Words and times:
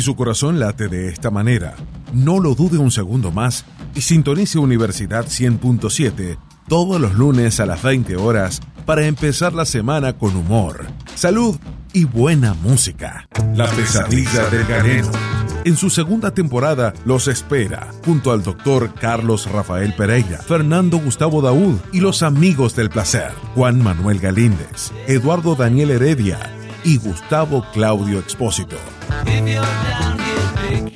Su 0.00 0.16
corazón 0.16 0.58
late 0.58 0.88
de 0.88 1.08
esta 1.08 1.30
manera, 1.30 1.74
no 2.14 2.40
lo 2.40 2.54
dude 2.54 2.78
un 2.78 2.90
segundo 2.90 3.30
más 3.30 3.66
y 3.94 4.00
sintonice 4.00 4.58
Universidad 4.58 5.26
100.7 5.26 6.38
todos 6.68 6.98
los 6.98 7.14
lunes 7.14 7.60
a 7.60 7.66
las 7.66 7.82
20 7.82 8.16
horas 8.16 8.60
para 8.86 9.06
empezar 9.06 9.52
la 9.52 9.66
semana 9.66 10.14
con 10.16 10.34
humor, 10.36 10.86
salud 11.14 11.58
y 11.92 12.04
buena 12.04 12.54
música. 12.54 13.28
La 13.54 13.66
pesadilla 13.66 14.48
del 14.48 14.64
galeno. 14.64 15.10
En 15.64 15.76
su 15.76 15.90
segunda 15.90 16.32
temporada 16.32 16.94
los 17.04 17.28
espera, 17.28 17.90
junto 18.02 18.32
al 18.32 18.42
doctor 18.42 18.94
Carlos 18.94 19.50
Rafael 19.52 19.92
Pereira, 19.94 20.38
Fernando 20.38 20.96
Gustavo 20.96 21.42
Daúd 21.42 21.76
y 21.92 22.00
los 22.00 22.22
amigos 22.22 22.74
del 22.74 22.88
placer, 22.88 23.32
Juan 23.54 23.82
Manuel 23.82 24.18
Galíndez, 24.18 24.92
Eduardo 25.06 25.56
Daniel 25.56 25.90
Heredia 25.90 26.38
y 26.84 26.96
Gustavo 26.96 27.66
Claudio 27.74 28.18
Expósito. 28.18 28.76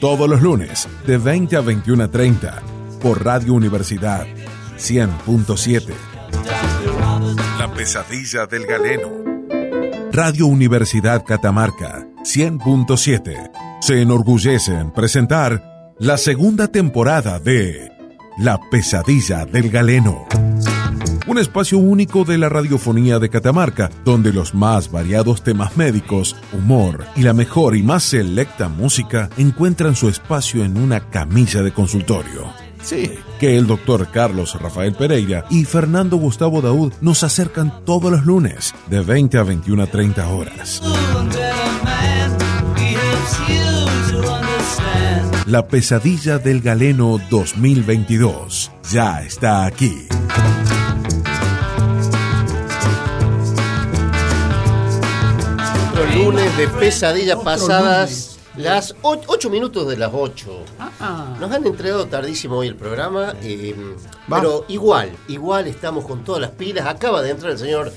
Todos 0.00 0.28
los 0.28 0.42
lunes, 0.42 0.88
de 1.06 1.18
20 1.18 1.56
a 1.56 1.62
21.30, 1.62 2.60
por 3.00 3.24
Radio 3.24 3.54
Universidad 3.54 4.26
100.7. 4.78 5.94
La 7.58 7.72
pesadilla 7.72 8.46
del 8.46 8.66
galeno. 8.66 9.08
Radio 10.12 10.46
Universidad 10.46 11.24
Catamarca 11.24 12.06
100.7 12.22 13.50
se 13.80 14.02
enorgullece 14.02 14.72
en 14.72 14.92
presentar 14.92 15.94
la 15.98 16.16
segunda 16.16 16.68
temporada 16.68 17.38
de 17.38 17.90
La 18.38 18.60
pesadilla 18.70 19.46
del 19.46 19.70
galeno. 19.70 20.26
Un 21.26 21.38
espacio 21.38 21.78
único 21.78 22.24
de 22.24 22.36
la 22.36 22.50
radiofonía 22.50 23.18
de 23.18 23.30
Catamarca, 23.30 23.90
donde 24.04 24.30
los 24.30 24.52
más 24.52 24.90
variados 24.90 25.42
temas 25.42 25.74
médicos, 25.74 26.36
humor 26.52 27.06
y 27.16 27.22
la 27.22 27.32
mejor 27.32 27.76
y 27.76 27.82
más 27.82 28.04
selecta 28.04 28.68
música 28.68 29.30
encuentran 29.38 29.96
su 29.96 30.10
espacio 30.10 30.64
en 30.64 30.76
una 30.76 31.08
camilla 31.08 31.62
de 31.62 31.72
consultorio. 31.72 32.44
Sí, 32.82 33.10
que 33.40 33.56
el 33.56 33.66
doctor 33.66 34.08
Carlos 34.12 34.60
Rafael 34.60 34.92
Pereira 34.92 35.46
y 35.48 35.64
Fernando 35.64 36.18
Gustavo 36.18 36.60
Daud 36.60 36.92
nos 37.00 37.24
acercan 37.24 37.72
todos 37.86 38.12
los 38.12 38.26
lunes 38.26 38.74
de 38.90 39.00
20 39.00 39.38
a 39.38 39.42
21 39.44 39.82
a 39.82 39.86
30 39.86 40.28
horas. 40.28 40.82
La 45.46 45.66
pesadilla 45.68 46.38
del 46.38 46.60
galeno 46.60 47.18
2022 47.30 48.70
ya 48.90 49.22
está 49.22 49.64
aquí. 49.64 50.06
Lunes 56.24 56.56
de 56.56 56.68
pesadillas 56.68 57.36
pasadas. 57.40 58.38
Las 58.56 58.94
8 59.02 59.50
minutos 59.50 59.86
de 59.88 59.98
las 59.98 60.10
8. 60.14 60.64
Nos 61.38 61.50
han 61.52 61.66
entregado 61.66 62.06
tardísimo 62.06 62.56
hoy 62.56 62.68
el 62.68 62.76
programa, 62.76 63.34
eh, 63.42 63.74
pero 64.28 64.64
igual, 64.68 65.10
igual 65.28 65.66
estamos 65.66 66.06
con 66.06 66.24
todas 66.24 66.40
las 66.40 66.52
pilas. 66.52 66.86
Acaba 66.86 67.20
de 67.20 67.30
entrar 67.30 67.52
el 67.52 67.58
señor 67.58 67.92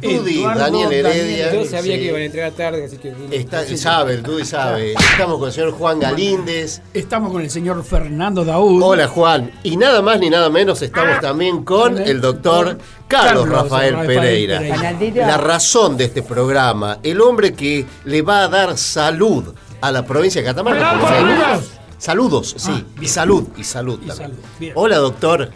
Dudy, 0.00 0.40
Eduardo 0.40 0.60
Daniel 0.60 0.92
Heredia. 0.92 1.52
Yo 1.52 1.64
sabía 1.66 1.94
Sí. 1.94 2.00
que 2.00 2.06
iban 2.06 2.22
a 2.22 2.24
entregar 2.24 2.52
tarde, 2.52 2.84
así 2.86 2.96
que. 2.96 3.12
Está, 3.30 3.64
sabe, 3.76 4.14
el 4.14 4.22
Dudy 4.22 4.44
sabe. 4.44 4.94
Estamos 4.94 5.38
con 5.38 5.48
el 5.48 5.52
señor 5.52 5.72
Juan 5.72 6.00
Galíndez. 6.00 6.80
Estamos 6.94 7.30
con 7.30 7.42
el 7.42 7.50
señor 7.50 7.84
Fernando 7.84 8.44
Daúd. 8.44 8.82
Hola 8.82 9.06
Juan. 9.06 9.50
Y 9.62 9.76
nada 9.76 10.00
más 10.00 10.18
ni 10.18 10.30
nada 10.30 10.48
menos 10.48 10.80
estamos 10.80 11.20
también 11.20 11.62
con 11.62 11.98
el 11.98 12.20
doctor 12.22 12.78
Carlos 13.06 13.44
Carlos 13.44 13.48
Rafael 13.50 13.92
Rafael 13.94 14.06
Pereira. 14.18 14.58
Pereira. 14.58 15.26
La 15.26 15.36
razón 15.36 15.96
de 15.98 16.04
este 16.04 16.22
programa, 16.22 16.98
el 17.02 17.20
hombre 17.20 17.52
que 17.52 17.84
le 18.04 18.22
va 18.22 18.44
a 18.44 18.48
dar 18.48 18.78
salud 18.78 19.54
a 19.82 19.92
la 19.92 20.06
provincia 20.06 20.40
de 20.40 20.46
Catamarca. 20.46 20.98
saludos. 21.06 21.70
Saludos, 21.98 22.54
sí. 22.58 22.84
y 23.00 23.06
salud, 23.06 23.44
y 23.56 23.62
salud 23.62 23.98
también. 23.98 24.16
salud. 24.58 24.72
Hola 24.74 24.96
doctor. 24.96 25.50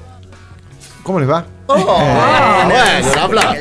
¿Cómo 1.07 1.21
les 1.21 1.31
va? 1.31 1.47
Oh, 1.69 1.75
bueno, 1.77 3.13
un 3.13 3.19
aplauso. 3.19 3.61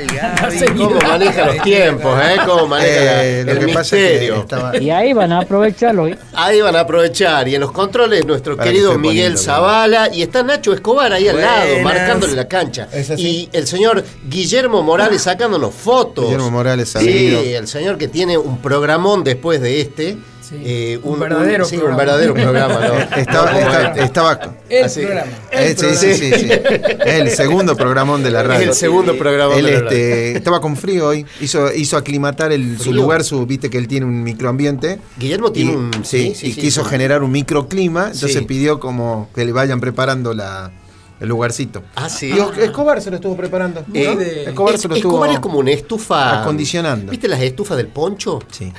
¿Cómo 0.77 0.99
maneja 0.99 1.45
los 1.45 1.61
tiempos, 1.61 2.19
eh? 2.23 2.37
¿Cómo 2.43 2.65
maneja 2.67 3.23
Eh, 3.23 3.43
lo 3.45 3.51
el 3.51 3.59
que 3.59 3.67
pasa 3.67 3.81
es 3.81 3.89
que 4.01 4.09
misterio? 4.09 4.35
estaba- 4.41 4.77
Y 4.77 4.89
ahí 4.89 5.13
van 5.13 5.31
a 5.31 5.41
aprovecharlo. 5.41 6.07
¿eh? 6.07 6.17
Ahí 6.33 6.59
van 6.61 6.75
a 6.75 6.79
aprovechar. 6.79 7.47
Y 7.47 7.53
en 7.53 7.61
los 7.61 7.71
controles, 7.71 8.25
nuestro 8.25 8.57
Para 8.57 8.69
querido 8.71 8.97
Miguel 8.97 9.33
bonito, 9.33 9.43
Zavala. 9.43 10.09
Y 10.11 10.23
está 10.23 10.41
Nacho 10.41 10.73
Escobar 10.73 11.13
ahí 11.13 11.27
al 11.27 11.39
lado, 11.39 11.79
marcándole 11.83 12.33
la 12.33 12.47
cancha. 12.47 12.87
Y 13.17 13.47
el 13.53 13.67
señor 13.67 14.03
Guillermo 14.27 14.81
Morales 14.81 15.21
sacándonos 15.21 15.73
fotos. 15.73 16.25
Guillermo 16.25 16.49
Morales, 16.49 16.89
Sí, 16.97 17.53
el 17.53 17.67
señor 17.67 17.99
que 17.99 18.07
tiene 18.07 18.39
un 18.39 18.57
programón 18.59 19.23
después 19.23 19.61
de 19.61 19.81
este. 19.81 20.17
Sí. 20.47 20.55
Eh, 20.63 20.99
Un 21.01 21.19
verdadero 21.19 21.65
sí, 21.65 21.75
un 21.75 21.81
programa. 21.81 22.03
verdadero 22.03 22.33
programa, 22.35 22.79
¿no? 22.79 22.93
Estaba, 23.17 23.51
estaba, 23.59 23.81
este. 23.87 24.03
estaba- 24.03 24.39
El 24.69 24.83
Así. 24.85 25.01
programa. 25.01 25.31
eh, 25.51 25.75
sí, 25.77 25.85
sí, 25.95 26.13
sí, 26.13 26.31
sí. 26.33 26.49
Es 26.51 27.13
el 27.15 27.29
segundo 27.31 27.75
programón 27.75 28.21
de 28.23 28.31
la 28.31 28.41
Es 28.41 28.47
radio. 28.47 28.69
el 28.69 28.75
segundo 28.75 29.17
programa 29.17 29.55
Él 29.55 29.65
de 29.65 29.71
la 29.71 29.77
radio. 29.79 29.89
este, 29.89 30.37
estaba 30.37 30.61
con 30.61 30.75
frío 30.77 31.07
hoy, 31.07 31.25
hizo, 31.41 31.73
hizo 31.73 31.97
aclimatar 31.97 32.51
el, 32.51 32.79
su 32.79 32.93
lugar, 32.93 33.23
su, 33.23 33.45
viste 33.45 33.69
que 33.69 33.77
él 33.77 33.87
tiene 33.87 34.05
un 34.05 34.21
microambiente. 34.23 34.99
Guillermo 35.17 35.51
tiene 35.51 35.71
y, 35.71 35.75
un. 35.75 35.91
sí, 36.03 36.33
y 36.41 36.53
quiso 36.53 36.83
sí. 36.83 36.89
generar 36.89 37.23
un 37.23 37.31
microclima, 37.31 38.11
entonces 38.13 38.33
Sí. 38.33 38.41
pidió 38.45 38.79
como 38.79 39.29
que 39.33 39.45
le 39.45 39.51
vayan 39.51 39.79
preparando 39.79 40.33
la, 40.33 40.71
el 41.19 41.27
lugarcito. 41.29 41.83
Ah, 41.95 42.09
sí. 42.09 42.33
Y 42.35 42.61
Escobar 42.61 43.01
se 43.01 43.09
lo 43.09 43.15
estuvo 43.17 43.35
preparando. 43.37 43.83
Eh, 43.93 44.45
Escobar 44.47 44.75
es- 44.75 44.81
se 44.81 44.87
lo 44.87 44.95
estuvo 44.95 45.13
Escobar 45.13 45.29
es 45.31 45.39
como 45.39 45.59
una 45.59 45.71
estufa. 45.71 46.41
acondicionando. 46.41 47.11
¿Viste 47.11 47.27
las 47.27 47.41
estufas 47.41 47.77
del 47.77 47.87
poncho? 47.87 48.39
Sí. 48.51 48.71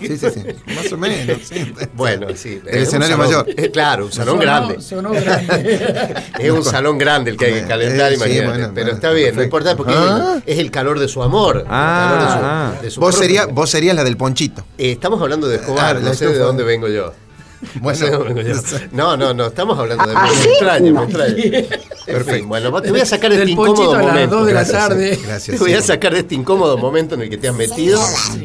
Sí, 0.00 0.16
sí, 0.18 0.26
sí. 0.34 0.42
Más 0.74 0.90
o 0.92 0.96
menos. 0.96 1.38
sí. 1.44 1.72
Bueno, 1.94 2.26
sí. 2.34 2.60
El 2.66 2.78
es 2.78 2.88
escenario 2.88 3.16
salón- 3.16 3.26
mayor. 3.44 3.46
eh, 3.56 3.70
claro, 3.70 4.06
un 4.06 4.12
salón 4.12 4.34
Sonó- 4.36 4.40
grande. 4.42 4.80
Sonó 4.80 5.10
grande. 5.12 6.14
Es 6.40 6.50
un 6.50 6.64
salón 6.64 6.98
grande 6.98 7.30
el 7.32 7.36
que 7.36 7.44
hay 7.44 7.50
que 7.52 7.58
Bueno, 7.60 7.68
calentar, 7.68 8.12
eh, 8.12 8.16
sí, 8.16 8.22
imagínate. 8.22 8.48
bueno, 8.58 8.72
Pero 8.74 8.90
está 8.92 9.10
bien, 9.10 9.36
no 9.36 9.42
importa 9.42 9.76
porque 9.76 9.94
Ah. 9.96 10.40
es, 10.46 10.58
el, 10.58 10.64
el 10.66 10.70
calor 10.72 10.98
de 10.98 11.06
su 11.06 11.22
amor. 11.22 11.58
el 11.58 11.64
Ah, 11.68 12.08
calor 12.10 12.24
de 12.24 12.32
su- 12.32 12.40
ah. 12.42 12.82
de 12.82 12.90
su 12.90 13.00
vos, 13.00 13.14
sería, 13.14 13.46
vos 13.46 13.70
serías 13.70 13.94
la 13.94 14.02
del 14.02 14.16
ponchito. 14.16 14.64
Eh, 14.78 14.90
estamos 14.92 15.20
hablando 15.20 15.46
de 15.46 15.56
Escobar, 15.56 15.96
Ah, 15.96 16.00
no 16.00 16.14
sé 16.14 16.26
de 16.26 16.38
dónde 16.38 16.64
vengo 16.64 16.88
yo. 16.88 17.12
Bueno, 17.80 18.24
no, 18.92 19.16
no 19.16 19.34
no, 19.34 19.46
estamos 19.46 19.78
hablando 19.78 20.06
de... 20.06 20.14
Me 20.14 20.44
extraña, 20.50 20.92
me 20.92 21.04
extraña. 21.04 21.44
En 22.06 22.24
fin, 22.24 22.48
bueno, 22.48 22.80
te 22.80 22.90
voy 22.90 23.00
a 23.00 23.06
sacar 23.06 23.30
de 23.32 23.38
este 23.38 23.50
incómodo 23.50 23.94
a 23.94 23.98
las 23.98 24.06
momento. 24.06 24.36
2 24.36 24.46
de 24.46 24.52
la 24.54 24.60
Gracias, 24.60 24.88
tarde. 24.88 25.14
sí, 25.14 25.22
Gracias. 25.26 25.56
Te 25.58 25.62
voy 25.62 25.72
a 25.74 25.80
sí. 25.80 25.86
sacar 25.88 26.12
de 26.14 26.20
este 26.20 26.34
incómodo 26.34 26.78
momento 26.78 27.14
en 27.16 27.22
el 27.22 27.30
que 27.30 27.36
te 27.36 27.48
has 27.48 27.54
metido, 27.54 28.00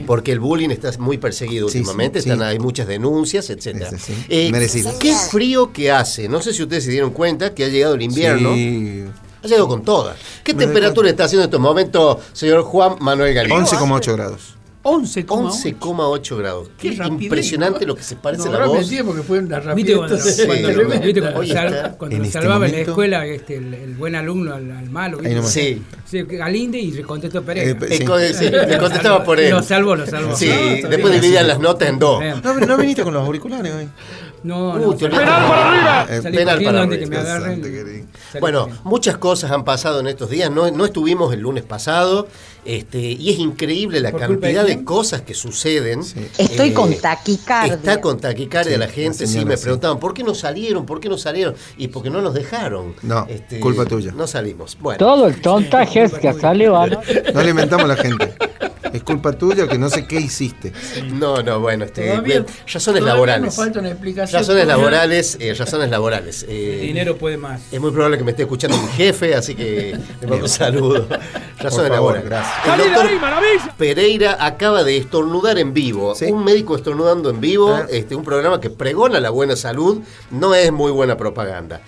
porque 0.05 0.31
el 0.31 0.39
bullying 0.39 0.69
está 0.69 0.91
muy 0.99 1.17
perseguido 1.17 1.67
Sí, 1.67 1.73
sí, 1.73 1.79
últimamente, 1.79 2.21
sí. 2.21 2.29
están, 2.29 2.45
hay 2.45 2.59
muchas 2.59 2.87
denuncias, 2.87 3.49
etcétera. 3.49 3.89
Sí, 3.91 3.97
sí, 3.99 4.13
sí. 4.15 4.25
Eh, 4.29 4.51
Merecido. 4.51 4.91
Qué 4.99 5.15
frío 5.15 5.71
que 5.71 5.91
hace. 5.91 6.27
No 6.27 6.41
sé 6.41 6.53
si 6.53 6.63
ustedes 6.63 6.83
se 6.83 6.91
dieron 6.91 7.11
cuenta 7.11 7.53
que 7.53 7.65
ha 7.65 7.69
llegado 7.69 7.93
el 7.95 8.01
invierno. 8.01 8.53
Sí. 8.55 9.05
Ha 9.43 9.47
llegado 9.47 9.67
con 9.67 9.83
todas. 9.83 10.17
¿Qué 10.43 10.53
Me 10.53 10.65
temperatura 10.65 11.09
está 11.09 11.25
haciendo 11.25 11.43
en 11.43 11.47
estos 11.49 11.59
momentos, 11.59 12.17
señor 12.33 12.63
Juan 12.63 12.95
Manuel 12.99 13.33
Galín? 13.33 13.53
11,8 13.57 14.13
grados. 14.13 14.55
11,8. 14.83 15.25
11,8 15.25 16.37
grados. 16.37 16.69
Qué, 16.77 16.89
Qué 16.95 17.03
impresionante 17.07 17.85
lo 17.85 17.95
que 17.95 18.03
se 18.03 18.17
parece 18.17 18.49
No, 18.49 18.59
la 18.59 18.65
voz. 18.65 18.91
porque 19.05 19.21
fue 19.23 19.39
una 19.39 19.59
¿Viste 19.73 19.93
rapidez. 19.93 19.97
cuando, 19.97 20.17
Sí, 20.19 20.45
cuando- 20.45 20.67
viste 21.05 21.21
cuando 21.21 21.43
sal- 21.47 21.95
cuando 21.97 22.15
en 22.17 22.21
este 22.25 22.33
salvaba 22.33 22.55
en 22.65 22.71
la 22.71 22.77
momento- 22.77 22.91
escuela 22.91 23.25
este, 23.25 23.55
el, 23.57 23.73
el 23.73 23.95
buen 23.95 24.15
alumno 24.15 24.53
al, 24.53 24.69
al 24.71 24.89
malo? 24.89 25.19
Sí. 25.43 25.81
Sí, 26.05 26.21
Galinde 26.23 26.79
y 26.79 26.91
le 26.91 27.03
contestó 27.03 27.41
Pereira. 27.43 27.71
Eh, 27.71 27.77
Eh, 27.93 27.97
Sí. 27.99 28.05
co- 28.05 28.19
sí, 28.19 28.49
le 28.49 28.77
contestaba 28.77 29.23
por 29.23 29.39
él. 29.39 29.51
Lo 29.51 29.63
salvó, 29.63 29.95
lo 29.95 30.05
salvó. 30.05 30.35
Sí, 30.35 30.49
No, 30.83 30.89
después 30.89 31.13
dividían 31.13 31.47
las 31.47 31.59
notas 31.59 31.87
en 31.87 31.99
dos. 31.99 32.21
No, 32.43 32.53
no 32.59 32.77
viniste 32.77 33.03
con 33.03 33.13
los 33.13 33.25
auriculares 33.25 33.73
hoy. 33.73 33.87
No, 34.43 34.77
no. 34.77 34.91
Eh, 34.91 36.21
penal 36.21 36.61
para 36.61 36.81
agarren. 36.83 37.09
Bastante 37.09 37.71
querido. 37.71 38.05
Salí 38.31 38.41
Bueno, 38.41 38.67
muchas 38.83 39.17
cosas 39.17 39.51
han 39.51 39.63
pasado 39.63 40.01
en 40.01 40.07
estos 40.07 40.29
días. 40.29 40.51
No, 40.51 40.69
no 40.71 40.83
estuvimos 40.85 41.33
el 41.33 41.39
lunes 41.39 41.63
pasado. 41.63 42.27
Este, 42.65 42.99
y 42.99 43.29
es 43.29 43.39
increíble 43.39 43.99
la 43.99 44.11
¿Por 44.11 44.25
culpa 44.25 44.41
cantidad 44.47 44.65
de 44.65 44.83
cosas 44.83 45.21
que 45.21 45.33
suceden. 45.33 46.03
Sí. 46.03 46.25
Estoy 46.37 46.69
Eh, 46.69 46.73
con 46.73 46.93
taquicardia. 46.95 47.73
Está 47.75 47.99
con 47.99 48.19
taquicardia 48.19 48.73
Sí, 48.73 48.79
la 48.79 48.87
gente, 48.87 49.27
sí, 49.27 49.43
me 49.45 49.57
sí. 49.57 49.63
preguntaban, 49.63 49.99
¿por 49.99 50.13
qué 50.13 50.23
no 50.23 50.33
salieron? 50.33 50.85
¿Por 50.85 50.99
qué 50.99 51.09
no 51.09 51.17
salieron? 51.17 51.55
Y 51.77 51.89
porque 51.89 52.09
no 52.09 52.21
nos 52.21 52.33
dejaron. 52.33 52.95
Este, 53.27 53.55
No, 53.57 53.61
culpa 53.61 53.85
tuya. 53.85 54.11
No 54.15 54.27
salimos. 54.27 54.77
Bueno, 54.79 54.97
Todo 54.97 55.27
el 55.27 55.41
tontaje 55.41 56.03
es 56.03 56.13
que 56.13 56.33
salió 56.33 56.73
¿no? 56.87 57.01
Inventamos 57.49 57.85
a 57.85 57.87
la 57.87 57.95
gente. 57.97 58.33
Es 58.93 59.03
culpa 59.03 59.33
tuya 59.33 59.67
que 59.67 59.77
no 59.77 59.89
sé 59.89 60.05
qué 60.07 60.17
hiciste. 60.21 60.71
no, 61.13 61.41
no, 61.41 61.59
bueno, 61.59 61.83
este, 61.85 62.07
Todavía- 62.09 62.41
bien, 62.41 62.45
razones 62.71 63.03
laborales. 63.03 63.45
Nos 63.45 63.55
falta 63.55 63.79
una 63.79 63.89
explicación. 63.89 64.39
Razones 64.41 64.67
laborales, 64.67 65.37
eh, 65.39 65.53
razones 65.57 65.89
laborales. 65.89 66.45
eh, 66.47 66.77
El 66.81 66.87
dinero 66.87 67.17
puede 67.17 67.37
más. 67.37 67.61
Es 67.71 67.81
muy 67.81 67.91
probable 67.91 68.17
que 68.17 68.23
me 68.23 68.31
esté 68.31 68.43
escuchando 68.43 68.77
mi 68.77 68.87
jefe, 68.89 69.33
así 69.35 69.55
que 69.55 69.97
le 70.21 70.27
mando 70.27 70.45
un 70.45 70.49
saludo. 70.49 71.07
Razones 71.59 71.89
favor, 71.89 72.15
laborales. 72.15 72.25
gracias. 72.25 72.79
El 72.79 72.93
doctor 72.93 73.09
Pereira 73.77 74.37
acaba 74.39 74.83
de 74.83 74.97
estornudar 74.97 75.57
en 75.57 75.73
vivo. 75.73 76.13
¿Sí? 76.15 76.25
Un 76.25 76.43
médico 76.43 76.75
estornudando 76.75 77.29
en 77.29 77.39
vivo, 77.41 77.73
Ah. 77.73 77.85
este, 77.89 78.15
un 78.15 78.23
programa 78.23 78.59
que 78.61 78.69
pregona 78.69 79.19
la 79.19 79.29
buena 79.29 79.55
salud, 79.55 80.01
no 80.31 80.53
es 80.53 80.71
muy 80.71 80.91
buena 80.91 81.17
propaganda. 81.17 81.81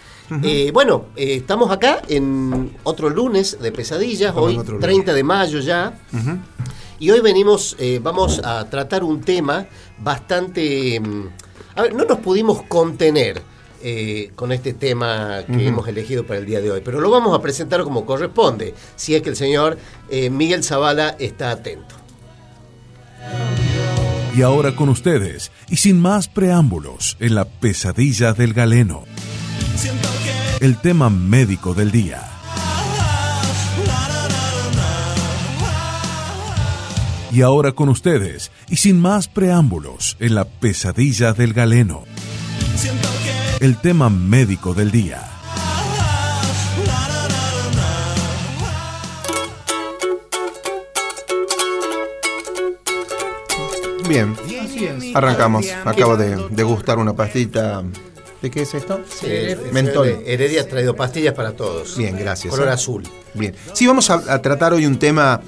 Eh, 0.43 0.71
bueno, 0.73 1.05
eh, 1.15 1.35
estamos 1.35 1.69
acá 1.71 2.01
en 2.07 2.75
otro 2.83 3.09
lunes 3.11 3.59
de 3.61 3.71
pesadillas, 3.71 4.29
Estamos 4.29 4.47
hoy 4.47 4.53
en 4.55 4.59
otro 4.61 4.73
lunes. 4.73 4.85
30 4.87 5.13
de 5.13 5.23
mayo 5.23 5.59
ya. 5.59 5.93
Y 7.05 7.11
hoy 7.11 7.19
venimos, 7.19 7.75
eh, 7.77 7.99
vamos 8.01 8.41
a 8.43 8.67
tratar 8.67 9.03
un 9.03 9.21
tema 9.21 9.67
bastante 9.99 10.99
mm, 10.99 11.27
A 11.75 11.83
ver, 11.83 11.93
no 11.93 12.03
nos 12.03 12.17
pudimos 12.17 12.63
contener 12.63 13.43
eh, 13.83 14.31
con 14.35 14.51
este 14.51 14.73
tema 14.73 15.43
que 15.45 15.67
hemos 15.67 15.87
elegido 15.87 16.25
para 16.25 16.39
el 16.39 16.47
día 16.47 16.61
de 16.61 16.71
hoy, 16.71 16.81
pero 16.83 16.99
lo 16.99 17.11
vamos 17.11 17.37
a 17.37 17.43
presentar 17.43 17.83
como 17.83 18.07
corresponde, 18.07 18.73
si 18.95 19.13
es 19.13 19.21
que 19.21 19.29
el 19.29 19.35
señor 19.35 19.77
eh, 20.09 20.31
Miguel 20.31 20.63
Zavala 20.63 21.15
está 21.19 21.51
atento. 21.51 21.93
Y 24.35 24.41
ahora 24.41 24.75
con 24.75 24.89
ustedes, 24.89 25.51
y 25.69 25.75
sin 25.75 26.01
más 26.01 26.27
preámbulos, 26.27 27.17
en 27.19 27.35
la 27.35 27.45
pesadilla 27.45 28.33
del 28.33 28.53
galeno. 28.53 29.03
El 30.59 30.81
tema 30.81 31.11
médico 31.11 31.75
del 31.75 31.91
día. 31.91 32.34
Y 37.35 37.41
ahora 37.41 37.73
con 37.73 37.89
ustedes, 37.89 38.49
y 38.69 38.77
sin 38.77 39.01
más 39.01 39.27
preámbulos, 39.27 40.15
en 40.21 40.35
la 40.35 40.45
pesadilla 40.45 41.33
del 41.33 41.51
galeno. 41.51 42.05
El 43.59 43.75
tema 43.81 44.09
médico 44.09 44.73
del 44.73 44.89
día. 44.89 45.21
Bien, 54.07 54.33
arrancamos. 55.13 55.65
Acabo 55.83 56.15
de 56.15 56.37
degustar 56.51 56.99
una 56.99 57.11
pastita. 57.11 57.83
¿De 58.41 58.49
qué 58.49 58.61
es 58.61 58.73
esto? 58.73 59.01
Mentol. 59.73 60.07
Eh, 60.07 60.23
Heredia 60.25 60.61
ha 60.61 60.67
traído 60.69 60.95
pastillas 60.95 61.33
para 61.33 61.51
todos. 61.51 61.97
Bien, 61.97 62.17
gracias. 62.17 62.53
Color 62.53 62.69
eh. 62.69 62.71
azul. 62.71 63.03
Bien. 63.33 63.53
Sí, 63.73 63.87
vamos 63.87 64.09
a, 64.09 64.21
a 64.33 64.41
tratar 64.41 64.71
hoy 64.71 64.85
un 64.85 64.97
tema 64.97 65.41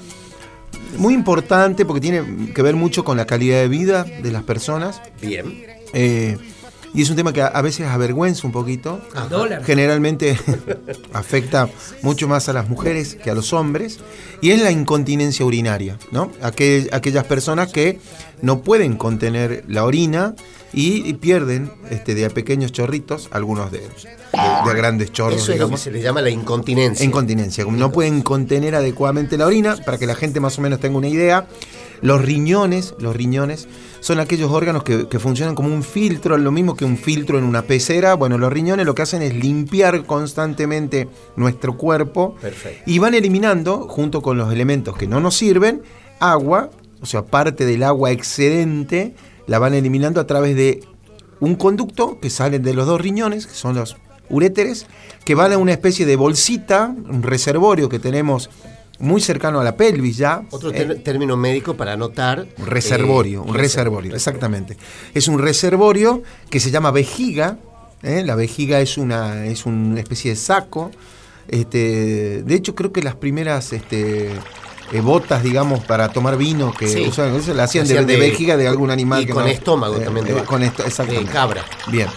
muy 0.96 1.14
importante 1.14 1.84
porque 1.84 2.00
tiene 2.00 2.52
que 2.54 2.62
ver 2.62 2.76
mucho 2.76 3.04
con 3.04 3.16
la 3.16 3.26
calidad 3.26 3.58
de 3.60 3.68
vida 3.68 4.04
de 4.04 4.30
las 4.32 4.42
personas. 4.42 5.00
Bien. 5.20 5.64
Eh, 5.92 6.36
y 6.94 7.02
es 7.02 7.10
un 7.10 7.16
tema 7.16 7.32
que 7.34 7.42
a, 7.42 7.60
veces 7.60 7.86
avergüenza 7.86 8.46
un 8.46 8.52
poquito. 8.52 9.00
Dólar. 9.28 9.62
Generalmente 9.64 10.38
afecta 11.12 11.68
mucho 12.02 12.28
más 12.28 12.48
a 12.48 12.52
las 12.52 12.68
mujeres 12.68 13.14
que 13.14 13.30
a 13.30 13.34
los 13.34 13.52
hombres. 13.52 13.98
Y 14.40 14.50
es 14.50 14.62
la 14.62 14.70
incontinencia 14.70 15.44
urinaria, 15.44 15.98
¿no? 16.12 16.32
Aquel- 16.42 16.88
aquellas 16.92 17.24
personas 17.24 17.72
que 17.72 18.00
no 18.40 18.60
pueden 18.62 18.96
contener 18.96 19.64
la 19.68 19.84
orina 19.84 20.34
y, 20.72 21.08
y 21.08 21.14
pierden 21.14 21.70
este, 21.90 22.14
de 22.14 22.26
a 22.26 22.30
pequeños 22.30 22.72
chorritos, 22.72 23.28
algunos 23.32 23.70
de, 23.72 23.78
de- 23.80 23.88
de 24.70 24.74
grandes 24.76 25.12
chorros, 25.12 25.42
Eso 25.42 25.52
es 25.52 25.58
lo 25.60 25.68
que 25.70 25.76
se 25.78 25.90
le 25.90 26.02
llama 26.02 26.20
la 26.20 26.30
incontinencia. 26.30 27.04
Incontinencia, 27.04 27.64
como 27.64 27.76
no 27.76 27.90
pueden 27.90 28.22
contener 28.22 28.74
adecuadamente 28.74 29.36
la 29.38 29.46
orina, 29.46 29.76
para 29.84 29.96
que 29.98 30.06
la 30.06 30.14
gente 30.14 30.40
más 30.40 30.58
o 30.58 30.62
menos 30.62 30.80
tenga 30.80 30.98
una 30.98 31.08
idea, 31.08 31.46
los 32.02 32.22
riñones, 32.24 32.94
los 33.00 33.16
riñones 33.16 33.66
son 34.00 34.20
aquellos 34.20 34.52
órganos 34.52 34.84
que, 34.84 35.08
que 35.08 35.18
funcionan 35.18 35.56
como 35.56 35.74
un 35.74 35.82
filtro, 35.82 36.38
lo 36.38 36.52
mismo 36.52 36.76
que 36.76 36.84
un 36.84 36.96
filtro 36.96 37.38
en 37.38 37.44
una 37.44 37.62
pecera. 37.62 38.14
Bueno, 38.14 38.38
los 38.38 38.52
riñones 38.52 38.86
lo 38.86 38.94
que 38.94 39.02
hacen 39.02 39.22
es 39.22 39.34
limpiar 39.34 40.04
constantemente 40.06 41.08
nuestro 41.34 41.76
cuerpo 41.76 42.36
Perfecto. 42.40 42.82
y 42.86 42.98
van 43.00 43.14
eliminando, 43.14 43.88
junto 43.88 44.22
con 44.22 44.38
los 44.38 44.52
elementos 44.52 44.96
que 44.96 45.08
no 45.08 45.18
nos 45.20 45.34
sirven, 45.36 45.82
agua, 46.20 46.70
o 47.00 47.06
sea, 47.06 47.24
parte 47.24 47.64
del 47.66 47.82
agua 47.82 48.12
excedente, 48.12 49.14
la 49.48 49.58
van 49.58 49.74
eliminando 49.74 50.20
a 50.20 50.26
través 50.26 50.54
de 50.54 50.84
un 51.40 51.56
conducto 51.56 52.20
que 52.20 52.30
sale 52.30 52.60
de 52.60 52.74
los 52.74 52.86
dos 52.86 53.00
riñones, 53.00 53.46
que 53.46 53.54
son 53.54 53.74
los 53.74 53.96
uréteres, 54.30 54.86
que 55.24 55.34
van 55.34 55.52
a 55.52 55.58
una 55.58 55.72
especie 55.72 56.06
de 56.06 56.16
bolsita, 56.16 56.94
un 57.08 57.22
reservorio 57.22 57.88
que 57.88 57.98
tenemos 57.98 58.50
muy 58.98 59.20
cercano 59.20 59.60
a 59.60 59.64
la 59.64 59.76
pelvis 59.76 60.16
ya. 60.16 60.42
Otro 60.50 60.70
eh, 60.72 60.96
término 60.96 61.36
médico 61.36 61.74
para 61.74 61.94
anotar. 61.94 62.46
un 62.58 62.66
reservorio, 62.66 63.42
eh, 63.44 63.48
un 63.48 63.54
reservorio, 63.54 64.14
exactamente. 64.14 64.76
Es 65.14 65.28
un 65.28 65.38
reservorio 65.38 66.22
que 66.50 66.60
se 66.60 66.70
llama 66.70 66.90
vejiga. 66.90 67.58
¿eh? 68.02 68.22
La 68.24 68.34
vejiga 68.34 68.80
es 68.80 68.98
una, 68.98 69.46
es 69.46 69.66
una 69.66 70.00
especie 70.00 70.32
de 70.32 70.36
saco. 70.36 70.90
Este, 71.46 72.42
de 72.42 72.54
hecho, 72.54 72.74
creo 72.74 72.92
que 72.92 73.02
las 73.02 73.14
primeras 73.14 73.72
este, 73.72 74.30
eh, 74.92 75.00
botas, 75.00 75.42
digamos, 75.42 75.84
para 75.84 76.08
tomar 76.10 76.36
vino 76.36 76.72
que 76.72 76.88
Sí. 76.88 77.06
usaban, 77.08 77.34
eso 77.34 77.52
la 77.54 77.64
hacían, 77.64 77.86
de, 77.86 77.94
Hacían 77.94 78.06
de 78.06 78.14
de- 78.14 78.20
vejiga 78.20 78.56
de 78.56 78.66
algún 78.68 78.90
animal. 78.90 79.22
y 79.22 79.26
que 79.26 79.32
con 79.32 79.44
no- 79.44 79.48
estómago 79.50 79.96
también 79.98 80.26
de 80.26 80.32
vaca. 80.34 80.46
con 80.46 80.62
esto, 80.62 80.84
exactamente. 80.84 81.28
De 81.28 81.32
cabra. 81.32 81.64
Bien. 81.90 82.08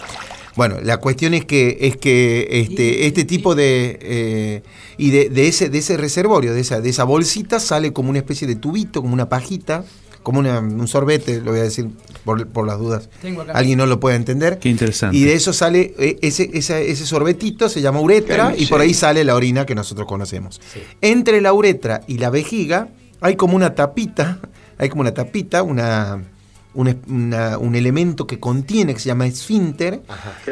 Bueno, 0.54 0.76
la 0.82 0.98
cuestión 0.98 1.32
es 1.32 1.44
que, 1.46 1.78
es 1.80 1.96
que 1.96 2.46
este, 2.50 3.06
este 3.06 3.24
tipo 3.24 3.54
de. 3.54 3.98
eh, 4.02 4.62
y 4.98 5.10
de, 5.10 5.30
de 5.30 5.48
ese, 5.48 5.70
de 5.70 5.78
ese 5.78 5.96
reservorio, 5.96 6.52
de 6.52 6.60
esa, 6.60 6.80
de 6.82 6.90
esa 6.90 7.04
bolsita, 7.04 7.58
sale 7.58 7.92
como 7.94 8.10
una 8.10 8.18
especie 8.18 8.46
de 8.46 8.56
tubito, 8.56 9.00
como 9.00 9.14
una 9.14 9.28
pajita, 9.30 9.84
como 10.22 10.38
una- 10.40 10.60
un 10.60 10.86
sorbete, 10.88 11.40
lo 11.40 11.50
voy 11.52 11.60
a 11.60 11.64
decir 11.64 11.88
por, 12.24 12.46
por 12.48 12.66
las 12.66 12.78
dudas. 12.78 13.08
Tengo 13.20 13.42
acá. 13.42 13.52
Alguien 13.52 13.78
no 13.78 13.86
lo 13.86 13.98
puede 14.00 14.16
entender. 14.16 14.58
Qué 14.58 14.68
interesante. 14.68 15.16
Y 15.16 15.24
de 15.24 15.34
eso 15.34 15.52
sale, 15.52 15.94
eh, 15.98 16.18
ese, 16.22 16.50
ese, 16.54 16.90
ese 16.90 17.06
sorbetito 17.06 17.68
se 17.68 17.80
llama 17.80 18.00
uretra 18.00 18.54
y 18.56 18.66
por 18.66 18.80
ahí 18.80 18.94
sale 18.94 19.24
la 19.24 19.34
orina 19.34 19.66
que 19.66 19.74
nosotros 19.74 20.06
conocemos. 20.06 20.60
Entre 21.00 21.40
la 21.40 21.52
uretra 21.52 22.02
y 22.06 22.18
la 22.18 22.30
vejiga 22.30 22.88
hay 23.20 23.36
como 23.36 23.56
una 23.56 23.74
tapita, 23.74 24.38
hay 24.78 24.88
como 24.88 25.00
una 25.02 25.12
tapita, 25.14 25.62
una, 25.62 26.22
un, 26.74 26.88
es- 26.88 26.96
una- 27.08 27.58
un 27.58 27.74
elemento 27.74 28.26
que 28.26 28.38
contiene, 28.38 28.94
que 28.94 29.00
se 29.00 29.06
llama 29.08 29.26
esfínter, 29.26 30.02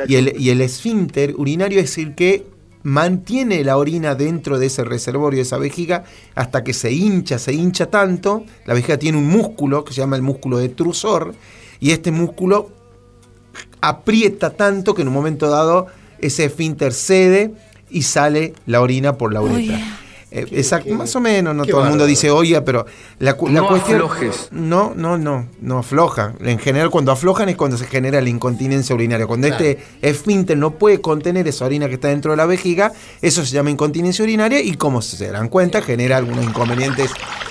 y 0.08 0.16
el, 0.16 0.34
y 0.38 0.50
el 0.50 0.60
esfínter 0.60 1.34
urinario 1.36 1.80
es 1.80 1.96
el 1.98 2.14
que 2.14 2.46
mantiene 2.82 3.62
la 3.64 3.76
orina 3.76 4.14
dentro 4.14 4.58
de 4.58 4.66
ese 4.66 4.84
reservorio, 4.84 5.38
de 5.38 5.42
esa 5.42 5.58
vejiga, 5.58 6.04
hasta 6.34 6.64
que 6.64 6.72
se 6.72 6.92
hincha, 6.92 7.38
se 7.38 7.52
hincha 7.52 7.86
tanto, 7.86 8.44
la 8.66 8.74
vejiga 8.74 8.98
tiene 8.98 9.18
un 9.18 9.28
músculo 9.28 9.84
que 9.84 9.92
se 9.92 10.00
llama 10.00 10.16
el 10.16 10.22
músculo 10.22 10.58
detrusor, 10.58 11.34
y 11.78 11.90
este 11.90 12.10
músculo 12.10 12.70
aprieta 13.80 14.50
tanto 14.50 14.94
que 14.94 15.02
en 15.02 15.08
un 15.08 15.14
momento 15.14 15.48
dado 15.48 15.86
ese 16.18 16.44
esfínter 16.44 16.92
cede 16.92 17.54
y 17.90 18.02
sale 18.02 18.54
la 18.66 18.80
orina 18.80 19.16
por 19.16 19.32
la 19.32 19.40
uretra. 19.40 19.99
Eh, 20.32 20.46
exacto, 20.52 20.90
qué- 20.90 20.94
más 20.94 21.14
o 21.16 21.20
menos, 21.20 21.54
no 21.56 21.64
todo 21.66 21.82
el 21.82 21.88
mundo 21.88 22.06
dice 22.06 22.30
oye, 22.30 22.60
pero 22.62 22.86
la, 23.18 23.32
la 23.40 23.50
No 23.50 23.66
cuestión. 23.68 23.96
aflojes. 23.96 24.48
No, 24.52 24.92
no, 24.94 25.18
no, 25.18 25.48
no 25.60 25.78
afloja. 25.78 26.34
En 26.40 26.58
general, 26.58 26.88
cuando 26.90 27.10
aflojan 27.12 27.48
es 27.48 27.56
cuando 27.56 27.76
se 27.76 27.86
genera 27.86 28.20
la 28.20 28.28
incontinencia 28.28 28.94
urinaria. 28.94 29.26
Cuando 29.26 29.48
Claro. 29.48 29.64
este 29.64 29.82
esfínter 30.02 30.56
no 30.56 30.72
puede 30.78 31.00
contener 31.00 31.48
esa 31.48 31.64
orina 31.64 31.88
que 31.88 31.94
está 31.94 32.08
dentro 32.08 32.30
de 32.30 32.36
la 32.36 32.46
vejiga, 32.46 32.92
eso 33.22 33.44
se 33.44 33.52
llama 33.52 33.70
incontinencia 33.70 34.22
urinaria 34.22 34.60
y 34.60 34.74
como 34.74 35.02
se 35.02 35.28
dan 35.30 35.48
cuenta, 35.48 35.82
genera 35.82 36.16
algunos 36.18 36.44
inconvenientes 36.44 37.10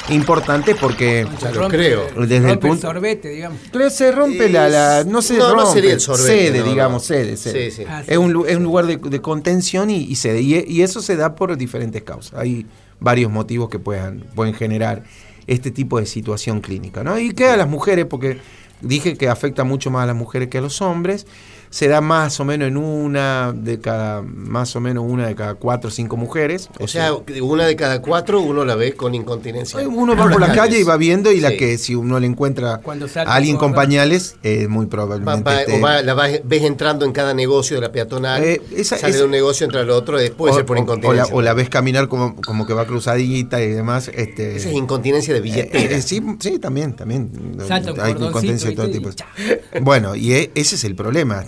importantes 0.10 0.76
porque. 0.80 1.28
Ya 1.42 1.52
lo 1.52 1.68
creo. 1.68 2.08
Desde 2.18 2.38
el 2.38 2.44
rompe 2.46 2.68
punto- 2.70 2.88
sorbete, 2.88 3.30
digamos. 3.30 3.60
Se 3.92 4.12
rompe 4.12 4.50
la, 4.50 4.70
la- 4.70 5.04
no 5.04 5.22
se 5.22 5.38
No, 5.38 5.50
no 5.50 5.56
rompe, 5.56 5.74
sería 5.74 5.94
el 5.94 6.00
sorbete, 6.00 6.28
cede, 6.52 6.64
digamos, 6.64 7.06
cede, 7.06 7.38
cede. 7.38 7.72
Sí, 7.72 7.78
sí. 7.78 7.84
Ah, 7.90 8.04
Es, 8.08 8.18
un, 8.18 8.32
lu- 8.34 8.46
es 8.46 8.56
un 8.58 8.64
lugar 8.64 8.86
de, 8.88 8.98
de 8.98 9.22
contención 9.22 9.90
y, 9.90 9.98
y 10.04 10.16
cede. 10.16 10.42
Y, 10.42 10.64
y 10.68 10.82
eso 10.82 11.02
se 11.02 11.16
da 11.16 11.36
por 11.36 11.56
diferentes 11.58 12.02
causas. 12.04 12.40
Hay 12.40 12.66
varios 13.00 13.32
motivos 13.32 13.70
que 13.70 13.80
puedan, 13.80 14.20
pueden 14.36 14.54
generar 14.54 15.04
este 15.48 15.72
tipo 15.72 16.00
de 16.00 16.06
situación 16.06 16.62
clínica. 16.62 17.04
¿no? 17.04 17.18
Y 17.18 17.34
queda 17.34 17.54
a 17.54 17.58
las 17.58 17.70
mujeres, 17.70 18.06
porque 18.06 18.40
dije 18.82 19.18
que 19.18 19.30
afecta 19.30 19.64
mucho 19.64 19.92
más 19.92 20.04
a 20.04 20.08
las 20.08 20.16
mujeres 20.16 20.50
que 20.50 20.60
a 20.60 20.62
los 20.62 20.82
hombres. 20.82 21.26
Se 21.72 21.88
da 21.88 22.02
más 22.02 22.40
o 22.40 22.46
menos 22.46 22.68
en 22.68 22.78
una 22.78 23.54
de 23.56 23.80
cada, 23.80 24.24
más 24.24 24.76
o 24.76 24.80
menos 24.80 25.04
una 25.08 25.28
de 25.28 25.36
cada 25.36 25.54
cuatro 25.54 25.90
o 25.90 25.92
cinco 25.92 26.18
mujeres. 26.18 26.68
O 26.80 26.86
Eso- 26.86 26.94
sea, 26.94 27.14
una 27.44 27.66
de 27.68 27.76
cada 27.76 28.02
cuatro 28.02 28.42
uno 28.42 28.66
la 28.66 28.74
ve 28.76 28.94
con 28.94 29.14
incontinencia. 29.14 29.80
uno 29.88 30.16
va 30.16 30.30
por 30.30 30.42
la 30.42 30.52
calle 30.54 30.80
y 30.80 30.84
va 30.84 30.98
viendo 30.98 31.32
y 31.32 31.40
la 31.40 31.52
que 31.52 31.78
si 31.78 31.94
uno 31.94 32.20
le 32.20 32.26
encuentra 32.26 32.82
a 32.84 33.36
alguien 33.36 33.58
con 33.58 33.74
pañales, 33.76 34.38
es 34.42 34.68
muy 34.68 34.88
probablemente 34.88 35.44
va- 35.44 35.78
o 35.78 35.80
va- 35.80 36.02
la 36.02 36.16
ves 36.16 36.64
entrando 36.64 37.06
en 37.06 37.12
cada 37.12 37.34
negocio 37.36 37.76
de 37.78 37.82
la 37.82 37.92
peatonal, 37.92 38.44
Eh, 38.44 38.62
esa- 38.76 38.98
sale 38.98 39.12
esa- 39.12 39.20
de 39.20 39.26
un 39.26 39.32
negocio, 39.32 39.66
entra 39.66 39.82
al 39.82 39.90
otro, 39.92 40.18
eh, 40.20 40.32
puede 40.32 40.54
o, 40.54 40.56
ser 40.56 40.66
por 40.66 40.78
o 40.78 40.82
incontinencia. 40.82 41.26
la, 41.30 41.36
o 41.36 41.42
la 41.42 41.54
ves 41.54 41.70
caminar 41.70 42.08
como, 42.08 42.36
como 42.42 42.66
que 42.66 42.74
va 42.74 42.86
cruzadita 42.88 43.62
y 43.62 43.70
demás. 43.70 44.10
Este, 44.14 44.56
Esa 44.56 44.70
es 44.70 44.76
incontinencia 44.76 45.34
de 45.34 45.40
eh, 45.40 45.44
billetera. 45.44 45.96
eh, 45.98 46.02
sí, 46.02 46.20
sí, 46.40 46.58
también, 46.58 46.94
también. 46.96 47.30
Salta 47.68 47.94
un 47.94 48.00
Hay 48.02 48.12
incontinencia 48.14 48.70
de 48.72 48.76
todo 48.76 48.90
tipo. 48.90 49.10
Y. 49.10 49.80
Bueno, 49.82 50.16
y 50.16 50.34
e- 50.34 50.52
ese 50.56 50.76
es 50.76 50.84
el 50.84 50.96
problema. 50.96 51.44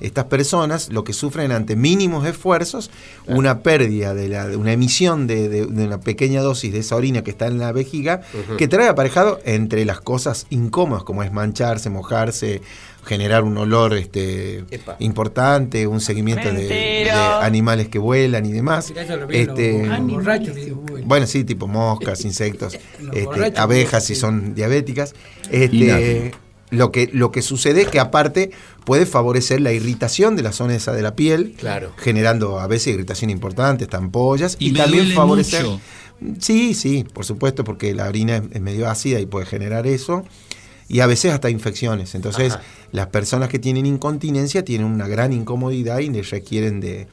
Estas 0.00 0.24
personas 0.26 0.90
lo 0.90 1.04
que 1.04 1.12
sufren 1.12 1.52
ante 1.52 1.76
mínimos 1.76 2.26
esfuerzos, 2.26 2.90
una 3.26 3.60
pérdida 3.62 4.14
de, 4.14 4.28
la, 4.28 4.46
de 4.48 4.56
una 4.56 4.72
emisión 4.72 5.26
de, 5.26 5.48
de- 5.48 5.66
de 5.66 5.84
una 5.86 6.00
pequeña 6.00 6.42
dosis 6.42 6.72
de 6.72 6.80
esa 6.80 6.96
orina 6.96 7.22
que 7.24 7.30
está 7.30 7.46
en 7.46 7.58
la 7.58 7.72
vejiga, 7.72 8.20
que 8.58 8.68
trae 8.68 8.88
aparejado 8.88 9.40
entre 9.44 9.84
las 9.84 10.00
cosas 10.00 10.46
incómodas, 10.50 11.04
como 11.04 11.22
es 11.22 11.32
mancharse, 11.32 11.90
mojarse, 11.90 12.60
generar 13.04 13.44
un 13.44 13.56
olor 13.58 13.94
este, 13.94 14.64
Epa. 14.70 14.96
importante, 14.98 15.86
un 15.86 16.00
seguimiento 16.00 16.48
de, 16.48 16.54
de 16.62 17.10
animales 17.42 17.88
que 17.88 17.98
vuelan 17.98 18.46
y 18.46 18.52
demás. 18.52 18.92
Este, 19.42 19.82
bueno, 21.04 21.26
sí, 21.26 21.44
tipo 21.44 21.66
moscas, 21.66 22.24
insectos, 22.24 22.78
este, 23.12 23.52
abejas 23.58 24.04
si 24.04 24.14
son 24.14 24.54
diabéticas. 24.54 25.14
Este. 25.50 26.32
Lo, 26.74 26.92
que, 26.92 27.08
lo 27.12 27.30
que 27.32 27.42
sucede 27.42 27.82
es 27.82 27.88
que 27.88 28.00
aparte 28.00 28.50
puede 28.84 29.06
favorecer 29.06 29.60
la 29.60 29.72
irritación 29.72 30.36
de 30.36 30.42
la 30.42 30.52
zona 30.52 30.74
esa 30.74 30.92
de 30.92 31.02
la 31.02 31.14
piel, 31.16 31.54
Claro. 31.58 31.92
generando 31.96 32.60
a 32.60 32.66
veces 32.66 32.94
irritación 32.94 33.30
importante, 33.30 33.84
estampollas, 33.84 34.56
y, 34.58 34.68
Y 34.68 34.72
me 34.72 34.78
también 34.80 35.04
duele 35.04 35.14
favorecer... 35.14 35.64
mucho. 35.64 35.80
Sí, 36.38 36.74
sí, 36.74 37.04
por 37.12 37.24
supuesto, 37.24 37.64
porque 37.64 37.92
la 37.94 38.08
orina 38.08 38.36
es, 38.36 38.42
es 38.52 38.60
medio 38.60 38.88
ácida 38.88 39.20
y 39.20 39.26
puede 39.26 39.46
generar 39.46 39.86
eso. 39.86 40.24
y 40.88 41.00
a 41.00 41.06
veces 41.06 41.32
hasta 41.32 41.50
infecciones. 41.50 42.14
Entonces, 42.14 42.54
Ajá. 42.54 42.62
las 42.92 43.06
personas 43.08 43.48
que 43.48 43.58
tienen 43.58 43.86
incontinencia 43.86 44.64
tienen 44.64 44.86
una 44.86 45.08
gran 45.08 45.32
incomodidad 45.32 45.98
y 46.00 46.10
les 46.10 46.30
requieren 46.30 46.80
de, 46.80 47.08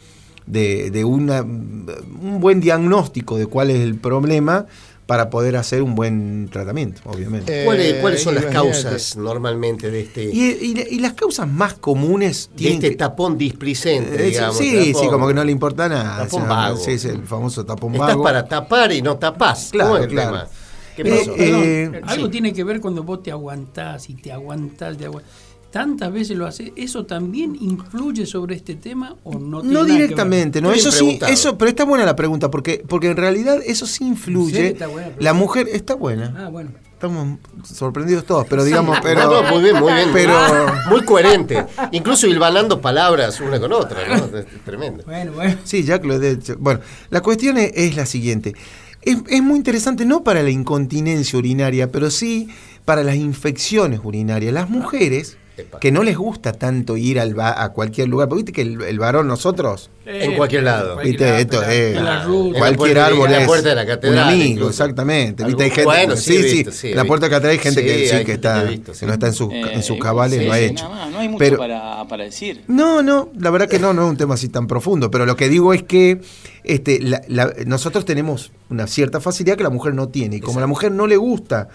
de, 0.46 0.92
de 0.92 1.04
una, 1.06 1.42
un 1.42 2.40
buen 2.40 2.60
diagnóstico 2.62 3.38
de 3.38 3.48
cuál 3.48 3.70
es 3.72 3.80
el 3.80 3.96
problema 3.96 4.66
para 5.12 5.30
poder 5.30 5.58
hacer 5.58 5.84
un 5.84 5.94
buen 5.94 6.48
tratamiento, 6.50 7.02
obviamente. 7.04 7.66
¿Cuáles, 7.66 7.96
Eh, 7.96 7.98
cuáles 8.00 8.24
son 8.24 8.34
las 8.34 8.46
causas 8.46 9.18
normalmente 9.18 9.92
de 9.92 10.00
este, 10.04 10.24
Y, 10.24 10.52
y- 10.62 10.88
y 10.90 11.00
las 11.02 11.12
causas 11.16 11.50
más 11.50 11.74
comunes 11.74 12.50
de 12.52 12.56
tienen 12.56 12.78
este 12.78 12.92
que- 12.92 12.96
tapón 12.96 13.38
displicente? 13.38 14.16
Eh, 14.24 14.30
digamos, 14.30 14.56
sí, 14.58 14.72
tapón- 14.94 15.02
sí, 15.02 15.08
como 15.10 15.28
que 15.28 15.34
no 15.34 15.44
le 15.44 15.52
importa 15.52 15.90
nada. 15.90 16.24
Tapón 16.24 16.44
o 16.44 16.46
sea, 16.46 16.56
vago. 16.56 16.78
Sí, 16.78 16.92
es 16.92 17.04
el 17.04 17.24
famoso 17.24 17.66
tapón 17.66 17.92
Estás 17.96 18.08
vago. 18.08 18.24
para 18.24 18.48
tapar 18.48 18.94
y 18.94 19.02
no 19.02 19.18
tapás. 19.18 19.68
Claro, 19.74 19.90
¿Cómo 19.90 19.98
es 19.98 20.04
el 20.06 20.12
claro. 20.12 20.32
tema? 20.32 20.48
¿Qué 20.96 21.02
Eh, 21.02 21.18
pasó? 21.20 21.36
eh, 21.38 21.90
Perdón, 21.92 22.10
algo 22.10 22.26
sí. 22.28 22.32
tiene 22.32 22.54
que 22.54 22.64
ver 22.64 22.80
cuando 22.80 23.04
vos 23.04 23.22
te 23.22 23.32
aguantás 23.32 24.10
y 24.10 24.14
te 24.16 24.32
aguantás, 24.32 24.98
te 24.98 25.04
aguantás. 25.08 25.34
Tantas 25.72 26.12
veces 26.12 26.38
lo 26.38 26.46
haces, 26.46 26.72
¿eso 26.76 27.06
también 27.06 27.56
influye 27.60 28.26
sobre 28.26 28.56
este 28.56 28.76
tema 28.76 29.16
o 29.24 29.40
no 29.40 29.62
tiene 29.62 29.74
No 29.74 29.80
nada 29.84 29.86
que 29.86 29.92
ver? 29.94 30.02
directamente, 30.02 30.62
no, 30.62 30.74
eso 30.74 30.92
sí, 30.92 31.18
eso, 31.30 31.58
pero 31.58 31.70
está 31.70 31.86
buena 31.86 32.04
la 32.06 32.16
pregunta, 32.16 32.52
porque, 32.52 32.84
porque 32.88 33.08
en 33.08 33.16
realidad 33.18 33.60
eso 33.66 33.88
sí 33.88 34.04
¿En 34.04 34.10
influye. 34.10 34.52
serio 34.56 34.72
está 34.72 34.88
buena 34.88 35.12
la 35.18 35.34
mujer 35.34 35.70
está 35.72 35.96
buena. 35.96 36.36
Ah, 36.38 36.50
bueno. 36.50 36.72
Estamos 36.92 37.40
sorprendidos 37.64 38.26
todos, 38.26 38.46
pero 38.48 38.64
digamos, 38.64 39.00
pero. 39.04 39.24
No, 39.24 39.42
no, 39.42 39.50
muy 39.50 39.64
bien, 39.64 39.80
muy 39.80 39.92
bien. 39.94 40.10
Pero- 40.14 40.36
Muy 40.92 41.02
coherente. 41.04 41.66
Incluso 41.94 42.28
hilvanando 42.28 42.80
palabras 42.80 43.40
una 43.40 43.60
con 43.60 43.72
otra, 43.74 44.08
¿no? 44.08 44.38
Es 44.38 44.46
tremendo. 44.66 45.04
Bueno, 45.06 45.32
bueno. 45.32 45.58
Sí, 45.64 45.84
Jack 45.84 46.06
lo 46.06 46.22
he 46.22 46.30
hecho. 46.32 46.58
Bueno, 46.60 46.82
la 47.10 47.22
cuestión 47.22 47.58
es, 47.58 47.72
es 47.74 47.96
la 47.96 48.06
siguiente. 48.06 48.54
Es, 49.02 49.18
es 49.30 49.42
muy 49.42 49.58
interesante, 49.58 50.06
no 50.06 50.24
para 50.24 50.44
la 50.44 50.52
incontinencia 50.52 51.40
urinaria, 51.40 51.92
pero 51.92 52.12
sí 52.12 52.50
para 52.86 53.04
las 53.04 53.16
infecciones 53.16 54.02
urinarias. 54.04 54.54
Las 54.54 54.70
mujeres. 54.70 55.38
Que 55.80 55.92
no 55.92 56.04
les 56.04 56.18
gusta 56.18 56.52
tanto 56.54 56.98
ir 56.98 57.20
al 57.20 57.34
ba- 57.34 57.62
a 57.64 57.70
cualquier 57.70 58.08
lugar, 58.10 58.28
porque 58.30 58.44
viste 58.44 58.52
que 58.54 58.62
el, 58.62 58.82
el 58.82 59.00
varón, 59.00 59.28
nosotros, 59.28 59.90
En 60.06 60.36
cualquier 60.36 60.64
lado. 60.64 60.94
cualquier 60.96 61.18
Viste, 61.20 61.40
esto 61.42 61.64
en 61.64 62.04
la- 62.04 62.24
es- 62.24 62.58
cualquier 62.58 63.00
árbol 63.00 63.26
en 63.28 63.32
la 63.34 63.42
es 63.42 63.48
puerta 63.48 63.70
de 63.70 63.76
la 63.76 63.86
catedral, 63.86 64.26
un 64.28 64.32
amigo, 64.34 64.50
incluso. 64.50 64.70
exactamente. 64.70 65.44
Viste, 65.46 65.64
hay 65.64 65.70
gente, 65.70 65.84
bueno, 65.86 66.16
sí, 66.16 66.38
sí, 66.44 66.54
visto, 66.58 66.72
sí, 66.72 66.94
la 66.94 67.06
puerta 67.06 67.26
de 67.28 67.32
la 67.32 67.36
catedral 67.38 67.52
hay 67.58 67.60
gente 67.64 67.82
Sí, 67.82 67.86
que, 67.88 67.94
sí, 67.94 68.02
hay 68.02 68.10
que 68.10 68.16
gente 68.18 68.34
está, 68.34 68.62
que 68.62 68.68
he 68.68 68.70
visto, 68.72 68.94
sí. 68.94 69.00
que 69.02 69.06
no 69.08 69.14
está 69.14 69.28
en, 69.28 69.34
sus 69.34 69.54
en 69.54 69.84
sus 69.84 69.96
Eh, 69.98 70.00
cabales, 70.00 70.40
sí, 70.40 70.46
lo 70.46 70.54
ha 70.54 70.58
sí, 70.58 70.64
hecho. 70.66 70.84
nada 70.90 70.96
más, 71.06 71.12
no 71.12 71.20
hay 71.20 71.28
mucho 71.30 71.40
Pero- 71.40 71.58
para, 71.58 72.08
para 72.08 72.24
decir. 72.24 72.64
No, 72.68 73.02
no, 73.04 73.30
la 73.40 73.50
verdad 73.52 73.68
que 73.70 73.80
no, 73.80 73.94
no 73.94 74.04
es 74.06 74.10
un 74.10 74.18
tema 74.18 74.34
así 74.34 74.50
tan 74.50 74.68
profundo, 74.68 75.12
pero 75.12 75.26
lo 75.26 75.36
que 75.36 75.50
digo 75.50 75.74
es 75.74 75.84
que 75.84 76.22
este, 76.64 77.00
la- 77.02 77.22
la- 77.28 77.54
nosotros 77.66 78.06
tenemos 78.06 78.52
una 78.70 78.88
cierta 78.88 79.20
facilidad 79.20 79.58
que 79.58 79.64
la 79.64 79.70
mujer 79.70 79.94
no 79.96 80.10
tiene, 80.10 80.38
y 80.38 80.40
como 80.42 80.60
a 80.60 80.62
la 80.62 80.68
mujer 80.68 80.92
no 80.92 81.08
le 81.08 81.18
gusta 81.18 81.70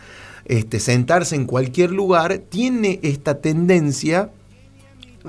este, 0.46 0.80
sentarse 0.80 1.34
en 1.36 1.44
cualquier 1.46 1.90
lugar, 1.90 2.38
tiene 2.48 3.00
esta 3.02 3.38
tendencia 3.40 4.30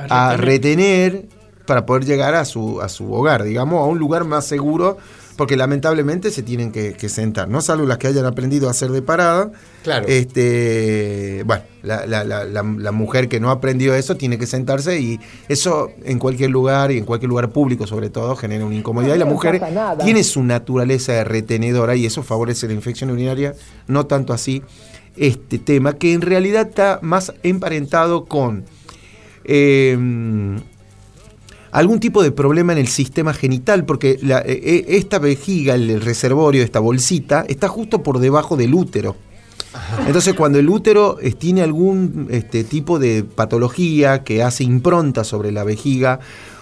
a 0.09 0.37
retener 0.37 1.25
para 1.65 1.85
poder 1.85 2.05
llegar 2.05 2.33
a 2.35 2.45
su, 2.45 2.81
a 2.81 2.87
su 2.89 3.11
hogar, 3.11 3.43
digamos, 3.43 3.81
a 3.81 3.85
un 3.85 3.99
lugar 3.99 4.23
más 4.23 4.45
seguro, 4.45 4.97
porque 5.35 5.57
lamentablemente 5.57 6.31
se 6.31 6.41
tienen 6.41 6.71
que, 6.71 6.93
que 6.93 7.09
sentar, 7.09 7.47
¿no? 7.49 7.61
Salvo 7.61 7.85
las 7.85 7.97
que 7.97 8.07
hayan 8.07 8.25
aprendido 8.25 8.67
a 8.69 8.71
hacer 8.71 8.89
de 8.89 9.01
parada. 9.01 9.51
Claro. 9.83 10.07
Este, 10.07 11.43
bueno, 11.45 11.63
la, 11.83 12.05
la- 12.07 12.23
la- 12.23 12.43
la- 12.45 12.63
la 12.63 12.91
mujer 12.91 13.27
que 13.27 13.39
no 13.39 13.51
aprendió 13.51 13.93
eso 13.95 14.15
tiene 14.15 14.37
que 14.37 14.47
sentarse 14.47 14.99
y 14.99 15.19
eso 15.47 15.91
en 16.05 16.19
cualquier 16.19 16.49
lugar 16.51 16.91
y 16.91 16.97
en 16.97 17.05
cualquier 17.05 17.29
lugar 17.29 17.49
público 17.49 17.85
sobre 17.85 18.09
todo 18.09 18.35
genera 18.35 18.65
una 18.65 18.75
incomodidad 18.75 19.15
y 19.15 19.19
la 19.19 19.25
mujer 19.25 19.61
tiene 20.03 20.23
su 20.23 20.43
naturaleza 20.43 21.13
de 21.13 21.23
retenedora 21.23 21.95
y 21.95 22.05
eso 22.05 22.23
favorece 22.23 22.67
la 22.67 22.73
infección 22.73 23.11
urinaria, 23.11 23.53
no 23.87 24.05
tanto 24.07 24.33
así 24.33 24.63
este 25.17 25.57
tema 25.59 25.93
que 25.93 26.13
en 26.13 26.21
realidad 26.21 26.67
está 26.69 26.99
más 27.01 27.33
emparentado 27.43 28.25
con 28.25 28.65
eh, 29.45 29.97
algún 31.71 31.99
tipo 31.99 32.23
de 32.23 32.31
problema 32.31 32.73
en 32.73 32.79
el 32.79 32.87
sistema 32.87 33.33
genital, 33.33 33.85
porque 33.85 34.17
la- 34.21 34.39
eh, 34.41 34.59
eh, 34.63 34.85
esta 34.89 35.19
vejiga, 35.19 35.75
el, 35.75 35.89
el 35.89 36.01
reservorio, 36.01 36.63
esta 36.63 36.79
bolsita, 36.79 37.45
está 37.47 37.67
justo 37.67 38.03
por 38.03 38.19
debajo 38.19 38.57
del 38.57 38.73
útero. 38.73 39.15
Entonces, 40.07 40.33
cuando 40.33 40.57
el 40.57 40.69
útero 40.69 41.19
eh, 41.21 41.33
tiene 41.33 41.61
algún 41.61 42.27
este, 42.31 42.63
tipo 42.63 42.97
de 42.99 43.23
patología 43.23 44.23
que 44.23 44.41
hace 44.41 44.63
impronta 44.63 45.23
sobre 45.23 45.51
la 45.51 45.63
vejiga, 45.63 46.19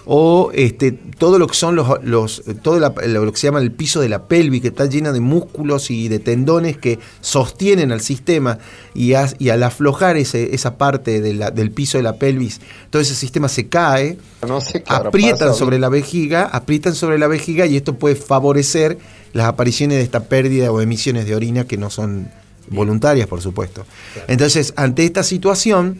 o 0.08 0.50
este, 0.54 0.92
todo 0.92 1.38
lo 1.38 1.48
que 1.48 1.54
son 1.54 1.74
los, 1.74 1.88
los 2.04 2.42
todo 2.62 2.78
la- 2.78 2.94
lo 3.06 3.32
que 3.32 3.38
se 3.38 3.48
llama 3.48 3.58
el 3.60 3.72
piso 3.72 4.00
de 4.00 4.08
la 4.08 4.28
pelvis, 4.28 4.62
que 4.62 4.68
está 4.68 4.86
llena 4.86 5.10
de 5.12 5.18
músculos 5.20 5.90
y 5.90 6.08
de 6.08 6.20
tendones 6.20 6.76
que 6.76 7.00
sostienen 7.20 7.90
al 7.90 8.00
sistema, 8.00 8.58
y, 8.94 9.14
as- 9.14 9.34
y 9.40 9.48
al 9.48 9.62
aflojar 9.64 10.16
ese- 10.16 10.54
esa 10.54 10.78
parte 10.78 11.20
de 11.20 11.34
la- 11.34 11.50
del 11.50 11.72
piso 11.72 11.98
de 11.98 12.02
la 12.04 12.16
pelvis, 12.18 12.60
todo 12.90 13.02
ese 13.02 13.14
sistema 13.16 13.48
se 13.48 13.66
cae, 13.68 14.16
No 14.46 14.60
sé 14.60 14.84
aprietan 14.86 15.48
sobre 15.54 15.78
la 15.80 15.88
vejiga, 15.88 16.44
aprietan 16.52 16.94
sobre 16.94 17.18
la 17.18 17.26
vejiga 17.26 17.66
y 17.66 17.76
esto 17.76 17.96
puede 17.96 18.14
favorecer 18.14 18.98
las 19.32 19.46
apariciones 19.48 19.98
de 19.98 20.04
esta 20.04 20.24
pérdida 20.28 20.70
o 20.70 20.80
emisiones 20.80 21.26
de 21.26 21.34
orina 21.34 21.64
que 21.66 21.76
no 21.76 21.90
son 21.90 22.30
voluntarias, 22.68 23.26
por 23.26 23.40
supuesto. 23.42 23.84
Entonces, 24.28 24.72
ante 24.76 25.04
esta 25.04 25.22
situación, 25.22 25.98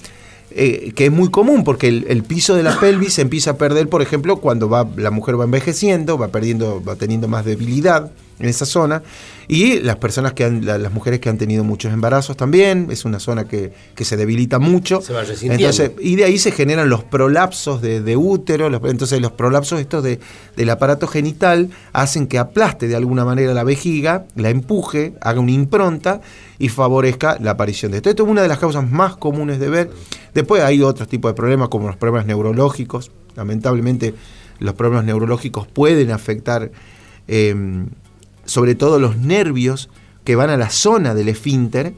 eh, 0.56 0.92
que 0.94 1.06
es 1.06 1.12
muy 1.12 1.30
común 1.30 1.64
porque 1.64 1.88
el, 1.88 2.06
el 2.08 2.22
piso 2.22 2.54
de 2.54 2.62
la 2.62 2.76
pelvis 2.80 3.14
se 3.14 3.22
empieza 3.22 3.52
a 3.52 3.56
perder, 3.58 3.88
por 3.88 4.02
ejemplo, 4.02 4.36
cuando 4.36 4.68
va, 4.68 4.88
la 4.96 5.10
mujer 5.10 5.38
va 5.38 5.44
envejeciendo, 5.44 6.18
va 6.18 6.28
perdiendo, 6.28 6.82
va 6.82 6.96
teniendo 6.96 7.28
más 7.28 7.44
debilidad 7.44 8.10
en 8.38 8.47
esa 8.49 8.66
zona. 8.66 9.02
Y 9.49 9.78
las 9.81 9.97
personas 9.97 10.33
que 10.33 10.45
han, 10.45 10.66
la- 10.66 10.76
las 10.78 10.93
mujeres 10.93 11.21
que 11.21 11.28
han 11.28 11.38
tenido 11.38 11.62
muchos 11.64 11.93
embarazos 11.93 12.37
también, 12.37 12.88
es 12.90 13.05
una 13.05 13.21
zona 13.21 13.45
que, 13.45 13.73
que 13.95 14.05
se 14.05 14.16
debilita 14.16 14.59
mucho. 14.59 15.00
Se 15.00 15.12
va. 15.12 15.23
Entonces, 15.23 15.93
y 16.00 16.16
de 16.16 16.25
ahí 16.25 16.37
se 16.38 16.50
generan 16.50 16.88
los 16.88 17.05
prolapsos 17.05 17.81
de, 17.81 18.00
de 18.02 18.16
útero, 18.16 18.69
los- 18.69 18.83
entonces 18.90 19.21
los 19.21 19.33
prolapsos 19.33 19.81
estos 19.81 20.02
de, 20.02 20.19
del 20.57 20.71
aparato 20.71 21.07
genital 21.07 21.71
hacen 21.93 22.26
que 22.26 22.38
aplaste 22.38 22.88
de 22.88 22.97
alguna 22.97 23.25
manera 23.25 23.55
la 23.55 23.64
vejiga, 23.64 24.26
la 24.35 24.50
empuje, 24.50 25.14
haga 25.21 25.40
una 25.40 25.52
impronta 25.52 26.21
y 26.59 26.69
favorezca 26.69 27.38
la 27.40 27.52
aparición 27.52 27.93
de 27.93 27.99
esto. 27.99 28.11
Esto 28.11 28.25
es 28.25 28.28
una 28.28 28.43
de 28.43 28.49
las 28.49 28.59
causas 28.59 28.90
más 28.90 29.16
comunes 29.16 29.61
de 29.61 29.69
ver. 29.69 29.90
Después 30.35 30.62
hay 30.62 30.83
otros 30.83 31.07
tipos 31.09 31.31
de 31.31 31.35
problemas 31.35 31.69
como 31.69 31.87
los 31.87 31.97
problemas 31.97 32.26
neurológicos. 32.26 33.11
Lamentablemente 33.37 34.14
los 34.59 34.75
problemas 34.75 35.05
neurológicos 35.05 35.66
pueden 35.66 36.11
afectar 36.11 36.71
eh, 37.28 37.55
sobre 38.47 38.75
todo 38.75 38.99
los 38.99 39.17
nervios 39.19 39.88
que 40.25 40.35
van 40.37 40.50
a 40.50 40.57
la 40.57 40.71
zona 40.71 41.15
del 41.15 41.29
esfínter. 41.29 41.95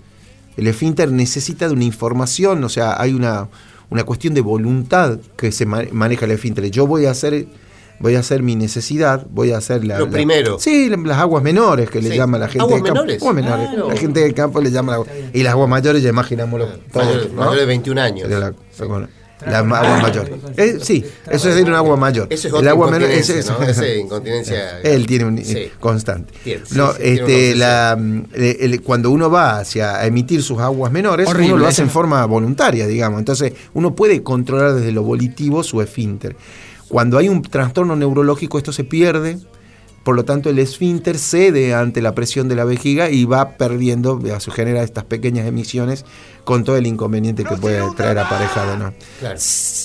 El 0.56 0.66
esfínter 0.66 1.12
necesita 1.12 1.68
de 1.68 1.74
una 1.74 1.84
información, 1.84 2.64
o 2.64 2.68
sea, 2.68 3.00
hay 3.00 3.14
una, 3.14 3.48
una 3.90 4.04
cuestión 4.04 4.34
de 4.34 4.40
voluntad 4.40 5.18
que 5.36 5.52
se 5.52 5.66
ma- 5.66 5.84
maneja 5.92 6.24
el 6.26 6.32
esfínter. 6.32 6.68
Yo 6.70 6.86
voy 6.86 7.06
a 7.06 7.12
hacer 7.12 7.46
voy 8.00 8.14
a 8.14 8.20
hacer 8.20 8.44
mi 8.44 8.54
necesidad, 8.54 9.26
voy 9.28 9.50
a 9.50 9.56
hacer 9.58 9.84
la... 9.84 9.98
Lo 9.98 10.04
la- 10.06 10.12
primero. 10.12 10.56
Sí, 10.60 10.88
las 10.88 11.18
aguas 11.18 11.42
menores 11.42 11.90
que 11.90 12.00
le 12.00 12.16
llama 12.16 12.38
la 12.38 12.46
gente 12.46 12.62
¿Aguas 12.62 12.80
del 12.82 12.92
campo. 12.92 13.12
Aguas 13.12 13.34
menores. 13.34 13.68
Ah, 13.72 13.74
no. 13.76 13.88
La 13.88 13.96
gente 13.96 14.20
del 14.20 14.34
campo 14.34 14.60
le 14.60 14.70
llama 14.70 14.98
la 14.98 15.04
Y 15.34 15.42
las 15.42 15.52
aguas 15.54 15.68
mayores 15.68 16.00
ya 16.00 16.08
imaginámoslo 16.10 16.66
todos, 16.92 17.06
Mayor, 17.06 17.30
¿no? 17.32 17.40
mayor 17.40 17.56
de 17.58 17.66
21 17.66 18.00
años. 18.00 18.28
La- 18.30 18.54
bueno, 18.86 19.08
las 19.46 19.64
ma- 19.64 19.80
aguas 19.80 20.02
mayores. 20.02 20.32
Eh, 20.56 20.78
sí, 20.82 21.04
eso 21.30 21.48
es 21.48 21.54
decir 21.54 21.68
un 21.68 21.74
agua 21.76 21.96
mayor. 21.96 22.26
Eso 22.30 22.48
es 22.48 22.54
El 22.54 22.68
agua 22.68 22.88
menor- 22.90 23.02
incontinencia, 23.10 23.38
ese- 23.38 23.50
¿no? 23.52 23.62
Ese 23.62 23.98
incontinencia- 24.00 24.80
Él 24.82 25.06
tiene 25.06 25.24
un 25.26 25.38
Sí. 25.44 25.70
constante. 25.80 26.32
Tiene, 26.42 26.66
sí, 26.66 26.74
no, 26.76 26.92
sí, 26.92 26.98
este, 27.02 27.54
la, 27.54 27.96
mm, 27.98 28.22
el- 28.34 28.56
el- 28.60 28.82
cuando 28.82 29.10
uno 29.10 29.30
va 29.30 29.58
hacia 29.58 29.96
a 29.96 30.06
emitir 30.06 30.42
sus 30.42 30.58
aguas 30.60 30.90
menores, 30.92 31.28
Horrible, 31.28 31.52
uno 31.54 31.62
lo 31.62 31.66
hace 31.68 31.74
eso 31.76 31.82
en 31.82 31.90
forma 31.90 32.24
voluntaria, 32.26 32.86
digamos. 32.86 33.18
Entonces, 33.18 33.52
uno 33.74 33.94
puede 33.94 34.22
controlar 34.22 34.74
desde 34.74 34.92
lo 34.92 35.02
volitivo 35.02 35.62
su 35.62 35.80
esfínter. 35.82 36.36
Cuando 36.88 37.18
hay 37.18 37.28
un 37.28 37.42
trastorno 37.42 37.94
neurológico, 37.96 38.58
esto 38.58 38.72
se 38.72 38.82
pierde. 38.84 39.38
Por 40.04 40.16
lo 40.16 40.24
tanto, 40.24 40.48
el 40.48 40.58
esfínter 40.58 41.18
cede 41.18 41.74
ante 41.74 42.00
la 42.00 42.14
presión 42.14 42.48
de 42.48 42.54
la 42.54 42.64
vejiga 42.64 43.10
y 43.10 43.24
va 43.26 43.50
perdiendo, 43.58 44.18
se 44.40 44.50
genera 44.50 44.82
estas 44.82 45.04
pequeñas 45.04 45.46
emisiones 45.46 46.04
con 46.44 46.64
todo 46.64 46.76
el 46.78 46.86
inconveniente 46.86 47.44
que 47.44 47.56
puede 47.56 47.82
traer 47.94 48.18
aparejado. 48.18 48.76
¿no? 48.78 48.94
Claro. 49.20 49.38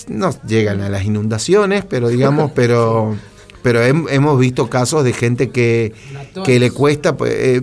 no 0.08 0.34
llegan 0.48 0.80
a 0.82 0.90
las 0.90 1.04
inundaciones, 1.04 1.84
pero 1.84 2.08
digamos, 2.08 2.52
pero 2.56 3.16
pero 3.64 3.82
hem- 3.82 4.08
hemos 4.10 4.38
visto 4.40 4.70
casos 4.70 5.04
de 5.06 5.14
gente 5.14 5.50
que, 5.50 5.94
que 6.44 6.60
le 6.60 6.70
cuesta, 6.72 7.16
pues, 7.16 7.32
eh, 7.34 7.62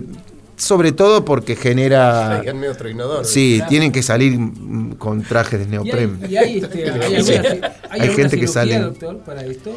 sobre 0.61 0.91
todo 0.91 1.25
porque 1.25 1.55
genera... 1.55 2.43
Inodoro. 2.87 3.23
Sí, 3.23 3.61
tienen 3.67 3.91
que 3.91 4.03
salir 4.03 4.37
con 4.99 5.23
trajes 5.23 5.59
de 5.59 5.65
Y 5.65 5.67
hay, 5.67 5.71
neopren. 5.71 6.19
y 6.29 6.35
hay, 6.37 6.57
este, 6.59 6.83
hay, 6.91 6.99
alguna, 7.01 7.23
Sí. 7.23 7.31
hay 7.33 7.41
Hay 7.41 7.99
alguna 8.01 8.13
gente 8.15 8.39
que 8.39 8.47
sale- 8.47 8.79
doctor, 8.79 9.17
para 9.21 9.43
esto? 9.43 9.71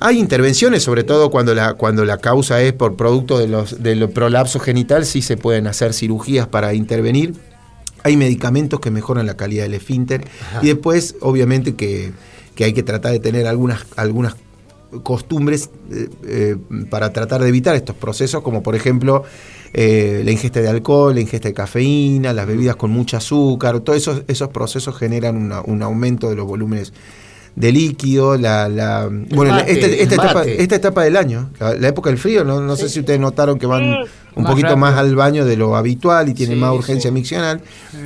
Hay 0.00 0.18
intervenciones, 0.18 0.82
sobre 0.82 1.04
todo 1.04 1.30
cuando 1.30 1.54
la, 1.54 1.74
cuando 1.74 2.04
la 2.04 2.18
causa 2.18 2.60
es 2.62 2.72
por 2.72 2.96
producto 2.96 3.38
de 3.38 3.46
los, 3.46 3.80
del 3.80 4.08
prolapso 4.10 4.58
genital, 4.58 5.06
sí 5.06 5.22
se 5.22 5.36
pueden 5.36 5.68
hacer 5.68 5.94
cirugías 5.94 6.48
para 6.48 6.74
intervenir. 6.74 7.34
Hay 8.02 8.16
medicamentos 8.16 8.80
que 8.80 8.90
mejoran 8.90 9.24
la 9.26 9.36
calidad 9.36 9.62
del 9.62 9.74
esfínter. 9.74 10.26
Y 10.62 10.66
después, 10.66 11.14
obviamente, 11.20 11.76
que, 11.76 12.10
que 12.56 12.64
hay 12.64 12.72
que 12.72 12.82
tratar 12.82 13.12
de 13.12 13.20
tener 13.20 13.46
algunas, 13.46 13.86
algunas 13.94 14.34
costumbres 15.04 15.70
eh, 15.92 16.08
eh, 16.26 16.56
para 16.90 17.12
tratar 17.12 17.40
de 17.40 17.48
evitar 17.48 17.76
estos 17.76 17.94
procesos, 17.96 18.42
como 18.42 18.62
por 18.64 18.74
ejemplo 18.74 19.22
eh, 19.74 20.22
la 20.24 20.30
ingesta 20.30 20.60
de 20.60 20.68
alcohol, 20.68 21.14
la 21.14 21.20
ingesta 21.20 21.48
de 21.48 21.54
cafeína, 21.54 22.32
las 22.32 22.46
bebidas 22.46 22.76
con 22.76 22.90
mucho 22.90 23.16
azúcar, 23.16 23.80
todos 23.80 23.98
esos, 23.98 24.22
esos 24.28 24.48
procesos 24.48 24.96
generan 24.96 25.36
una- 25.36 25.60
un 25.62 25.82
aumento 25.82 26.28
de 26.28 26.36
los 26.36 26.46
volúmenes 26.46 26.92
de 27.54 27.70
líquido, 27.70 28.38
la, 28.38 28.66
la- 28.68 29.08
bueno, 29.30 29.52
mate, 29.52 30.02
esta, 30.02 30.14
etapa, 30.14 30.44
esta 30.44 30.74
etapa 30.76 31.04
del 31.04 31.16
año, 31.18 31.50
la, 31.60 31.74
la 31.74 31.88
época 31.88 32.08
del 32.08 32.18
frío, 32.18 32.44
no, 32.44 32.60
no 32.62 32.76
sé 32.76 32.88
si 32.88 33.00
ustedes 33.00 33.20
notaron 33.20 33.58
que 33.58 33.66
van 33.66 33.82
un 34.34 34.42
Más 34.42 34.52
poquito 34.52 34.68
rápido. 34.68 34.76
más 34.78 34.96
al 34.98 35.14
baño 35.14 35.44
de 35.44 35.58
lo 35.58 35.76
habitual 35.76 36.30
y 36.30 36.34
tienen 36.34 36.56
Sí, 36.56 36.60
más 36.62 36.72
urgencia 36.74 37.10
sí. 37.10 37.14
miccional. 37.14 37.60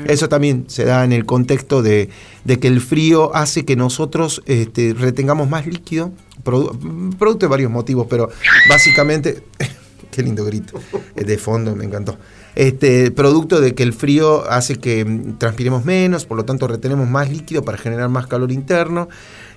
Eso 0.09 0.29
también 0.29 0.65
se 0.67 0.85
da 0.85 1.05
en 1.05 1.13
el 1.13 1.25
contexto 1.27 1.81
de, 1.83 2.09
de 2.45 2.59
que 2.59 2.67
el 2.67 2.81
frío 2.81 3.35
hace 3.37 3.65
que 3.65 3.77
nosotros 3.77 4.43
este, 4.47 4.93
retengamos 4.99 5.49
más 5.49 5.65
líquido, 5.69 6.11
produ- 6.45 7.17
producto 7.17 7.47
de 7.47 7.51
varios 7.51 7.71
motivos, 7.71 8.09
pero 8.11 8.29
básicamente, 8.69 9.45
qué 10.17 10.23
lindo 10.23 10.45
grito, 10.45 10.81
de 11.15 11.39
fondo 11.39 11.77
me 11.77 11.85
encantó. 11.85 12.17
Este, 12.55 13.11
producto 13.11 13.61
de 13.61 13.75
que 13.75 13.83
el 13.83 13.93
frío 13.93 14.51
hace 14.51 14.77
que 14.77 15.05
mm, 15.05 15.37
transpiremos 15.39 15.85
menos, 15.85 16.25
por 16.25 16.39
lo 16.39 16.45
tanto 16.47 16.67
retenemos 16.67 17.07
más 17.09 17.31
líquido 17.31 17.63
para 17.63 17.77
generar 17.77 18.09
más 18.09 18.27
calor 18.27 18.51
interno. 18.51 19.09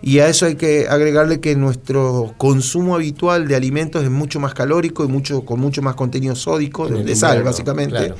Y 0.01 0.19
a 0.19 0.27
eso 0.27 0.45
hay 0.45 0.55
que 0.55 0.87
agregarle 0.89 1.39
que 1.39 1.55
nuestro 1.55 2.33
consumo 2.37 2.95
habitual 2.95 3.47
de 3.47 3.55
alimentos 3.55 4.03
es 4.03 4.09
mucho 4.09 4.39
más 4.41 4.53
calórico 4.53 5.05
y 5.05 5.07
mucho, 5.07 5.45
con 5.45 5.59
mucho 5.61 5.81
más 5.81 5.95
contenido 5.95 6.35
sódico, 6.35 6.87
de, 6.89 7.15
sal 7.15 7.29
invierno, 7.37 7.45
básicamente. 7.51 7.95
claro. 7.97 8.15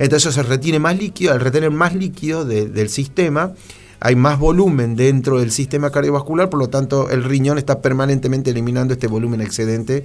Entonces 0.00 0.34
se 0.34 0.42
retiene 0.42 0.80
más 0.80 0.98
líquido, 0.98 1.32
al 1.32 1.38
retener 1.40 1.70
más 1.70 1.94
líquido 1.94 2.44
de- 2.44 2.66
del 2.66 2.88
sistema, 2.88 3.52
hay 4.00 4.16
más 4.16 4.38
volumen 4.40 4.96
dentro 4.96 5.38
del 5.38 5.52
sistema 5.52 5.90
cardiovascular, 5.90 6.50
por 6.50 6.58
lo 6.58 6.68
tanto 6.68 7.08
el 7.10 7.22
riñón 7.22 7.58
está 7.58 7.80
permanentemente 7.80 8.50
eliminando 8.50 8.92
este 8.94 9.06
volumen 9.06 9.40
excedente 9.40 10.04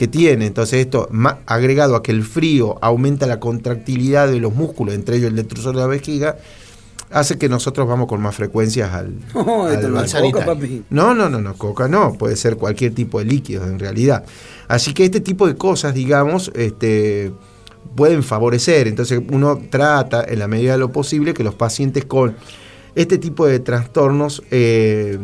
que 0.00 0.08
tiene. 0.08 0.46
Entonces 0.46 0.80
esto, 0.80 1.10
agregado 1.44 1.94
a 1.94 2.02
que 2.02 2.10
el 2.10 2.24
frío 2.24 2.78
aumenta 2.80 3.26
la 3.26 3.38
contractilidad 3.38 4.28
de 4.28 4.40
los 4.40 4.54
músculos, 4.54 4.94
entre 4.94 5.16
ellos 5.16 5.28
el 5.28 5.36
detrusor 5.36 5.74
de 5.74 5.82
la 5.82 5.86
vejiga, 5.86 6.38
hace 7.10 7.36
que 7.36 7.50
nosotros 7.50 7.86
vamos 7.86 8.08
con 8.08 8.18
más 8.22 8.34
frecuencias 8.34 8.94
al, 8.94 9.12
No, 9.34 9.66
al 9.66 10.08
sanitario. 10.08 10.32
coca, 10.32 10.46
papi. 10.46 10.84
No, 10.88 11.14
no, 11.14 11.28
no, 11.28 11.42
no, 11.42 11.52
coca 11.52 11.86
no, 11.86 12.14
puede 12.14 12.36
ser 12.36 12.56
cualquier 12.56 12.94
tipo 12.94 13.18
de 13.18 13.26
líquido 13.26 13.66
en 13.66 13.78
realidad. 13.78 14.24
Así 14.68 14.94
que 14.94 15.04
este 15.04 15.20
tipo 15.20 15.46
de 15.46 15.56
cosas, 15.56 15.92
digamos, 15.92 16.50
este, 16.54 17.30
pueden 17.94 18.22
favorecer. 18.22 18.88
Entonces 18.88 19.20
uno 19.30 19.60
trata, 19.68 20.24
en 20.26 20.38
la 20.38 20.48
medida 20.48 20.72
de 20.72 20.78
lo 20.78 20.92
posible, 20.92 21.34
que 21.34 21.44
los 21.44 21.54
pacientes 21.54 22.06
con 22.06 22.36
este 22.94 23.18
tipo 23.18 23.46
de 23.46 23.60
trastornos 23.60 24.42
eh, 24.50 25.18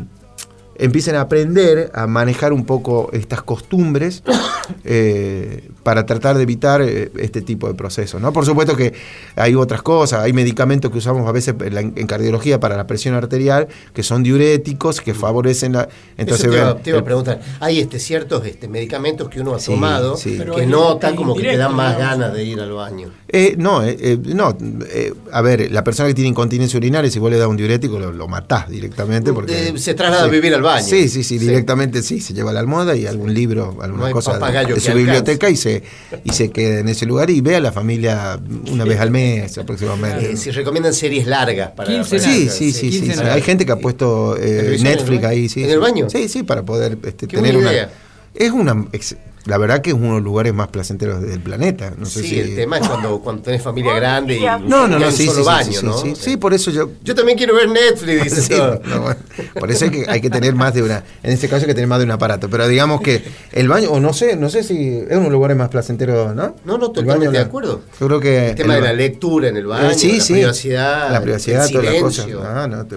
empiecen 0.78 1.16
a 1.16 1.22
aprender 1.22 1.90
a 1.94 2.06
manejar 2.06 2.52
un 2.52 2.64
poco 2.64 3.10
estas 3.12 3.42
costumbres 3.42 4.22
eh, 4.84 5.70
para 5.86 6.04
tratar 6.04 6.36
de 6.36 6.42
evitar 6.42 6.82
eh, 6.82 7.12
este 7.16 7.42
tipo 7.42 7.68
de 7.68 7.74
procesos. 7.74 8.20
¿no? 8.20 8.32
Por 8.32 8.44
supuesto 8.44 8.74
que 8.74 8.92
hay 9.36 9.54
otras 9.54 9.82
cosas, 9.82 10.18
hay 10.24 10.32
medicamentos 10.32 10.90
que 10.90 10.98
usamos 10.98 11.28
a 11.28 11.30
veces 11.30 11.54
en, 11.64 11.74
la- 11.76 11.80
en 11.80 12.06
cardiología 12.08 12.58
para 12.58 12.76
la 12.76 12.88
presión 12.88 13.14
arterial 13.14 13.68
que 13.94 14.02
son 14.02 14.24
diuréticos, 14.24 15.00
que 15.00 15.14
favorecen 15.14 15.74
la... 15.74 15.88
Entonces, 16.18 16.46
Eso 16.46 16.50
te, 16.50 16.56
iba, 16.56 16.64
vean, 16.72 16.82
te 16.82 16.90
iba 16.90 16.98
a 16.98 17.04
preguntar. 17.04 17.40
Hay 17.60 17.78
este, 17.78 18.00
ciertos 18.00 18.44
este, 18.46 18.66
medicamentos 18.66 19.28
que 19.28 19.40
uno 19.40 19.54
ha 19.54 19.60
Sí, 19.60 19.70
tomado 19.70 20.16
sí. 20.16 20.36
Que 20.56 20.66
nota 20.66 21.14
como 21.14 21.36
que 21.36 21.42
te 21.42 21.56
dan 21.56 21.72
más 21.76 21.96
ganas 21.96 22.34
de 22.34 22.42
ir 22.42 22.58
al 22.60 22.72
baño. 22.72 23.10
Eh, 23.28 23.54
no, 23.56 23.84
eh, 23.84 23.96
eh, 24.00 24.18
no 24.24 24.56
eh, 24.90 25.12
a 25.30 25.40
ver, 25.40 25.70
la 25.70 25.84
persona 25.84 26.08
que 26.08 26.14
tiene 26.14 26.30
incontinencia 26.30 26.76
urinaria, 26.78 27.08
si 27.12 27.20
vos 27.20 27.30
le 27.30 27.38
das 27.38 27.46
un 27.46 27.56
diurético, 27.56 27.96
lo, 28.00 28.10
lo 28.10 28.26
matás 28.26 28.68
directamente. 28.68 29.32
Porque, 29.32 29.68
Eh, 29.68 29.78
se 29.78 29.94
traslada 29.94 30.24
a 30.24 30.28
vivir 30.28 30.52
al 30.52 30.62
baño. 30.62 30.84
Sí, 30.84 31.08
sí, 31.08 31.22
sí, 31.22 31.38
Sí. 31.38 31.46
directamente 31.46 32.02
sí, 32.02 32.20
se 32.20 32.34
lleva 32.34 32.52
la 32.52 32.58
almohada 32.58 32.96
y 32.96 33.06
algún 33.06 33.32
libro, 33.32 33.76
alguna 33.80 34.06
hay 34.06 34.12
cosa 34.12 34.32
de, 34.34 34.40
papagayo 34.40 34.74
de 34.74 34.80
su 34.80 34.88
alcance. 34.88 34.98
biblioteca 34.98 35.48
y 35.50 35.56
se, 35.56 35.75
y 36.24 36.30
se 36.32 36.50
queda 36.50 36.80
en 36.80 36.88
ese 36.88 37.06
lugar 37.06 37.30
y 37.30 37.40
ve 37.40 37.56
a 37.56 37.60
la 37.60 37.72
familia 37.72 38.38
una 38.70 38.84
vez 38.84 39.00
al 39.00 39.10
mes 39.10 39.56
aproximadamente. 39.58 40.32
Eh, 40.32 40.36
si 40.36 40.50
recomiendan 40.50 40.94
series 40.94 41.26
largas 41.26 41.70
para. 41.70 41.88
15 41.90 42.16
para- 42.18 42.32
Sí, 42.32 42.48
sí, 42.48 42.72
sí, 42.72 42.90
sí, 42.92 43.00
15 43.00 43.12
sí. 43.14 43.18
nada. 43.20 43.34
Hay 43.34 43.42
gente 43.42 43.64
que 43.66 43.72
ha 43.72 43.76
puesto 43.78 44.36
eh, 44.36 44.40
¿Televisión 44.40 44.86
en 44.86 44.92
el 44.92 44.98
Netflix 44.98 45.24
ahí, 45.24 45.48
sí. 45.48 45.60
¿En 45.62 45.66
sí. 45.68 45.72
el 45.72 45.80
baño? 45.80 46.10
Sí, 46.10 46.28
sí, 46.28 46.42
para 46.42 46.62
poder 46.62 46.98
este, 47.04 47.26
Qué 47.26 47.36
tener 47.36 47.52
buena 47.54 47.68
una. 47.68 47.72
idea. 47.72 47.90
Es 48.36 48.50
una. 48.52 48.86
ex- 48.92 49.16
la 49.46 49.58
verdad 49.58 49.80
que 49.80 49.90
es 49.90 49.94
uno 49.94 50.06
de 50.06 50.12
los 50.14 50.22
lugares 50.24 50.52
más 50.52 50.66
placenteros 50.68 51.22
del 51.22 51.38
planeta. 51.38 51.92
No 51.96 52.04
sé 52.06 52.22
sí, 52.22 52.28
si. 52.30 52.40
el 52.40 52.56
tema 52.56 52.78
es 52.78 52.88
cuando, 52.88 53.20
cuando 53.20 53.42
tenés 53.42 53.62
familia 53.62 53.94
grande 53.94 54.38
y 54.38 54.40
No, 54.42 54.88
no, 54.88 54.98
no, 54.98 55.08
sí, 55.12 55.18
sí, 55.18 55.26
solo 55.26 55.36
sí, 55.36 55.42
baño, 55.44 55.72
sí, 55.80 55.86
¿no? 55.86 55.96
sí, 55.98 56.14
sí, 56.18 56.36
por 56.36 56.52
eso 56.52 56.72
yo. 56.72 56.90
Yo 57.04 57.14
también 57.14 57.38
quiero 57.38 57.54
ver 57.54 57.68
Netflix, 57.68 58.24
dice 58.24 58.42
Sí, 58.42 58.48
todo. 58.54 58.80
no, 58.84 59.02
bueno, 59.02 59.20
por 59.60 59.70
eso 59.70 59.84
hay 59.84 59.90
que, 59.92 60.04
hay 60.08 60.20
que 60.20 60.30
tener 60.30 60.52
más 60.56 60.74
de 60.74 60.82
una. 60.82 61.04
En 61.22 61.30
este 61.30 61.48
caso 61.48 61.60
hay 61.62 61.68
que 61.68 61.74
tener 61.74 61.86
más 61.86 62.00
de 62.00 62.06
un 62.06 62.10
aparato. 62.10 62.50
Pero 62.50 62.66
digamos 62.66 63.00
que 63.02 63.22
el 63.52 63.68
baño, 63.68 63.90
o 63.92 64.00
no 64.00 64.12
sé, 64.12 64.34
no 64.34 64.50
sé 64.50 64.64
si 64.64 64.96
es 64.98 65.04
uno 65.10 65.16
de 65.18 65.22
los 65.22 65.32
lugares 65.32 65.56
más 65.56 65.68
placenteros, 65.68 66.34
¿no? 66.34 66.56
No, 66.64 66.76
no, 66.76 66.88
totalmente 66.90 67.26
baño, 67.28 67.30
de 67.30 67.38
acuerdo. 67.38 67.82
Yo 68.00 68.06
creo 68.08 68.18
que. 68.18 68.48
El 68.50 68.54
tema 68.56 68.74
el 68.74 68.82
de 68.82 68.88
la 68.88 68.94
lectura 68.94 69.46
en 69.48 69.56
el 69.58 69.66
baño, 69.66 69.90
Eh, 69.90 69.94
sí, 69.94 70.16
la 70.16 70.20
sí. 70.24 70.32
privacidad, 70.32 71.12
La 71.12 71.20
privacidad, 71.22 71.68
todas 71.70 71.84
las 71.84 72.02
cosas. 72.02 72.26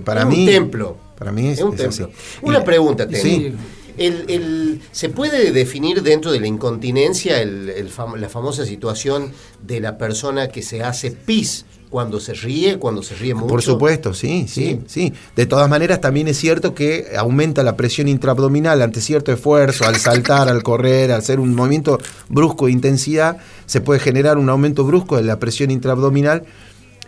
para 0.03 0.21
es 0.21 0.27
mí. 0.27 0.45
un 0.47 0.51
templo. 0.51 0.97
Para 1.15 1.31
mí 1.31 1.49
es, 1.49 1.59
Es 1.59 1.63
un 1.65 1.75
es 1.75 1.81
templo. 1.81 2.05
así. 2.05 2.39
Una 2.41 2.59
Y- 2.59 2.63
pregunta 2.63 3.07
tengo. 3.07 3.21
Sí. 3.21 3.53
El, 3.99 4.25
el- 4.29 4.81
¿Se 4.91 5.09
puede 5.09 5.51
definir 5.51 6.01
dentro 6.01 6.31
de 6.31 6.39
la 6.39 6.47
incontinencia 6.47 7.41
el- 7.41 7.91
fam- 7.95 8.15
la 8.17 8.29
famosa 8.29 8.65
situación 8.65 9.31
de 9.65 9.79
la 9.81 9.97
persona 9.97 10.47
que 10.47 10.61
se 10.61 10.81
hace 10.83 11.11
pis 11.11 11.65
cuando 11.89 12.19
se 12.19 12.33
ríe, 12.33 12.77
cuando 12.77 13.03
se 13.03 13.15
ríe 13.15 13.33
mucho? 13.33 13.47
Por 13.47 13.61
supuesto, 13.61 14.13
sí, 14.13 14.45
sí, 14.47 14.79
Sí. 14.87 15.09
sí, 15.09 15.13
De 15.35 15.45
todas 15.45 15.69
maneras, 15.69 15.99
también 15.99 16.27
es 16.27 16.37
cierto 16.37 16.73
que 16.73 17.07
aumenta 17.17 17.61
la 17.63 17.75
presión 17.75 18.07
intraabdominal 18.07 18.81
ante 18.81 19.01
cierto 19.01 19.31
esfuerzo, 19.33 19.85
al 19.85 19.95
saltar, 19.97 20.47
al 20.49 20.63
correr, 20.63 21.11
al 21.11 21.19
hacer 21.19 21.39
un 21.39 21.53
movimiento 21.55 21.97
brusco 22.29 22.67
de 22.67 22.71
intensidad, 22.73 23.37
se 23.65 23.81
puede 23.81 23.99
generar 23.99 24.37
un 24.37 24.49
aumento 24.49 24.83
brusco 24.85 25.17
de 25.17 25.23
la 25.23 25.39
presión 25.39 25.71
intraabdominal 25.71 26.43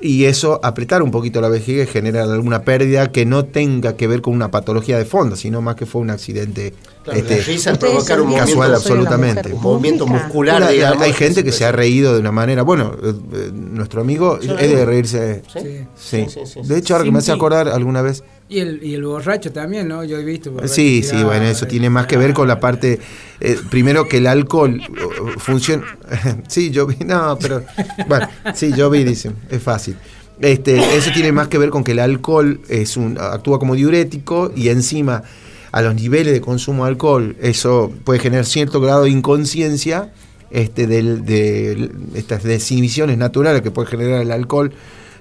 y 0.02 0.26
eso 0.26 0.60
apretar 0.64 1.04
un 1.04 1.12
poquito 1.12 1.42
la 1.42 1.48
vejiga 1.50 1.84
y 1.84 1.88
generar 1.88 2.30
alguna 2.30 2.64
pérdida 2.64 3.12
que 3.12 3.26
no 3.26 3.46
tenga 3.46 3.96
que 3.96 4.08
ver 4.08 4.22
con 4.22 4.34
una 4.34 4.50
patología 4.52 4.98
de 4.98 5.06
fondo, 5.06 5.36
sino 5.36 5.62
más 5.62 5.76
que 5.76 5.86
fue 5.86 6.02
un 6.02 6.10
accidente 6.10 6.74
Claro, 7.04 7.20
este, 7.20 7.38
la 7.38 7.44
risa 7.44 7.72
Ustedes 7.74 7.92
provocar 7.94 8.22
un 8.22 8.28
son 8.28 8.34
bien 8.36 8.46
casual 8.46 8.76
absolutamente. 8.76 9.54
un 9.54 9.62
movimiento 9.62 10.06
muscular, 10.06 10.58
Una- 10.62 10.70
digamos. 10.70 11.02
hay 11.02 11.14
gente 11.14 11.44
que 11.44 11.52
se 11.52 11.66
ha 11.66 11.72
reído 11.72 12.14
de 12.14 12.20
una 12.20 12.32
manera, 12.32 12.62
bueno, 12.62 12.96
eh, 13.02 13.14
eh, 13.34 13.52
nuestro 13.54 14.02
amigo 14.02 14.38
es 14.40 14.48
de 14.48 14.86
reírse. 14.86 15.42
¿Sí? 15.52 15.60
Sí. 15.60 15.78
Sí. 15.96 16.26
Sí, 16.30 16.40
sí, 16.46 16.62
sí, 16.64 16.68
De 16.68 16.78
hecho, 16.78 16.94
ahora 16.94 17.06
que 17.06 17.12
me 17.12 17.20
hace 17.20 17.32
acordar 17.32 17.68
alguna 17.70 18.02
vez, 18.04 18.24
Y 18.52 18.60
el, 18.60 18.84
y 18.84 18.96
el 18.96 19.04
borracho 19.06 19.50
también, 19.54 19.88
¿no? 19.88 20.04
Yo 20.04 20.18
he 20.18 20.26
visto. 20.26 20.54
Sí, 20.68 21.04
sí, 21.04 21.24
bueno, 21.24 21.46
eso 21.46 21.68
tiene 21.68 21.90
más 21.90 22.06
que 22.06 22.18
ver 22.18 22.34
con 22.34 22.50
la 22.50 22.60
parte, 22.60 23.00
eh, 23.40 23.58
primero 23.70 24.10
que 24.10 24.18
el 24.18 24.28
alcohol 24.28 24.82
uh, 24.90 25.40
funciona, 25.40 25.84
sí, 26.50 26.70
yo 26.70 26.86
vi, 26.86 26.98
no, 27.06 27.38
pero, 27.40 27.64
bueno, 28.10 28.28
sí, 28.54 28.74
yo 28.76 28.90
vi, 28.90 29.06
dicen, 29.06 29.36
es 29.50 29.64
fácil. 29.64 29.96
Este, 30.42 30.78
eso 30.98 31.12
tiene 31.14 31.32
más 31.32 31.48
que 31.48 31.58
ver 31.58 31.70
con 31.70 31.86
que 31.86 31.94
el 31.94 32.00
alcohol 32.00 32.60
es 32.68 32.98
un, 32.98 33.18
actúa 33.18 33.58
como 33.58 33.74
diurético 33.76 34.52
y 34.54 34.68
encima 34.68 35.24
a 35.72 35.82
los 35.82 35.96
niveles 35.96 36.34
de 36.34 36.42
consumo 36.42 36.84
de 36.84 36.90
alcohol, 36.92 37.38
eso 37.40 37.90
puede 38.04 38.20
generar 38.20 38.46
cierto 38.46 38.82
grado 38.82 39.04
de 39.04 39.12
inconsciencia 39.12 40.12
este, 40.50 40.88
del- 40.88 41.24
de 41.24 41.90
estas 42.16 42.44
desinhibiciones 42.44 43.18
naturales 43.18 43.62
que 43.62 43.72
puede 43.72 43.88
generar 43.88 44.22
el 44.22 44.32
alcohol 44.32 44.74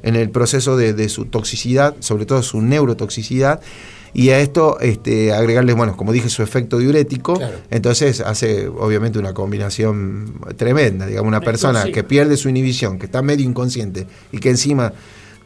en 0.03 0.17
el 0.17 0.31
proceso 0.31 0.77
de, 0.77 0.93
de 0.95 1.09
su 1.09 1.27
toxicidad, 1.27 1.95
sobre 2.01 2.27
todo 2.27 2.43
su 2.43 2.61
neurotoxicidad, 2.61 3.61
y 4.13 4.31
a 4.31 4.41
esto 4.41 4.81
este, 4.81 5.33
agregarle, 5.33 5.73
bueno, 5.73 5.97
como 5.97 6.13
dije, 6.13 6.29
su 6.29 6.43
efecto 6.43 6.79
diurético, 6.79 7.35
Claro. 7.35 7.59
entonces 7.71 8.21
hace 8.21 8.67
obviamente 8.67 9.19
una 9.21 9.35
combinación 9.35 10.35
tremenda, 10.57 11.07
digamos, 11.07 11.29
una 11.29 11.41
persona 11.41 11.85
que 11.85 12.03
pierde 12.03 12.37
su 12.37 12.49
inhibición, 12.49 12.99
que 12.99 13.07
está 13.07 13.23
medio 13.23 13.47
inconsciente 13.47 14.07
y 14.33 14.39
que 14.39 14.51
encima 14.51 14.93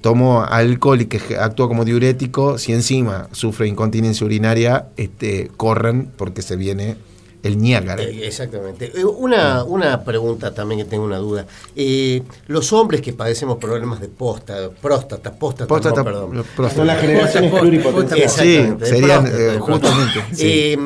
tomó 0.01 0.45
alcohol 0.45 1.01
y 1.03 1.07
que 1.07 1.37
actúa 1.37 1.69
como 1.69 1.85
diurético, 1.85 2.57
si 2.59 2.73
encima 2.73 3.29
sufre 3.33 3.67
incontinencia 3.69 4.25
urinaria, 4.25 4.88
este, 4.97 5.51
corran 5.57 6.11
porque 6.17 6.40
se 6.43 6.57
viene 6.57 6.97
el 7.44 7.59
Niágara. 7.59 8.02
Eh, 8.02 8.26
Exactamente. 8.26 8.90
Eh, 8.94 9.04
Una, 9.04 9.64
una 9.64 10.02
pregunta 10.02 10.52
también 10.54 10.80
que 10.80 10.85
tengo 10.87 11.04
una 11.04 11.18
duda. 11.18 11.46
Eh, 11.76 12.22
los 12.48 12.72
hombres 12.72 13.00
que 13.00 13.12
padecemos 13.12 13.59
problemas 13.59 14.00
de 14.00 14.09
posta, 14.09 14.70
próstata, 14.70 15.33
próstata, 15.35 15.66
Próstata, 15.68 15.96
no, 16.00 16.04
perdón. 16.04 16.44
próstata. 16.57 16.74
Son 16.76 16.87
las 16.87 17.00
generaciones 17.00 17.50
Posta, 17.50 17.61
pluripotenciales. 17.62 18.26
posta. 18.33 18.42
Sí, 18.42 18.90
serían, 18.90 19.22
próstata, 19.24 19.54
eh, 19.54 19.59
justamente, 19.59 20.24
sí. 20.33 20.42
Eh, 20.46 20.78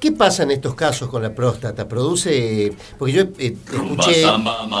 ¿Qué 0.00 0.12
pasa 0.12 0.42
en 0.42 0.50
estos 0.50 0.74
casos 0.74 1.08
con 1.08 1.22
la 1.22 1.34
próstata? 1.34 1.88
¿Produce.? 1.88 2.72
Porque 2.98 3.12
yo 3.14 3.22
eh, 3.38 3.56
escuché, 3.72 4.22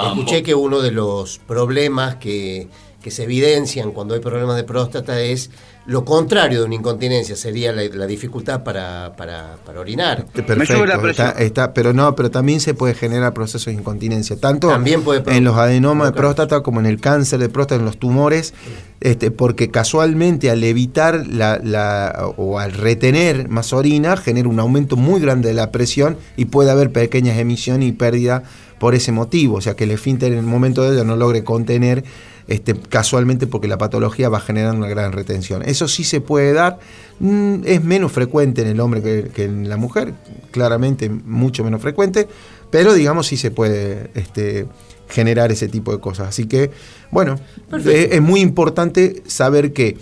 escuché 0.08 0.42
que 0.42 0.54
uno 0.54 0.80
de 0.82 0.90
los 0.90 1.38
problemas 1.38 2.16
que, 2.16 2.68
que 3.02 3.10
se 3.10 3.22
evidencian 3.24 3.92
cuando 3.92 4.12
hay 4.14 4.20
problemas 4.20 4.56
de 4.56 4.64
próstata 4.64 5.18
es 5.20 5.50
lo 5.86 6.04
contrario 6.04 6.60
de 6.60 6.64
una 6.64 6.74
incontinencia 6.76 7.36
sería 7.36 7.70
la, 7.72 7.82
la 7.84 8.06
dificultad 8.06 8.62
para, 8.64 9.12
para, 9.16 9.56
para 9.66 9.80
orinar. 9.80 10.24
Perfecto, 10.34 11.08
está, 11.10 11.30
está- 11.32 11.74
pero 11.74 11.92
no, 11.92 12.14
pero 12.16 12.30
también 12.30 12.60
se 12.60 12.72
puede 12.72 12.94
generar 12.94 13.34
procesos 13.34 13.66
de 13.66 13.74
incontinencia, 13.74 14.36
tanto 14.36 14.68
También 14.68 15.02
puede 15.02 15.20
pro- 15.20 15.32
en 15.34 15.44
los 15.44 15.56
adenomas 15.56 16.08
de 16.08 16.12
próstata 16.16 16.62
como 16.62 16.80
en 16.80 16.86
el 16.86 17.00
cáncer 17.00 17.38
de 17.38 17.48
próstata, 17.50 17.80
en 17.80 17.84
los 17.84 17.98
tumores, 17.98 18.54
este, 19.00 19.30
porque 19.30 19.70
casualmente 19.70 20.50
al 20.50 20.64
evitar 20.64 21.26
la, 21.26 21.60
la- 21.62 22.30
o 22.38 22.58
al 22.58 22.72
retener 22.72 23.50
más 23.50 23.74
orina 23.74 24.16
genera 24.16 24.48
un 24.48 24.58
aumento 24.60 24.96
muy 24.96 25.20
grande 25.20 25.48
de 25.48 25.54
la 25.54 25.70
presión 25.70 26.16
y 26.38 26.46
puede 26.46 26.70
haber 26.70 26.92
pequeñas 26.92 27.36
emisiones 27.38 27.86
y 27.88 27.92
pérdida 27.92 28.42
por 28.78 28.94
ese 28.94 29.12
motivo, 29.12 29.56
o 29.56 29.60
sea 29.60 29.74
que 29.76 29.84
el 29.84 29.90
esfínter 29.90 30.32
en 30.32 30.38
el 30.38 30.44
momento 30.46 30.82
de 30.82 30.94
ello 30.94 31.04
no 31.04 31.16
logre 31.16 31.44
contener 31.44 32.04
este, 32.48 32.74
casualmente 32.74 33.46
porque 33.46 33.68
la 33.68 33.78
patología 33.78 34.28
va 34.28 34.40
generando 34.40 34.78
una 34.78 34.88
gran 34.88 35.12
retención. 35.12 35.62
Eso 35.62 35.88
sí 35.88 36.04
se 36.04 36.20
puede 36.20 36.52
dar, 36.52 36.78
mm, 37.20 37.60
es 37.64 37.82
menos 37.82 38.12
frecuente 38.12 38.62
en 38.62 38.68
el 38.68 38.80
hombre 38.80 39.02
que, 39.02 39.30
que 39.34 39.44
en 39.44 39.68
la 39.68 39.76
mujer, 39.76 40.14
claramente 40.50 41.08
mucho 41.08 41.64
menos 41.64 41.80
frecuente, 41.80 42.28
pero 42.70 42.92
digamos 42.92 43.26
sí 43.26 43.36
se 43.36 43.50
puede 43.50 44.10
este, 44.14 44.66
generar 45.08 45.52
ese 45.52 45.68
tipo 45.68 45.92
de 45.92 46.00
cosas. 46.00 46.28
Así 46.28 46.46
que, 46.46 46.70
bueno, 47.10 47.36
es, 47.72 47.86
es 47.86 48.20
muy 48.20 48.40
importante 48.40 49.22
saber 49.26 49.72
que 49.72 49.96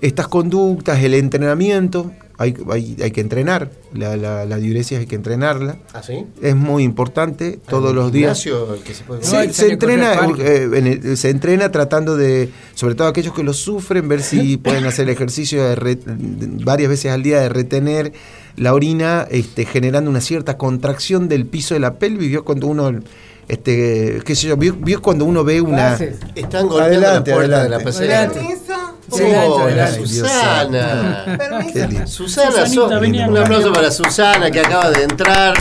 estas 0.00 0.28
conductas, 0.28 1.02
el 1.02 1.14
entrenamiento, 1.14 2.12
hay, 2.38 2.54
hay, 2.70 2.96
hay 3.02 3.10
que 3.10 3.20
entrenar, 3.20 3.70
la, 3.92 4.16
la, 4.16 4.44
la 4.46 4.56
diuresis 4.58 4.96
hay 4.98 5.06
que 5.06 5.16
entrenarla. 5.16 5.78
¿Ah, 5.92 6.02
sí? 6.02 6.24
Es 6.40 6.54
muy 6.54 6.84
importante 6.84 7.58
todos 7.68 7.90
¿En 7.90 7.96
los 7.96 8.12
días. 8.12 8.40
gimnasio 8.42 8.74
el 8.74 8.82
que 8.82 8.94
se 8.94 9.02
puede- 9.04 9.20
No, 9.22 9.26
Se, 9.26 9.48
correr 9.48 9.70
entrena, 9.72 10.14
eh, 10.38 10.68
en 10.74 10.86
el- 10.86 11.16
se 11.16 11.30
entrena 11.30 11.72
tratando 11.72 12.16
de, 12.16 12.48
sobre 12.74 12.94
todo 12.94 13.08
aquellos 13.08 13.34
que 13.34 13.42
lo 13.42 13.52
sufren, 13.52 14.08
ver 14.08 14.22
si 14.22 14.56
pueden 14.56 14.84
hacer 14.86 15.04
el 15.08 15.10
ejercicio 15.14 15.62
de 15.64 15.74
re- 15.74 15.98
varias 16.06 16.88
veces 16.88 17.10
al 17.12 17.22
día 17.24 17.40
de 17.40 17.48
retener 17.48 18.12
la 18.56 18.72
orina, 18.72 19.26
este, 19.30 19.64
generando 19.64 20.10
una 20.10 20.20
cierta 20.20 20.56
contracción 20.56 21.28
del 21.28 21.44
piso 21.46 21.74
de 21.74 21.80
la 21.80 21.98
pelvis. 21.98 22.28
Vio 22.28 22.44
cuando 22.44 22.66
uno, 22.68 22.92
este, 23.48 24.20
qué 24.24 24.34
sé 24.34 24.48
yo, 24.48 24.56
vio, 24.56 24.74
vio 24.74 25.00
cuando 25.00 25.24
uno 25.24 25.42
ve 25.44 25.60
una. 25.60 25.94
Están 26.34 26.68
golpeando 26.68 27.06
Adelante, 27.08 27.30
la 27.30 27.36
puerta 27.36 27.62
de 27.62 27.68
la 27.68 27.78
pecera. 27.80 28.30
Hola. 29.10 29.90
Susana. 30.06 31.24
Susana, 32.06 32.98
vení 32.98 33.20
un 33.22 33.36
aplauso 33.38 33.72
para 33.72 33.90
Susana 33.90 34.50
que 34.50 34.60
acaba 34.60 34.90
de 34.90 35.04
entrar. 35.04 35.54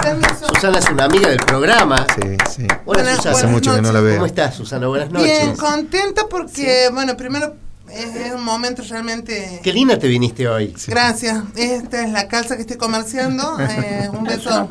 Susana 0.53 0.79
es 0.79 0.89
una 0.89 1.05
amiga 1.05 1.29
del 1.29 1.38
programa. 1.39 2.05
Sí, 2.15 2.38
sí. 2.49 2.67
Hola 2.86 3.03
Buenas- 3.03 3.15
Susana. 3.17 3.38
Hace 3.38 3.47
mucho 3.47 3.75
que 3.75 3.81
no 3.81 3.91
la 3.91 3.99
¿Cómo 3.99 4.12
veo. 4.12 4.25
estás 4.25 4.55
Susana? 4.55 4.88
Buenas 4.88 5.12
noches. 5.12 5.27
Bien, 5.41 5.55
contenta 5.55 6.23
porque, 6.29 6.89
bueno, 6.93 7.15
primero 7.15 7.55
es, 7.89 8.15
es 8.15 8.33
un 8.33 8.43
momento 8.43 8.83
realmente... 8.88 9.60
Qué 9.63 9.73
linda 9.73 9.97
te 9.97 10.07
viniste 10.07 10.47
hoy. 10.47 10.73
Gracias. 10.88 11.39
Esta 11.55 12.03
es 12.03 12.12
la 12.12 12.27
calza 12.27 12.55
que 12.55 12.62
estoy 12.62 12.77
comerciando. 12.77 13.57
Eh, 13.60 14.10
un 14.12 14.23
beso. 14.25 14.67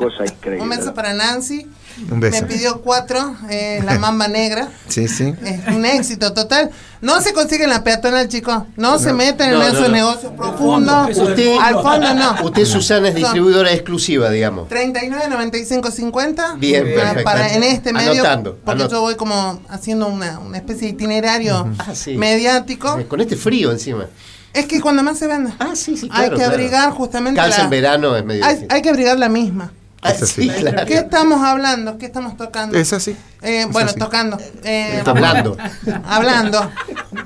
Un 0.59 0.69
beso 0.69 0.93
para 0.93 1.13
Nancy. 1.13 1.67
Un 2.11 2.19
beso. 2.19 2.41
Me 2.41 2.47
pidió 2.47 2.81
cuatro, 2.81 3.35
eh, 3.49 3.81
la 3.85 3.97
mamba 3.99 4.27
negra. 4.27 4.69
Sí, 4.87 5.07
sí. 5.07 5.33
Es 5.43 5.67
un 5.75 5.85
éxito 5.85 6.33
total. 6.33 6.69
No 7.01 7.21
se 7.21 7.31
consigue 7.33 7.65
en 7.65 7.69
la 7.69 7.83
peatonal, 7.83 8.27
chicos. 8.27 8.63
No, 8.75 8.97
se 8.99 9.13
meten 9.13 9.51
No, 9.51 9.55
en 9.57 9.59
no, 9.61 9.67
esos 9.67 9.87
no. 9.89 9.95
negocios 9.95 10.31
profundos. 10.35 11.15
Usted- 11.17 11.57
Al 11.61 11.75
fondo 11.81 12.13
no. 12.13 12.35
Usted 12.43 12.65
Susana 12.65 13.09
es 13.09 13.15
distribuidora 13.15 13.71
exclusiva, 13.71 14.29
digamos. 14.29 14.67
39, 14.67 15.25
95, 15.29 15.91
50. 15.91 16.55
Bien, 16.55 16.83
para- 16.95 16.95
perfecto. 17.13 17.23
Para 17.23 17.53
en 17.53 17.63
este 17.63 17.93
medio. 17.93 18.11
Anotando, 18.13 18.57
porque 18.65 18.83
anot- 18.83 18.89
yo 18.91 19.01
voy 19.01 19.15
como 19.15 19.61
haciendo 19.69 20.07
una, 20.07 20.39
una 20.39 20.57
especie 20.57 20.87
de 20.87 20.93
itinerario 20.93 21.67
Ah, 21.77 21.93
sí. 21.93 22.15
mediático. 22.17 22.97
Eh, 22.99 23.07
Con 23.07 23.21
este 23.21 23.35
frío 23.35 23.71
encima. 23.71 24.05
Es 24.53 24.65
que 24.65 24.81
cuando 24.81 25.03
más 25.03 25.19
se 25.19 25.27
vende. 25.27 25.51
Ah, 25.59 25.75
sí, 25.75 25.97
sí, 25.97 26.09
hay 26.11 26.29
que 26.29 26.35
claro. 26.37 26.53
abrigar 26.53 26.89
justamente 26.91 27.39
Calza 27.39 27.59
la- 27.59 27.63
en 27.65 27.69
verano 27.69 28.15
es 28.15 28.25
medio 28.25 28.43
hay, 28.43 28.65
hay 28.69 28.81
que 28.81 28.89
abrigar 28.89 29.19
la 29.19 29.29
misma. 29.29 29.71
Ah, 30.07 30.11
Es 30.11 30.21
así. 30.23 30.43
sí, 30.43 30.49
claro. 30.49 30.85
¿Qué 30.85 30.95
estamos 30.95 31.41
hablando? 31.43 31.97
¿Qué 31.97 32.05
estamos 32.05 32.37
tocando? 32.37 32.77
Es 32.77 32.93
así. 32.93 33.11
Eh, 33.41 33.61
Es 33.61 33.71
bueno, 33.71 33.89
así. 33.89 33.99
tocando. 33.99 34.37
Eh, 34.63 35.03
Hablando. 35.05 35.57
hablando. 36.07 36.71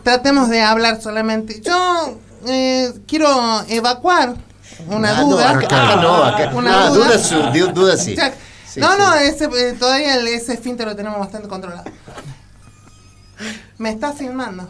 Tratemos 0.04 0.50
de 0.50 0.62
hablar 0.62 1.02
solamente. 1.02 1.62
Yo 1.62 2.18
eh, 2.48 2.92
quiero 3.08 3.64
evacuar 3.70 4.36
una 4.88 5.18
Ah, 5.18 5.22
no, 5.22 5.30
duda. 5.30 5.50
acá, 5.52 5.66
acá 5.66 5.96
no, 6.02 6.24
acá. 6.24 6.52
Una 6.54 6.86
ah, 6.86 6.90
duda. 6.90 7.06
duda, 7.08 7.20
su- 7.20 7.42
du- 7.58 7.72
duda 7.74 7.98
sí. 7.98 8.16
No, 8.78 8.92
sí. 8.94 8.98
no, 9.00 9.14
ese, 9.16 9.46
eh, 9.46 9.74
todavía 9.78 10.16
el, 10.16 10.28
ese 10.28 10.54
esfínter 10.54 10.88
lo 10.88 10.96
tenemos 10.96 11.20
bastante 11.20 11.48
controlado. 11.48 11.84
Me 13.78 13.90
está 13.90 14.14
filmando. 14.14 14.68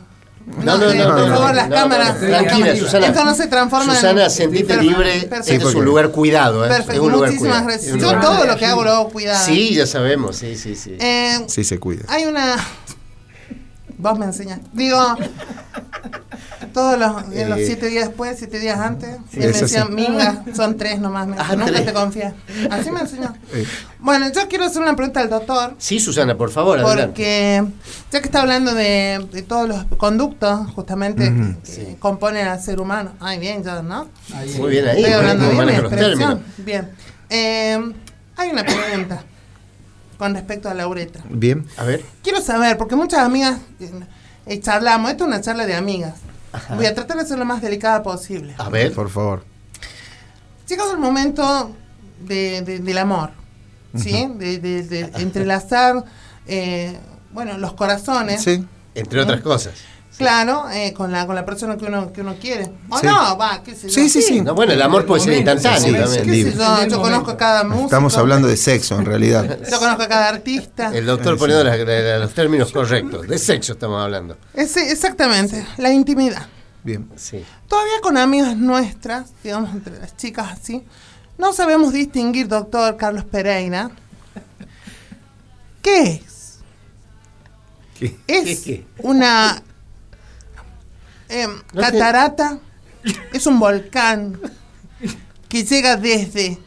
No, 0.64 0.78
no, 0.78 0.90
eh, 0.92 0.96
no, 0.98 1.04
por 1.06 1.16
no, 1.18 1.28
favor, 1.36 1.48
no, 1.50 1.54
las 1.54 1.70
no, 1.70 1.76
cámaras. 1.76 2.20
tranquila. 2.20 2.76
Susana. 2.76 3.08
Esto 3.08 3.24
no 3.26 3.36
se 3.36 3.48
transforma 3.48 3.96
Susana, 3.96 4.24
en. 4.26 4.30
sentite 4.32 4.78
libre. 4.78 5.12
perfecto. 5.30 5.52
Este 5.54 5.68
es 5.70 5.76
un 5.76 5.86
lugar 5.86 6.10
cuidado, 6.12 6.66
¿eh? 6.66 6.68
Perfecto, 6.70 6.92
Es 6.94 7.00
un 7.00 7.12
lugar 7.12 7.30
muchísimas 7.30 7.62
cuidado. 7.64 7.80
gracias. 7.80 7.98
Yo 7.98 8.20
todo 8.20 8.46
lo 8.46 8.58
que 8.58 8.66
hago 8.66 8.84
lo 8.84 8.92
hago 8.92 9.10
cuidado. 9.10 9.46
Sí, 9.46 9.74
ya 9.76 9.86
sabemos, 9.88 10.36
sí, 10.38 10.56
sí, 10.56 10.76
sí. 10.76 10.96
Eh, 11.00 11.40
Sí, 11.48 11.64
se 11.64 11.80
cuida. 11.80 12.04
hay 12.08 12.26
una. 12.26 12.56
Vos 14.02 14.18
me 14.18 14.26
enseñás. 14.26 14.60
Digo, 14.74 14.98
todos 16.74 16.98
los, 16.98 17.24
Eh. 17.34 17.64
siete 17.66 17.88
días 17.88 18.08
después, 18.08 18.36
siete 18.38 18.58
días 18.60 18.80
antes, 18.80 19.18
Sí, 19.32 19.40
él 19.42 19.52
me 19.54 19.60
decía, 19.62 19.86
minga, 19.86 20.44
son 20.56 20.76
tres 20.76 21.00
nomás. 21.00 21.28
Me 21.28 21.36
Ah, 21.38 21.56
nunca 21.56 21.84
te 21.86 21.94
confías. 21.94 22.34
Así 22.72 22.90
me 22.92 23.02
enseñó. 23.02 23.34
Eh, 23.54 23.66
Bueno, 24.00 24.32
yo 24.34 24.48
quiero 24.48 24.66
hacer 24.66 24.82
una 24.82 24.96
pregunta 24.96 25.20
al 25.20 25.30
doctor. 25.30 25.76
Sí, 25.78 26.00
Susana, 26.00 26.36
por 26.36 26.50
favor, 26.50 26.80
adelante. 26.80 27.06
Porque 27.06 27.64
ya 28.12 28.20
que 28.20 28.26
está 28.26 28.42
hablando 28.42 28.74
de, 28.74 29.24
de 29.32 29.42
todos 29.44 29.68
los 29.70 29.86
conductos 29.98 30.72
justamente 30.74 31.32
que 31.64 31.96
componen 32.00 32.48
al 32.48 32.60
ser 32.60 32.80
humano. 32.80 33.12
Ay, 33.20 33.38
bien, 33.38 33.64
ya, 33.64 33.84
¿no? 33.84 34.08
Muy 34.58 34.72
bien 34.72 34.88
ahí, 34.88 34.98
Estoy 35.04 35.14
hablando 35.14 35.50
bien. 35.52 36.40
Bien. 36.58 36.90
Eh, 37.30 37.94
hay 38.36 38.50
una 38.50 38.64
pregunta 38.64 39.24
con 40.22 40.36
respecto 40.36 40.70
a 40.70 40.76
la 40.76 40.88
uretra. 40.88 41.24
Bien. 41.32 41.66
A 41.78 41.84
ver. 41.84 42.06
Quiero 42.22 42.42
saber, 42.42 42.78
porque 42.78 42.96
muchas 42.96 43.22
amigas 43.22 43.58
eh, 44.46 44.60
charlamos, 44.60 45.10
esto 45.10 45.24
es 45.24 45.28
una 45.30 45.42
charla 45.42 45.66
de 45.66 45.74
amigas. 45.74 46.14
Ajá. 46.54 46.76
Voy 46.76 46.86
a 46.86 46.94
tratar 46.94 47.18
de 47.18 47.26
ser 47.26 47.40
lo 47.40 47.46
más 47.46 47.60
delicada 47.60 48.04
posible. 48.04 48.54
A 48.60 48.70
ver. 48.70 48.94
Por 48.94 49.10
favor. 49.10 49.44
Llegado 50.68 50.92
el 50.92 51.00
momento 51.00 51.76
de, 52.20 52.62
de- 52.62 52.78
del 52.78 52.98
amor, 53.00 53.32
¿sí? 53.96 54.28
De, 54.36 54.60
de- 54.60 54.84
de 54.84 55.00
entrelazar, 55.16 56.06
eh, 56.46 57.00
bueno, 57.32 57.58
los 57.58 57.74
corazones. 57.74 58.44
Sí. 58.44 58.64
Entre 58.94 59.22
otras 59.22 59.42
cosas. 59.42 59.74
Claro, 60.22 60.70
eh, 60.70 60.94
con 60.94 61.12
la 61.12 61.26
con 61.26 61.36
la 61.36 61.46
persona 61.46 61.78
que 61.78 61.86
uno 61.86 62.12
que 62.14 62.22
uno 62.22 62.36
quiere. 62.40 62.72
O 62.90 62.98
Sí. 63.00 63.06
no, 63.08 63.38
va, 63.38 63.62
qué 63.64 63.76
sé 63.76 63.88
yo. 63.90 63.94
Sí, 63.94 64.08
sí, 64.10 64.22
sí. 64.22 64.42
No, 64.42 64.54
bueno, 64.56 64.74
el 64.74 64.82
amor 64.82 65.06
puede 65.06 65.22
ser 65.22 65.34
instantáneo 65.34 65.82
también. 65.82 66.08
sí. 66.08 66.18
¿Qué 66.20 66.24
sé 66.26 66.32
libre. 66.32 66.54
yo? 66.56 66.88
Yo 66.88 67.02
conozco 67.02 67.32
a 67.32 67.38
cada 67.38 67.64
músico. 67.64 67.86
Estamos 67.86 68.18
hablando 68.18 68.48
de 68.48 68.58
sexo, 68.58 68.98
en 69.00 69.06
realidad. 69.06 69.60
Yo 69.72 69.80
conozco 69.80 70.04
a 70.04 70.08
cada 70.08 70.30
artista. 70.30 70.92
El 70.96 71.06
doctor 71.06 71.34
Sí, 71.36 71.40
poniendo 71.40 71.64
la- 71.64 72.20
los 72.20 72.34
términos 72.34 72.72
correctos. 72.72 73.28
De 73.28 73.38
sexo 73.38 73.74
estamos 73.74 74.02
hablando. 74.04 74.38
Ese- 74.54 74.92
exactamente, 74.92 75.66
la 75.78 75.92
intimidad. 75.92 76.48
Bien. 76.84 77.10
Sí. 77.16 77.44
Todavía 77.68 78.00
con 78.02 78.18
amigas 78.18 78.58
nuestras, 78.58 79.32
digamos, 79.44 79.72
entre 79.72 80.00
las 80.00 80.18
chicas 80.18 80.52
así, 80.52 80.84
no 81.38 81.54
sabemos 81.54 81.94
distinguir, 81.94 82.48
doctor 82.48 82.98
Carlos 82.98 83.24
Pereira, 83.26 83.92
¿qué 85.82 86.04
es? 86.04 86.60
¿Qué? 88.00 88.18
¿Es 88.28 88.60
¿Qué, 88.60 88.64
qué? 88.64 88.86
una 89.00 89.62
te- 91.74 91.80
catarata? 91.80 92.60
¿Es 93.34 93.48
un 93.48 93.60
volcán 93.60 94.40
que 95.50 95.64
llega 95.64 95.98
desde 95.98 96.60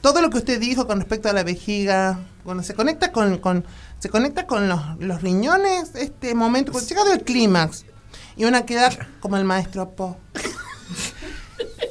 todo 0.00 0.20
lo 0.22 0.30
que 0.30 0.38
usted 0.38 0.58
dijo 0.60 0.86
con 0.86 0.98
respecto 0.98 1.28
a 1.28 1.32
la 1.32 1.42
vejiga? 1.44 2.18
Cuando 2.44 2.62
se 2.62 2.74
conecta 2.74 3.12
con, 3.12 3.38
con- 3.38 3.64
se 3.98 4.08
conecta 4.08 4.46
con 4.46 4.68
los, 4.68 4.80
los 4.98 5.22
riñones, 5.22 5.94
este 5.94 6.34
momento, 6.34 6.72
cuando 6.72 6.88
llegado 6.88 7.12
el 7.12 7.22
clímax, 7.22 7.84
y 8.36 8.44
una 8.46 8.64
queda 8.64 8.90
como 9.20 9.36
el 9.36 9.44
maestro 9.44 9.90
Po. 9.90 10.16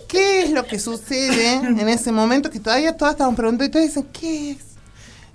¿Qué 0.07 0.41
es 0.41 0.49
lo 0.51 0.65
que 0.65 0.79
sucede 0.79 1.53
en 1.53 1.87
ese 1.87 2.11
momento 2.11 2.49
que 2.49 2.59
todavía 2.59 2.97
todas 2.97 3.13
estamos 3.13 3.35
preguntando 3.35 3.65
y 3.65 3.69
todos 3.69 3.85
dicen, 3.85 4.07
¿qué 4.11 4.51
es? 4.51 4.57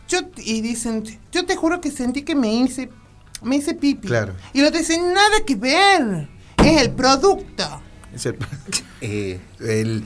Yo, 0.08 0.18
y 0.38 0.60
dicen, 0.60 1.04
yo 1.30 1.46
te 1.46 1.54
juro 1.54 1.80
que 1.80 1.90
sentí 1.92 2.22
que 2.22 2.34
me 2.34 2.52
hice, 2.52 2.90
me 3.44 3.56
hice 3.56 3.74
pipi. 3.74 4.08
Claro. 4.08 4.34
Y 4.52 4.60
lo 4.62 4.70
dicen, 4.70 5.12
nada 5.12 5.36
que 5.46 5.54
ver. 5.56 6.28
Es 6.64 6.80
el 6.82 6.90
producto. 6.92 7.80
Es 8.14 8.26
el, 8.26 8.36
Eh, 9.00 9.38
el- 9.60 9.64
¿Usted 9.64 9.70
el- 9.80 10.04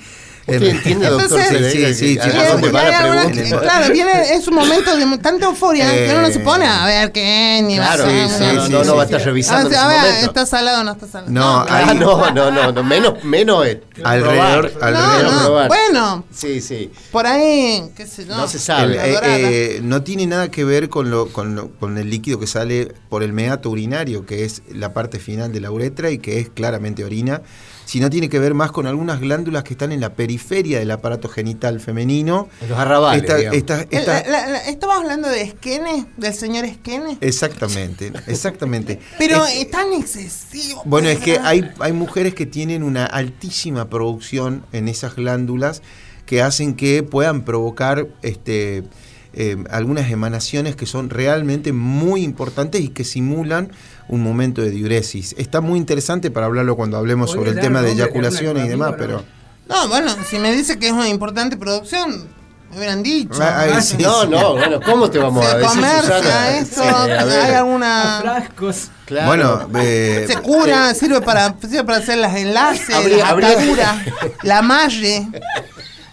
entiende, 0.48 1.06
doctor? 1.11 1.40
Entonces- 1.40 1.72
Sí, 1.72 1.94
sí, 1.94 2.16
claro, 2.18 3.92
viene, 3.92 4.34
es 4.34 4.46
un 4.48 4.54
momento 4.54 4.96
de 4.96 5.18
tanta 5.18 5.46
euforia 5.46 5.90
que 5.92 6.08
uno 6.11 6.22
no 6.22 6.28
se 6.28 6.38
Eh, 6.38 6.42
pone 6.44 6.66
a 6.66 6.87
ver 6.87 7.12
qué 7.12 7.61
ni 7.64 7.76
Claro, 7.76 8.04
va 8.04 8.08
a 8.11 8.28
sí, 8.28 8.34
ser, 8.34 8.38
sí, 8.38 8.44
no, 8.44 8.52
no, 8.54 8.66
sí, 8.66 8.72
no, 8.72 8.80
sí, 8.82 8.87
no 8.88 8.96
va 8.96 9.02
a 9.02 9.04
estar 9.04 9.20
revisando 9.22 9.70
Ah, 9.76 9.84
a 9.84 9.88
ver, 9.88 9.98
momento. 10.00 10.26
está 10.26 10.46
salado 10.46 10.80
o 10.80 10.84
no 10.84 10.92
está 10.92 11.06
salado. 11.06 11.30
No, 11.32 11.58
Ah, 11.61 11.66
Ahí- 11.88 11.96
no, 11.98 12.30
no, 12.34 12.50
no, 12.50 12.72
no, 12.72 12.82
menos, 12.84 13.22
menos 13.24 13.66
es 13.66 13.78
Alrededor- 14.04 14.70
probar. 14.72 14.94
alrededor- 14.94 15.22
No, 15.24 15.32
no, 15.32 15.40
probar. 15.44 15.68
bueno, 15.68 16.24
Sí, 16.34 16.61
sí. 16.61 16.90
por 17.11 17.26
ahí, 17.26 17.84
qué 17.96 18.06
sé 18.06 18.24
yo. 18.26 18.37
No 18.37 18.46
se 18.48 18.58
sabe. 18.58 18.96
Eh, 18.96 19.18
eh, 19.22 19.80
no 19.82 20.02
tiene 20.02 20.26
nada 20.26 20.50
que 20.50 20.64
ver 20.64 20.88
con, 20.88 21.11
lo, 21.11 21.28
con, 21.32 21.54
lo- 21.54 21.70
con 21.78 21.98
el 21.98 22.08
líquido 22.11 22.38
que 22.38 22.46
sale 22.46 22.92
por 23.08 23.22
el 23.22 23.32
meato 23.32 23.70
urinario, 23.70 24.24
que 24.26 24.44
es 24.44 24.62
la 24.72 24.92
parte 24.92 25.18
final 25.18 25.52
de 25.52 25.61
la 25.61 25.70
uretra 25.70 26.11
y 26.11 26.18
que 26.18 26.38
es 26.40 26.48
claramente 26.48 27.04
orina, 27.04 27.42
sino 27.88 28.11
tiene 28.11 28.29
que 28.29 28.38
ver 28.38 28.53
más 28.53 28.70
con 28.70 28.87
algunas 28.87 29.18
glándulas 29.18 29.64
que 29.64 29.72
están 29.72 29.92
en 29.92 30.01
la 30.03 30.12
periferia 30.12 30.79
del 30.79 30.90
aparato 30.90 31.27
genital 31.31 31.81
femenino. 31.81 32.51
En 32.61 32.68
los 32.68 32.79
arrabales, 32.79 33.22
Esta- 33.22 33.37
digamos. 33.38 33.57
esta- 33.57 33.81
El- 33.81 33.88
esta- 33.90 34.29
la- 34.29 34.46
la- 34.46 34.59
estamos 34.68 34.96
hablando 34.98 35.27
de 35.31 35.40
Esquene, 35.40 36.05
del 36.18 36.35
señor 36.35 36.66
Esquene. 36.66 37.16
exactamente, 37.22 38.12
exactamente. 38.27 39.01
Pero 39.16 39.42
Es- 39.46 39.55
es 39.57 39.70
tan 39.70 39.90
excesivo. 39.94 40.83
Bueno, 40.85 41.09
es 41.09 41.18
que 41.18 41.38
hay, 41.38 41.66
hay 41.81 41.92
mujeres 41.94 42.35
que 42.35 42.44
tienen 42.44 42.83
una 42.83 43.07
altísima 43.07 43.88
producción 43.88 44.66
en 44.72 44.87
esas 44.88 45.16
glándulas 45.16 45.81
que 46.27 46.42
hacen 46.42 46.74
que 46.74 47.03
puedan 47.03 47.42
provocar 47.46 48.07
este, 48.20 48.85
eh, 49.33 49.57
algunas 49.70 50.11
emanaciones 50.11 50.77
que 50.77 50.85
son 50.85 51.09
realmente 51.09 51.72
muy 51.72 52.22
importantes 52.22 52.83
y 52.83 52.88
que 52.88 53.05
simulan 53.05 53.70
un 54.08 54.22
momento 54.22 54.62
de 54.62 54.70
diuresis. 54.70 55.34
Está 55.38 55.60
muy 55.60 55.78
interesante 55.78 56.30
para 56.30 56.46
hablarlo 56.46 56.76
cuando 56.76 56.96
hablemos 56.96 57.30
Oye, 57.30 57.38
sobre 57.38 57.50
el 57.52 57.60
tema 57.60 57.82
de 57.82 57.92
eyaculaciones 57.92 58.64
y 58.66 58.68
demás, 58.68 58.94
pero... 58.98 59.24
No, 59.68 59.86
bueno, 59.88 60.10
si 60.28 60.38
me 60.38 60.50
dice 60.52 60.78
que 60.78 60.86
es 60.86 60.92
una 60.92 61.08
importante 61.08 61.56
producción, 61.58 62.26
me 62.70 62.76
hubieran 62.78 63.02
dicho. 63.02 63.38
Ah, 63.42 63.66
ah, 63.74 63.80
sí, 63.82 63.96
No, 63.98 64.22
sí. 64.22 64.28
no, 64.30 64.52
bueno, 64.54 64.80
¿cómo 64.80 65.10
te 65.10 65.18
vamos 65.18 65.44
a 65.44 65.50
Se 65.52 65.58
decir, 65.58 65.68
comercia 65.68 66.64
Sí, 66.64 66.80
a 66.80 67.04
hay 67.46 67.54
alguna... 67.54 68.18
Frascos. 68.22 68.88
claro. 69.04 69.26
Bueno, 69.26 69.68
eh, 69.82 70.24
Se 70.26 70.36
cura, 70.38 70.94
sirve 70.94 71.20
para, 71.20 71.54
sirve 71.60 71.84
para 71.84 71.98
hacer 71.98 72.16
las 72.18 72.34
enlaces, 72.34 72.94
Habría- 72.94 73.18
las 73.18 73.28
habría- 73.30 73.50
ataduras, 73.52 73.96
la 74.42 74.62
malle. 74.62 75.28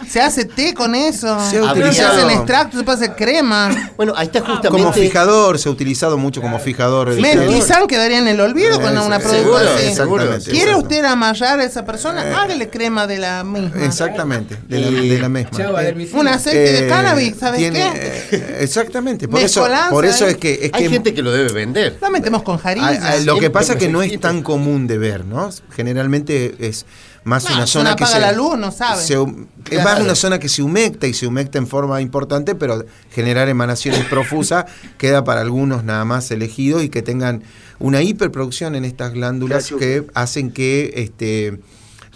Se 0.10 0.22
hace 0.22 0.46
té 0.46 0.74
con 0.74 0.96
eso. 0.96 1.28
Se 1.50 1.58
ha 1.60 1.62
Se 1.62 1.62
utilizado- 1.62 2.18
hacen 2.18 2.30
extractos, 2.32 2.80
se 2.80 2.86
puede 2.86 2.98
hacer 2.98 3.16
crema. 3.16 3.92
Bueno, 3.98 4.14
ahí 4.16 4.28
está 4.28 4.40
justamente... 4.40 4.70
como 4.70 4.94
fijador, 4.94 5.60
se 5.60 5.70
ha 5.70 5.72
utilizado 5.72 6.18
mucho 6.18 6.42
como 6.42 6.60
fijador. 6.60 7.10
Mentizán 7.20 7.88
quedaría 7.88 8.20
en 8.20 8.28
el 8.28 8.40
olvido 8.40 8.80
con 8.82 8.96
Eh, 8.96 9.02
una 9.02 9.20
sí, 9.20 9.26
producción 9.28 9.46
seguro, 9.46 9.58
así. 9.74 9.88
Exactamente. 9.88 10.52
¿Quiere 10.52 10.76
usted 10.76 11.04
amallar 11.06 11.60
a 11.60 11.64
esa 11.64 11.86
persona? 11.86 12.42
Hágale 12.42 12.70
crema 12.70 13.08
de 13.08 13.18
la 13.18 13.44
misma. 13.44 13.84
Exactamente, 13.86 14.58
de 14.68 14.80
la, 14.80 14.92
de 14.92 15.20
la 15.20 15.30
misma. 15.30 15.60
Eh. 15.60 16.10
Un 16.14 16.28
aceite 16.28 16.60
de 16.60 16.86
Eh, 16.86 16.88
cannabis, 16.88 17.36
¿sabes 17.40 17.60
tiene- 17.60 17.92
qué? 18.30 18.36
eh, 18.38 18.58
exactamente, 18.62 19.28
por 19.28 19.40
eso, 19.40 19.68
por 19.90 20.06
eso 20.06 20.28
¿eh? 20.28 20.32
es 20.32 20.38
que, 20.38 20.54
es 20.54 20.72
Hay 20.74 20.84
que 20.84 20.90
gente 20.90 21.14
que 21.14 21.22
lo 21.22 21.32
debe 21.32 21.52
vender. 21.52 21.98
Lo 22.02 22.10
metemos 22.10 22.44
con 22.44 22.56
a- 22.56 22.60
jarilla. 22.60 23.12
a- 23.14 23.18
lo 23.20 23.38
que 23.40 23.50
pasa 23.50 23.74
es 23.74 23.80
que 23.80 23.90
no 23.90 24.02
es 24.02 24.20
tan 24.20 24.44
común 24.44 24.88
de 24.88 24.98
ver, 24.98 25.26
¿no? 25.26 25.50
Generalmente 25.76 26.56
es 26.60 26.86
más 27.26 27.44
No, 27.50 27.56
una 27.56 27.68
zona 27.68 27.96
que 27.98 28.06
se, 28.06 28.20
la 28.20 28.32
luz, 28.32 28.58
no 28.58 28.72
sabe. 28.72 29.02
se 29.04 29.18
hum- 29.20 29.48
es 29.70 29.84
más 29.84 30.00
una 30.00 30.16
zona 30.16 30.40
que 30.40 30.48
se 30.48 30.62
humecta 30.64 31.08
y 31.08 31.14
se 31.14 31.28
humecta 31.28 31.58
en 31.58 31.68
forma 31.68 32.00
importante, 32.00 32.56
pero 32.56 32.86
generar 33.12 33.50
emanaciones 33.50 34.06
profusas 34.10 34.66
queda 34.98 35.24
para 35.26 35.42
algunos 35.42 35.84
nada 35.84 36.06
más 36.06 36.32
elegidos 36.32 36.84
y 36.84 36.90
que 36.90 37.02
tengan 37.02 37.44
una 37.80 38.02
hiperproducción 38.02 38.76
en 38.76 38.86
estas 38.86 39.12
glándulas 39.14 39.70
que 39.78 40.06
hacen 40.14 40.52
que 40.52 40.94
este 40.96 41.60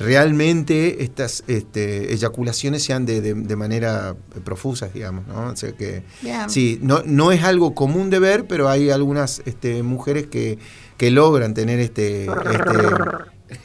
realmente 0.09 1.03
estas 1.03 1.43
este, 1.47 2.13
eyaculaciones 2.13 2.83
sean 2.83 3.05
de, 3.05 3.19
de- 3.21 3.33
de 3.33 3.55
manera 3.55 4.15
profusa, 4.45 4.87
digamos, 4.93 5.27
¿no? 5.27 5.47
O 5.49 5.55
sea 5.57 5.73
que 5.73 6.03
sí, 6.47 6.79
no, 6.81 7.01
no 7.05 7.31
es 7.33 7.43
algo 7.43 7.75
común 7.75 8.09
de 8.09 8.19
ver, 8.19 8.45
pero 8.47 8.69
hay 8.69 8.89
algunas 8.91 9.41
este, 9.45 9.83
mujeres 9.83 10.27
que, 10.27 10.57
que 10.97 11.11
logran 11.11 11.53
tener 11.53 11.79
este, 11.81 12.25
este 12.25 12.77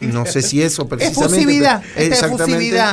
no 0.00 0.26
sé 0.26 0.42
si 0.42 0.62
eso 0.62 0.86
precisamente 0.88 1.36
Efusividad, 1.36 1.82
pero- 1.94 2.04
esta 2.12 2.14
exactamente 2.26 2.84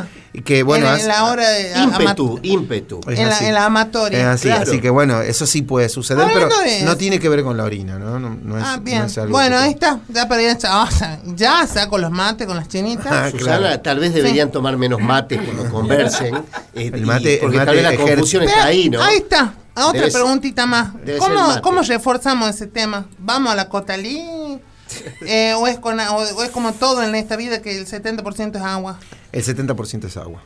que 0.46 0.64
bueno 0.64 0.94
en, 0.94 1.02
en 1.02 1.08
la 1.10 1.26
hora 1.26 1.50
de 1.50 1.74
Ímpetu, 1.78 2.40
ímpetu. 2.42 3.02
en 3.08 3.28
la, 3.30 3.38
en 3.40 3.54
la 3.54 3.66
amatoria. 3.66 4.20
es 4.20 4.26
así, 4.28 4.48
claro. 4.48 4.64
así 4.64 4.80
que 4.80 4.90
bueno, 4.90 5.22
eso 5.22 5.46
sí 5.46 5.62
puede 5.62 5.90
suceder, 5.90 6.24
Hablando 6.24 6.56
pero 6.58 6.62
de- 6.70 6.84
no 6.84 6.96
tiene 6.96 7.20
que 7.20 7.28
ver 7.28 7.44
con 7.44 7.58
la 7.58 7.66
orina, 7.66 8.00
¿no? 8.00 8.18
No, 8.18 8.30
no 8.42 8.58
es, 8.58 8.64
Ah, 8.66 8.78
no 8.78 8.84
bien. 8.84 9.04
es 9.04 9.18
algo 9.18 9.32
Bueno, 9.34 9.58
que- 9.58 9.64
ahí 9.64 9.72
está. 9.72 10.00
Ya 10.08 10.30
para 10.30 10.42
ir 10.42 10.50
a- 10.64 10.84
o 10.84 10.92
sea, 10.92 11.20
ya 11.36 11.68
saco 11.68 11.98
los 11.98 12.12
mates 12.12 12.48
con 12.48 12.56
las 12.56 12.70
chinitas. 12.70 13.08
Ah, 13.10 13.30
Susana, 13.30 13.58
claro. 13.58 13.80
tal 13.82 14.00
vez 14.00 14.14
deberían 14.14 14.52
tomar 14.52 14.78
menos 14.78 15.02
mates 15.02 15.40
cuando 15.42 15.70
conversen. 15.72 16.36
eh, 16.76 16.92
El 16.94 17.02
y- 17.02 17.06
mate- 17.06 17.34
el 17.36 17.40
porque 17.42 17.58
mate 17.58 17.66
tal 17.66 17.76
vez 17.76 17.84
la 17.84 17.96
confusión 17.98 18.44
está 18.44 18.64
ahí, 18.66 18.90
¿no? 18.90 19.04
Ahí 19.04 19.18
está. 19.18 19.54
Otra 19.74 20.02
Debe 20.02 20.12
preguntita 20.12 20.66
más. 20.66 20.90
el 21.06 21.18
¿Cómo. 21.18 21.62
¿Cómo 21.62 21.82
reforzamos 21.82 22.50
ese 22.50 22.68
tema? 22.68 23.06
¿Vamos 23.20 23.52
a 23.54 23.56
la 23.56 23.70
cotalí? 23.70 24.22
Eh, 25.26 25.54
o, 25.56 25.68
es 25.68 25.78
con, 25.80 26.00
o, 26.00 26.16
o 26.18 26.44
es 26.44 26.50
como 26.50 26.74
todo 26.74 27.04
en 27.04 27.16
esta 27.16 27.36
vida 27.36 27.62
que 27.62 27.78
el 27.78 27.86
70% 27.88 28.56
es 28.56 28.62
agua? 28.62 29.00
El 29.32 29.44
70% 29.44 30.06
es 30.06 30.18
agua. 30.18 30.42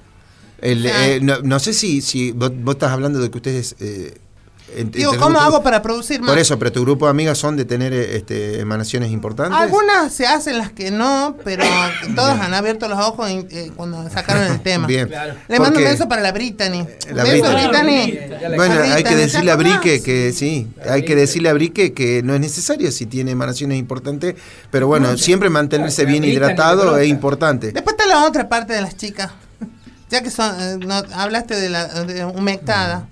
El, 0.59 0.85
Ah. 0.87 1.07
eh, 1.07 1.19
no, 1.21 1.39
no 1.41 1.59
sé 1.59 1.73
si, 1.73 2.01
si 2.01 2.31
vos, 2.31 2.51
vos 2.63 2.75
estás 2.75 2.91
hablando 2.91 3.19
de 3.19 3.29
que 3.31 3.37
ustedes... 3.37 3.75
eh, 3.79 4.17
Digo, 4.67 5.11
entre 5.11 5.19
¿cómo 5.19 5.39
hago 5.39 5.61
para 5.61 5.81
producir 5.81 6.21
más? 6.21 6.29
Por 6.31 6.39
eso, 6.39 6.57
pero 6.57 6.71
tu 6.71 6.81
grupo 6.81 7.05
de 7.05 7.11
amigas 7.11 7.37
son 7.37 7.55
de 7.55 7.65
tener 7.65 7.93
este, 7.93 8.59
emanaciones 8.59 9.11
importantes. 9.11 9.57
Algunas 9.59 10.11
se 10.11 10.25
hacen, 10.25 10.57
las 10.57 10.71
que 10.71 10.91
no, 10.91 11.37
pero 11.43 11.63
todas 12.15 12.39
han 12.41 12.53
abierto 12.53 12.87
los 12.87 12.99
ojos 12.99 13.29
en- 13.29 13.47
eh, 13.51 13.71
cuando 13.75 14.09
sacaron 14.09 14.43
el 14.43 14.59
tema. 14.61 14.87
Bien. 14.87 15.07
Claro. 15.07 15.35
Le 15.47 15.59
mando 15.59 15.79
un 15.79 15.85
beso 15.85 16.09
para 16.09 16.21
la 16.21 16.31
Brittany. 16.31 16.85
La 17.13 17.23
beso, 17.23 17.51
Brittany. 17.51 18.11
Brittany. 18.11 18.55
Bueno, 18.55 18.81
hay 18.81 19.03
que 19.03 19.15
decirle 19.15 19.51
a. 19.51 19.55
Brique 19.55 20.01
que 20.01 20.33
sí, 20.33 20.67
hay 20.89 21.05
que 21.05 21.15
decirle 21.15 21.49
a 21.49 21.53
Brique 21.53 21.93
que 21.93 22.21
no 22.23 22.33
es 22.33 22.41
necesario 22.41 22.91
si 22.91 23.05
tiene 23.05 23.31
emanaciones 23.31 23.77
importantes, 23.77 24.35
pero 24.71 24.87
bueno, 24.87 25.17
siempre 25.17 25.49
mantenerse 25.49 26.05
bien 26.05 26.23
Brittany 26.23 26.33
hidratado 26.35 26.97
es 26.97 27.07
importante. 27.07 27.71
Después 27.71 27.95
está 27.97 28.07
la 28.07 28.25
otra 28.25 28.49
parte 28.49 28.73
de 28.73 28.81
las 28.81 28.97
chicas. 28.97 29.31
Ya 30.07 30.21
que 30.21 30.29
son, 30.29 30.53
eh, 30.61 30.77
no, 30.85 31.01
hablaste 31.15 31.55
de 31.55 31.67
la 31.67 31.87
de 32.03 32.23
humectada. 32.25 33.07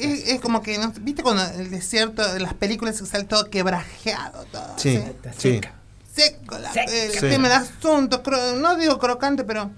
Es, 0.00 0.28
es 0.28 0.40
como 0.40 0.62
que, 0.62 0.78
¿no? 0.78 0.92
¿viste 1.00 1.22
cuando 1.22 1.44
el 1.58 1.70
desierto, 1.70 2.32
de 2.32 2.40
las 2.40 2.54
películas 2.54 2.96
se 2.96 3.06
sale 3.06 3.24
todo 3.24 3.50
quebrajeado? 3.50 4.44
Todo, 4.52 4.74
Sí, 4.78 4.98
sí. 5.36 5.54
seca. 5.54 5.74
Seco, 6.14 6.58
la, 6.58 6.72
Seca. 6.72 6.92
el 6.92 7.12
Sí. 7.12 7.20
tema 7.20 7.48
del 7.48 7.58
asunto. 7.58 8.22
cro- 8.22 8.54
no 8.58 8.76
digo 8.76 8.98
crocante, 8.98 9.44
pero 9.44 9.70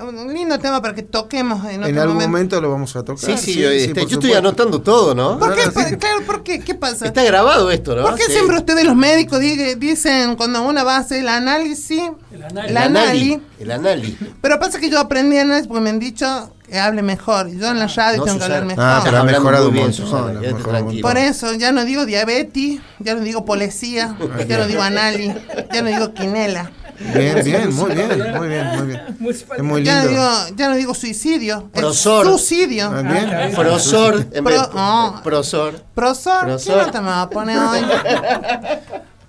un 0.00 0.32
lindo 0.32 0.58
tema 0.58 0.80
para 0.82 0.94
que 0.94 1.02
toquemos 1.02 1.64
en 1.66 1.80
otro 1.80 1.88
En 1.88 1.98
algún 1.98 2.14
momento. 2.14 2.30
momento 2.30 2.60
lo 2.60 2.70
vamos 2.70 2.94
a 2.96 3.02
tocar. 3.04 3.38
Sí, 3.38 3.38
sí, 3.38 3.60
yo, 3.60 3.70
este, 3.70 4.06
yo 4.06 4.16
estoy 4.18 4.32
anotando 4.34 4.80
todo, 4.82 5.14
¿no? 5.14 5.38
¿Por 5.38 5.54
qué? 5.54 5.70
Por- 5.70 5.98
claro, 5.98 6.22
¿por 6.26 6.42
qué? 6.42 6.60
¿Qué 6.60 6.74
pasa? 6.74 7.06
Está 7.06 7.22
grabado 7.24 7.70
esto, 7.70 7.94
¿no? 7.96 8.02
¿Por 8.02 8.14
qué 8.16 8.24
Sí. 8.24 8.32
siempre 8.32 8.56
ustedes 8.58 8.84
los 8.84 8.96
médicos 8.96 9.40
dicen 9.40 10.36
cuando 10.36 10.62
uno 10.62 10.84
va 10.84 10.96
a 10.96 10.98
hacer 11.00 11.20
el 11.20 11.28
análisis, 11.28 12.02
El 12.30 12.36
El 12.36 12.42
análisis. 12.44 12.76
anali. 12.76 12.98
anali, 13.32 13.42
El 13.58 13.70
anali. 13.70 14.18
pero 14.42 14.58
pasa 14.58 14.78
que 14.78 14.90
yo 14.90 14.98
aprendí 15.00 15.38
análisis 15.38 15.66
porque 15.68 15.80
me 15.82 15.90
han 15.90 15.98
dicho 15.98 16.52
que 16.68 16.78
hable 16.78 17.02
mejor. 17.02 17.48
Yo 17.48 17.68
en 17.68 17.78
la 17.78 17.86
radio 17.86 18.18
No, 18.18 18.24
tengo 18.24 18.38
que 18.38 18.44
hablar 18.44 18.64
mejor. 18.64 18.84
Ah, 18.84 19.00
pero 19.04 19.18
ha 19.18 19.24
mejorado 19.24 19.70
tranquila. 19.70 21.02
Por 21.02 21.16
eso 21.18 21.54
ya 21.54 21.72
no 21.72 21.84
digo 21.84 22.04
diabetes, 22.06 22.80
ya 22.98 23.14
no 23.14 23.20
digo 23.20 23.44
policía, 23.44 24.16
ya 24.48 24.58
no 24.58 24.66
digo 24.66 24.82
anali, 24.82 25.32
ya 25.72 25.82
no 25.82 25.88
digo 25.90 26.12
quinela, 26.14 26.70
Bien, 27.14 27.44
bien, 27.44 27.74
muy 27.74 27.90
bien, 27.94 28.08
muy 28.36 28.48
bien, 28.48 28.66
muy 28.76 28.86
bien. 28.86 29.02
Es 29.56 29.62
muy 29.62 29.82
ya 29.84 30.02
no 30.02 30.08
lindo. 30.08 30.20
digo, 30.22 30.56
ya 30.56 30.68
no 30.68 30.76
digo 30.76 30.94
suicidio, 30.94 31.68
es 31.74 31.80
Prosor. 31.80 32.26
suicidio. 32.26 32.90
Ah, 32.94 33.02
bien. 33.02 33.54
Prosor. 33.54 34.26
En 34.32 34.44
vez 34.44 34.58
Pro- 34.62 34.72
no. 34.74 35.20
Prosor. 35.24 35.82
Prosor, 35.94 36.40
¿qué 36.40 36.46
Prosor. 36.46 36.86
nota 36.86 37.00
me 37.00 37.08
va 37.08 37.22
a 37.22 37.30
poner 37.30 37.58
hoy? 37.58 37.80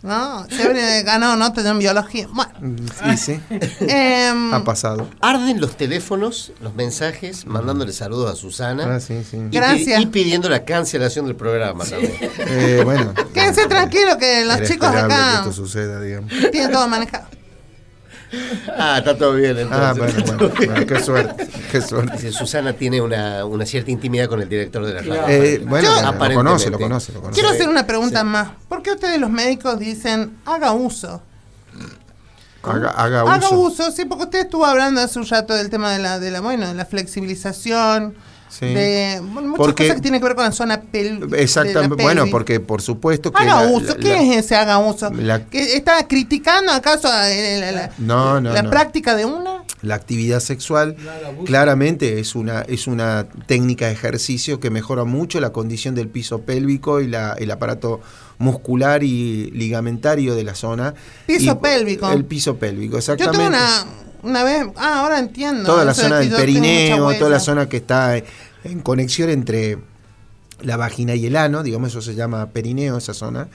No, 0.03 0.45
se 0.49 0.63
habría 0.63 1.01
ganado 1.01 1.35
nota 1.35 1.67
en 1.67 1.79
biología. 1.79 2.27
Bueno, 2.31 2.77
Sí, 3.03 3.17
sí, 3.17 3.39
em, 3.81 4.53
ha 4.53 4.63
pasado. 4.63 5.09
Arden 5.21 5.59
los 5.59 5.75
teléfonos, 5.75 6.53
los 6.61 6.75
mensajes, 6.75 7.45
mandándole 7.45 7.91
saludos 7.91 8.31
a 8.31 8.35
Susana. 8.35 8.95
Ah, 8.95 8.99
sí, 9.01 9.23
sí. 9.29 9.37
Y, 9.37 9.55
Gracias. 9.55 9.99
y 9.99 10.05
pidiendo 10.05 10.49
la 10.49 10.63
cancelación 10.63 11.25
del 11.25 11.35
programa 11.35 11.83
también. 11.83 12.13
Eh, 12.21 12.81
bueno. 12.85 13.11
quédense 13.33 13.65
tranquilos 13.67 14.15
que 14.17 14.45
los 14.45 14.57
Era 14.57 14.67
chicos 14.67 14.87
acá 14.87 15.07
que 15.31 15.37
esto 15.39 15.51
suceda, 15.53 15.99
digamos. 15.99 16.31
tienen 16.51 16.71
todo 16.71 16.87
manejado. 16.87 17.25
Ah, 18.77 18.97
está 18.99 19.17
todo 19.17 19.33
bien 19.35 19.57
entonces. 19.57 19.79
Ah, 19.81 19.93
bueno, 19.97 20.13
bueno, 20.25 20.53
bueno, 20.67 20.85
qué 20.85 20.99
suerte, 20.99 21.47
qué 21.71 21.81
suerte. 21.81 22.13
Dice, 22.17 22.31
Susana 22.31 22.73
tiene 22.73 23.01
una, 23.01 23.45
una 23.45 23.65
cierta 23.65 23.89
intimidad 23.89 24.27
con 24.27 24.41
el 24.41 24.49
director 24.49 24.85
de 24.85 24.93
la 24.93 25.01
radio. 25.01 25.27
Eh, 25.29 25.63
bueno, 25.65 25.87
Yo- 25.95 26.11
lo 26.11 26.35
conoce, 26.35 26.69
lo 26.69 26.77
conoce, 26.79 27.13
lo 27.13 27.21
conoce. 27.21 27.39
Quiero 27.39 27.49
hacer 27.55 27.69
una 27.69 27.87
pregunta 27.87 28.23
más. 28.23 28.49
¿Por 28.67 28.81
qué 28.83 28.91
ustedes 28.91 29.19
los 29.19 29.29
médicos 29.29 29.79
dicen 29.79 30.37
haga 30.45 30.73
uso? 30.73 31.21
Haga, 32.63 32.89
haga 32.89 33.23
uso. 33.23 33.33
Haga 33.33 33.49
uso, 33.51 33.91
sí, 33.91 34.03
porque 34.05 34.25
usted 34.25 34.39
estuvo 34.41 34.65
hablando 34.65 34.99
hace 35.01 35.17
un 35.19 35.25
rato 35.27 35.53
del 35.53 35.69
tema 35.69 35.91
de 35.93 35.99
la, 35.99 36.19
de 36.19 36.31
la, 36.31 36.41
bueno, 36.41 36.67
de 36.67 36.73
la 36.73 36.85
flexibilización, 36.85 38.15
Sí. 38.49 38.65
de 38.67 39.19
bueno, 39.21 39.49
muchas 39.49 39.57
Porque- 39.57 39.83
cosas 39.83 39.95
que 39.97 40.01
tienen 40.01 40.21
que 40.21 40.25
ver 40.27 40.35
con 40.35 40.45
la 40.45 40.51
zona 40.51 40.81
pel 40.81 41.29
de 41.29 41.41
Exactamente. 41.43 41.97
la 41.97 42.03
Bueno, 42.03 42.25
porque 42.31 42.59
por 42.59 42.81
supuesto 42.81 43.31
que. 43.31 43.43
Haga 43.43 43.63
la- 43.63 43.71
uso, 43.71 43.87
la- 43.89 43.95
¿qué 43.95 44.09
la- 44.09 44.21
es 44.23 44.45
ese 44.45 44.55
haga 44.55 44.77
uso? 44.79 45.11
la- 45.11 45.45
¿Que 45.45 45.75
¿Está 45.75 46.07
criticando 46.07 46.71
acaso 46.71 47.07
a, 47.11 47.29
eh, 47.29 47.59
la, 47.59 47.71
la- 47.71 47.91
No, 47.97 48.39
no, 48.41 48.53
la 48.53 48.63
no. 48.63 48.69
práctica 48.69 49.15
de 49.15 49.25
una? 49.25 49.63
La 49.83 49.93
actividad 49.95 50.39
sexual 50.39 50.95
claramente 51.45 52.19
es 52.19 52.35
una, 52.35 52.61
es 52.61 52.87
una 52.87 53.27
técnica 53.45 53.85
de 53.87 53.93
ejercicio 53.93 54.59
que 54.59 54.69
mejora 54.69 55.03
mucho 55.03 55.39
la 55.39 55.51
condición 55.51 55.93
del 55.93 56.07
piso 56.07 56.41
pélvico 56.41 56.99
y 56.99 57.07
la, 57.07 57.33
el 57.33 57.51
aparato 57.51 58.01
muscular 58.39 59.03
y 59.03 59.51
ligamentario 59.51 60.35
de 60.35 60.43
la 60.43 60.55
zona. 60.55 60.93
Piso 61.25 61.51
Y- 61.51 61.55
pélvico. 61.63 62.09
El 62.11 62.25
piso 62.25 62.57
pélvico, 62.57 62.93
Yo 62.93 62.97
exactamente. 62.99 63.37
tengo 63.37 63.49
una, 63.49 63.85
una 64.27 64.43
vez, 64.43 64.65
ah, 64.75 64.99
ahora 64.99 65.19
entiendo. 65.19 65.63
toda 65.63 65.85
la 65.85 65.93
zona 65.93 66.19
del 66.19 66.31
perineo, 66.31 67.13
toda 67.17 67.29
la 67.29 67.39
zona 67.39 67.69
que 67.69 67.77
está 67.77 68.17
en 68.63 68.81
conexión 68.81 69.29
entre 69.29 69.79
la 70.61 70.77
vagina 70.77 71.15
y 71.15 71.25
el 71.25 71.35
ano, 71.35 71.63
digamos, 71.63 71.89
eso 71.89 72.01
se 72.01 72.15
llama 72.15 72.47
perineo, 72.49 72.97
esa 72.97 73.13
zona. 73.13 73.47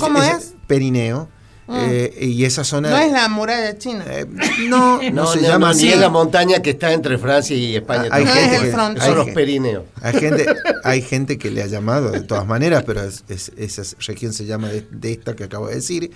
¿Cómo 0.00 0.22
es? 0.22 0.54
Perineo. 0.66 1.28
Eh, 1.68 2.16
y 2.20 2.44
esa 2.44 2.62
zona... 2.64 2.90
No 2.90 2.98
es 2.98 3.10
la 3.12 3.28
muralla 3.28 3.76
china. 3.78 4.04
eh, 4.08 4.26
no, 4.68 5.00
no, 5.02 5.10
No, 5.10 5.26
se 5.26 5.40
no, 5.40 5.48
llama 5.48 5.58
no, 5.58 5.72
así. 5.72 5.86
ni 5.86 5.92
es 5.92 5.98
la 5.98 6.08
montaña 6.08 6.60
que 6.62 6.70
está 6.70 6.92
entre 6.92 7.18
Francia 7.18 7.56
y 7.56 7.76
España. 7.76 8.04
Hay 8.10 8.24
tampoco. 8.24 8.34
gente 8.34 8.56
es 8.56 8.62
el 8.62 8.68
que-. 8.70 8.76
Son 8.76 9.00
hay 9.00 9.14
los 9.14 9.28
perineos. 9.30 9.84
Hay 10.02 10.12
gente, 10.14 10.46
hay 10.84 11.02
gente 11.02 11.38
que 11.38 11.50
le 11.50 11.62
ha 11.62 11.66
llamado 11.66 12.10
de 12.10 12.20
todas 12.20 12.46
maneras, 12.46 12.84
pero 12.86 13.02
es- 13.02 13.24
es- 13.28 13.52
esa 13.56 13.82
región 14.06 14.32
se 14.32 14.44
llama 14.46 14.68
de, 14.68 14.86
de 14.90 15.12
esta 15.12 15.34
que 15.34 15.44
acabo 15.44 15.68
de 15.68 15.74
decir. 15.76 16.10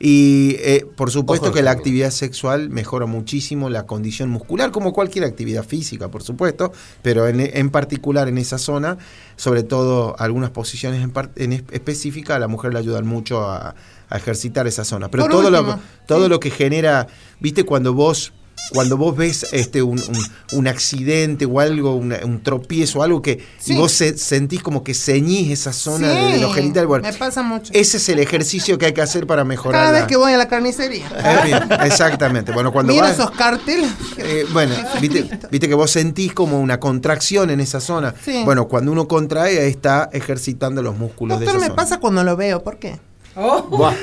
Y 0.00 0.56
eh, 0.58 0.84
por 0.96 1.10
supuesto 1.12 1.46
Ojo, 1.46 1.54
que 1.54 1.62
la 1.62 1.70
actividad 1.70 2.10
sexual 2.10 2.68
mejora 2.68 3.06
muchísimo 3.06 3.70
la 3.70 3.86
condición 3.86 4.28
muscular, 4.28 4.72
como 4.72 4.92
cualquier 4.92 5.24
actividad 5.24 5.64
física, 5.64 6.08
por 6.08 6.22
supuesto, 6.24 6.72
pero 7.02 7.28
en, 7.28 7.40
en 7.40 7.70
particular 7.70 8.26
en 8.28 8.38
esa 8.38 8.58
zona, 8.58 8.98
sobre 9.36 9.62
todo 9.62 10.16
algunas 10.18 10.50
posiciones 10.50 11.00
en, 11.02 11.12
en 11.36 11.64
específica, 11.70 12.34
a 12.34 12.38
la 12.40 12.48
mujer 12.48 12.72
le 12.72 12.80
ayudan 12.80 13.06
mucho 13.06 13.42
a, 13.48 13.76
a 14.10 14.16
ejercitar 14.16 14.66
esa 14.66 14.84
zona. 14.84 15.10
Pero 15.10 15.24
Por 15.24 15.32
todo, 15.32 15.48
último, 15.48 15.72
lo, 15.72 15.78
todo 16.06 16.24
sí. 16.24 16.28
lo 16.30 16.40
que 16.40 16.50
genera, 16.50 17.06
viste, 17.40 17.64
cuando 17.64 17.94
vos 17.94 18.32
cuando 18.72 18.96
vos 18.96 19.14
ves 19.14 19.46
este 19.52 19.82
un, 19.82 19.98
un- 19.98 20.26
un 20.58 20.68
accidente 20.68 21.44
o 21.44 21.60
algo, 21.60 21.96
una- 21.96 22.20
un 22.24 22.42
tropiezo, 22.42 23.02
algo 23.02 23.20
que 23.20 23.44
Sí. 23.58 23.74
y 23.74 23.76
vos 23.76 23.92
se- 23.92 24.16
sentís 24.16 24.62
como 24.62 24.82
que 24.82 24.94
ceñís 24.94 25.50
esa 25.50 25.74
zona 25.74 26.08
de, 26.08 26.14
de 26.14 26.34
Sí, 26.36 26.40
los 26.40 26.54
genitales, 26.54 26.88
bueno, 26.88 27.06
me 27.06 27.12
pasa 27.12 27.42
mucho. 27.42 27.70
ese 27.74 27.98
es 27.98 28.08
el 28.08 28.20
ejercicio 28.20 28.78
que 28.78 28.86
hay 28.86 28.94
que 28.94 29.02
hacer 29.02 29.26
para 29.26 29.44
mejorar. 29.44 29.82
Cada 29.82 29.92
vez 29.92 30.04
que 30.06 30.16
voy 30.16 30.32
a 30.32 30.38
la 30.38 30.48
carnicería. 30.48 31.04
Eh, 31.18 31.40
bien, 31.44 31.62
exactamente. 31.82 32.52
Bueno, 32.52 32.72
cuando 32.72 32.92
Miro 32.94 33.04
vas, 33.04 33.14
esos 33.18 33.32
carteles. 33.32 33.90
eh, 34.16 34.46
bueno, 34.52 34.74
viste, 35.00 35.28
viste 35.50 35.68
que 35.68 35.74
vos 35.74 35.90
sentís 35.90 36.32
como 36.32 36.58
una 36.58 36.80
contracción 36.80 37.50
en 37.50 37.60
esa 37.60 37.80
zona. 37.80 38.14
Sí. 38.24 38.42
Bueno, 38.46 38.66
cuando 38.68 38.92
uno 38.92 39.06
contrae, 39.06 39.60
ahí 39.60 39.68
está 39.68 40.08
ejercitando 40.10 40.80
los 40.82 40.96
músculos 40.96 41.38
Doctor, 41.38 41.54
de 41.54 41.58
me 41.60 41.66
esa 41.66 41.74
zona. 41.74 41.76
pasa 41.82 42.00
cuando 42.00 42.24
lo 42.24 42.34
veo. 42.34 42.62
¿Por 42.62 42.78
qué? 42.78 42.98
Oh, 43.36 43.62
Buah, 43.70 43.94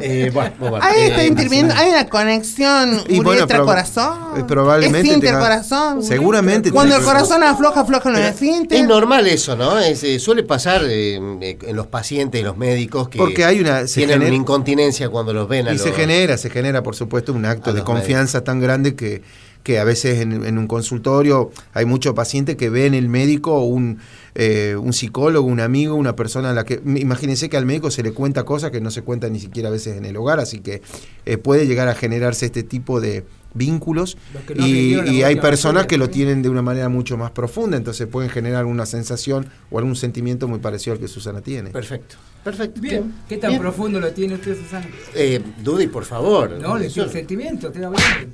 eh, 0.00 0.30
buah, 0.32 0.50
buah, 0.58 0.70
buah. 0.70 0.80
Ahí 0.84 1.10
Eh, 1.10 1.26
interviniendo. 1.26 1.74
Hay 1.76 1.90
una 1.90 2.06
conexión 2.08 3.00
Y 3.08 3.16
bueno, 3.20 3.30
proba- 3.30 3.34
uretra-corazón. 3.64 4.18
eh, 4.38 4.44
probablemente 4.46 5.08
Esfínter 5.08 5.30
tenga- 5.30 5.40
corazón. 5.40 6.02
Seguramente 6.04 6.70
Cuando 6.70 6.96
el 6.96 7.02
corazón 7.02 7.42
afloja, 7.42 7.80
afloja 7.80 8.10
los 8.10 8.20
esfínteres. 8.20 8.82
Es 8.82 8.88
normal 8.88 9.26
eso, 9.26 9.56
¿no? 9.56 9.78
Es, 9.78 10.04
eh, 10.04 10.18
suele 10.20 10.44
pasar 10.44 10.82
eh, 10.84 11.16
en 11.16 11.76
los 11.76 11.88
pacientes 11.88 12.40
y 12.40 12.44
los 12.44 12.56
médicos 12.56 13.08
que 13.08 13.18
Porque 13.18 13.44
hay 13.44 13.60
una- 13.60 13.86
se 13.88 13.94
tienen 14.00 14.14
genera- 14.20 14.28
una 14.28 14.36
incontinencia 14.36 15.08
cuando 15.08 15.32
los 15.32 15.48
ven 15.48 15.66
a 15.68 15.72
Y 15.72 15.78
se 15.78 15.92
genera, 15.92 16.36
se 16.38 16.50
genera, 16.50 16.82
por 16.82 16.94
supuesto, 16.94 17.32
un 17.32 17.44
acto 17.44 17.72
de 17.72 17.82
confianza 17.82 18.44
tan 18.44 18.60
grande 18.60 18.94
que, 18.94 19.22
que 19.64 19.80
a 19.80 19.84
veces 19.84 20.20
en, 20.20 20.44
en 20.46 20.58
un 20.58 20.68
consultorio 20.68 21.50
hay 21.74 21.84
muchos 21.86 22.14
pacientes 22.14 22.54
que 22.54 22.70
ven 22.70 22.94
el 22.94 23.08
médico, 23.08 23.58
un, 23.64 23.98
eh, 24.38 24.76
un 24.76 24.92
psicólogo, 24.92 25.46
un 25.48 25.60
amigo, 25.60 25.94
una 25.94 26.14
persona 26.14 26.50
a 26.50 26.52
la 26.52 26.64
que. 26.64 26.80
Imagínense 26.84 27.48
que 27.48 27.56
al 27.56 27.64
médico 27.64 27.90
se 27.90 28.02
le 28.02 28.12
cuenta 28.12 28.44
cosas 28.44 28.70
que 28.70 28.82
no 28.82 28.90
se 28.90 29.00
cuentan 29.00 29.32
ni 29.32 29.40
siquiera 29.40 29.70
a 29.70 29.72
veces 29.72 29.96
en 29.96 30.04
el 30.04 30.14
hogar, 30.18 30.40
así 30.40 30.58
que 30.60 30.82
eh, 31.24 31.38
puede 31.38 31.66
llegar 31.66 31.88
a 31.88 31.94
generarse 31.94 32.44
este 32.44 32.62
tipo 32.62 33.00
de 33.00 33.24
vínculos 33.54 34.18
no 34.54 34.66
y, 34.66 35.20
la 35.20 35.28
hay 35.28 35.36
personas 35.36 35.86
que 35.86 35.96
lo 35.96 36.10
tienen 36.10 36.42
de 36.42 36.50
una 36.50 36.60
manera 36.60 36.90
mucho 36.90 37.16
más 37.16 37.30
profunda, 37.30 37.78
entonces 37.78 38.06
pueden 38.06 38.28
generar 38.28 38.66
una 38.66 38.84
sensación 38.84 39.46
o 39.70 39.78
algún 39.78 39.96
sentimiento 39.96 40.46
muy 40.48 40.58
parecido 40.58 40.92
al 40.92 41.00
que 41.00 41.08
Susana 41.08 41.40
tiene. 41.40 41.70
Perfecto, 41.70 42.16
perfecto. 42.44 42.78
bien. 42.78 43.14
¿Qué 43.26 43.38
tan 43.38 43.52
Bien. 43.52 43.62
profundo 43.62 43.98
lo 43.98 44.12
tiene 44.12 44.34
usted, 44.34 44.54
Susana? 44.62 44.86
Eh, 45.14 45.42
Dudy, 45.64 45.86
por 45.86 46.04
favor. 46.04 46.50
No, 46.60 46.76
le 46.76 46.88
el 46.88 47.10
sentimiento, 47.10 47.72
te 47.72 47.82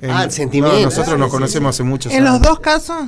Ah, 0.09 0.25
el 0.25 0.31
sentimiento. 0.31 0.77
no, 0.79 0.83
nosotros 0.83 1.17
nos 1.17 1.29
sí, 1.29 1.31
conocemos 1.31 1.69
hace 1.69 1.83
muchos 1.83 2.11
En 2.11 2.23
años. 2.27 2.41
los 2.41 2.41
dos 2.41 2.59
casos, 2.59 3.05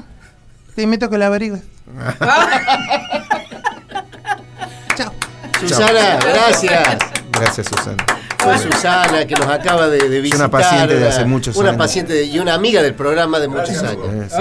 te 0.73 0.83
invito 0.83 1.07
a 1.07 1.09
que 1.09 1.17
lo 1.17 1.25
averigües. 1.25 1.74
Chao. 4.95 5.11
Susana, 5.59 6.17
gracias. 6.21 6.97
Gracias, 7.31 7.67
Susana. 7.67 8.05
Fue 8.37 8.57
Susana 8.57 9.25
que 9.25 9.35
nos 9.35 9.47
acaba 9.47 9.87
de, 9.87 10.09
de 10.09 10.17
Es 10.17 10.23
visitar. 10.23 10.41
una 10.41 10.51
paciente 10.51 10.95
de 10.95 11.07
hace 11.07 11.25
muchos 11.25 11.55
una 11.55 11.69
años. 11.69 11.79
paciente 11.79 12.13
de- 12.13 12.23
y 12.25 12.39
una 12.39 12.53
amiga 12.53 12.81
del 12.81 12.93
programa 12.93 13.39
de 13.39 13.47
muchos 13.47 13.81
años. 13.83 14.31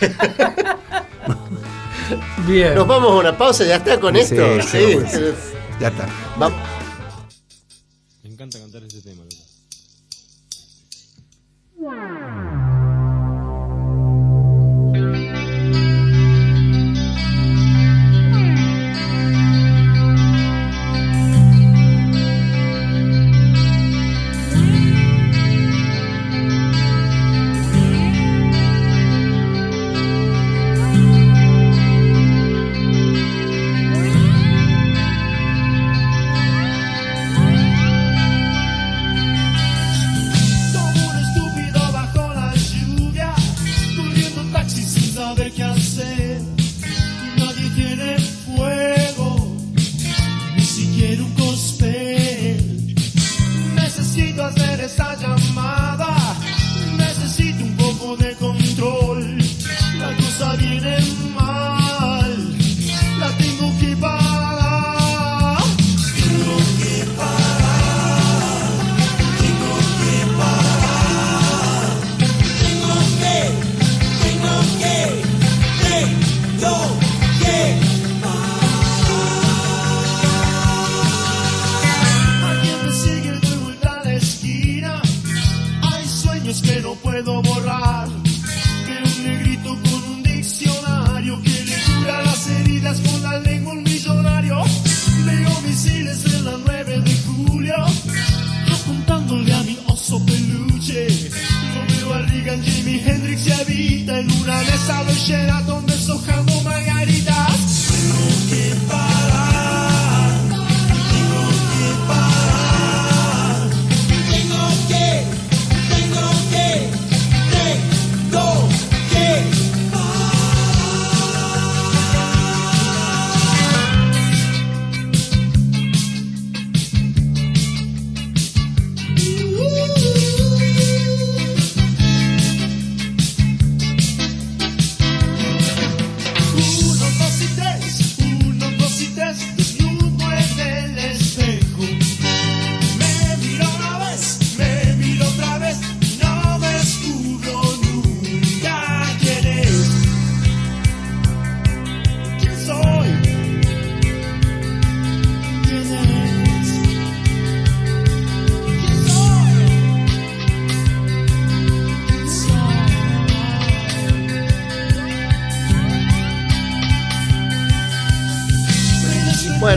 Sí. 0.00 0.06
Bien. 2.46 2.74
Nos 2.74 2.86
vamos 2.86 3.12
a 3.12 3.16
una 3.16 3.36
pausa, 3.36 3.64
ya 3.64 3.76
está 3.76 4.00
con 4.00 4.14
Sí, 4.14 4.20
esto. 4.20 4.62
sí, 4.62 4.68
Sí, 4.68 4.94
bueno, 4.94 5.10
sí. 5.10 5.34
Ya 5.80 5.88
está. 5.88 6.04
Va- 6.40 6.50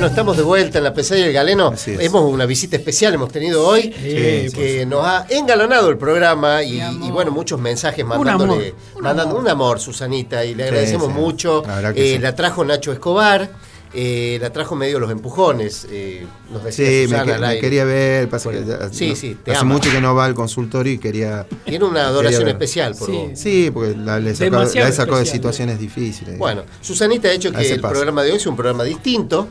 Bueno, 0.01 0.13
estamos 0.13 0.35
de 0.35 0.41
vuelta 0.41 0.79
en 0.79 0.83
la 0.83 0.95
pesadilla 0.95 1.25
del 1.25 1.35
galeno. 1.35 1.75
Hemos 1.85 2.23
una 2.23 2.47
visita 2.47 2.75
especial 2.75 3.13
hemos 3.13 3.31
tenido 3.31 3.67
hoy 3.67 3.93
eh, 3.99 4.49
que 4.51 4.83
nos 4.83 5.05
ha 5.05 5.27
engalonado 5.29 5.89
el 5.91 5.99
programa 5.99 6.63
y, 6.63 6.81
y, 6.81 7.11
bueno, 7.11 7.29
muchos 7.29 7.59
mensajes 7.59 8.03
mandándole, 8.03 8.69
amor, 8.69 8.75
un 8.95 9.03
mandando 9.03 9.35
un 9.35 9.47
amor, 9.47 9.79
Susanita, 9.79 10.43
y 10.43 10.55
le 10.55 10.63
agradecemos 10.63 11.09
sí. 11.09 11.13
mucho. 11.13 11.63
La 11.67 11.91
Eh, 11.91 12.13
sí. 12.13 12.17
La 12.17 12.33
trajo 12.33 12.65
Nacho 12.65 12.91
Escobar. 12.91 13.51
Eh, 13.93 14.37
la 14.41 14.51
trajo 14.51 14.75
medio 14.75 14.99
los 14.99 15.11
empujones. 15.11 15.87
eh, 15.89 16.25
nos 16.51 16.63
decía 16.63 16.85
Sí, 16.85 16.91
me, 16.91 17.03
Susana 17.07 17.25
que- 17.25 17.31
al 17.33 17.41
me 17.41 17.59
quería 17.59 17.83
ver. 17.85 18.29
Pasa 18.29 18.49
que 18.51 18.63
ya- 18.65 18.89
sí, 18.91 19.09
no- 19.09 19.15
sí, 19.15 19.37
te 19.43 19.51
hace 19.51 19.61
ama. 19.61 19.73
mucho 19.73 19.91
que 19.91 19.99
no 20.01 20.15
va 20.15 20.25
al 20.25 20.33
consultorio 20.33 20.93
y 20.93 20.97
quería. 20.97 21.45
Tiene 21.65 21.85
una 21.85 22.07
adoración 22.07 22.47
especial 22.47 22.95
por 22.95 23.09
Sí. 23.09 23.13
vos. 23.15 23.39
Sí, 23.39 23.71
porque 23.73 23.95
la, 23.95 24.19
le 24.19 24.33
sacó, 24.35 24.51
la 24.57 25.19
de 25.19 25.25
situaciones 25.25 25.79
difíciles. 25.79 26.37
Bueno, 26.37 26.63
Susanita 26.81 27.27
ha 27.27 27.31
hecho 27.33 27.51
que 27.51 27.69
el 27.69 27.81
programa 27.81 28.23
de 28.23 28.31
hoy 28.31 28.37
es 28.37 28.45
un 28.47 28.55
programa 28.55 28.83
distinto, 28.83 29.47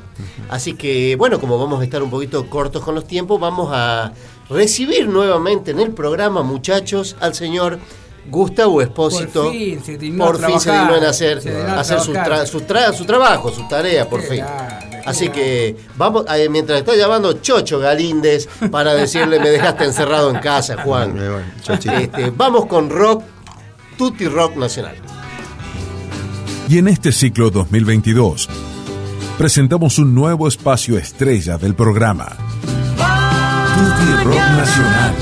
así 0.48 0.74
que 0.74 1.16
bueno, 1.16 1.38
como 1.40 1.58
vamos 1.58 1.80
a 1.80 1.84
estar 1.84 2.02
un 2.02 2.10
poquito 2.10 2.48
cortos 2.48 2.82
con 2.82 2.94
los 2.94 3.06
tiempos, 3.06 3.38
vamos 3.40 3.70
a 3.72 4.12
recibir 4.48 5.08
nuevamente 5.08 5.70
en 5.70 5.80
el 5.80 5.92
programa, 5.92 6.42
muchachos, 6.42 7.16
al 7.20 7.34
señor 7.34 7.78
Gustavo 8.30 8.80
Espósito. 8.80 9.44
Por 9.44 9.52
fin 9.52 9.82
se 9.84 9.98
dignó 9.98 10.24
Por 10.26 10.44
a 10.44 10.46
fin 10.48 10.60
se 10.60 10.70
dignó 10.72 10.96
en 10.96 11.04
hacer, 11.04 11.42
se 11.42 11.50
dignó 11.50 11.68
a 11.72 11.80
hacer 11.80 12.00
su, 12.00 12.12
trabajar. 12.12 12.38
tra- 12.38 12.46
su, 12.46 12.60
tra- 12.60 12.92
su 12.94 13.04
trabajo, 13.04 13.50
su 13.52 13.68
tarea, 13.68 14.08
por 14.08 14.20
Qué 14.20 14.26
fin. 14.28 14.36
grande, 14.38 15.02
Así 15.06 15.24
grande. 15.26 15.42
que 15.42 15.76
vamos, 15.96 16.24
eh, 16.34 16.48
mientras 16.48 16.78
está 16.80 16.94
llamando 16.96 17.32
Chocho 17.34 17.78
Galíndez 17.78 18.48
para 18.70 18.94
decirle 18.94 19.38
me 19.40 19.50
dejaste 19.50 19.84
encerrado 19.84 20.30
en 20.30 20.38
casa, 20.40 20.82
Juan. 20.82 21.14
Este, 21.68 22.30
vamos 22.36 22.66
con 22.66 22.88
rock, 22.90 23.22
Tutti 23.98 24.26
Rock 24.28 24.56
Nacional. 24.56 24.94
Y 26.68 26.78
en 26.78 26.86
este 26.88 27.10
ciclo 27.12 27.50
2022 27.50 28.48
presentamos 29.36 29.98
un 29.98 30.14
nuevo 30.14 30.46
espacio 30.46 30.96
estrella 30.98 31.58
del 31.58 31.74
programa. 31.74 32.36
Tutti 33.74 34.24
Rock 34.24 34.36
Nacional. 34.36 35.14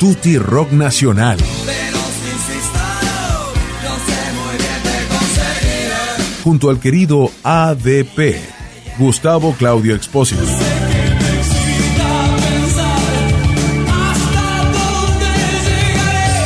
Tutti 0.00 0.38
Rock 0.38 0.72
Nacional. 0.72 1.36
Junto 6.42 6.70
al 6.70 6.80
querido 6.80 7.30
ADP, 7.42 8.36
Gustavo 8.98 9.54
Claudio 9.58 9.94
Expósito. 9.94 10.42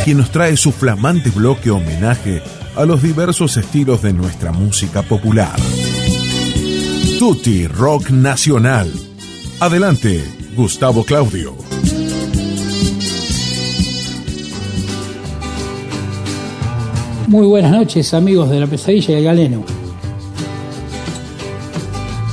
quien 0.04 0.18
nos 0.18 0.30
trae 0.30 0.54
su 0.58 0.70
flamante 0.70 1.30
bloque 1.30 1.70
homenaje 1.70 2.42
a 2.76 2.84
los 2.84 3.02
diversos 3.02 3.56
estilos 3.56 4.02
de 4.02 4.12
nuestra 4.12 4.52
música 4.52 5.00
popular. 5.00 5.56
Tutti 7.18 7.66
Rock 7.66 8.10
Nacional. 8.10 8.92
Adelante, 9.60 10.22
Gustavo 10.54 11.04
Claudio. 11.04 11.56
Muy 17.26 17.46
buenas 17.46 17.72
noches 17.72 18.12
amigos 18.12 18.50
de 18.50 18.60
la 18.60 18.66
pesadilla 18.66 19.14
del 19.14 19.24
galeno. 19.24 19.73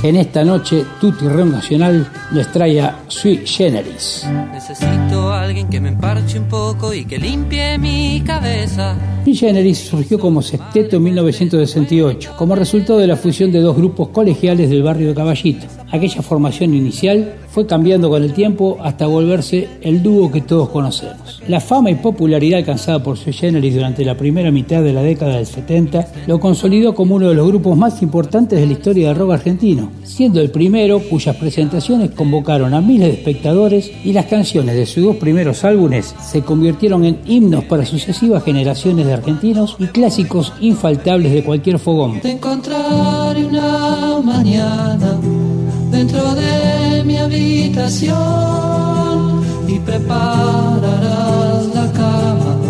En 0.04 0.16
esta 0.16 0.44
noche 0.44 0.84
Tutti 1.00 1.28
Rock 1.28 1.46
Nacional 1.46 2.04
les 2.32 2.50
trae 2.50 2.80
a 2.80 3.04
Sui 3.06 3.46
Generis. 3.46 4.26
Necesito 4.52 5.30
a 5.30 5.42
alguien 5.42 5.68
que 5.68 5.80
me 5.80 5.90
emparche 5.90 6.40
un 6.40 6.48
poco 6.48 6.92
y 6.92 7.04
que 7.04 7.18
limpie 7.18 7.78
mi 7.78 8.20
cabeza. 8.26 8.96
Sui 9.22 9.36
Generis 9.36 9.78
surgió 9.78 10.18
como 10.18 10.42
sexteto 10.42 10.96
en 10.96 11.04
1968, 11.04 12.32
como 12.36 12.56
resultado 12.56 12.98
de 12.98 13.06
la 13.06 13.16
fusión 13.16 13.52
de 13.52 13.60
dos 13.60 13.76
grupos 13.76 14.08
colegiales 14.08 14.70
del 14.70 14.82
barrio 14.82 15.10
de 15.10 15.14
Caballito. 15.14 15.66
Aquella 15.92 16.22
formación 16.22 16.72
inicial 16.72 17.34
fue 17.50 17.66
cambiando 17.66 18.08
con 18.08 18.22
el 18.22 18.32
tiempo 18.32 18.78
hasta 18.82 19.06
volverse 19.06 19.68
el 19.82 20.02
dúo 20.02 20.32
que 20.32 20.40
todos 20.40 20.70
conocemos. 20.70 21.42
La 21.48 21.60
fama 21.60 21.90
y 21.90 21.96
popularidad 21.96 22.60
alcanzada 22.60 23.02
por 23.02 23.18
Sui 23.18 23.34
Generis 23.34 23.74
durante 23.74 24.02
la 24.02 24.16
primera 24.16 24.50
mitad 24.50 24.82
de 24.82 24.94
la 24.94 25.02
década 25.02 25.36
del 25.36 25.44
70 25.44 26.06
lo 26.26 26.40
consolidó 26.40 26.94
como 26.94 27.16
uno 27.16 27.28
de 27.28 27.34
los 27.34 27.46
grupos 27.46 27.76
más 27.76 28.00
importantes 28.00 28.58
de 28.58 28.64
la 28.64 28.72
historia 28.72 29.08
del 29.08 29.18
rock 29.18 29.32
argentino, 29.32 29.92
siendo 30.02 30.40
el 30.40 30.50
primero 30.50 30.98
cuyas 30.98 31.36
presentaciones 31.36 32.12
convocaron 32.12 32.72
a 32.72 32.80
miles 32.80 33.08
de 33.08 33.14
espectadores 33.14 33.92
y 34.02 34.14
las 34.14 34.24
canciones 34.24 34.76
de 34.76 34.86
sus 34.86 35.04
dos 35.04 35.16
primeros 35.16 35.62
álbumes 35.62 36.14
se 36.24 36.40
convirtieron 36.40 37.04
en 37.04 37.18
himnos 37.26 37.64
para 37.64 37.84
sucesivas 37.84 38.44
generaciones 38.44 39.04
de 39.04 39.12
argentinos 39.12 39.76
y 39.78 39.88
clásicos 39.88 40.54
infaltables 40.62 41.32
de 41.32 41.44
cualquier 41.44 41.78
fogón. 41.78 42.20
Te 42.20 42.30
encontraré 42.30 43.44
una 43.44 44.22
mañana 44.24 45.20
dentro 45.92 46.34
de 46.34 47.04
mi 47.04 47.18
habitación 47.18 48.16
y 49.68 49.78
prepararás 49.78 51.66
la 51.74 51.92
cama. 51.92 52.61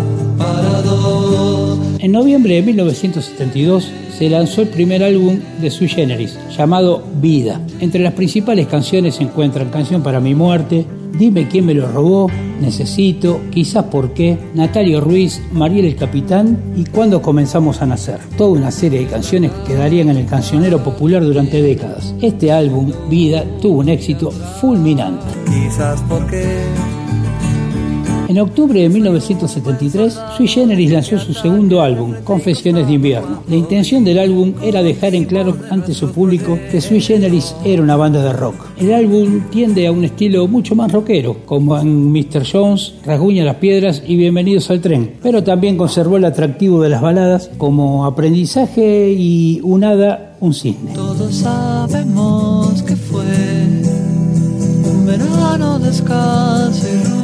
En 2.03 2.11
noviembre 2.11 2.55
de 2.55 2.63
1972 2.63 3.89
se 4.17 4.29
lanzó 4.29 4.63
el 4.63 4.67
primer 4.67 5.05
álbum 5.05 5.39
de 5.61 5.71
Sui 5.71 5.87
Generis, 5.87 6.37
llamado 6.53 7.01
Vida. 7.21 7.61
Entre 7.79 8.01
las 8.03 8.11
principales 8.11 8.67
canciones 8.67 9.15
se 9.15 9.23
encuentran 9.23 9.69
Canción 9.69 10.03
para 10.03 10.19
mi 10.19 10.35
muerte, 10.35 10.85
Dime 11.17 11.47
quién 11.47 11.65
me 11.65 11.73
lo 11.73 11.89
robó, 11.89 12.29
Necesito, 12.59 13.39
Quizás 13.51 13.85
por 13.85 14.13
qué, 14.13 14.37
Natalio 14.53 14.99
Ruiz, 14.99 15.41
Mariel 15.53 15.85
el 15.85 15.95
Capitán 15.95 16.73
y 16.75 16.83
Cuando 16.83 17.21
comenzamos 17.21 17.81
a 17.81 17.85
nacer. 17.85 18.19
Toda 18.37 18.49
una 18.59 18.71
serie 18.71 18.99
de 18.99 19.05
canciones 19.05 19.51
que 19.51 19.71
quedarían 19.71 20.09
en 20.09 20.17
el 20.17 20.25
cancionero 20.25 20.83
popular 20.83 21.23
durante 21.23 21.61
décadas. 21.61 22.13
Este 22.21 22.51
álbum, 22.51 22.91
Vida, 23.09 23.45
tuvo 23.61 23.79
un 23.79 23.87
éxito 23.87 24.29
fulminante. 24.59 25.23
Quizás 25.45 26.03
porque 26.09 26.65
En 28.27 28.39
octubre 28.39 28.79
de 28.79 28.89
1973, 28.89 30.17
Sui 30.37 30.47
Generis 30.47 30.91
lanzó 30.91 31.19
su 31.19 31.33
segundo 31.33 31.81
álbum, 31.81 32.15
Confesiones 32.23 32.87
de 32.87 32.93
Invierno. 32.93 33.43
La 33.47 33.55
intención 33.55 34.03
del 34.03 34.17
álbum 34.17 34.53
era 34.61 34.81
dejar 34.81 35.13
en 35.13 35.25
claro 35.25 35.55
ante 35.69 35.93
su 35.93 36.11
público 36.11 36.57
que 36.71 36.79
Sui 36.81 37.01
Generis 37.01 37.53
era 37.65 37.81
una 37.81 37.97
banda 37.97 38.23
de 38.23 38.33
rock. 38.33 38.55
El 38.77 38.93
álbum 38.93 39.41
tiende 39.51 39.87
a 39.87 39.91
un 39.91 40.05
estilo 40.05 40.47
mucho 40.47 40.73
más 40.73 40.91
rockero, 40.91 41.37
como 41.45 41.77
en 41.77 42.11
Mr. 42.11 42.45
Jones, 42.49 42.95
Rasguña 43.05 43.43
las 43.43 43.57
Piedras 43.57 44.01
y 44.07 44.15
Bienvenidos 44.15 44.69
al 44.69 44.81
Tren, 44.81 45.15
pero 45.21 45.43
también 45.43 45.77
conservó 45.77 46.17
el 46.17 46.25
atractivo 46.25 46.81
de 46.81 46.89
las 46.89 47.01
baladas 47.01 47.51
como 47.57 48.05
Aprendizaje 48.05 49.11
y 49.11 49.59
Un 49.63 49.83
hada, 49.83 50.37
un 50.39 50.53
cisne. 50.53 50.93
todos 50.93 51.35
sabemos 51.35 52.81
que 52.83 52.95
fue 52.95 53.25
un 54.89 55.05
verano 55.05 55.79
descalzo 55.79 57.22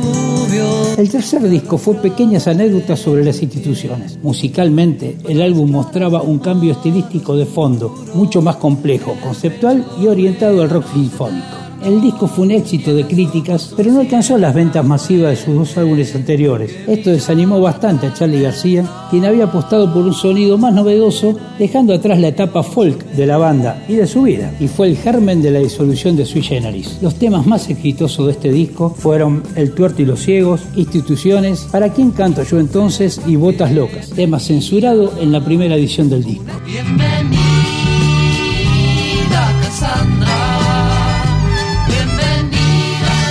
El 0.52 1.10
tercer 1.12 1.48
disco 1.48 1.78
fue 1.78 1.94
Pequeñas 1.96 2.48
anécdotas 2.48 3.00
sobre 3.00 3.24
las 3.24 3.40
instituciones. 3.44 4.18
Musicalmente, 4.24 5.16
el 5.28 5.44
álbum 5.44 5.70
mostraba 5.70 6.24
un 6.24 6.40
cambio 6.40 6.72
estilístico 6.72 7.36
de 7.36 7.46
fondo, 7.46 7.94
mucho 8.16 8.42
más 8.42 8.56
complejo, 8.56 9.16
conceptual 9.22 9.86
y 10.02 10.08
orientado 10.08 10.64
al 10.64 10.70
rock 10.72 10.86
sinfónico. 10.92 11.69
El 11.84 12.02
disco 12.02 12.28
fue 12.28 12.46
un 12.46 12.52
éxito 12.52 12.94
de 12.94 13.08
críticas, 13.08 13.74
pero 13.76 13.92
no 13.92 14.02
alcanzó 14.02 14.38
las 14.38 14.54
ventas 14.54 14.86
masivas 14.86 15.32
de 15.32 15.46
sus 15.46 15.56
dos 15.56 15.78
álbumes 15.78 16.14
anteriores. 16.14 16.76
Esto 16.88 17.10
desanimó 17.10 17.62
bastante 17.62 18.08
a 18.08 18.14
Charlie 18.14 18.42
García, 18.42 18.86
quien 19.10 19.26
había 19.26 19.46
apostado 19.46 19.94
por 19.94 20.04
un 20.04 20.14
sonido 20.14 20.58
más 20.58 20.74
novedoso, 20.74 21.36
dejando 21.58 21.94
atrás 21.94 22.20
la 22.20 22.28
etapa 22.28 22.64
folk 22.64 23.06
de 23.12 23.26
la 23.26 23.38
banda 23.38 23.86
y 23.88 23.96
de 23.96 24.08
su 24.08 24.24
vida, 24.24 24.54
y 24.60 24.68
fue 24.68 24.88
el 24.88 24.98
germen 24.98 25.42
de 25.42 25.52
la 25.52 25.60
disolución 25.60 26.18
de 26.18 26.26
Sui 26.26 26.42
Generis. 26.42 27.00
Los 27.02 27.16
temas 27.16 27.46
más 27.46 27.70
exitosos 27.70 28.26
de 28.26 28.34
este 28.34 28.52
disco 28.52 28.94
fueron 28.98 29.44
El 29.56 29.72
tuerto 29.72 30.02
y 30.02 30.06
los 30.06 30.20
ciegos, 30.20 30.62
Instituciones, 30.76 31.68
Para 31.72 31.94
quién 31.94 32.12
canto 32.12 32.44
yo 32.44 32.60
entonces 32.60 33.22
y 33.26 33.36
Botas 33.38 33.72
locas, 33.72 34.10
tema 34.10 34.40
censurado 34.40 35.14
en 35.20 35.32
la 35.32 35.44
primera 35.44 35.76
edición 35.76 36.10
del 36.10 36.24
disco. 36.24 36.46
Bienvenida 36.66 37.49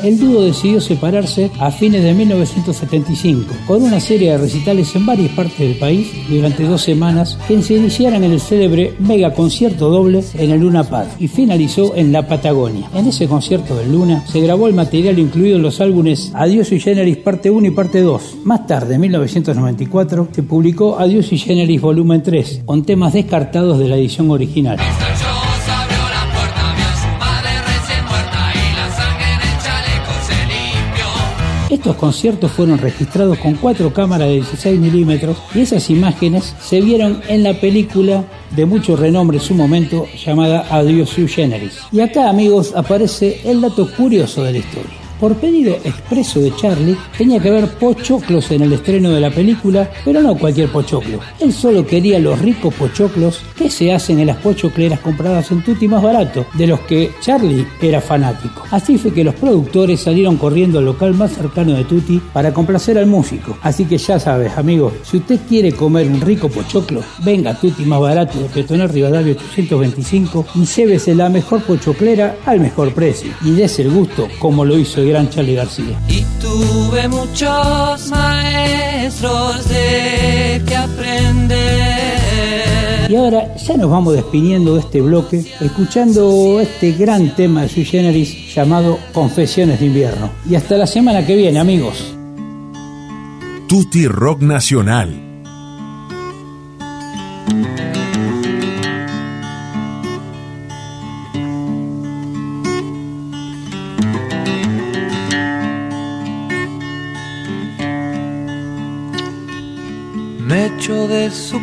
El 0.08 0.18
dúo 0.18 0.40
decidió 0.40 0.80
separarse 0.80 1.50
a 1.60 1.70
fines 1.70 2.02
de 2.02 2.14
1975, 2.14 3.52
con 3.66 3.82
una 3.82 4.00
serie 4.00 4.30
de 4.30 4.38
recitales 4.38 4.96
en 4.96 5.04
varias 5.04 5.30
partes 5.32 5.58
del 5.58 5.74
país 5.74 6.10
durante 6.30 6.62
dos 6.62 6.80
semanas 6.80 7.38
que 7.46 7.60
se 7.60 7.74
iniciaran 7.74 8.24
en 8.24 8.32
el 8.32 8.40
célebre 8.40 8.94
mega 9.00 9.34
concierto 9.34 9.90
doble 9.90 10.24
en 10.32 10.50
el 10.50 10.60
Luna 10.60 10.84
Park 10.84 11.10
y 11.18 11.28
finalizó 11.28 11.94
en 11.94 12.10
la 12.10 12.26
Patagonia. 12.26 12.88
En 12.94 13.06
ese 13.06 13.28
concierto 13.28 13.76
del 13.76 13.92
Luna 13.92 14.24
se 14.26 14.40
grabó 14.40 14.66
el 14.66 14.72
material 14.72 15.18
incluido 15.18 15.56
en 15.56 15.62
los 15.62 15.78
álbumes 15.78 16.32
Adiós 16.32 16.72
y 16.72 16.80
Generis 16.80 17.18
parte 17.18 17.50
1 17.50 17.66
y 17.66 17.70
parte 17.72 18.00
2. 18.00 18.36
Más 18.44 18.66
tarde, 18.66 18.94
en 18.94 19.02
1994, 19.02 20.28
se 20.32 20.42
publicó 20.42 20.98
Adiós 20.98 21.30
y 21.34 21.36
Generis 21.36 21.82
volumen 21.82 22.22
3, 22.22 22.62
con 22.64 22.82
temas 22.82 23.12
descartados 23.12 23.78
de 23.78 23.88
la 23.88 23.98
edición 23.98 24.30
original. 24.30 24.78
Estos 31.70 31.96
conciertos 31.96 32.50
fueron 32.50 32.78
registrados 32.78 33.38
con 33.38 33.54
cuatro 33.54 33.92
cámaras 33.92 34.28
de 34.28 34.36
16 34.36 34.80
milímetros 34.80 35.36
y 35.54 35.60
esas 35.60 35.90
imágenes 35.90 36.54
se 36.62 36.80
vieron 36.80 37.20
en 37.28 37.42
la 37.42 37.60
película 37.60 38.24
de 38.56 38.64
mucho 38.64 38.96
renombre 38.96 39.36
en 39.36 39.44
su 39.44 39.54
momento 39.54 40.06
llamada 40.24 40.66
Adios 40.70 41.10
Sui 41.10 41.28
Generis. 41.28 41.80
Y 41.92 42.00
acá, 42.00 42.30
amigos, 42.30 42.72
aparece 42.74 43.42
el 43.44 43.60
dato 43.60 43.86
curioso 43.94 44.42
de 44.44 44.52
la 44.52 44.58
historia. 44.58 45.07
Por 45.20 45.34
pedido 45.34 45.74
expreso 45.84 46.38
de 46.38 46.54
Charlie, 46.54 46.96
tenía 47.16 47.40
que 47.40 47.48
haber 47.48 47.68
pochoclos 47.70 48.52
en 48.52 48.62
el 48.62 48.72
estreno 48.72 49.10
de 49.10 49.20
la 49.20 49.30
película, 49.30 49.90
pero 50.04 50.22
no 50.22 50.36
cualquier 50.36 50.70
pochoclo. 50.70 51.18
Él 51.40 51.52
solo 51.52 51.84
quería 51.84 52.20
los 52.20 52.38
ricos 52.38 52.72
pochoclos 52.74 53.40
que 53.56 53.68
se 53.68 53.92
hacen 53.92 54.20
en 54.20 54.28
las 54.28 54.36
pochocleras 54.36 55.00
compradas 55.00 55.50
en 55.50 55.64
Tutti 55.64 55.88
más 55.88 56.02
barato, 56.02 56.46
de 56.54 56.68
los 56.68 56.80
que 56.80 57.10
Charlie 57.20 57.66
era 57.82 58.00
fanático. 58.00 58.62
Así 58.70 58.96
fue 58.96 59.12
que 59.12 59.24
los 59.24 59.34
productores 59.34 60.00
salieron 60.00 60.36
corriendo 60.36 60.78
al 60.78 60.84
local 60.84 61.14
más 61.14 61.32
cercano 61.32 61.74
de 61.74 61.84
Tutti 61.84 62.22
para 62.32 62.54
complacer 62.54 62.96
al 62.96 63.06
músico. 63.06 63.58
Así 63.62 63.86
que 63.86 63.98
ya 63.98 64.20
sabes, 64.20 64.56
amigo, 64.56 64.92
si 65.02 65.16
usted 65.16 65.40
quiere 65.48 65.72
comer 65.72 66.06
un 66.06 66.20
rico 66.20 66.48
pochoclo, 66.48 67.02
venga 67.24 67.50
a 67.50 67.60
Tutti 67.60 67.84
más 67.84 68.00
barato 68.00 68.38
de 68.38 68.48
Peatonal 68.48 68.88
Rivadavia 68.88 69.32
825 69.32 70.46
y 70.54 70.64
llévese 70.64 71.14
la 71.16 71.28
mejor 71.28 71.62
pochoclera 71.62 72.36
al 72.46 72.60
mejor 72.60 72.92
precio. 72.92 73.32
Y 73.44 73.50
des 73.50 73.80
el 73.80 73.90
gusto 73.90 74.28
como 74.38 74.64
lo 74.64 74.78
hizo 74.78 75.07
gran 75.08 75.28
Charlie 75.30 75.54
García. 75.54 76.00
Y 76.08 76.22
tuve 76.40 77.08
muchos 77.08 78.10
maestros 78.10 79.68
de 79.68 80.62
que 80.66 80.76
aprender. 80.76 82.18
Y 83.10 83.16
ahora 83.16 83.56
ya 83.56 83.76
nos 83.76 83.90
vamos 83.90 84.14
despidiendo 84.14 84.74
de 84.74 84.80
este 84.80 85.00
bloque, 85.00 85.44
escuchando 85.60 86.60
este 86.60 86.92
gran 86.92 87.34
tema 87.34 87.62
de 87.62 87.68
Sui 87.68 87.84
Generis 87.84 88.54
llamado 88.54 88.98
Confesiones 89.14 89.80
de 89.80 89.86
Invierno. 89.86 90.30
Y 90.48 90.54
hasta 90.54 90.76
la 90.76 90.86
semana 90.86 91.24
que 91.24 91.34
viene, 91.34 91.58
amigos. 91.58 92.14
Tutti 93.66 94.06
Rock 94.06 94.42
Nacional. 94.42 95.27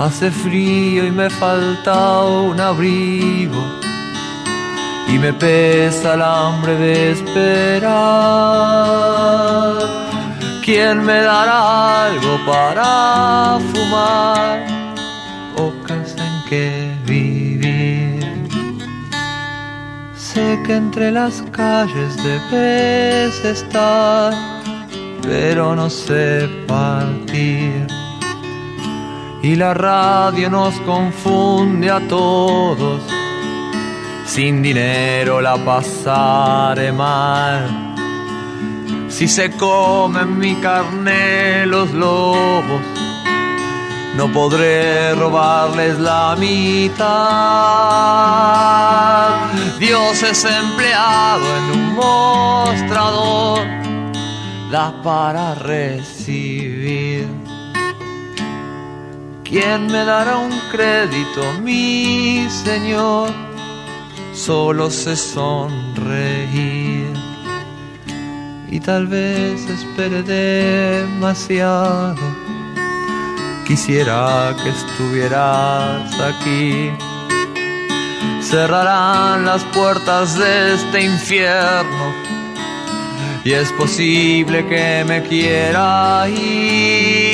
Hace 0.00 0.30
frío 0.30 1.04
y 1.04 1.10
me 1.10 1.28
falta 1.28 2.20
un 2.24 2.58
abrigo 2.58 3.62
y 5.06 5.18
me 5.18 5.30
pesa 5.34 6.14
el 6.14 6.22
hambre 6.22 6.74
de 6.76 7.10
esperar. 7.10 7.90
¿Quién 10.64 11.04
me 11.04 11.20
dará 11.20 12.06
algo 12.06 12.38
para 12.46 13.58
fumar 13.74 14.64
o 15.58 15.70
casa 15.86 16.16
en 16.16 16.48
que 16.48 16.96
vivir? 17.04 18.48
Sé 20.16 20.58
que 20.64 20.76
entre 20.76 21.12
las 21.12 21.42
calles 21.52 22.16
debes 22.24 23.44
estar, 23.44 24.32
pero 25.20 25.76
no 25.76 25.90
sé 25.90 26.48
partir 26.66 27.99
y 29.42 29.56
la 29.56 29.74
radio 29.74 30.50
nos 30.50 30.78
confunde 30.80 31.90
a 31.90 32.00
todos. 32.08 33.02
Sin 34.26 34.62
dinero 34.62 35.40
la 35.40 35.56
pasaré 35.56 36.92
mal. 36.92 37.90
Si 39.08 39.26
se 39.26 39.50
comen 39.52 40.38
mi 40.38 40.54
carne 40.56 41.66
los 41.66 41.90
lobos, 41.92 42.82
no 44.16 44.32
podré 44.32 45.14
robarles 45.14 45.98
la 45.98 46.36
mitad. 46.38 47.00
Dios 49.78 50.22
es 50.22 50.44
empleado 50.44 51.44
en 51.56 51.64
un 51.78 51.94
mostrador, 51.94 53.66
da 54.70 54.92
para 55.02 55.54
recibir. 55.54 57.49
¿Quién 59.50 59.88
me 59.88 60.04
dará 60.04 60.38
un 60.38 60.56
crédito, 60.70 61.42
mi 61.60 62.46
Señor? 62.48 63.32
Solo 64.32 64.88
sé 64.92 65.16
sonreír. 65.16 67.12
Y 68.70 68.78
tal 68.78 69.08
vez 69.08 69.68
espere 69.68 70.22
demasiado. 70.22 72.14
Quisiera 73.66 74.54
que 74.62 74.68
estuvieras 74.68 76.14
aquí. 76.20 76.92
Cerrarán 78.40 79.46
las 79.46 79.64
puertas 79.74 80.38
de 80.38 80.74
este 80.74 81.02
infierno. 81.02 82.14
Y 83.42 83.50
es 83.50 83.72
posible 83.72 84.64
que 84.68 85.04
me 85.08 85.24
quiera 85.24 86.28
ir 86.28 87.29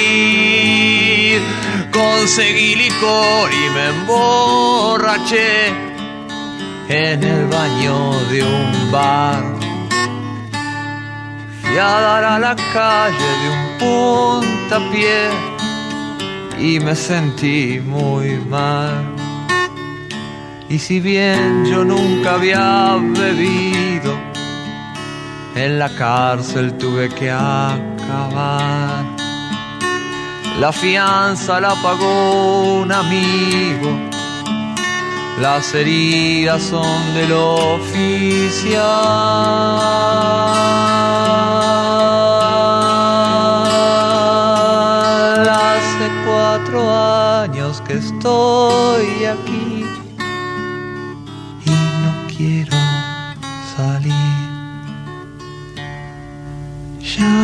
conseguí 2.18 2.74
licor 2.74 3.50
y 3.52 3.70
me 3.74 3.84
emborraché 3.94 5.68
en 6.88 7.22
el 7.22 7.46
baño 7.46 8.12
de 8.30 8.42
un 8.42 8.90
bar. 8.90 9.44
Fui 11.60 11.78
a 11.78 12.00
dar 12.06 12.24
a 12.24 12.38
la 12.38 12.56
calle 12.72 13.30
de 13.42 13.48
un 13.56 13.64
puntapié 13.80 15.20
y 16.58 16.80
me 16.80 16.94
sentí 16.94 17.80
muy 17.80 18.38
mal. 18.48 19.04
Y 20.68 20.78
si 20.78 21.00
bien 21.00 21.66
yo 21.66 21.84
nunca 21.84 22.34
había 22.34 22.96
bebido, 23.20 24.12
en 25.54 25.78
la 25.78 25.88
cárcel 25.96 26.72
tuve 26.78 27.08
que 27.10 27.30
acabar. 27.30 29.25
La 30.58 30.72
fianza 30.72 31.60
la 31.60 31.74
pagó 31.82 32.80
un 32.80 32.90
amigo. 32.90 33.90
Las 35.38 35.74
heridas 35.74 36.62
son 36.62 37.14
del 37.14 37.30
oficial. 37.32 38.80
Hace 45.46 46.10
cuatro 46.26 46.90
años 46.90 47.82
que 47.82 47.98
estoy 47.98 49.26
aquí 49.26 49.45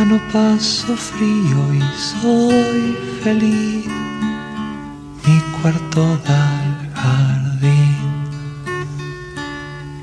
No 0.01 0.19
paso 0.33 0.97
frío 0.97 1.73
y 1.73 1.81
soy 1.97 2.97
feliz. 3.23 3.87
Mi 5.25 5.39
cuarto 5.61 6.17
da 6.27 6.59
al 6.59 6.93
jardín. 6.93 7.95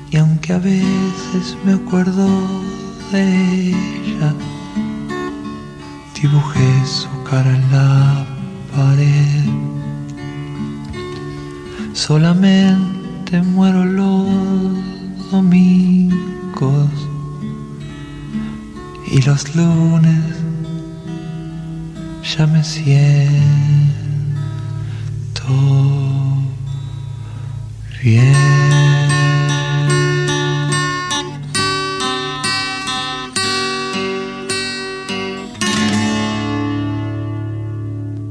Y 0.09 0.17
aunque 0.17 0.53
a 0.53 0.57
veces 0.57 1.55
me 1.63 1.73
acuerdo 1.73 2.27
de 3.11 3.69
ella, 3.69 4.33
dibujé 6.19 6.85
su 6.85 7.09
cara 7.23 7.55
en 7.55 7.71
la 7.71 8.25
pared. 8.75 9.45
Solamente 11.93 13.41
muero 13.43 13.85
los 13.85 14.25
domingos 15.31 17.10
y 19.11 19.21
los 19.23 19.55
lunes 19.55 20.23
ya 22.23 22.47
me 22.47 22.63
siento 22.63 23.11
bien. 28.01 28.71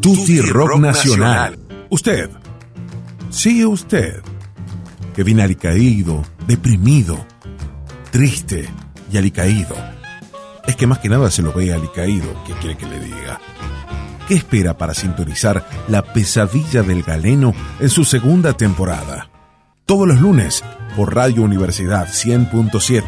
Tutti 0.00 0.40
Rock 0.40 0.80
Nacional. 0.80 1.58
Usted, 1.90 2.30
sí 3.28 3.64
usted, 3.66 4.22
que 5.14 5.22
viene 5.24 5.42
alicaído, 5.42 6.22
deprimido, 6.46 7.26
triste 8.10 8.66
y 9.12 9.18
alicaído. 9.18 9.99
Es 10.70 10.76
que 10.76 10.86
más 10.86 11.00
que 11.00 11.08
nada 11.08 11.32
se 11.32 11.42
lo 11.42 11.52
ve 11.52 11.74
alicaído, 11.74 12.32
¿qué 12.46 12.52
quiere 12.52 12.76
que 12.76 12.86
le 12.86 13.00
diga? 13.00 13.40
¿Qué 14.28 14.34
espera 14.34 14.78
para 14.78 14.94
sintonizar 14.94 15.66
La 15.88 16.00
pesadilla 16.02 16.84
del 16.84 17.02
galeno 17.02 17.54
en 17.80 17.88
su 17.88 18.04
segunda 18.04 18.52
temporada? 18.52 19.30
Todos 19.84 20.06
los 20.06 20.20
lunes 20.20 20.62
por 20.94 21.12
Radio 21.12 21.42
Universidad 21.42 22.06
100.7, 22.06 23.02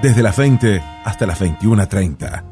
desde 0.00 0.22
las 0.22 0.36
20 0.36 0.80
hasta 1.04 1.26
las 1.26 1.40
21.30. 1.40 2.44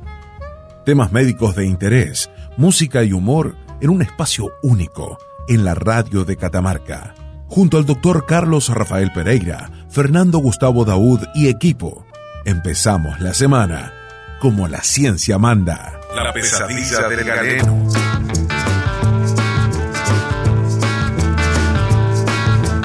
Temas 0.84 1.12
médicos 1.12 1.54
de 1.54 1.66
interés, 1.66 2.28
música 2.56 3.04
y 3.04 3.12
humor 3.12 3.54
en 3.80 3.90
un 3.90 4.02
espacio 4.02 4.50
único 4.64 5.16
en 5.46 5.64
la 5.64 5.76
radio 5.76 6.24
de 6.24 6.36
Catamarca. 6.36 7.14
Junto 7.46 7.78
al 7.78 7.86
doctor 7.86 8.26
Carlos 8.26 8.68
Rafael 8.68 9.12
Pereira, 9.12 9.70
Fernando 9.90 10.38
Gustavo 10.38 10.84
Daud 10.84 11.20
y 11.36 11.46
equipo, 11.46 12.04
empezamos 12.44 13.20
la 13.20 13.32
semana 13.32 13.92
como 14.40 14.66
la 14.68 14.82
ciencia 14.82 15.38
manda. 15.38 16.00
La 16.14 16.32
pesadilla 16.32 17.08
del 17.08 17.24
galeno. 17.24 17.86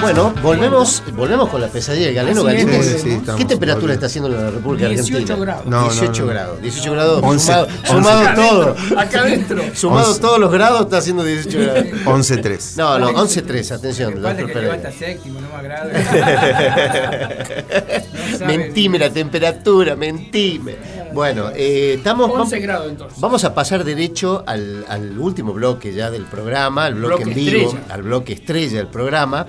Bueno, 0.00 0.32
volvemos, 0.40 1.02
volvemos 1.16 1.48
con 1.48 1.60
la 1.60 1.66
pesadilla 1.66 2.06
del 2.06 2.14
galeno. 2.14 2.46
Así 2.46 2.58
Galeno. 2.58 2.72
es. 2.74 3.02
Sí, 3.02 3.10
estamos 3.10 3.40
¿Qué 3.40 3.44
temperatura 3.46 3.80
volviendo. 3.80 3.92
está 3.94 4.06
haciendo 4.06 4.28
en 4.28 4.44
la 4.44 4.50
República 4.52 4.88
18 4.88 5.16
Argentina? 5.16 5.36
grados. 5.44 5.66
No, 5.66 5.80
no, 5.80 5.88
18 5.90 6.22
no. 6.22 6.28
grados. 6.28 6.62
18 6.62 6.92
grados. 6.92 7.20
11, 7.24 7.44
sumado 7.46 7.66
11. 7.66 7.88
sumado 7.88 8.20
Acá 8.20 8.34
todo. 8.36 8.62
adentro, 8.76 9.00
Acá 9.00 9.20
adentro. 9.22 9.62
Sumado 9.74 10.08
Once. 10.10 10.20
todos 10.20 10.38
los 10.38 10.52
grados 10.52 10.80
está 10.82 10.98
haciendo 10.98 11.24
18 11.24 11.58
grados. 11.58 11.84
11.3. 12.04 12.76
No, 12.76 12.98
no, 13.00 13.10
11.3, 13.14 13.72
atención. 13.74 14.14
Doctor 14.22 14.36
que 14.36 14.52
Pereira. 14.52 14.76
levanta 14.76 14.92
séptimo, 14.96 15.40
no 15.40 15.48
sabe. 18.38 18.46
mentime 18.46 18.98
la 19.00 19.10
temperatura, 19.10 19.96
mentime. 19.96 20.76
Bueno, 21.16 21.50
eh, 21.56 21.94
estamos. 21.94 22.30
11 22.30 22.60
grados 22.60 22.90
entonces. 22.90 23.18
Vamos 23.20 23.42
a 23.44 23.54
pasar 23.54 23.84
derecho 23.84 24.44
al, 24.46 24.84
al 24.86 25.18
último 25.18 25.54
bloque 25.54 25.94
ya 25.94 26.10
del 26.10 26.24
programa, 26.26 26.84
al 26.84 26.94
bloque, 26.94 27.24
Bloque 27.24 27.30
en 27.30 27.34
vivo, 27.34 27.68
estrella. 27.70 27.94
al 27.94 28.02
bloque 28.02 28.32
estrella 28.34 28.76
del 28.76 28.88
programa, 28.88 29.46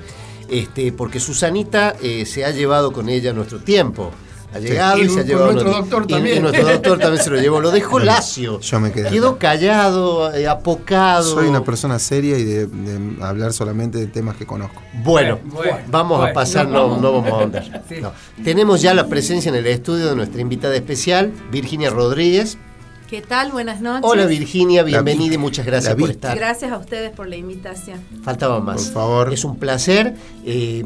este, 0.49 0.93
porque 0.93 1.19
Susanita 1.19 1.95
eh, 2.01 2.25
se 2.25 2.45
ha 2.45 2.51
llevado 2.51 2.93
con 2.93 3.09
ella 3.09 3.33
nuestro 3.33 3.59
tiempo. 3.59 4.11
Ha 4.53 4.59
llegado 4.59 4.97
Y 4.97 5.01
y, 5.05 5.09
se 5.09 5.19
ha 5.19 5.23
llevado 5.23 5.51
nuestro 5.51 5.71
nuestro- 5.71 5.81
doctor 5.99 6.03
y- 6.07 6.13
también. 6.13 6.37
Y, 6.37 6.39
nuestro 6.39 6.65
doctor 6.67 6.99
también 6.99 7.23
se 7.23 7.29
lo 7.29 7.37
llevó. 7.37 7.59
Lo 7.59 7.69
dejó 7.71 7.99
lacio. 8.13 8.59
Yo 8.61 8.79
me 8.79 8.91
quedé. 8.91 9.09
Quedó 9.09 9.37
callado, 9.37 10.33
eh, 10.33 10.47
apocado. 10.47 11.23
Soy 11.35 11.47
una 11.47 11.63
persona 11.63 11.99
seria 11.99 12.37
y 12.37 12.43
de, 12.45 12.65
de 12.67 13.23
hablar 13.23 13.51
solamente 13.53 13.97
de 13.97 14.07
temas 14.07 14.37
que 14.37 14.45
conozco. 14.45 14.81
Bueno, 15.03 15.39
Bueno, 15.45 15.77
vamos 15.87 16.27
a 16.27 16.31
pasar, 16.33 16.65
nos 16.67 16.73
no, 16.73 16.81
vamos. 16.87 17.01
no 17.01 17.11
vamos 17.13 17.31
a 17.31 17.35
ahondar. 17.35 17.83
Sí. 17.89 17.95
No. 18.01 18.13
Tenemos 18.43 18.81
ya 18.81 18.93
la 18.93 19.07
presencia 19.07 19.49
en 19.49 19.55
el 19.55 19.67
estudio 19.67 20.07
de 20.07 20.15
nuestra 20.15 20.39
invitada 20.41 20.75
especial, 20.75 21.31
Virginia 21.51 21.89
Rodríguez. 21.89 22.57
¿Qué 23.09 23.21
tal? 23.21 23.53
Buenas 23.53 23.79
noches. 23.79 24.03
Hola 24.03 24.25
Virginia, 24.25 24.83
vi. 24.83 24.91
bienvenida 24.91 25.35
y 25.35 25.37
muchas 25.37 25.65
gracias 25.65 25.95
por 25.95 26.09
estar. 26.09 26.35
Gracias 26.37 26.71
a 26.71 26.77
ustedes 26.77 27.11
por 27.11 27.27
la 27.29 27.37
invitación. 27.37 28.01
Faltaba 28.21 28.59
más. 28.59 28.83
Por 28.83 28.93
favor. 28.93 29.33
Es 29.33 29.45
un 29.45 29.57
placer, 29.57 30.13
eh, 30.45 30.83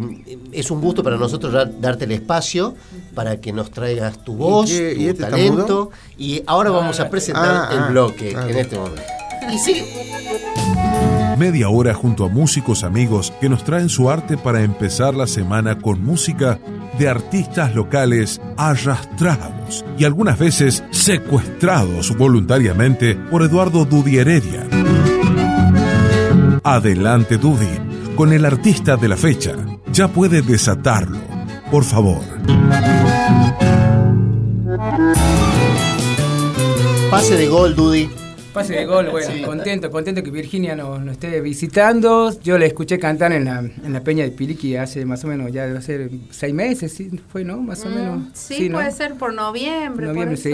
es 0.52 0.70
un 0.70 0.82
gusto 0.82 1.02
para 1.04 1.18
nosotros 1.18 1.52
dar- 1.52 1.82
darte 1.82 2.06
el 2.06 2.12
espacio 2.12 2.76
para 3.16 3.42
que 3.42 3.52
nos 3.52 3.72
traigas 3.72 4.24
tu 4.24 4.36
voz, 4.36 4.70
qué? 4.70 4.94
tu 4.96 5.02
¿Y 5.02 5.08
este 5.08 5.24
talento. 5.24 5.90
Y 6.18 6.44
ahora 6.46 6.70
vamos 6.70 7.00
a 7.00 7.10
presentar 7.10 7.68
Ah, 7.70 7.70
el 7.72 7.80
ah, 7.80 7.88
bloque 7.90 8.36
ah. 8.38 8.48
en 8.48 8.58
este 8.58 8.78
momento. 8.78 9.02
Y 9.52 9.58
sí, 9.58 9.84
Media 11.38 11.70
hora 11.70 11.94
junto 11.94 12.26
a 12.26 12.30
músicos 12.30 12.84
amigos 12.84 13.34
que 13.42 13.50
nos 13.50 13.64
traen 13.64 13.90
su 13.90 14.10
arte 14.10 14.38
para 14.38 14.62
empezar 14.62 15.16
la 15.16 15.28
semana 15.28 15.80
con 15.80 16.04
música 16.04 16.60
de 17.00 17.10
artistas 17.10 17.74
locales 17.74 18.40
arrastrados 18.58 19.84
y 19.98 20.06
algunas 20.06 20.38
veces 20.38 20.84
secuestrados 20.92 22.16
voluntariamente 22.18 23.16
por 23.16 23.42
Eduardo 23.42 23.86
Dudi 23.86 24.18
Heredia. 24.18 24.68
Adelante 26.64 27.38
Dudi, 27.38 28.16
con 28.16 28.34
el 28.34 28.46
artista 28.46 28.98
de 28.98 29.08
la 29.08 29.18
fecha. 29.18 29.56
Ya 29.92 30.08
puede 30.08 30.42
desatarlo, 30.42 31.20
por 31.72 31.84
favor. 31.84 32.22
pase 37.12 37.36
de 37.36 37.48
gol, 37.48 37.76
Dudy. 37.76 38.10
Pase 38.54 38.74
de 38.74 38.86
gol, 38.86 39.10
bueno, 39.12 39.32
Sí. 39.34 39.42
contento, 39.44 39.90
contento 39.90 40.22
que 40.24 40.30
Virginia 40.30 40.76
nos, 40.76 41.02
nos 41.02 41.14
esté 41.14 41.40
visitando. 41.40 42.38
Yo 42.42 42.58
la 42.58 42.66
escuché 42.66 43.00
cantar 43.00 43.32
en 43.32 43.46
la, 43.46 43.60
en 43.60 43.94
la 43.94 44.02
Peña 44.04 44.26
de 44.26 44.32
Piliqui 44.32 44.76
hace 44.76 45.06
más 45.06 45.24
o 45.24 45.28
menos, 45.28 45.52
ya 45.54 45.66
debe 45.68 45.82
ser 45.82 46.10
seis 46.32 46.54
meses, 46.54 46.92
¿sí? 46.92 47.10
¿Fue, 47.32 47.46
no? 47.46 47.62
Más 47.62 47.86
o 47.86 47.90
menos. 47.90 48.20
Mm, 48.20 48.30
Sí, 48.34 48.68
¿no? 48.68 48.78
puede 48.78 48.92
ser 48.92 49.14
por 49.16 49.34
noviembre. 49.34 50.06
Noviembre, 50.08 50.36
por 50.36 50.38
sí. 50.38 50.52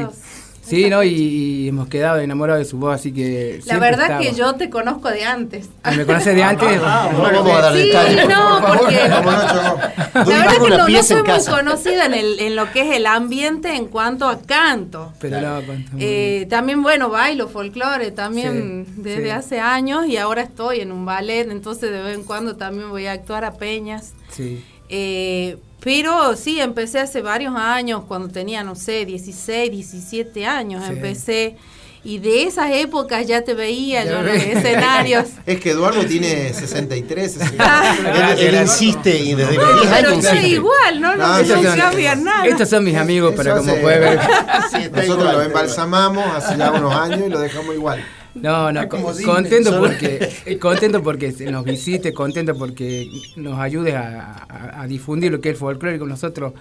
Sí, 0.67 0.89
¿no? 0.89 1.03
Y, 1.03 1.09
y 1.09 1.67
hemos 1.69 1.87
quedado 1.87 2.19
enamorados 2.19 2.59
de 2.63 2.69
su 2.69 2.77
voz, 2.77 2.95
así 2.95 3.11
que. 3.13 3.61
La 3.65 3.79
verdad 3.79 4.19
que 4.19 4.29
estamos. 4.29 4.37
yo 4.37 4.55
te 4.55 4.69
conozco 4.69 5.09
de 5.09 5.23
antes. 5.23 5.69
Ah, 5.83 5.91
¿Me 5.91 6.05
conoces 6.05 6.35
de 6.35 6.43
antes? 6.43 6.75
No 6.77 6.81
vamos 7.21 7.51
a 7.51 7.61
dar 7.61 7.73
Sí, 7.73 7.79
detalles. 7.87 8.21
por 8.25 8.29
no, 8.33 8.59
favor. 8.61 8.77
porque-. 8.79 9.07
La 9.07 10.23
verdad 10.23 10.51
que 10.61 10.69
no, 10.93 11.03
soy 11.03 11.23
muy 11.23 11.45
conocida 11.45 12.05
en, 12.05 12.13
el, 12.13 12.39
en 12.39 12.55
lo 12.55 12.71
que 12.71 12.81
es 12.89 12.95
el 12.95 13.05
ambiente 13.05 13.75
en 13.75 13.85
cuanto 13.87 14.27
a 14.27 14.39
canto. 14.39 15.13
Pero 15.19 15.39
no. 15.41 15.61
Eh, 15.99 16.47
también, 16.49 16.81
bueno, 16.83 17.09
bailo 17.09 17.47
folclore 17.47 18.11
también 18.11 18.85
Sí, 18.87 18.93
desde 19.01 19.23
sí. 19.25 19.29
hace 19.29 19.59
años 19.59 20.07
y 20.07 20.17
ahora 20.17 20.41
estoy 20.41 20.81
en 20.81 20.91
un 20.91 21.05
ballet, 21.05 21.49
entonces 21.49 21.91
de 21.91 22.01
vez 22.01 22.15
en 22.15 22.23
cuando 22.23 22.55
también 22.55 22.89
voy 22.89 23.05
a 23.07 23.13
actuar 23.13 23.45
a 23.45 23.53
peñas. 23.53 24.13
Sí. 24.31 24.63
Eh, 24.89 25.57
pero 25.79 26.35
sí, 26.35 26.59
empecé 26.59 26.99
hace 26.99 27.21
varios 27.21 27.55
años, 27.55 28.03
cuando 28.07 28.27
tenía, 28.29 28.63
no 28.63 28.75
sé, 28.75 29.05
16, 29.05 29.71
17 29.71 30.45
años, 30.45 30.83
Sí. 30.85 30.93
empecé. 30.93 31.55
Y 32.03 32.19
de 32.19 32.43
esas 32.43 32.71
épocas 32.71 33.27
ya 33.27 33.41
te 33.43 33.53
veía 33.53 34.05
Ya 34.05 34.11
yo 34.11 34.19
en 34.19 34.25
los 34.27 34.35
escenarios. 34.35 35.25
Es 35.45 35.59
que 35.59 35.71
Eduardo 35.71 36.05
tiene 36.05 36.53
63, 36.53 37.33
63. 37.33 37.59
Él, 38.39 38.55
él 38.55 38.61
insiste 38.61 39.17
y 39.19 39.33
desde 39.35 39.55
los 39.55 39.81
10 39.81 39.93
Pero 39.93 40.09
años 40.09 40.23
soy 40.23 40.35
insiste. 40.37 40.47
igual, 40.55 41.01
no, 41.01 41.15
no, 41.15 41.17
No, 41.17 41.27
no 41.33 41.37
estos 41.39 41.63
son- 41.63 41.77
cambia 41.77 42.15
nada. 42.15 42.45
Estos 42.45 42.69
son 42.69 42.83
mis 42.85 42.95
amigos, 42.95 43.33
pero 43.35 43.57
como 43.57 43.75
puede 43.77 43.99
ver. 43.99 44.19
Nosotros 44.19 45.05
igual. 45.19 45.35
lo 45.35 45.41
embalsamamos 45.43 46.25
hace 46.35 46.57
ya 46.57 46.71
unos 46.71 46.93
años 46.95 47.21
y 47.27 47.29
lo 47.29 47.39
dejamos 47.39 47.75
igual. 47.75 48.05
No, 48.41 48.71
no, 48.71 48.87
con- 48.89 49.01
Disney, 49.07 49.25
contento 49.25 49.69
solo- 49.71 49.87
porque 49.87 50.29
eh, 50.45 50.57
contento 50.59 51.03
porque 51.03 51.33
nos 51.51 51.63
visite, 51.65 52.13
contento 52.13 52.55
porque 52.57 53.09
nos 53.35 53.59
ayudes 53.59 53.93
a, 53.95 54.33
a- 54.49 54.81
a 54.81 54.87
difundir 54.87 55.31
lo 55.31 55.39
que 55.41 55.49
es 55.49 55.53
el 55.55 55.59
folclore 55.59 55.99
con 55.99 56.09
nosotros. 56.09 56.53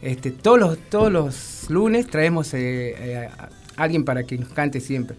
Este, 0.00 0.30
todos 0.30 0.58
los 0.60 0.78
todos 0.90 1.10
los 1.12 1.66
lunes 1.70 2.06
traemos 2.06 2.54
eh, 2.54 2.94
eh, 2.98 3.28
a 3.38 3.48
alguien 3.82 4.04
para 4.04 4.22
que 4.24 4.38
nos 4.38 4.48
cante 4.50 4.80
siempre. 4.80 5.16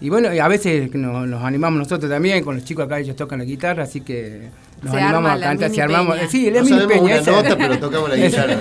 Y 0.00 0.08
bueno, 0.08 0.28
a 0.28 0.48
veces 0.48 0.94
nos, 0.94 1.26
nos 1.28 1.44
animamos 1.44 1.78
nosotros 1.78 2.10
también, 2.10 2.42
con 2.42 2.54
los 2.54 2.64
chicos 2.64 2.86
acá 2.86 2.98
ellos 3.00 3.16
tocan 3.16 3.38
la 3.40 3.44
guitarra, 3.44 3.82
así 3.82 4.00
que 4.00 4.48
nos 4.82 4.92
Se 4.92 5.00
animamos 5.00 5.14
arma 5.16 5.32
a 5.32 5.36
la 5.36 5.46
cantar, 5.46 5.70
si 5.70 5.80
armamos, 5.80 6.16
peña. 6.16 6.28
sí, 6.30 6.48
el 6.48 6.54
No 6.54 6.62
mini 6.64 6.86
peña, 6.86 7.02
una 7.20 7.32
nota, 7.32 7.56
pero 7.56 7.78
tocamos 7.78 8.08
la 8.10 8.16
guitarra. 8.26 8.60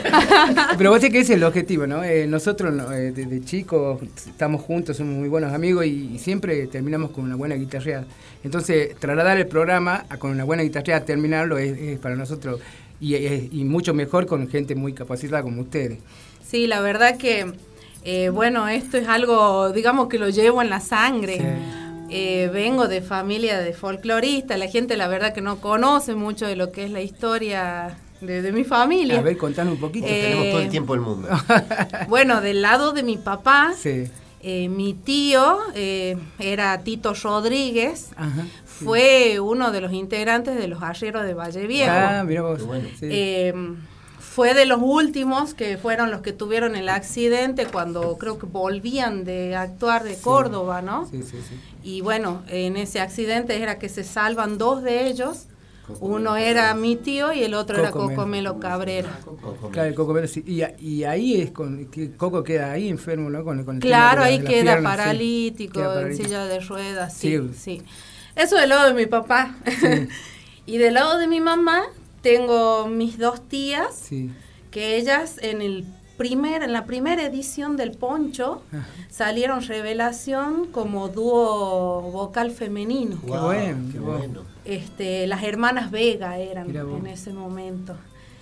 Pero 0.78 0.89
vos 0.91 0.99
sé 1.01 1.09
que 1.11 1.20
ese 1.20 1.34
es 1.34 1.38
el 1.38 1.43
objetivo, 1.43 1.88
¿no? 1.88 2.03
Eh, 2.03 2.28
nosotros 2.28 2.74
no, 2.74 2.91
eh, 2.91 3.11
desde 3.11 3.41
chicos 3.43 3.99
estamos 4.28 4.61
juntos, 4.61 4.97
somos 4.97 5.15
muy 5.15 5.30
buenos 5.30 5.53
amigos 5.53 5.86
y, 5.86 6.11
y 6.15 6.20
siempre 6.20 6.67
terminamos 6.67 7.11
con 7.11 7.24
una 7.24 7.36
buena 7.36 7.55
guitarreada. 7.55 8.05
Entonces, 8.43 8.95
trasladar 8.99 9.38
el 9.38 9.47
programa 9.47 10.05
a 10.09 10.17
con 10.17 10.32
una 10.32 10.43
buena 10.43 10.63
guitarreada, 10.63 11.05
terminarlo 11.05 11.57
es, 11.57 11.78
es 11.78 11.99
para 11.99 12.15
nosotros 12.15 12.59
y, 13.01 13.15
es- 13.15 13.53
y 13.53 13.63
mucho 13.63 13.93
mejor 13.93 14.26
con 14.26 14.47
gente 14.49 14.76
muy 14.76 14.93
capacitada 14.93 15.41
como 15.41 15.61
ustedes. 15.61 15.99
Sí, 16.45 16.67
la 16.67 16.82
verdad 16.82 17.17
que, 17.17 17.53
eh, 18.03 18.30
bueno, 18.30 18.67
esto 18.67 18.97
es 18.97 19.07
algo, 19.07 19.72
digamos 19.72 20.07
que 20.09 20.17
lo 20.20 20.30
llevo 20.30 20.61
en 20.61 20.70
la 20.70 20.80
sangre. 20.80 21.38
Eh, 22.10 22.49
vengo 22.53 22.88
de 22.88 23.01
familia 23.01 23.60
de 23.60 23.74
folcloristas, 23.74 24.57
la 24.57 24.68
gente 24.68 24.97
la 24.97 25.07
verdad 25.07 25.34
que 25.34 25.41
no 25.41 25.60
conoce 25.62 26.16
mucho 26.16 26.45
de 26.47 26.55
lo 26.55 26.72
que 26.72 26.86
es 26.86 26.91
la 26.91 27.01
historia 27.01 27.97
de, 28.22 28.41
de 28.41 28.51
mi 28.51 28.64
familia. 28.64 29.20
A 29.20 29.22
ver, 29.22 29.38
contanos 29.38 29.74
un 29.76 29.80
poquito. 29.80 30.07
Eh, 30.07 30.22
Tenemos 30.30 30.49
todo 30.51 30.62
el 30.62 30.70
tiempo 30.70 30.93
del 30.93 31.01
mundo. 31.01 31.28
Bueno, 32.07 32.41
del 32.41 32.62
lado 32.62 32.91
de 32.93 33.03
mi 33.03 33.18
papá, 33.18 33.74
Sí. 33.78 34.05
eh, 34.41 34.70
mi 34.70 34.93
tío 34.93 35.57
eh, 35.76 36.18
era 36.39 36.78
Tito 36.80 37.14
Rodríguez, 37.14 38.10
Ajá. 38.16 38.45
fue 38.66 39.39
uno 39.39 39.72
de 39.72 39.82
los 39.82 39.93
integrantes 39.93 40.55
de 40.57 40.68
los 40.68 40.82
arrieros 40.84 41.24
de 41.24 41.34
Valle 41.34 41.68
Viejo. 41.68 41.91
Ah, 41.93 42.24
mira 42.26 42.41
vos. 42.41 42.62
sí. 42.99 43.07
Eh, 43.10 43.53
fue 44.20 44.53
de 44.53 44.66
los 44.66 44.80
últimos 44.82 45.53
que 45.53 45.78
fueron 45.78 46.12
los 46.12 46.22
que 46.22 46.32
tuvieron 46.32 46.76
el 46.78 46.88
accidente 46.88 47.66
cuando 47.66 48.18
creo 48.18 48.38
que 48.39 48.45
volvían 48.45 49.26
de 49.26 49.55
actuar 49.55 50.03
de 50.03 50.16
Córdoba, 50.18 50.82
¿no? 50.82 51.07
Sí, 51.10 51.24
sí, 51.24 51.38
sí. 51.41 51.55
Y 51.84 52.02
bueno, 52.02 52.44
en 52.48 52.78
ese 52.78 53.00
accidente 53.00 53.62
era 53.62 53.80
que 53.80 53.90
se 53.90 54.04
salvan 54.04 54.58
dos 54.58 54.84
de 54.84 55.08
ellos. 55.08 55.46
Uno 56.02 56.36
era 56.36 56.76
mi 56.76 56.96
tío 56.96 57.34
y 57.34 57.42
el 57.44 57.56
otro 57.56 57.80
era 57.80 57.90
Coco 57.90 58.06
Melo. 58.06 58.16
Coco 58.16 58.28
Melo 58.28 58.60
Cabrera. 58.60 59.20
Claro, 59.72 59.90
el 59.90 59.96
Coco 59.96 60.14
Melo, 60.14 60.28
sí. 60.28 60.44
Y, 60.46 60.62
y 60.86 61.04
ahí 61.04 61.42
es 61.42 61.50
con 61.52 61.90
Coco 62.18 62.44
queda 62.44 62.74
ahí 62.74 62.90
enfermo, 62.90 63.30
¿no? 63.32 63.44
Con, 63.44 63.64
con 63.64 63.78
el 63.78 63.82
tema 63.82 63.90
Claro, 63.90 64.22
ahí 64.24 64.40
queda 64.44 64.82
paralítico, 64.84 65.74
Queda 65.80 66.02
en 66.04 66.16
silla 66.16 66.46
de 66.46 66.60
ruedas, 66.60 67.14
sí, 67.16 67.38
Sí. 67.38 67.54
sí. 67.58 67.82
Eso 68.36 68.56
del 68.58 68.70
lado 68.70 68.88
de 68.88 68.94
mi 68.94 69.08
papá. 69.08 69.56
y 70.68 70.78
del 70.78 70.94
lado 70.94 71.18
de 71.18 71.26
mi 71.26 71.40
mamá, 71.42 71.82
tengo 72.22 72.88
mis 72.88 73.18
dos 73.18 73.48
tías, 73.50 73.96
Sí. 73.96 74.30
que 74.70 74.96
ellas 74.98 75.38
en 75.42 75.64
el 75.64 75.86
primer, 76.20 76.63
en 76.63 76.74
la 76.74 76.86
primera 76.86 77.24
edición 77.26 77.78
del 77.78 77.91
Poncho 77.91 78.61
salieron 79.09 79.61
revelación 79.61 80.67
como 80.67 81.07
dúo 81.07 82.01
vocal 82.11 82.51
femenino. 82.51 83.17
Qué 83.26 83.32
bueno, 83.32 83.89
qué 83.89 83.99
bueno. 83.99 84.41
Este, 84.65 85.26
las 85.28 85.43
hermanas 85.43 85.91
Vega 85.91 86.38
eran 86.38 86.76
en 86.76 87.07
ese 87.07 87.32
momento. 87.32 87.95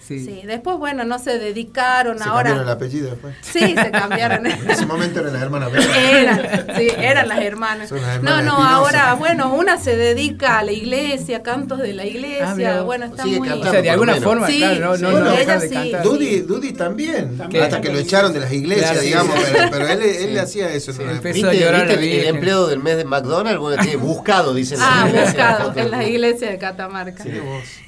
Sí. 0.07 0.23
Sí. 0.23 0.41
Después, 0.45 0.77
bueno, 0.77 1.03
no 1.03 1.19
se 1.19 1.37
dedicaron 1.37 2.17
Se 2.17 2.23
ahora. 2.23 2.43
cambiaron 2.51 2.63
el 2.63 2.69
apellido 2.69 3.09
después. 3.11 3.35
Sí, 3.41 3.59
se 3.75 3.91
cambiaron. 3.91 4.45
En 4.47 4.69
ese 4.71 4.85
momento 4.85 5.19
eran 5.19 5.33
las 5.33 5.41
hermanas. 5.41 5.69
Eran, 5.73 6.67
sí, 6.77 6.87
eran 6.97 7.27
las 7.27 7.39
hermanas. 7.41 7.91
Las 7.91 8.01
No, 8.01 8.07
hermanas 8.07 8.43
no, 8.45 8.51
Espinosa. 8.53 8.75
ahora, 8.75 9.13
bueno, 9.15 9.53
una 9.53 9.77
se 9.77 9.95
dedica 9.97 10.59
a 10.59 10.63
la 10.63 10.71
iglesia, 10.71 11.43
cantos 11.43 11.79
de 11.79 11.93
la 11.93 12.03
Ah, 12.03 12.07
iglesia, 12.07 12.75
vos. 12.77 12.85
bueno, 12.85 13.05
está 13.07 13.23
Sigue 13.23 13.39
muy... 13.39 13.47
cantando, 13.49 13.69
O 13.69 13.71
sea, 13.73 13.81
de 13.81 13.89
alguna 13.89 14.13
menos. 14.13 14.29
forma, 14.29 14.47
Sí, 14.47 14.57
claro, 14.59 14.79
no, 14.79 14.95
sí, 14.95 15.01
no, 15.03 15.11
bueno, 15.11 15.25
no 15.25 15.37
ella 15.37 15.59
de 15.59 15.69
sí. 15.69 15.91
Dudy, 16.03 16.39
Dudy 16.41 16.71
también. 16.73 17.37
¿Qué? 17.49 17.61
Hasta 17.61 17.81
que 17.81 17.89
lo 17.91 17.99
echaron 17.99 18.31
de 18.33 18.39
las 18.39 18.51
iglesias, 18.53 18.91
Claro, 18.91 19.01
digamos, 19.05 19.35
sí. 19.39 19.45
pero, 19.53 19.69
pero 19.71 19.87
él, 19.89 20.01
él 20.03 20.33
le 20.33 20.39
hacía 20.39 20.71
eso. 20.71 20.91
una 21.01 21.11
empezó 21.11 21.37
época. 21.37 21.47
a 21.49 21.51
¿Viste, 21.51 21.65
llorar 21.65 21.87
viste 21.87 21.93
el, 22.03 22.19
el 22.21 22.27
empleado 22.35 22.67
del 22.67 22.79
mes 22.81 22.95
de 22.97 23.03
McDonald's? 23.05 23.59
Bueno, 23.59 23.81
tiene 23.81 23.97
buscado, 23.97 24.53
dicen. 24.53 24.77
Ah, 24.81 25.01
las 25.01 25.09
iglesias, 25.09 25.33
buscado 25.63 25.73
en 25.79 25.91
la 25.91 26.03
iglesia 26.05 26.49
de 26.49 26.57
Catamarca. 26.57 27.23
Sí. 27.23 27.31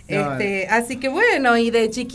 Este, 0.08 0.68
así 0.70 0.98
que 0.98 1.08
bueno, 1.08 1.56
y 1.56 1.70
de 1.70 1.88
chiquita 1.92 2.09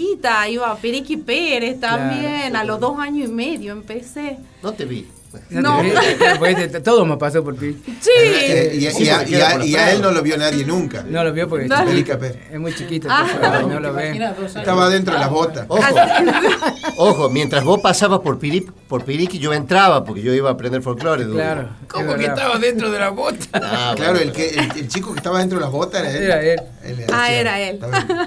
iba 0.48 0.70
a 0.70 0.76
Periqui 0.76 1.16
Pérez 1.18 1.80
también, 1.80 2.56
a 2.56 2.64
los 2.64 2.80
dos 2.80 2.98
años 2.98 3.28
y 3.28 3.32
medio 3.32 3.72
empecé. 3.72 4.38
No 4.62 4.72
te 4.72 4.84
vi. 4.84 5.06
No. 5.50 5.80
Pues, 6.38 6.82
todo 6.84 7.04
me 7.04 7.16
pasó 7.16 7.42
por 7.42 7.56
ti. 7.58 7.76
Sí. 8.00 8.10
Eh, 8.16 8.70
y, 8.74 8.86
y- 8.86 8.90
Sí, 8.92 9.02
y 9.04 9.08
a, 9.08 9.24
y 9.64 9.70
y 9.72 9.74
él 9.74 10.00
no 10.00 10.12
lo 10.12 10.22
vio 10.22 10.36
nadie 10.36 10.64
nunca. 10.64 11.02
No 11.08 11.24
lo 11.24 11.32
vio 11.32 11.48
porque 11.48 11.66
No. 11.66 11.82
Es 11.82 12.60
muy 12.60 12.72
chiquito, 12.72 13.08
Ah. 13.10 13.26
no 13.68 13.80
lo 13.80 13.92
ve. 13.92 14.16
Estaba 14.46 14.88
dentro 14.88 15.14
de 15.14 15.20
las 15.20 15.30
botas. 15.30 15.66
Ojo, 15.68 15.82
ojo, 16.98 17.30
mientras 17.30 17.64
vos 17.64 17.80
pasabas 17.80 18.20
por, 18.20 18.38
Piri, 18.38 18.60
por 18.88 19.04
Piriqui, 19.04 19.38
yo 19.40 19.52
entraba 19.52 20.04
porque 20.04 20.22
yo 20.22 20.32
iba 20.32 20.50
a 20.50 20.52
aprender 20.52 20.82
folclore. 20.82 21.26
Claro. 21.26 21.68
¿Cómo 21.88 22.10
es 22.10 22.16
que 22.16 22.20
verdad. 22.28 22.36
estaba 22.38 22.58
dentro 22.60 22.90
de 22.90 22.98
la 23.00 23.10
bota? 23.10 23.36
Ah, 23.54 23.92
Claro, 23.96 24.12
bueno. 24.14 24.30
el, 24.30 24.32
que, 24.32 24.48
el, 24.50 24.70
el 24.78 24.88
chico 24.88 25.12
que 25.12 25.18
estaba 25.18 25.38
dentro 25.40 25.58
de 25.58 25.64
las 25.64 25.72
botas 25.72 26.00
era 26.02 26.10
él. 26.16 26.22
Era 26.24 26.42
él, 26.42 26.60
Él 26.84 27.04
Ah, 27.12 27.32
era 27.32 27.60
él. 27.60 27.78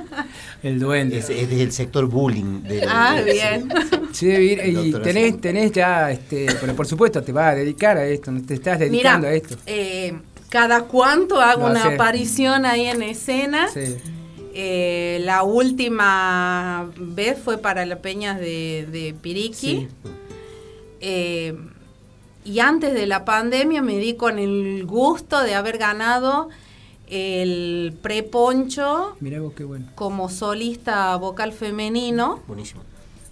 el 0.64 0.80
duende. 0.80 1.20
Es, 1.20 1.30
es 1.30 1.50
del 1.50 1.72
sector 1.72 2.06
bullying. 2.08 2.64
Del, 2.64 2.84
Ah, 2.88 3.16
del- 3.16 3.26
bien. 3.34 3.70
Sí, 4.14 4.28
y, 4.32 4.92
tenés, 5.04 5.40
tenés 5.42 5.72
ya, 5.72 6.10
este, 6.12 6.48
pero 6.60 6.76
por 6.76 6.88
supuesto 6.88 7.22
te 7.22 7.32
vas 7.32 7.54
a 7.54 7.56
dedicar 7.56 7.98
a 7.98 8.06
esto, 8.08 8.32
no 8.32 8.42
te 8.44 8.56
estás 8.56 8.80
Mira, 8.80 8.90
dedicando 8.90 9.28
a 9.28 9.34
esto. 9.34 9.56
eh, 9.68 10.18
cada 10.50 10.84
cuánto 10.84 11.40
hago 11.42 11.66
una 11.68 11.84
aparición 11.94 12.66
ahí 12.66 12.86
en 12.88 13.04
escena. 13.04 13.68
Sí. 13.68 13.96
Eh, 14.60 15.20
la 15.24 15.44
última 15.44 16.90
vez 16.98 17.38
fue 17.44 17.58
para 17.60 17.86
la 17.86 17.98
Peña 18.00 18.34
de, 18.40 18.88
de 18.92 19.14
Piriqui. 19.22 19.54
Sí. 19.54 19.88
Eh, 21.02 21.56
y 22.44 22.60
antes 22.60 22.94
de 22.94 23.06
la 23.06 23.24
pandemia 23.26 23.82
me 23.82 23.98
di 24.00 24.16
con 24.16 24.40
el 24.40 24.86
gusto 24.86 25.42
de 25.44 25.54
haber 25.54 25.78
ganado 25.78 26.50
el 27.10 27.98
preponcho 28.02 29.16
bueno. 29.20 29.86
como 29.96 30.30
solista 30.30 31.16
vocal 31.16 31.54
femenino. 31.54 32.42
Buenísimo. 32.48 32.82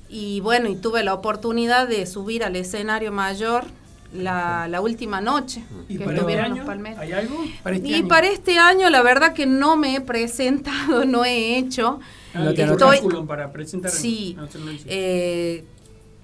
Y 0.10 0.40
bueno, 0.40 0.70
y 0.70 0.76
tuve 0.76 1.04
la 1.04 1.14
oportunidad 1.14 1.88
de 1.88 2.06
subir 2.06 2.44
al 2.44 2.56
escenario 2.56 3.12
mayor 3.12 3.66
la, 4.14 4.68
la 4.70 4.80
última 4.82 5.20
noche. 5.20 5.64
¿Y 5.90 5.98
que 5.98 6.06
para 6.06 6.20
este 6.20 6.40
año? 6.40 6.64
¿Hay 6.98 7.12
algo? 7.12 7.44
Para 7.64 7.76
este 7.76 7.88
y 7.90 7.94
año. 7.96 8.08
para 8.08 8.28
este 8.28 8.58
año 8.58 8.90
la 8.90 9.02
verdad 9.02 9.34
que 9.34 9.46
no 9.46 9.76
me 9.78 9.96
he 9.96 10.02
presentado, 10.02 11.06
no 11.06 11.26
he 11.26 11.58
hecho. 11.58 12.00
Ah, 12.34 12.40
No 12.40 12.54
te 12.54 12.62
¿el 12.64 12.70
anotas. 12.70 12.88
currículum 13.00 13.28
para 13.28 13.52
presentar. 13.52 13.92
Sí. 13.92 14.36
No. 14.38 14.48
Eh, 14.86 15.66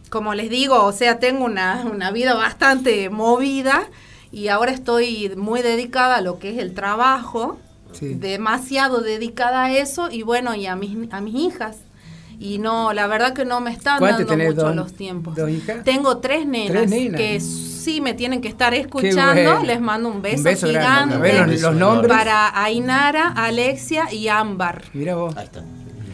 como 0.10 0.34
les 0.36 0.50
digo, 0.50 0.84
o 0.84 0.92
sea, 0.92 1.20
tengo 1.20 1.44
una, 1.46 1.84
una 1.92 2.12
vida 2.12 2.34
bastante 2.34 3.10
movida 3.10 3.90
y 4.32 4.48
ahora 4.48 4.72
estoy 4.72 5.32
muy 5.36 5.62
dedicada 5.62 6.18
a 6.18 6.22
lo 6.22 6.40
que 6.40 6.52
es 6.52 6.58
el 6.60 6.74
trabajo, 6.74 7.58
Sí. 7.94 8.14
demasiado 8.14 9.02
dedicada 9.02 9.66
a 9.66 9.72
eso 9.74 10.10
y 10.10 10.22
bueno, 10.24 10.56
y 10.56 10.66
a 10.66 10.76
mis, 10.78 11.12
a 11.12 11.20
mis 11.22 11.36
hijas. 11.36 11.78
Y 12.40 12.58
no, 12.58 12.92
la 12.94 13.06
verdad 13.06 13.34
que 13.34 13.46
no 13.46 13.60
me 13.62 13.72
están 13.72 14.00
¿Cuántas 14.00 14.20
dando 14.22 14.32
tenés? 14.32 14.56
mucho 14.56 14.66
¿Dos- 14.68 14.76
los 14.76 14.94
tiempos. 14.94 15.36
dos 15.36 15.50
hijas? 15.50 15.84
Tengo 15.84 16.18
tres 16.18 16.48
nenas, 16.48 16.70
Tres 16.72 16.90
nenas. 16.90 17.20
que 17.22 17.40
sí 17.40 18.02
me 18.02 18.14
tienen 18.16 18.42
que 18.42 18.48
estar 18.48 18.74
escuchando. 18.74 19.44
bueno. 19.44 19.64
Les 19.64 19.80
mando 19.82 20.10
un 20.10 20.22
beso, 20.24 20.38
Un 20.38 20.44
beso 20.46 20.68
grande. 20.70 21.16
gigante 21.16 21.16
A 21.16 21.20
ver 21.20 21.48
los, 21.50 21.62
los 21.62 21.76
nombres. 21.76 22.12
para 22.18 22.64
Ainara, 22.64 23.28
Alexia 23.36 24.12
y 24.12 24.28
Ámbar. 24.30 24.84
Mira 24.94 25.16
vos. 25.16 25.36
Ahí 25.38 25.46
está. 25.46 25.64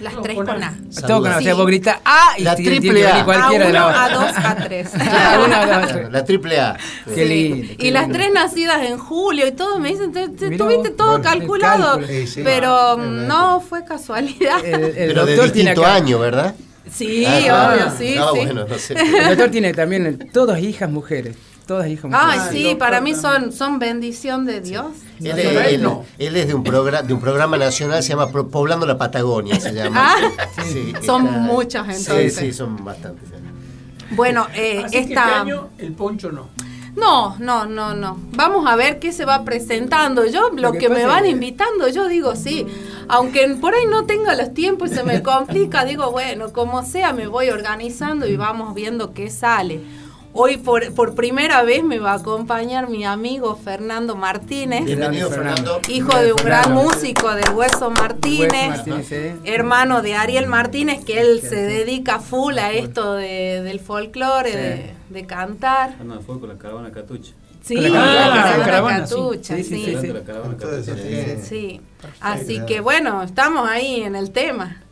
Las 0.02 0.14
Todos 0.14 0.24
tres 0.24 0.36
con 0.38 0.46
con 0.46 0.64
A. 0.64 0.68
A. 0.68 1.02
Todo 1.08 1.22
con 1.22 1.32
o 1.34 1.42
sea, 1.42 1.54
vos 1.56 1.66
gritas 1.68 1.98
¡Ah! 2.06 2.34
Y 2.38 2.44
La 2.44 2.56
tiene 2.56 2.80
triple 2.80 3.08
A. 3.08 3.26
cualquiera 3.26 3.66
a 3.66 3.68
de 3.68 3.74
uno, 3.78 3.90
las 3.90 3.98
a 3.98 4.10
dos, 4.16 4.46
a 4.46 4.56
tres. 4.56 4.90
A 4.96 5.40
una, 5.46 5.62
a 5.62 5.66
dos, 5.66 5.76
a 5.76 5.82
Claro, 5.82 5.88
tres. 6.00 6.12
la 6.12 6.24
triple 6.26 6.60
A. 6.60 6.78
Qué 7.06 7.14
Sí. 7.16 7.26
lindo, 7.26 7.74
qué 7.80 7.88
y 7.88 7.92
las 7.92 8.04
lindo. 8.04 8.18
tres 8.20 8.32
nacidas 8.34 8.82
en 8.84 8.98
julio 8.98 9.48
y 9.48 9.52
todo 9.52 9.80
me 9.80 9.90
dicen, 9.90 10.12
"Te- 10.12 10.30
te- 10.30 10.50
Mirá 10.50 10.64
tuviste 10.66 10.90
todo 10.92 11.08
bueno, 11.20 11.24
calculado, 11.24 11.84
cálculo. 12.00 12.08
Sí, 12.08 12.28
sí. 12.28 12.42
pero 12.44 12.72
Ah, 12.92 12.98
mm, 12.98 13.28
no 13.28 13.60
fue 13.62 13.84
casualidad. 13.86 14.64
El, 14.66 14.74
el 14.84 14.94
Pero 14.96 15.26
de 15.26 15.36
doctor 15.36 15.52
tiene 15.52 15.70
distinto 15.72 15.82
acá- 15.82 15.96
año, 15.96 16.20
¿verdad? 16.20 16.56
sí, 16.92 17.26
Ah, 17.26 17.38
obvio, 17.74 17.86
ah, 17.88 17.96
sí, 17.98 18.16
ah, 18.20 18.30
sí. 18.34 18.40
bueno, 18.46 18.66
no 18.68 18.78
sé. 18.78 18.94
El 18.94 19.28
doctor 19.30 19.50
tiene 19.50 19.74
también 19.74 20.30
todas 20.32 20.60
hijas 20.60 20.90
mujeres. 20.90 21.36
Todas. 21.68 21.86
Ay, 22.14 22.40
sí, 22.52 22.76
para 22.80 23.02
mí 23.02 23.14
son, 23.14 23.52
son 23.52 23.78
bendición 23.78 24.46
de 24.46 24.62
Dios. 24.62 24.86
Él, 25.20 25.30
No, 25.32 25.38
es- 25.38 25.54
no, 25.54 25.60
él- 25.62 25.84
no. 25.84 26.06
él 26.18 26.36
es 26.38 26.48
de 26.48 26.54
un, 26.54 26.64
programa 26.64 27.02
de 27.06 27.14
un 27.14 27.20
programa 27.20 27.58
nacional, 27.58 28.02
se 28.02 28.10
llama 28.10 28.28
Poblando 28.32 28.86
la 28.86 28.98
Patagonia, 28.98 29.60
se 29.60 29.74
llama. 29.74 30.14
Ah, 30.16 30.32
Sí, 30.64 30.94
son 31.06 31.26
está- 31.28 31.38
muchas, 31.40 31.86
Sí, 31.88 32.04
entonces. 32.04 32.36
sí, 32.36 32.54
son 32.54 32.84
bastantes. 32.86 33.30
Bueno, 34.12 34.48
eh, 34.56 34.84
Así 34.86 34.92
que 34.94 35.00
este 35.00 35.14
esta... 35.14 35.42
año 35.42 35.68
el 35.78 35.92
poncho 35.94 36.32
no. 36.32 36.48
No, 36.96 37.36
no, 37.40 37.66
no, 37.68 37.94
no. 37.94 38.18
Vamos 38.32 38.66
a 38.66 38.76
ver 38.76 38.98
qué 39.00 39.12
se 39.12 39.26
va 39.26 39.44
presentando. 39.44 40.26
Yo, 40.26 40.50
lo, 40.50 40.62
Lo 40.62 40.72
que 40.72 40.80
que, 40.80 40.90
me 40.90 41.06
van 41.06 41.26
es- 41.26 41.32
invitando, 41.32 41.88
yo 41.90 42.08
digo 42.08 42.36
sí. 42.36 42.66
Aunque 43.10 43.48
por 43.62 43.76
ahí 43.76 43.86
no 43.90 44.06
tenga 44.06 44.36
los 44.36 44.54
tiempos 44.54 44.92
y 44.92 44.96
se 44.96 45.04
me 45.04 45.22
complica, 45.22 45.86
digo, 45.86 46.12
bueno, 46.12 46.52
como 46.54 46.84
sea, 46.84 47.14
me 47.14 47.28
voy 47.28 47.50
organizando 47.50 48.26
y 48.26 48.36
vamos 48.38 48.74
viendo 48.74 49.14
qué 49.14 49.30
sale. 49.30 49.82
Hoy 50.34 50.58
por, 50.58 50.94
por 50.94 51.16
primera 51.16 51.64
vez 51.64 51.84
me 51.84 51.98
va 51.98 52.12
a 52.12 52.16
acompañar 52.18 52.90
mi 52.90 53.04
amigo 53.06 53.56
Fernando 53.56 54.16
Martínez, 54.16 54.86
Bienvenido, 54.86 55.30
Fernando. 55.32 55.80
hijo 55.90 56.16
de 56.20 56.32
un 56.32 56.44
gran 56.44 56.74
músico 56.74 57.34
del 57.34 57.50
Hueso 57.56 57.90
Martínez, 57.90 58.52
Hueso 58.52 58.70
Martínez, 58.90 59.12
¿eh? 59.14 59.36
hermano 59.46 60.04
de 60.04 60.14
Ariel 60.16 60.46
Martínez, 60.46 61.04
que 61.04 61.22
él 61.22 61.42
se 61.42 61.56
dedica 61.56 62.20
full 62.20 62.58
a 62.60 62.72
esto 62.72 63.14
de- 63.16 63.62
del 63.64 63.80
folclore, 63.80 64.52
Sí. 64.52 64.58
de, 64.58 64.94
de 65.10 65.26
cantar. 65.26 65.96
Anda, 66.00 66.20
fue 66.20 66.40
con 66.40 66.50
la 66.50 66.58
caravana 66.58 66.92
Catuche. 66.92 67.34
Sí, 67.64 67.76
la 67.76 67.90
caravana, 67.90 68.64
caravana, 68.66 69.08
sí. 69.08 69.16
Catucha, 69.16 69.56
Sí, 69.58 69.64
de 69.64 71.38
sí. 71.42 71.48
Sí. 71.48 71.82
Así 72.22 72.62
que 72.68 72.80
bueno, 72.80 73.24
estamos 73.24 73.68
ahí 73.68 74.02
en 74.04 74.16
el 74.16 74.30
tema. 74.32 74.84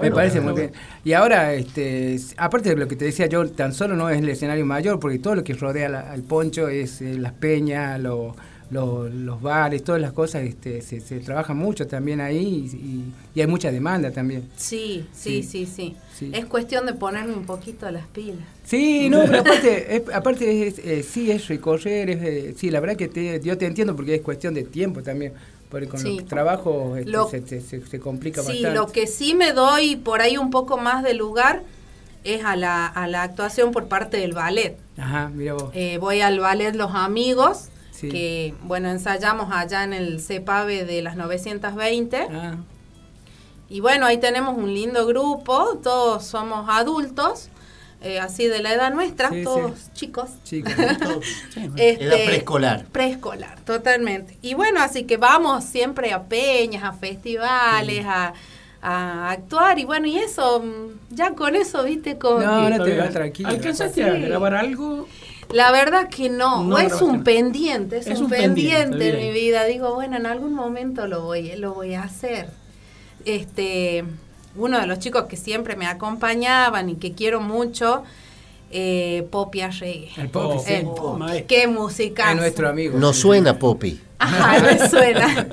Me 0.00 0.10
parece 0.10 0.40
muy 0.40 0.52
bien. 0.54 0.72
Y 1.04 1.12
ahora, 1.12 1.54
este, 1.54 2.18
aparte 2.36 2.70
de 2.70 2.76
lo 2.76 2.88
que 2.88 2.96
te 2.96 3.04
decía 3.04 3.26
yo, 3.26 3.48
tan 3.50 3.72
solo 3.72 3.94
no 3.96 4.08
es 4.10 4.18
el 4.18 4.28
escenario 4.28 4.66
mayor, 4.66 4.98
porque 4.98 5.18
todo 5.18 5.34
lo 5.36 5.44
que 5.44 5.54
rodea 5.54 5.88
la- 5.88 6.10
al 6.12 6.22
poncho 6.22 6.68
es 6.68 7.00
eh, 7.00 7.16
las 7.18 7.32
peñas, 7.32 8.00
lo- 8.00 8.34
lo- 8.70 9.08
los 9.08 9.40
bares, 9.42 9.84
todas 9.84 10.00
las 10.00 10.12
cosas, 10.12 10.42
este, 10.42 10.80
se, 10.80 10.98
se 11.00 11.20
trabaja 11.20 11.52
mucho 11.54 11.86
también 11.86 12.20
ahí 12.20 12.68
y, 12.72 12.76
y- 12.76 13.04
y 13.34 13.40
hay 13.42 13.46
mucha 13.46 13.70
demanda 13.70 14.10
también. 14.10 14.48
Sí, 14.56 15.06
sí, 15.12 15.42
sí, 15.42 15.66
sí, 15.66 15.94
Sí. 16.18 16.30
Es 16.32 16.44
cuestión 16.46 16.86
de 16.86 16.94
ponerme 16.94 17.34
un 17.34 17.44
poquito 17.44 17.90
las 17.90 18.06
pilas. 18.06 18.38
Sí, 18.64 19.08
no, 19.10 19.24
pero 19.26 19.40
aparte, 19.40 19.96
es, 19.96 20.02
aparte 20.14 20.66
es, 20.68 20.78
eh, 20.78 21.02
sí 21.02 21.30
es 21.30 21.46
recorrer, 21.48 22.08
es, 22.08 22.22
eh, 22.22 22.54
sí, 22.56 22.70
la 22.70 22.80
verdad 22.80 22.96
que 22.96 23.08
te- 23.08 23.40
yo 23.40 23.58
te 23.58 23.66
entiendo 23.66 23.94
porque 23.94 24.14
es 24.14 24.20
cuestión 24.22 24.54
de 24.54 24.62
tiempo 24.64 25.02
también, 25.02 25.32
porque 25.74 25.88
con 25.88 25.98
Sí. 25.98 26.18
los 26.20 26.28
trabajos 26.28 26.98
este, 26.98 27.10
Lo- 27.10 27.28
se, 27.28 27.44
se- 27.44 27.60
se- 27.60 27.84
se 27.84 27.98
complica 27.98 28.42
Sí, 28.42 28.62
bastante. 28.62 28.74
lo 28.78 28.86
que 28.86 29.08
sí 29.08 29.34
me 29.34 29.52
doy 29.52 29.96
por 29.96 30.20
ahí 30.20 30.36
un 30.36 30.50
poco 30.50 30.76
más 30.78 31.02
de 31.02 31.14
lugar 31.14 31.62
es 32.22 32.44
a 32.44 32.54
la, 32.54 32.86
a 32.86 33.08
la 33.08 33.22
actuación 33.24 33.72
por 33.72 33.88
parte 33.88 34.18
del 34.18 34.34
ballet. 34.34 34.78
Ajá, 34.96 35.32
mira 35.34 35.54
vos. 35.54 35.70
Eh, 35.74 35.98
voy 35.98 36.20
al 36.20 36.38
ballet 36.38 36.76
Los 36.76 36.92
Amigos, 36.94 37.70
Sí. 37.90 38.08
que 38.08 38.54
bueno, 38.62 38.88
ensayamos 38.88 39.48
allá 39.52 39.82
en 39.82 39.92
el 39.92 40.20
CEPAVE 40.20 40.84
de 40.84 41.02
las 41.02 41.16
920. 41.16 42.28
Ah, 42.30 42.54
Y 43.68 43.80
bueno, 43.80 44.06
ahí 44.06 44.18
tenemos 44.18 44.56
un 44.56 44.72
lindo 44.72 45.06
grupo, 45.06 45.78
todos 45.82 46.24
somos 46.24 46.66
adultos, 46.68 47.48
eh, 48.04 48.20
así 48.20 48.46
de 48.46 48.62
la 48.62 48.72
edad 48.74 48.92
nuestra, 48.92 49.30
Sí, 49.30 49.42
todos 49.42 49.78
sí. 49.78 49.90
chicos. 49.94 50.30
chicos. 50.44 50.72
Este, 51.76 52.04
Edad 52.04 52.24
preescolar. 52.26 52.84
Preescolar, 52.92 53.60
totalmente. 53.60 54.36
Y 54.42 54.54
bueno, 54.54 54.80
así 54.80 55.04
que 55.04 55.16
vamos 55.16 55.64
siempre 55.64 56.12
a 56.12 56.24
peñas, 56.24 56.84
a 56.84 56.92
festivales, 56.92 58.04
a, 58.06 58.34
a 58.82 59.30
actuar. 59.30 59.78
Y 59.78 59.84
bueno, 59.84 60.06
y 60.06 60.18
eso, 60.18 60.60
mm, 60.62 61.14
ya 61.14 61.32
con 61.32 61.56
eso, 61.56 61.82
viste, 61.84 62.18
como 62.18 62.40
No, 62.40 62.68
no 62.70 62.84
te 62.84 62.96
vas 62.96 63.10
tranquilo. 63.10 63.48
¿Alcanzaste 63.48 64.04
a 64.04 64.12
grabar 64.14 64.54
algo? 64.54 65.08
La 65.52 65.70
verdad 65.72 66.08
que 66.08 66.30
no, 66.30 66.64
No 66.64 66.78
es 66.78 67.00
un 67.02 67.22
pendiente, 67.22 67.98
es, 67.98 68.06
Es 68.06 68.18
un, 68.18 68.24
un 68.24 68.30
pendiente, 68.30 68.90
pendiente 68.90 69.08
en 69.10 69.26
mi 69.26 69.32
vida. 69.32 69.64
Digo, 69.64 69.94
bueno, 69.94 70.16
en 70.16 70.26
algún 70.26 70.54
momento 70.54 71.06
lo 71.06 71.22
voy, 71.22 71.54
lo 71.56 71.74
voy 71.74 71.94
a 71.94 72.02
hacer. 72.02 72.48
Este, 73.24 74.04
uno 74.56 74.80
de 74.80 74.86
los 74.86 74.98
chicos 74.98 75.24
que 75.24 75.36
siempre 75.36 75.76
me 75.76 75.86
acompañaban 75.86 76.88
y 76.90 76.94
que 76.96 77.12
quiero 77.12 77.40
mucho, 77.40 78.02
eh, 78.70 79.26
Poppy 79.30 79.60
Arregui. 79.60 80.10
El 80.16 80.28
Poppy, 80.30 80.58
sí. 80.64 80.72
El 80.74 80.84
Poppy. 80.86 81.42
Qué 81.46 81.66
musical. 81.68 82.30
Es 82.34 82.36
nuestro 82.40 82.68
amigo. 82.68 82.98
No 82.98 83.12
suena 83.12 83.58
Poppy. 83.58 84.00
Ajá, 84.18 84.60
me 84.62 84.88
suena. 84.88 85.46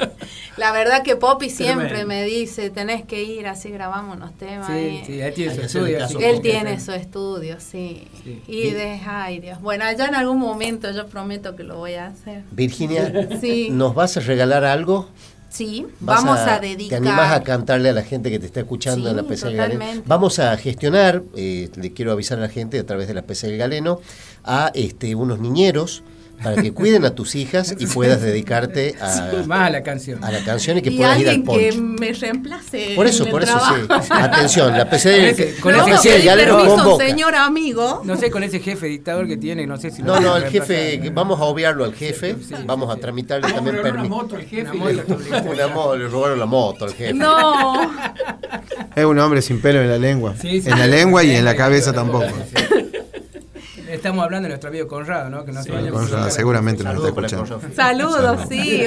La 0.58 0.72
verdad 0.72 1.02
que 1.04 1.16
Poppy 1.16 1.50
siempre 1.50 1.88
Tremendo. 1.88 2.08
me 2.10 2.24
dice, 2.24 2.70
tenés 2.70 3.04
que 3.04 3.24
ir, 3.24 3.48
así 3.48 3.70
grabamos 3.72 4.16
unos 4.18 4.38
temas. 4.38 4.68
Sí, 4.68 5.00
y- 5.02 5.06
sí, 5.06 5.20
él 5.22 5.34
tiene 5.34 5.56
su 5.56 5.62
estudio. 5.62 5.98
caso 5.98 6.20
Él 6.20 6.42
tiene 6.42 6.80
su 6.80 6.92
estudio, 6.92 7.60
sí. 7.60 8.08
Sí. 8.24 8.42
Y 8.48 8.70
de, 8.72 9.00
ay 9.08 9.40
Dios. 9.40 9.60
Bueno, 9.62 9.86
allá 9.86 10.06
en 10.08 10.16
algún 10.16 10.38
momento 10.40 10.92
yo 10.92 11.08
prometo 11.08 11.56
que 11.56 11.64
lo 11.64 11.78
voy 11.78 11.96
a 11.96 12.08
hacer. 12.08 12.44
Virginia, 12.52 13.12
Sí. 13.40 13.70
¿nos 13.72 13.96
vas 13.96 14.18
a 14.18 14.20
regalar 14.20 14.64
algo? 14.64 15.10
Sí, 15.52 15.86
vamos 16.00 16.40
a, 16.40 16.60
dedicar. 16.60 17.02
¿Te 17.02 17.10
animás 17.10 17.34
a 17.34 17.44
cantarle 17.44 17.90
a 17.90 17.94
la 17.94 18.04
gente 18.04 18.32
que 18.32 18.40
te 18.40 18.46
está 18.46 18.62
escuchando 18.62 19.04
Sí, 19.04 19.10
en 19.10 19.18
la 19.18 19.24
PC 19.24 19.48
del 19.48 19.58
Galeno? 19.58 20.04
Vamos 20.06 20.40
a 20.40 20.56
gestionar, 20.56 21.24
eh, 21.36 21.70
le 21.76 21.92
quiero 21.92 22.14
avisar 22.14 22.38
a 22.38 22.42
la 22.42 22.50
gente 22.50 22.80
a 22.80 22.86
través 22.86 23.10
de 23.10 23.14
la 23.14 23.24
PC 23.24 23.48
del 23.48 23.58
Galeno, 23.58 24.00
a 24.46 24.72
este, 24.74 25.14
unos 25.14 25.40
niñeros 25.40 26.04
para 26.44 26.62
que 26.62 26.72
cuiden 26.74 27.06
a 27.06 27.12
tus 27.16 27.36
hijas 27.36 27.76
y 27.78 27.86
puedas 27.88 28.22
dedicarte 28.22 28.96
a, 29.02 29.32
Más 29.46 29.68
a 29.68 29.70
la 29.70 29.84
canción. 29.84 30.24
a 30.24 30.32
la 30.32 30.44
canción 30.44 30.78
y 30.78 30.82
que 30.82 30.90
y 30.92 30.98
puedas 30.98 31.20
ir 31.20 31.28
al 31.30 31.36
alguien 31.36 31.46
que 31.60 31.72
poncho. 31.74 31.82
me 32.02 32.14
reemplace. 32.14 32.94
Por 32.96 33.08
eso, 33.08 33.24
en 33.24 33.28
el 33.28 33.32
por 33.32 33.44
eso 33.44 33.60
sí. 33.60 33.88
Atención, 34.12 34.78
la 34.78 34.90
PC 34.90 35.10
del, 35.10 35.56
Con 35.60 35.76
No, 35.76 35.88
ese 35.88 36.22
Galeno 36.22 36.58
permiso, 36.58 36.98
señor 36.98 37.36
amigo. 37.36 38.02
No 38.04 38.16
sé, 38.18 38.32
con 38.32 38.44
ese 38.44 38.60
jefe 38.60 38.88
dictador 38.88 39.28
que 39.28 39.38
tiene, 39.38 39.66
no 39.68 39.78
sé 39.78 39.92
si 39.92 40.02
lo 40.02 40.16
No, 40.16 40.20
no, 40.20 40.38
el 40.38 40.46
jefe, 40.50 41.00
que 41.00 41.10
vamos 41.10 41.40
a 41.40 41.44
obviarlo 41.44 41.84
al 41.84 41.94
jefe, 41.94 42.36
vamos 42.66 42.90
a 42.94 42.98
tramitarle 43.00 43.52
también 43.52 43.76
Hombre, 43.78 43.82
una 43.82 43.92
permiso. 43.92 44.16
moto 44.16 44.36
al 44.36 44.44
jefe. 44.46 44.72
Una 44.78 45.04
moto. 45.04 45.18
Una 45.52 45.68
moto, 45.68 45.98
le 45.98 46.08
robaron 46.08 46.40
la 46.40 46.46
moto 46.46 46.86
al 46.86 46.94
jefe. 46.94 47.14
No. 47.14 47.92
Es 48.96 49.06
un 49.06 49.18
hombre 49.20 49.42
sin 49.42 49.62
pelo 49.62 49.82
en 49.82 49.90
la 49.90 49.98
lengua. 49.98 50.34
Sí, 50.40 50.62
sí. 50.62 50.70
En 50.70 50.78
la 50.80 50.88
lengua 50.88 51.24
y 51.24 51.36
en 51.36 51.46
la 51.46 51.56
cabeza 51.56 51.94
tampoco. 51.94 52.26
Estamos 54.02 54.24
hablando 54.26 54.46
de 54.48 54.50
nuestro 54.50 54.70
amigo 54.70 54.88
Conrado, 54.88 55.30
¿no? 55.30 55.46
Que 55.46 55.52
no 55.52 55.62
se 55.62 55.72
a 55.78 55.92
Conrado, 55.92 56.30
seguramente 56.32 56.84
nos 56.84 56.96
está 56.96 57.08
escuchando. 57.10 57.62
Saludos, 57.76 58.40
sí. 58.50 58.84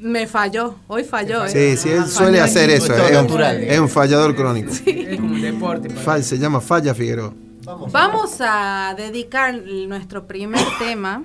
Me 0.00 0.26
falló, 0.26 0.74
hoy 0.88 1.04
falló. 1.04 1.44
¿eh? 1.44 1.50
Sí, 1.50 1.76
sí, 1.76 1.90
él 1.90 2.02
Ah, 2.04 2.08
suele 2.08 2.40
hacer 2.40 2.68
eso. 2.70 2.92
Es 2.94 3.16
un, 3.16 3.40
es 3.40 3.92
fallador 3.92 4.34
crónico. 4.34 4.72
Es 4.84 5.16
como 5.20 5.34
un 5.34 5.40
deporte. 5.40 5.88
Fal- 5.90 6.22
se 6.22 6.36
llama 6.36 6.60
Falla 6.60 6.94
Figueroa. 6.96 7.32
Vamos 7.92 8.36
a 8.40 8.92
dedicar 8.96 9.54
nuestro 9.54 10.26
primer 10.26 10.64
tema. 10.80 11.22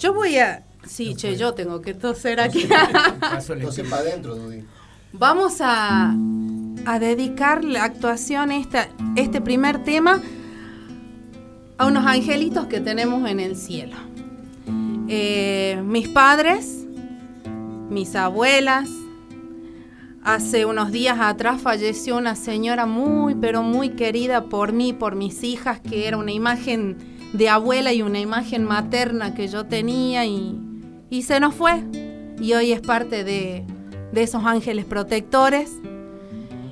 Yo 0.00 0.14
voy 0.14 0.36
a. 0.38 0.64
Sí, 0.88 1.14
che, 1.14 1.36
yo 1.36 1.54
tengo 1.54 1.80
que 1.80 1.94
toser 1.94 2.40
aquí. 2.40 2.66
Para 3.88 4.02
adentro, 4.02 4.34
Dudy. 4.34 4.64
Vamos 5.12 5.58
a, 5.60 6.12
a 6.86 6.98
dedicar 6.98 7.64
la 7.64 7.84
actuación, 7.84 8.50
esta, 8.50 8.88
este 9.14 9.40
primer 9.40 9.84
tema, 9.84 10.20
a 11.78 11.86
unos 11.86 12.06
angelitos 12.06 12.66
que 12.66 12.80
tenemos 12.80 13.28
en 13.28 13.40
el 13.40 13.56
cielo. 13.56 13.96
Eh, 15.08 15.82
mis 15.84 16.08
padres, 16.08 16.86
mis 17.90 18.14
abuelas. 18.14 18.88
Hace 20.22 20.64
unos 20.64 20.90
días 20.90 21.18
atrás 21.20 21.60
falleció 21.60 22.16
una 22.16 22.34
señora 22.34 22.86
muy, 22.86 23.34
pero 23.34 23.62
muy 23.62 23.90
querida 23.90 24.44
por 24.44 24.72
mí, 24.72 24.94
por 24.94 25.16
mis 25.16 25.44
hijas, 25.44 25.80
que 25.80 26.08
era 26.08 26.16
una 26.16 26.32
imagen 26.32 26.96
de 27.34 27.50
abuela 27.50 27.92
y 27.92 28.00
una 28.00 28.20
imagen 28.20 28.64
materna 28.64 29.34
que 29.34 29.48
yo 29.48 29.66
tenía 29.66 30.24
y, 30.24 30.58
y 31.10 31.22
se 31.22 31.40
nos 31.40 31.54
fue. 31.54 31.84
Y 32.40 32.54
hoy 32.54 32.72
es 32.72 32.80
parte 32.80 33.22
de, 33.22 33.66
de 34.12 34.22
esos 34.22 34.44
ángeles 34.44 34.86
protectores. 34.86 35.72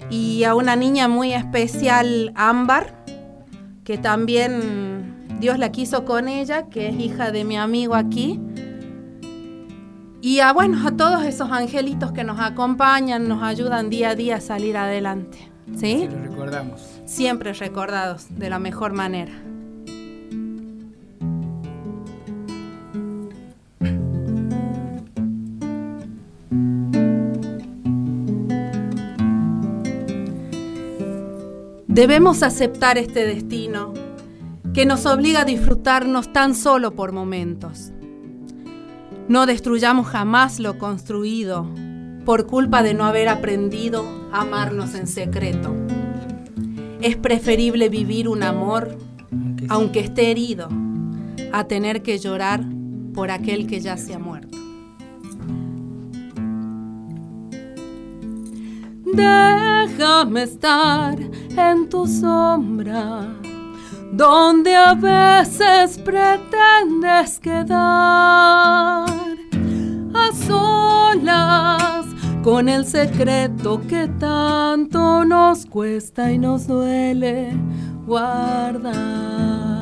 Y 0.09 0.45
a 0.45 0.55
una 0.55 0.77
niña 0.77 1.09
muy 1.09 1.35
especial, 1.35 2.33
Ámbar, 2.35 3.05
que 3.85 3.99
también 3.99 4.92
Dios 5.43 5.59
la 5.59 5.73
quiso 5.73 6.05
con 6.05 6.29
ella, 6.29 6.69
que 6.69 6.89
es 6.89 7.01
hija 7.01 7.33
de 7.33 7.43
mi 7.43 7.57
amigo 7.57 7.97
aquí. 7.97 8.41
Y 10.21 10.39
a, 10.39 10.53
bueno, 10.53 10.87
a 10.87 10.93
todos 10.93 11.25
esos 11.25 11.51
angelitos 11.51 12.13
que 12.13 12.23
nos 12.23 12.39
acompañan, 12.39 13.27
nos 13.27 13.43
ayudan 13.43 13.91
día 13.91 14.11
a 14.11 14.15
día 14.15 14.37
a 14.37 14.41
salir 14.41 14.77
adelante. 14.77 15.51
¿Sí? 15.77 16.09
Lo 16.09 16.23
recordamos. 16.23 16.81
Siempre 17.07 17.53
recordados 17.55 18.27
de 18.39 18.51
la 18.51 18.61
mejor 18.61 18.93
manera. 18.93 19.33
Debemos 31.89 32.45
aceptar 32.45 32.97
este 32.97 33.27
destino 33.27 34.02
que 34.75 34.87
nos 34.87 35.07
obliga 35.07 35.43
a 35.43 35.45
disfrutarnos 35.45 36.33
tan 36.33 36.55
solo 36.55 36.95
por 36.95 37.13
momentos. 37.13 37.93
No 39.29 39.47
destruyamos 39.47 40.07
jamás 40.07 40.59
lo 40.59 40.79
construido 40.79 41.67
por 42.25 42.47
culpa 42.47 42.83
de 42.83 42.95
no 42.95 43.05
haber 43.05 43.29
aprendido 43.29 44.05
a 44.33 44.43
amarnos 44.43 44.95
en 44.95 45.07
secreto. 45.07 45.75
Es 47.01 47.17
preferible 47.17 47.89
vivir 47.89 48.29
un 48.29 48.43
amor, 48.43 48.97
aunque 49.69 50.01
esté 50.01 50.31
herido, 50.31 50.69
a 51.53 51.65
tener 51.65 52.03
que 52.03 52.19
llorar 52.19 52.65
por 53.15 53.31
aquel 53.31 53.67
que 53.67 53.81
ya 53.81 53.97
se 53.97 54.15
ha 54.15 54.19
muerto. 54.19 54.59
Déjame 59.15 60.45
estar 60.45 61.19
en 61.21 61.89
tu 61.91 62.07
sombra, 62.07 63.29
donde 64.13 64.77
a 64.77 64.95
veces 64.95 65.99
pretendes 65.99 67.39
quedar 67.41 69.07
a 70.15 70.31
solas 70.47 72.05
con 72.43 72.69
el 72.69 72.85
secreto 72.85 73.81
que 73.89 74.09
tanto 74.21 75.25
nos 75.25 75.65
cuesta 75.65 76.31
y 76.31 76.37
nos 76.39 76.67
duele 76.67 77.53
guardar. 78.07 79.81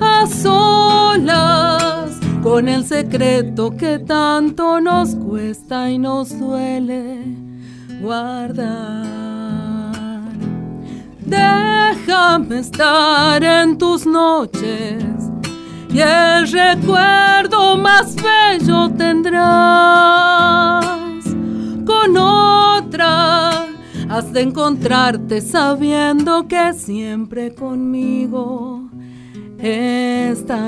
A 0.00 0.26
solas 0.26 2.20
con 2.42 2.68
el 2.68 2.84
secreto 2.84 3.74
que 3.74 3.98
tanto 4.00 4.82
nos 4.82 5.14
cuesta 5.14 5.90
y 5.90 5.98
nos 5.98 6.38
duele 6.38 7.24
guardar. 8.02 9.29
Déjame 11.30 12.58
estar 12.58 13.42
en 13.44 13.78
tus 13.78 14.04
noches 14.04 15.04
y 15.88 16.00
el 16.00 16.50
recuerdo 16.50 17.76
más 17.76 18.16
bello 18.16 18.90
tendrás. 18.98 19.44
Con 21.86 22.16
otra 22.16 23.66
has 24.08 24.32
de 24.32 24.40
encontrarte 24.40 25.40
sabiendo 25.40 26.48
que 26.48 26.72
siempre 26.74 27.54
conmigo 27.54 28.90
estarás. 29.58 30.60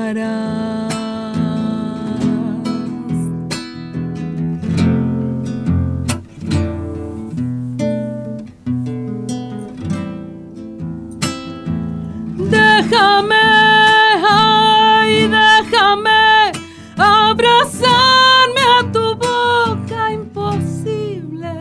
Déjame, 12.82 13.36
ay, 14.28 15.28
déjame 15.28 16.52
abrazarme 16.98 18.62
a 18.80 18.92
tu 18.92 19.14
boca 19.14 20.12
imposible, 20.12 21.54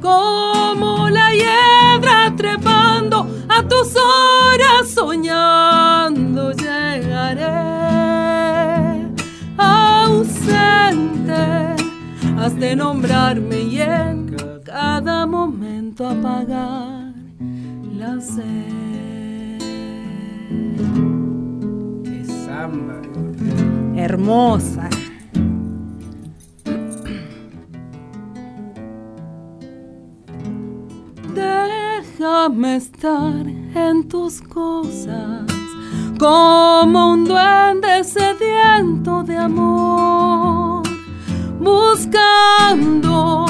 como 0.00 1.10
la 1.10 1.32
hiedra 1.32 2.32
trepando 2.36 3.26
a 3.48 3.62
tus 3.64 3.96
horas 3.96 4.90
soñando 4.94 6.52
llegaré 6.52 7.42
ausente, 9.58 11.34
has 12.38 12.56
de 12.60 12.76
nombrarme 12.76 13.60
y 13.60 13.80
en 13.80 14.36
cada 14.64 15.26
momento 15.26 16.06
apagar 16.08 17.12
la 17.98 18.20
sed. 18.20 18.93
Hermosa. 23.94 24.88
Déjame 31.34 32.76
estar 32.76 33.46
en 33.74 34.08
tus 34.08 34.40
cosas 34.40 35.42
como 36.18 37.12
un 37.12 37.26
duende 37.26 38.02
sediento 38.02 39.22
de 39.24 39.36
amor, 39.36 40.84
buscando 41.60 43.44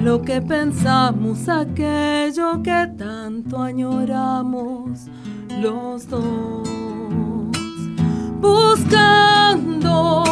lo 0.00 0.22
que 0.22 0.40
pensamos, 0.40 1.48
aquello 1.50 2.62
que 2.62 2.88
tanto 2.96 3.58
añoramos 3.58 5.00
los 5.60 6.08
dos. 6.08 6.93
Buscando 8.44 10.24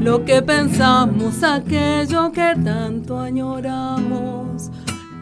lo 0.00 0.24
que 0.24 0.42
pensamos, 0.42 1.44
aquello 1.44 2.32
que 2.32 2.56
tanto 2.64 3.20
añoramos 3.20 4.68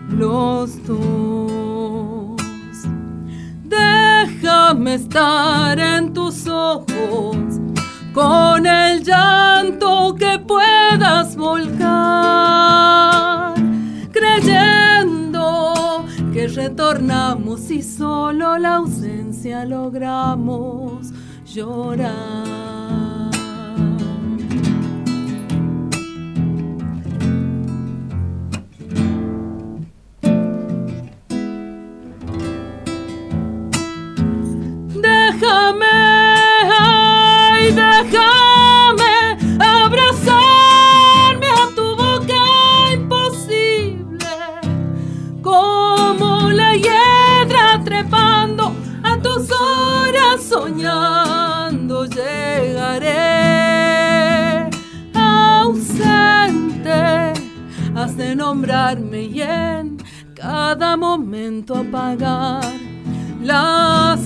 los 0.08 0.82
dos. 0.86 2.40
Déjame 3.64 4.94
estar 4.94 5.78
en 5.78 6.14
tus 6.14 6.46
ojos 6.46 7.36
con 8.14 8.64
el 8.64 9.04
llanto 9.04 10.14
que 10.14 10.38
puedas 10.38 11.36
volcar, 11.36 11.92
creyendo 14.12 16.06
que 16.32 16.48
retornamos 16.48 17.70
y 17.70 17.82
solo 17.82 18.56
la 18.56 18.76
ausencia 18.76 19.66
logramos 19.66 21.12
llorar. 21.54 23.30
Déjame, 35.02 35.84
ay, 36.78 37.72
déjame 37.72 38.49
de 58.20 58.36
nombrarme 58.36 59.22
y 59.22 59.40
en 59.40 59.96
cada 60.34 60.94
momento 60.94 61.74
apagar 61.76 62.62
la 63.42 64.18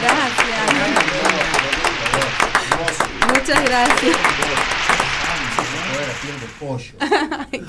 Gracias. 0.00 0.56
Muchas 3.28 3.64
gracias. 3.64 4.16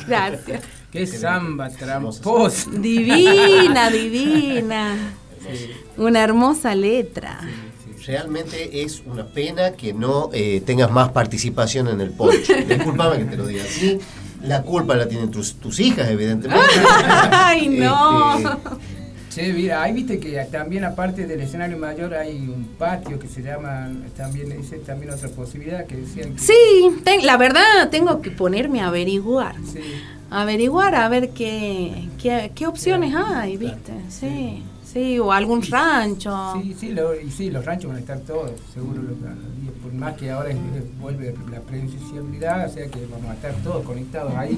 Gracias. 0.07 0.63
Qué 0.89 1.05
samba 1.05 1.69
tramposa. 1.69 2.69
Divina, 2.71 3.89
divina. 3.89 5.20
Una 5.97 6.23
hermosa 6.23 6.75
letra. 6.75 7.39
Realmente 8.05 8.81
es 8.81 9.03
una 9.05 9.25
pena 9.27 9.73
que 9.73 9.93
no 9.93 10.29
eh, 10.33 10.61
tengas 10.65 10.89
más 10.91 11.09
participación 11.11 11.87
en 11.87 12.01
el 12.01 12.09
poncho. 12.11 12.53
Disculpame 12.67 13.19
que 13.19 13.25
te 13.25 13.37
lo 13.37 13.45
diga 13.45 13.63
así. 13.63 13.99
La 14.43 14.63
culpa 14.63 14.95
la 14.95 15.07
tienen 15.07 15.29
tus, 15.29 15.53
tus 15.55 15.79
hijas, 15.79 16.09
evidentemente. 16.09 16.65
Ay, 17.31 17.67
no. 17.69 18.37
Este, 18.39 18.49
Che, 19.29 19.53
mira, 19.53 19.81
ahí 19.83 19.93
viste 19.93 20.19
que 20.19 20.33
también 20.51 20.83
aparte 20.83 21.25
del 21.25 21.39
escenario 21.39 21.77
mayor 21.77 22.13
hay 22.15 22.37
un 22.39 22.65
patio 22.77 23.17
que 23.17 23.29
se 23.29 23.41
llama, 23.41 23.89
también 24.17 24.49
dice 24.59 24.77
también 24.79 25.13
otra 25.13 25.29
posibilidad 25.29 25.85
que 25.85 25.95
decían 25.95 26.33
que... 26.33 26.39
Sí, 26.41 26.53
ten- 27.05 27.25
la 27.25 27.37
verdad 27.37 27.89
tengo 27.89 28.21
que 28.21 28.29
ponerme 28.29 28.81
a 28.81 28.87
averiguar. 28.87 29.55
Averiguar 30.29 30.95
a 30.95 31.07
ver 31.07 31.29
qué, 31.29 32.09
qué, 32.21 32.51
qué 32.53 32.67
opciones 32.67 33.15
hay, 33.15 33.55
¿viste? 33.55 33.93
Sí, 34.09 34.17
sí, 34.19 34.63
o 34.95 35.31
algún 35.31 35.61
rancho. 35.61 36.53
Sí, 36.61 36.75
sí, 36.79 36.89
lo- 36.91 37.19
y 37.19 37.31
sí, 37.31 37.49
los 37.49 37.63
ranchos 37.65 37.87
van 37.89 37.97
a 37.97 37.99
estar 38.01 38.19
todos, 38.19 38.51
seguro, 38.73 39.01
los- 39.01 39.17
y 39.17 39.69
por 39.81 39.93
más 39.93 40.15
que 40.17 40.29
ahora 40.31 40.49
es- 40.51 40.57
vuelve 40.99 41.33
la 41.51 41.59
presencialidad, 41.61 42.67
o 42.69 42.73
sea 42.73 42.87
que 42.87 42.99
vamos 43.11 43.29
a 43.29 43.33
estar 43.33 43.53
todos 43.63 43.83
conectados 43.85 44.33
ahí, 44.35 44.57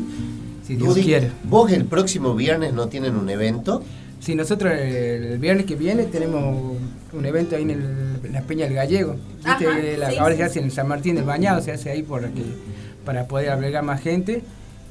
si 0.65 0.75
Dios 0.75 0.89
Dudy, 0.89 1.03
quiere. 1.03 1.31
¿Vos 1.43 1.71
el 1.71 1.85
próximo 1.85 2.35
viernes 2.35 2.73
no 2.73 2.87
tienen 2.87 3.15
un 3.15 3.29
evento? 3.29 3.83
Sí, 4.19 4.35
nosotros 4.35 4.71
el, 4.71 4.79
el 5.25 5.37
viernes 5.39 5.65
que 5.65 5.75
viene 5.75 6.05
tenemos 6.05 6.77
un 7.11 7.25
evento 7.25 7.55
ahí 7.55 7.63
en, 7.63 7.71
el- 7.71 8.19
en 8.23 8.31
la 8.33 8.41
Peña 8.41 8.65
del 8.65 8.73
Gallego. 8.75 9.15
¿Viste? 9.43 9.67
Ajá, 9.67 9.79
la- 9.97 10.09
sí, 10.11 10.17
ahora 10.17 10.31
sí, 10.33 10.37
se 10.37 10.43
hace 10.45 10.59
en 10.61 10.71
San 10.71 10.87
Martín 10.87 11.15
del 11.15 11.25
Bañado, 11.25 11.61
se 11.61 11.71
hace 11.73 11.91
ahí 11.91 12.03
por 12.03 12.21
que, 12.29 12.41
para 13.05 13.27
poder 13.27 13.49
albergar 13.49 13.83
más 13.83 13.99
gente. 14.01 14.41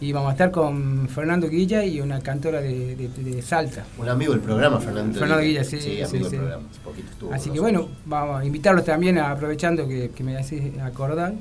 Y 0.03 0.11
vamos 0.13 0.31
a 0.31 0.33
estar 0.33 0.51
con 0.51 1.09
Fernando 1.09 1.49
Guilla 1.49 1.85
y 1.85 2.01
una 2.01 2.21
cantora 2.21 2.61
de, 2.61 2.97
de- 2.97 3.09
de 3.09 3.41
Salta. 3.41 3.85
Un 3.99 4.09
amigo 4.09 4.33
del 4.33 4.41
programa, 4.41 4.81
Fernando. 4.81 5.17
Fernando 5.17 5.45
Guilla, 5.45 5.63
sí. 5.63 5.81
Sí, 5.81 5.95
sí, 5.97 6.03
amigo 6.03 6.25
sí. 6.25 6.31
del 6.33 6.41
programa. 6.41 6.65
hace 6.69 6.81
poquito 6.81 7.09
estuvo 7.13 7.33
Así 7.33 7.51
que 7.51 7.61
bueno, 7.61 7.87
vamos 8.07 8.41
a 8.41 8.45
invitarlos 8.45 8.85
también, 8.85 9.17
a- 9.19 9.31
aprovechando 9.31 9.87
que, 9.87 10.11
que 10.11 10.25
me 10.25 10.37
haces 10.37 10.77
acordar, 10.81 11.35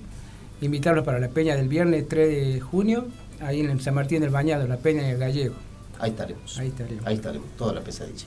invitarlos 0.62 1.04
para 1.04 1.20
la 1.20 1.30
Peña 1.30 1.56
del 1.56 1.70
viernes 1.70 2.08
3 2.08 2.30
de 2.54 2.60
junio, 2.62 3.06
ahí 3.40 3.62
en 3.62 3.80
San 3.80 3.96
Martín 3.96 4.22
del 4.22 4.30
Bañado, 4.30 4.68
la 4.68 4.78
Peña 4.78 5.02
del 5.08 5.18
Gallego. 5.18 5.56
Ahí 6.00 6.12
estaremos. 6.12 6.60
Ahí 6.60 6.68
estaremos. 6.68 7.08
Ahí 7.08 7.16
estaremos, 7.16 7.48
toda 7.58 7.74
la 7.74 7.82
pesadilla. 7.82 8.26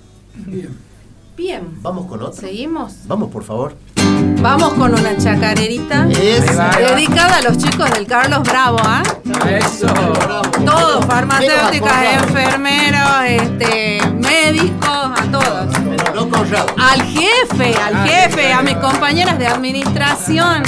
Bien. 1.36 1.62
Vamos 1.80 2.06
con 2.06 2.20
otro. 2.22 2.32
¿Seguimos? 2.40 3.06
Vamos, 3.06 3.30
por 3.30 3.44
favor. 3.44 3.74
Vamos 4.40 4.74
con 4.74 4.92
una 4.92 5.16
chacarerita 5.16 6.04
dedicada 6.04 7.36
a 7.38 7.40
los 7.42 7.56
chicos 7.56 7.90
del 7.92 8.06
Carlos 8.06 8.42
Bravo, 8.42 8.78
¿ah? 8.84 9.02
Eso. 9.48 9.86
Todos, 10.66 11.06
farmacéuticas, 11.06 12.22
enfermeros, 12.22 13.10
este, 13.26 14.00
médicos, 14.12 14.88
a 14.88 15.22
todos. 15.32 15.74
Al 16.78 17.02
jefe, 17.02 17.74
al 17.82 17.94
Ah, 17.96 18.06
jefe, 18.06 18.52
a 18.52 18.62
mis 18.62 18.76
compañeras 18.76 19.38
de 19.38 19.46
administración. 19.46 20.62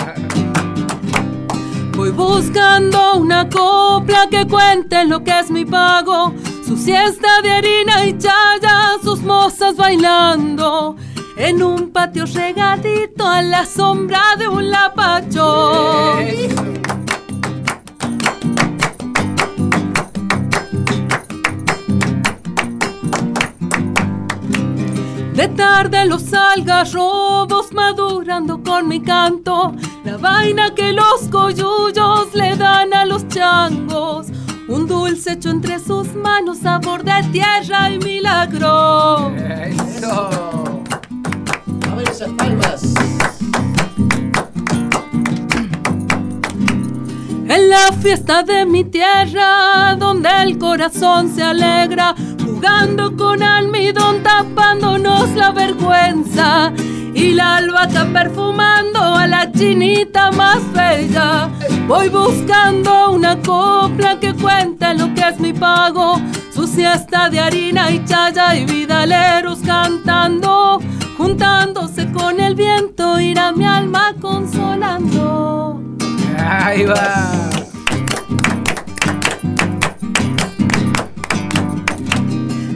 Voy 1.95 2.11
buscando 2.11 3.14
una 3.16 3.49
copla 3.49 4.26
que 4.30 4.47
cuente 4.47 5.05
lo 5.05 5.22
que 5.22 5.39
es 5.39 5.51
mi 5.51 5.64
pago. 5.64 6.32
Su 6.66 6.76
siesta 6.76 7.41
de 7.43 7.51
harina 7.53 8.05
y 8.07 8.16
chaya, 8.18 8.97
sus 9.03 9.22
mozas 9.22 9.76
bailando. 9.76 10.97
En 11.39 11.62
un 11.62 11.91
patio 11.91 12.24
regadito 12.24 13.26
a 13.26 13.43
la 13.43 13.66
sombra 13.66 14.37
de 14.39 14.49
un 14.49 14.70
lapacho. 14.70 16.16
De 25.34 25.49
tarde 25.49 26.07
los 26.07 26.32
algarrobos 26.32 27.70
madurando 27.74 28.62
con 28.62 28.89
mi 28.89 29.03
canto, 29.03 29.74
la 30.05 30.16
vaina 30.16 30.74
que 30.74 30.93
los 30.93 31.28
coyullos 31.30 32.34
le 32.34 32.57
dan 32.57 32.95
a 32.95 33.05
los 33.05 33.28
changos, 33.28 34.28
un 34.68 34.87
dulce 34.87 35.32
hecho 35.32 35.51
entre 35.51 35.78
sus 35.78 36.14
manos, 36.14 36.61
sabor 36.61 37.05
de 37.05 37.22
tierra 37.30 37.91
y 37.91 37.99
milagro. 37.99 39.32
Eso. 39.37 40.66
Esas. 42.17 42.95
En 47.47 47.69
la 47.69 47.93
fiesta 48.01 48.43
de 48.43 48.64
mi 48.64 48.85
tierra, 48.85 49.95
donde 49.99 50.31
el 50.43 50.57
corazón 50.57 51.35
se 51.35 51.43
alegra, 51.43 52.14
jugando 52.43 53.14
con 53.14 53.43
almidón, 53.43 54.23
tapándonos 54.23 55.29
la 55.33 55.51
vergüenza. 55.51 56.73
Y 57.12 57.35
la 57.35 57.57
albahaca 57.57 58.07
perfumando 58.11 58.99
a 58.99 59.27
la 59.27 59.53
chinita 59.53 60.31
más 60.31 60.61
bella. 60.73 61.51
Voy 61.87 62.09
buscando 62.09 63.11
una 63.11 63.37
copla 63.43 64.19
que 64.19 64.33
cuente 64.33 64.95
lo 64.95 65.12
que 65.12 65.21
es 65.21 65.39
mi 65.39 65.53
pago. 65.53 66.19
Su 66.51 66.67
siesta 66.67 67.29
de 67.29 67.41
harina 67.41 67.91
y 67.91 68.03
chaya 68.07 68.57
y 68.57 68.64
vidaleros 68.64 69.59
cantando. 69.61 70.81
Juntándose 71.17 72.12
con 72.12 72.41
el 72.41 72.55
viento, 72.55 73.19
irá 73.19 73.53
mi 73.53 73.64
alma 73.64 74.14
consolando. 74.21 75.81
Ahí 76.39 76.85
va. 76.85 77.51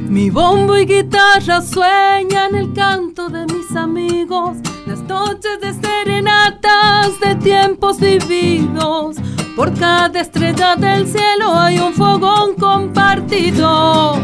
Mi 0.09 0.31
bombo 0.31 0.77
y 0.77 0.87
guitarra 0.87 1.61
sueñan 1.61 2.55
el 2.55 2.73
canto 2.73 3.29
de 3.29 3.47
mis 3.47 3.77
amigos, 3.77 4.57
las 4.87 5.01
noches 5.03 5.61
de 5.61 5.73
serenatas 5.75 7.21
de 7.21 7.35
tiempos 7.37 8.01
vividos. 8.01 9.17
Por 9.55 9.73
cada 9.79 10.21
estrella 10.21 10.77
del 10.77 11.07
cielo 11.07 11.55
hay 11.55 11.79
un 11.79 11.93
fogón 11.93 12.55
compartido. 12.55 14.15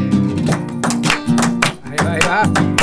Ahí 1.85 1.97
va, 2.05 2.13
ahí 2.13 2.21
va. 2.27 2.76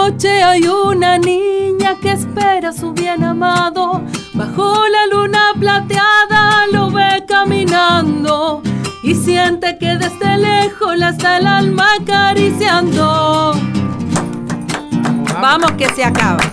Noche 0.00 0.42
hay 0.42 0.66
una 0.66 1.18
niña 1.18 1.94
que 2.00 2.12
espera 2.12 2.70
a 2.70 2.72
su 2.72 2.92
bien 2.92 3.22
amado. 3.22 4.02
Bajo 4.34 4.84
la 4.88 5.06
luna 5.14 5.52
plateada 5.58 6.66
lo 6.72 6.90
ve 6.90 7.24
caminando 7.28 8.62
y 9.02 9.14
siente 9.14 9.76
que 9.78 9.96
desde 9.96 10.38
lejos 10.38 10.96
la 10.96 11.10
está 11.10 11.38
el 11.38 11.46
alma 11.46 11.86
acariciando. 12.00 13.52
Vamos 15.42 15.72
que 15.72 15.88
se 15.94 16.04
acaba. 16.04 16.44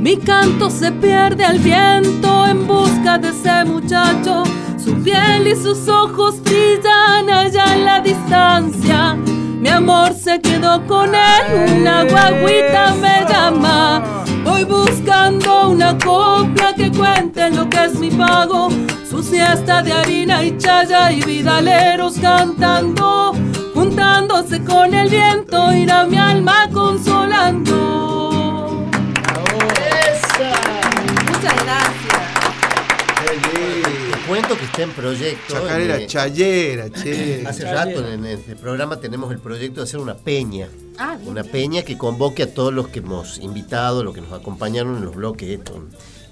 Mi 0.00 0.16
canto 0.16 0.70
se 0.70 0.92
pierde 0.92 1.44
al 1.44 1.58
viento 1.58 2.46
en 2.46 2.66
busca 2.66 3.18
de 3.18 3.28
ese 3.28 3.64
muchacho. 3.64 4.44
Su 4.84 5.02
piel 5.02 5.46
y 5.46 5.56
sus 5.56 5.88
ojos 5.88 6.42
brillan 6.42 7.30
allá 7.30 7.74
en 7.74 7.86
la 7.86 8.00
distancia. 8.00 9.14
Mi 9.14 9.70
amor 9.70 10.12
se 10.12 10.38
quedó 10.42 10.86
con 10.86 11.14
él, 11.14 11.78
una 11.78 12.04
guaguita 12.04 12.94
me 13.00 13.24
llama. 13.26 14.24
Voy 14.44 14.64
buscando 14.64 15.70
una 15.70 15.96
copla 15.96 16.74
que 16.74 16.92
cuente 16.92 17.50
lo 17.50 17.66
que 17.70 17.84
es 17.84 17.98
mi 17.98 18.10
pago. 18.10 18.68
Su 19.08 19.22
siesta 19.22 19.82
de 19.82 19.94
harina 19.94 20.44
y 20.44 20.58
chaya 20.58 21.10
y 21.10 21.22
vidaleros 21.22 22.18
cantando. 22.18 23.32
Juntándose 23.72 24.62
con 24.64 24.92
el 24.92 25.08
viento, 25.08 25.72
irá 25.72 26.04
mi 26.04 26.18
alma 26.18 26.68
consolando. 26.70 28.23
Cuento 34.26 34.56
que 34.56 34.64
está 34.64 34.82
en 34.82 34.90
proyecto. 34.92 35.54
Chacarera, 35.54 35.96
eh, 35.98 36.06
chayera, 36.06 36.90
che. 36.90 37.44
Hace 37.46 37.64
rato 37.70 38.06
en 38.08 38.24
este 38.26 38.56
programa 38.56 38.98
tenemos 39.00 39.30
el 39.32 39.38
proyecto 39.38 39.80
de 39.80 39.84
hacer 39.84 40.00
una 40.00 40.14
peña. 40.16 40.68
Ah, 40.98 41.16
bien. 41.16 41.28
Una 41.30 41.44
peña 41.44 41.82
que 41.82 41.98
convoque 41.98 42.42
a 42.44 42.54
todos 42.54 42.72
los 42.72 42.88
que 42.88 43.00
hemos 43.00 43.38
invitado, 43.38 44.02
los 44.04 44.14
que 44.14 44.20
nos 44.20 44.32
acompañaron 44.32 44.96
en 44.96 45.04
los 45.04 45.14
bloques 45.14 45.60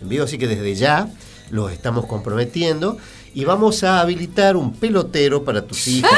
en 0.03 0.09
vivo. 0.09 0.25
Así 0.25 0.39
que 0.39 0.47
desde 0.49 0.75
ya 0.75 1.09
los 1.51 1.73
estamos 1.73 2.07
comprometiendo. 2.07 2.97
Y 3.35 3.47
vamos 3.47 3.83
a 3.83 4.01
habilitar 4.01 4.57
un 4.57 4.75
pelotero 4.75 5.43
para 5.43 5.63
tus 5.63 5.89
hijas. 5.89 6.11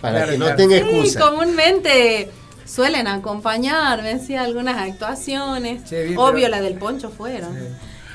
para 0.00 0.16
Claro, 0.18 0.32
que 0.32 0.38
no 0.38 0.44
claro. 0.46 0.56
tenga 0.56 0.76
Sí, 0.76 0.82
excusa. 0.82 1.20
comúnmente 1.20 2.30
suelen 2.64 3.08
acompañarme, 3.08 4.20
sí, 4.24 4.36
algunas 4.36 4.78
actuaciones. 4.78 5.82
Sí, 5.88 5.96
bien, 5.96 6.18
Obvio, 6.18 6.32
pero- 6.46 6.48
la 6.48 6.60
del 6.60 6.74
poncho 6.74 7.10
fueron. 7.10 7.56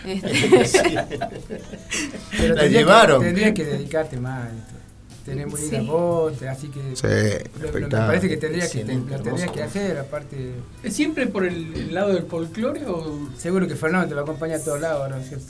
Este, 0.05 1.07
Pero 2.37 2.55
La 2.55 2.61
tendría 2.61 2.67
llevaron. 2.69 3.19
Que, 3.21 3.25
tendría 3.27 3.53
que 3.53 3.63
dedicarte 3.65 4.17
más. 4.17 4.45
esto. 4.47 4.73
Tenés 5.25 5.47
muy 5.47 5.59
linda 5.59 5.79
Sí. 5.79 5.85
voz, 5.87 6.41
así 6.43 6.67
que. 6.67 6.95
Sí, 6.95 7.49
lo- 7.59 7.71
lo- 7.79 7.87
me 7.87 7.87
parece 7.89 8.29
que 8.29 8.37
tendría 8.37 8.69
que, 8.69 8.83
lo 8.83 9.19
tendrías 9.21 9.51
que 9.51 9.63
hacer, 9.63 9.97
aparte. 9.97 10.51
¿Es 10.83 10.93
siempre 10.95 11.25
por 11.25 11.45
el, 11.45 11.73
el 11.75 11.93
lado 11.95 12.13
del 12.13 12.23
folclore 12.23 12.85
o...? 12.85 13.27
Seguro 13.35 13.67
que 13.67 13.75
Fernando 13.75 14.07
te 14.07 14.13
va 14.13 14.21
a 14.21 14.23
acompañar 14.23 14.59
a 14.59 14.63
todos 14.63 14.79
lados, 14.81 15.09
¿no 15.09 15.17
es 15.17 15.27
cierto? 15.27 15.45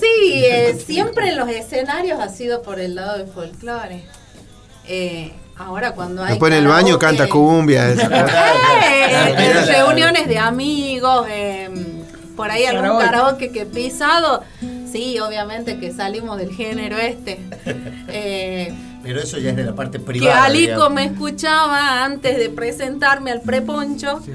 sí, 0.00 0.44
eh, 0.44 0.78
siempre 0.84 1.28
en 1.30 1.36
los 1.36 1.48
escenarios 1.48 2.20
ha 2.20 2.28
sido 2.28 2.62
por 2.62 2.80
el 2.80 2.94
lado 2.94 3.16
del 3.18 3.28
folclore. 3.28 4.02
Eh, 4.86 5.32
ahora 5.56 5.92
cuando 5.92 6.22
hay. 6.22 6.30
Después 6.32 6.52
en 6.52 6.58
el 6.58 6.66
baño 6.68 6.98
canta 6.98 7.26
cumbia. 7.28 7.94
Eh, 9.06 9.34
en 9.38 9.66
reuniones 9.66 10.26
de 10.28 10.38
amigos, 10.38 11.26
eh, 11.30 11.68
por 12.36 12.50
ahí 12.50 12.64
algún 12.64 12.82
Karaoke. 12.98 13.04
karaoke 13.04 13.50
que 13.52 13.60
he 13.62 13.66
pisado. 13.66 14.42
Sí, 14.90 15.18
obviamente 15.18 15.78
que 15.80 15.92
salimos 15.92 16.38
del 16.38 16.50
género 16.54 16.96
este. 16.98 17.40
Eh, 18.16 18.72
Pero 19.02 19.20
eso 19.20 19.38
ya 19.38 19.50
es 19.50 19.56
de 19.56 19.64
la 19.64 19.74
parte 19.74 19.98
que 19.98 20.04
privada. 20.04 20.44
Alico 20.44 20.66
digamos. 20.88 20.92
me 20.94 21.04
escuchaba 21.06 22.04
antes 22.04 22.38
de 22.38 22.48
presentarme 22.48 23.32
al 23.32 23.40
preponcho 23.40 24.20
Sí. 24.24 24.30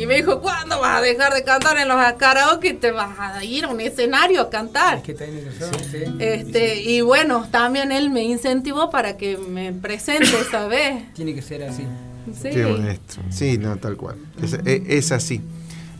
y 0.00 0.06
me 0.06 0.16
dijo, 0.16 0.40
¿cuándo 0.40 0.80
vas 0.80 0.98
a 0.98 1.00
dejar 1.02 1.34
de 1.34 1.44
cantar 1.44 1.76
en 1.76 1.86
los 1.88 1.96
karaoke? 2.14 2.72
Te 2.74 2.90
vas 2.92 3.10
a 3.18 3.44
ir 3.44 3.64
a 3.66 3.68
un 3.68 3.80
escenario 3.80 4.40
a 4.40 4.48
cantar. 4.50 4.98
Es 4.98 5.02
que 5.02 5.12
razón, 5.12 5.80
sí. 5.90 5.98
Este, 6.18 6.80
y 6.82 7.02
bueno, 7.02 7.46
también 7.50 7.92
él 7.92 8.08
me 8.10 8.22
incentivó 8.22 8.90
para 8.90 9.16
que 9.18 9.36
me 9.36 9.72
presente 9.72 10.30
esa 10.40 10.66
vez. 10.66 11.12
Tiene 11.14 11.34
que 11.34 11.42
ser 11.42 11.64
así. 11.64 11.84
Sí. 12.42 12.48
Qué 12.50 12.64
honesto. 12.64 13.16
Sí, 13.30 13.58
no, 13.58 13.76
tal 13.76 13.96
cual. 13.96 14.16
Es, 14.42 14.54
es- 14.54 14.82
es 14.88 15.12
así. 15.12 15.40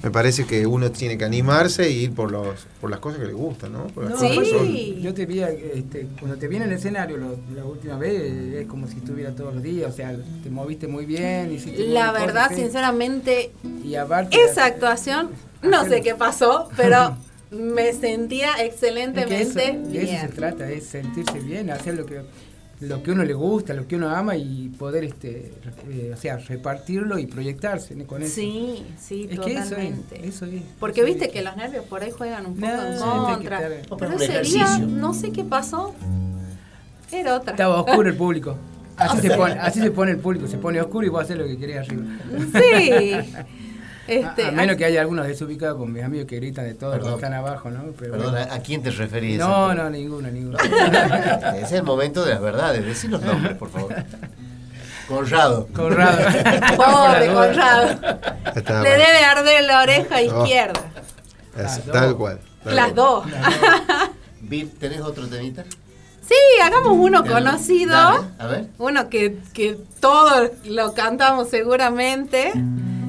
Me 0.03 0.11
parece 0.13 0.45
que 0.47 0.65
uno 0.67 0.93
tiene 0.93 1.19
que 1.19 1.25
animarse 1.25 1.83
e 1.85 1.91
ir 1.91 2.13
por 2.15 2.31
los 2.31 2.67
por 2.81 2.89
las 2.89 3.01
cosas 3.01 3.19
que 3.21 3.27
le 3.27 3.33
gustan, 3.33 3.73
¿no? 3.73 3.89
Por 3.89 4.05
las 4.05 4.13
No, 4.13 4.35
cosas 4.35 4.59
Sí. 4.67 4.99
Yo 5.03 5.13
te 5.13 5.27
vi, 5.27 5.41
este, 5.41 6.07
cuando 6.21 6.37
te 6.39 6.47
vi 6.47 6.57
en 6.57 6.63
el 6.63 6.73
escenario 6.73 7.17
lo- 7.17 7.37
la 7.55 7.65
última 7.65 7.99
vez, 7.99 8.23
es 8.55 8.67
como 8.69 8.87
si 8.87 8.99
estuviera 8.99 9.33
todos 9.35 9.55
los 9.55 9.63
días, 9.63 9.93
o 9.93 9.97
sea, 9.97 10.17
te 10.43 10.51
moviste 10.51 10.87
muy 10.87 11.05
bien. 11.05 11.53
hiciste 11.53 11.85
La 11.87 12.13
verdad, 12.13 12.45
cosas, 12.45 12.57
sinceramente, 12.57 13.51
Y 13.85 13.97
aparte, 13.97 14.37
esa 14.45 14.67
actuación, 14.67 15.31
no 15.63 15.85
sé 15.89 16.01
qué 16.01 16.15
pasó, 16.15 16.69
pero 16.77 17.17
me 17.51 17.93
sentía 17.93 18.51
es 18.53 18.57
que 18.59 18.67
excelentemente 18.67 19.41
eso, 19.43 19.55
de 19.59 19.71
eso 20.03 20.13
se 20.13 20.27
bien. 20.27 20.31
trata, 20.31 20.71
es 20.71 20.85
sentirse 20.87 21.41
bien, 21.41 21.71
hacer 21.71 21.95
lo 21.95 22.07
que 22.07 22.21
lo 22.81 23.03
que 23.03 23.11
uno 23.11 23.25
le 23.25 23.35
gusta, 23.35 23.75
lo 23.75 23.87
que 23.89 23.97
uno 23.97 24.09
ama 24.09 24.37
y 24.37 24.69
poder, 24.69 25.05
este, 25.05 25.53
eh, 25.91 26.13
o 26.15 26.17
sea, 26.17 26.37
repartirlo 26.37 27.19
y 27.19 27.27
proyectarse 27.27 27.95
con 28.07 28.23
eso. 28.23 28.35
Sí, 28.37 28.85
sí, 29.01 29.29
Es 29.31 29.41
que 29.41 29.53
eso 29.53 29.59
es, 29.61 29.69
totalmente. 29.71 30.27
eso 30.29 30.47
es. 30.47 30.63
Porque 30.79 31.01
eso 31.01 31.07
viste 31.07 31.27
es. 31.27 31.33
que 31.33 31.43
los 31.43 31.57
nervios 31.57 31.85
por 31.87 32.03
ahí 32.03 32.11
juegan 32.13 32.47
un 32.47 32.55
poco 32.55 32.67
No, 32.73 33.29
en 33.31 33.35
contra. 33.35 33.61
pero 33.99 34.13
ese 34.17 34.43
día, 34.43 34.79
no 34.79 35.13
sé 35.13 35.33
qué 35.33 35.43
pasó, 35.45 35.95
era 37.11 37.37
otra. 37.37 37.53
Estaba 37.53 37.81
oscuro 37.83 38.09
el 38.09 38.17
público. 38.17 38.57
Así 38.97 39.21
se, 39.21 39.31
pone, 39.37 39.53
así 39.53 39.81
se 39.81 39.93
pone 39.93 40.11
el 40.11 40.19
público, 40.19 40.49
se 40.49 40.59
pone 40.59 40.81
oscuro 40.81 41.07
y 41.07 41.09
vos 41.09 41.23
haces 41.23 41.39
lo 41.39 41.47
que 41.47 41.57
querés 41.57 41.89
arriba. 41.89 42.03
Sí. 42.53 43.13
Este, 44.09 44.45
a, 44.45 44.49
a 44.49 44.53
menos 44.53 44.77
que 44.77 44.85
haya 44.87 45.01
algunos 45.03 45.27
desubicados 45.27 45.77
con 45.79 45.93
mis 45.93 46.03
amigos 46.03 46.27
que 46.27 46.37
gritan 46.37 46.65
de 46.65 46.75
todo 46.75 46.93
Perdón. 46.93 47.11
cuando 47.11 47.27
están 47.27 47.35
abajo, 47.35 47.71
¿no? 47.71 47.83
Pero 47.99 48.13
Perdón, 48.13 48.33
bueno. 48.33 48.53
¿a 48.53 48.59
quién 48.61 48.83
te 48.83 48.91
referís? 48.91 49.39
No, 49.39 49.75
no, 49.75 49.91
ninguno, 49.91 50.29
ninguno. 50.31 50.59
Es 51.63 51.73
el 51.73 51.83
momento 51.83 52.25
de 52.25 52.33
las 52.35 52.41
verdades. 52.43 52.85
Decí 52.85 53.07
los 53.09 53.21
nombres, 53.23 53.57
por 53.57 53.71
favor. 53.71 53.95
Conrado. 55.09 55.67
Conrado. 55.75 56.19
Pobre 56.77 57.33
Conrado. 57.33 57.91
Está 58.55 58.83
Le 58.83 58.91
debe 58.91 59.25
arder 59.25 59.65
la 59.65 59.83
oreja 59.83 60.23
izquierda. 60.23 60.81
Es- 61.57 61.83
tal 61.91 62.17
cual. 62.17 62.39
tal 62.65 62.77
Las 62.77 62.95
dos. 62.95 63.25
Vir, 64.41 64.71
¿Tenés 64.79 65.01
otro 65.01 65.27
temita? 65.27 65.65
Sí, 66.21 66.35
hagamos 66.63 66.93
uno 66.93 67.25
conocido. 67.25 67.93
Dale, 67.95 68.27
a 68.39 68.47
ver. 68.47 68.67
Uno 68.79 69.09
que, 69.09 69.39
que 69.55 69.79
todos 69.99 70.51
lo 70.67 70.93
cantamos 70.93 71.49
seguramente. 71.49 72.53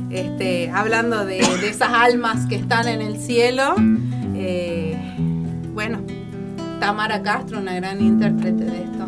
Este, 0.09 0.71
hablando 0.71 1.25
de, 1.25 1.39
esas 1.39 1.89
almas 1.93 2.45
que 2.47 2.55
están 2.55 2.87
en 2.87 3.01
el 3.01 3.17
cielo. 3.17 3.75
Eh, 4.35 4.97
bueno, 5.73 5.99
Tamara 6.79 7.21
Castro, 7.21 7.59
una 7.59 7.75
gran 7.75 8.01
intérprete 8.01 8.65
de 8.65 8.83
esto. 8.83 9.07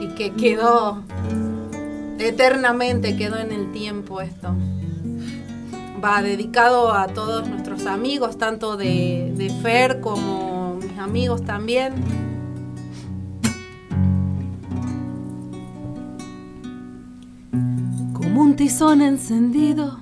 Y 0.00 0.08
que 0.08 0.32
quedó 0.32 1.02
eternamente, 2.18 3.16
quedó 3.16 3.38
en 3.38 3.52
el 3.52 3.72
tiempo 3.72 4.20
esto. 4.20 4.54
Va 6.04 6.22
dedicado 6.22 6.92
a 6.92 7.06
todos 7.06 7.48
nuestros 7.48 7.86
amigos, 7.86 8.36
tanto 8.36 8.76
de 8.76 9.52
Fer 9.62 10.00
como 10.00 10.78
mis 10.82 10.98
amigos 10.98 11.44
también. 11.44 11.94
como 18.32 18.40
un 18.44 18.56
tizón 18.56 19.02
encendido, 19.02 19.98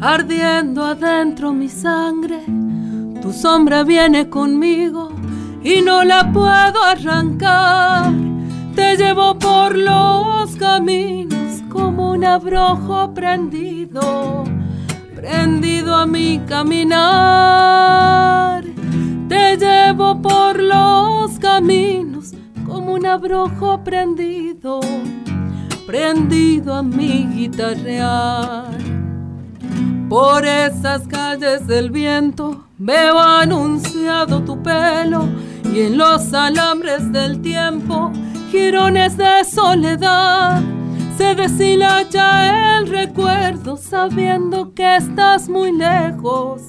ardiendo 0.00 0.84
adentro 0.84 1.52
mi 1.52 1.68
sangre. 1.68 2.40
Tu 3.20 3.32
sombra 3.32 3.84
viene 3.84 4.28
conmigo 4.28 5.10
y 5.62 5.82
no 5.82 6.02
la 6.04 6.32
puedo 6.32 6.82
arrancar. 6.82 8.12
Te 8.74 8.96
llevo 8.96 9.38
por 9.38 9.76
los 9.76 10.56
caminos 10.56 11.62
como 11.68 12.12
un 12.12 12.24
abrojo 12.24 13.12
prendido, 13.14 14.44
prendido 15.14 15.94
a 15.94 16.06
mi 16.06 16.40
caminar. 16.48 17.82
Te 19.28 19.56
llevo 19.56 20.20
por 20.20 20.60
los 20.60 21.38
caminos 21.38 22.32
como 22.66 22.94
un 22.94 23.06
abrojo 23.06 23.82
prendido 23.84 24.80
prendido 25.86 26.74
a 26.74 26.82
mi 26.82 27.26
guitarrear. 27.26 29.01
Por 30.12 30.44
esas 30.44 31.08
calles 31.08 31.66
del 31.66 31.90
viento 31.90 32.66
veo 32.76 33.18
anunciado 33.18 34.42
tu 34.42 34.62
pelo 34.62 35.26
y 35.72 35.80
en 35.80 35.96
los 35.96 36.34
alambres 36.34 37.10
del 37.10 37.40
tiempo 37.40 38.12
jirones 38.50 39.16
de 39.16 39.42
soledad. 39.42 40.60
Se 41.16 41.34
deshilacha 41.34 42.76
el 42.76 42.88
recuerdo 42.88 43.78
sabiendo 43.78 44.74
que 44.74 44.96
estás 44.96 45.48
muy 45.48 45.72
lejos 45.72 46.60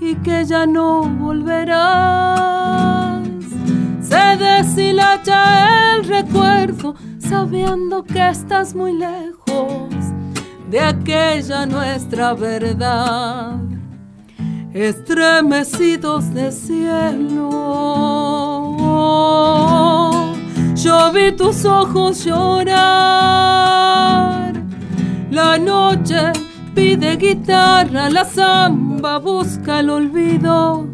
y 0.00 0.14
que 0.14 0.46
ya 0.46 0.64
no 0.64 1.02
volverás. 1.02 2.08
se 4.00 4.36
deshilacha 4.38 5.92
el 5.92 6.04
recuerdo, 6.04 6.94
sabiendo 7.18 8.02
que 8.02 8.30
estás 8.30 8.74
muy 8.74 8.94
lejos 8.94 9.95
de 10.70 10.80
aquella 10.80 11.66
nuestra 11.66 12.34
verdad. 12.34 13.58
Estremecidos 14.72 16.34
de 16.34 16.52
cielo, 16.52 17.50
yo 20.74 21.12
vi 21.12 21.32
tus 21.32 21.64
ojos 21.64 22.24
llorar. 22.24 22.76
La 25.30 25.58
noche 25.58 26.32
pide 26.74 27.16
guitarra, 27.16 28.10
la 28.10 28.24
samba 28.24 29.18
busca 29.18 29.80
el 29.80 29.90
olvido 29.90 30.86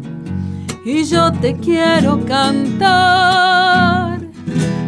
y 0.85 1.03
yo 1.03 1.31
te 1.33 1.55
quiero 1.57 2.25
cantar. 2.25 4.19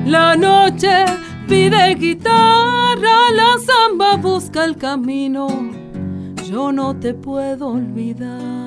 La 0.06 0.36
noche 0.36 1.06
pide 1.48 1.96
guitarra, 1.96 3.32
la 3.34 3.58
samba 3.60 4.18
busca 4.18 4.66
el 4.66 4.78
camino, 4.78 5.48
yo 6.50 6.72
no 6.72 6.96
te 7.00 7.14
puedo 7.14 7.70
olvidar. 7.70 8.65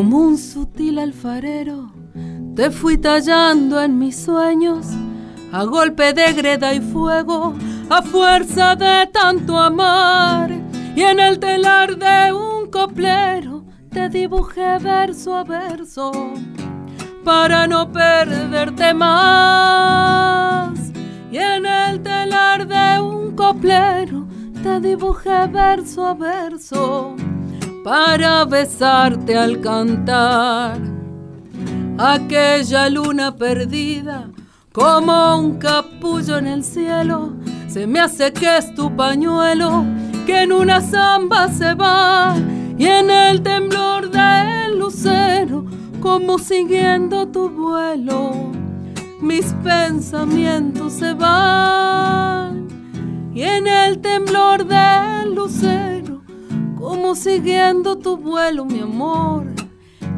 Como 0.00 0.16
un 0.16 0.38
sutil 0.38 0.98
alfarero, 0.98 1.92
te 2.56 2.70
fui 2.70 2.96
tallando 2.96 3.82
en 3.82 3.98
mis 3.98 4.16
sueños, 4.16 4.86
a 5.52 5.64
golpe 5.64 6.14
de 6.14 6.32
greda 6.32 6.72
y 6.72 6.80
fuego, 6.80 7.54
a 7.90 8.00
fuerza 8.00 8.74
de 8.76 9.06
tanto 9.12 9.58
amar. 9.58 10.52
Y 10.96 11.02
en 11.02 11.20
el 11.20 11.38
telar 11.38 11.98
de 11.98 12.32
un 12.32 12.70
coplero, 12.70 13.66
te 13.90 14.08
dibujé 14.08 14.78
verso 14.78 15.34
a 15.34 15.44
verso, 15.44 16.12
para 17.22 17.66
no 17.66 17.92
perderte 17.92 18.94
más. 18.94 20.78
Y 21.30 21.36
en 21.36 21.66
el 21.66 22.00
telar 22.00 22.66
de 22.66 23.02
un 23.02 23.36
coplero, 23.36 24.26
te 24.62 24.80
dibujé 24.80 25.46
verso 25.48 26.06
a 26.06 26.14
verso 26.14 27.16
para 27.82 28.44
besarte 28.44 29.36
al 29.36 29.60
cantar. 29.60 30.78
Aquella 31.98 32.88
luna 32.88 33.36
perdida, 33.36 34.30
como 34.72 35.38
un 35.38 35.58
capullo 35.58 36.38
en 36.38 36.46
el 36.46 36.64
cielo, 36.64 37.34
se 37.68 37.86
me 37.86 38.00
hace 38.00 38.32
que 38.32 38.58
es 38.58 38.74
tu 38.74 38.94
pañuelo, 38.94 39.84
que 40.26 40.42
en 40.42 40.52
una 40.52 40.80
zamba 40.80 41.48
se 41.48 41.74
va, 41.74 42.34
y 42.78 42.86
en 42.86 43.10
el 43.10 43.42
temblor 43.42 44.10
del 44.10 44.78
lucero, 44.78 45.66
como 46.00 46.38
siguiendo 46.38 47.28
tu 47.28 47.50
vuelo, 47.50 48.50
mis 49.20 49.52
pensamientos 49.62 50.94
se 50.94 51.12
van, 51.12 52.68
y 53.34 53.42
en 53.42 53.66
el 53.66 54.00
temblor 54.00 54.66
del 54.66 55.34
lucero, 55.34 56.19
como 56.90 57.14
siguiendo 57.14 57.96
tu 57.98 58.16
vuelo, 58.16 58.64
mi 58.64 58.80
amor, 58.80 59.46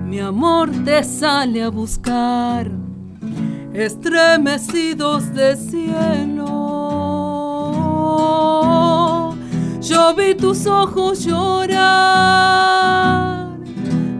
mi 0.06 0.20
amor 0.20 0.70
te 0.86 1.04
sale 1.04 1.62
a 1.62 1.68
buscar, 1.68 2.70
estremecidos 3.74 5.34
de 5.34 5.54
cielo. 5.54 6.48
Yo 9.82 10.14
vi 10.14 10.34
tus 10.34 10.66
ojos 10.66 11.26
llorar, 11.26 11.68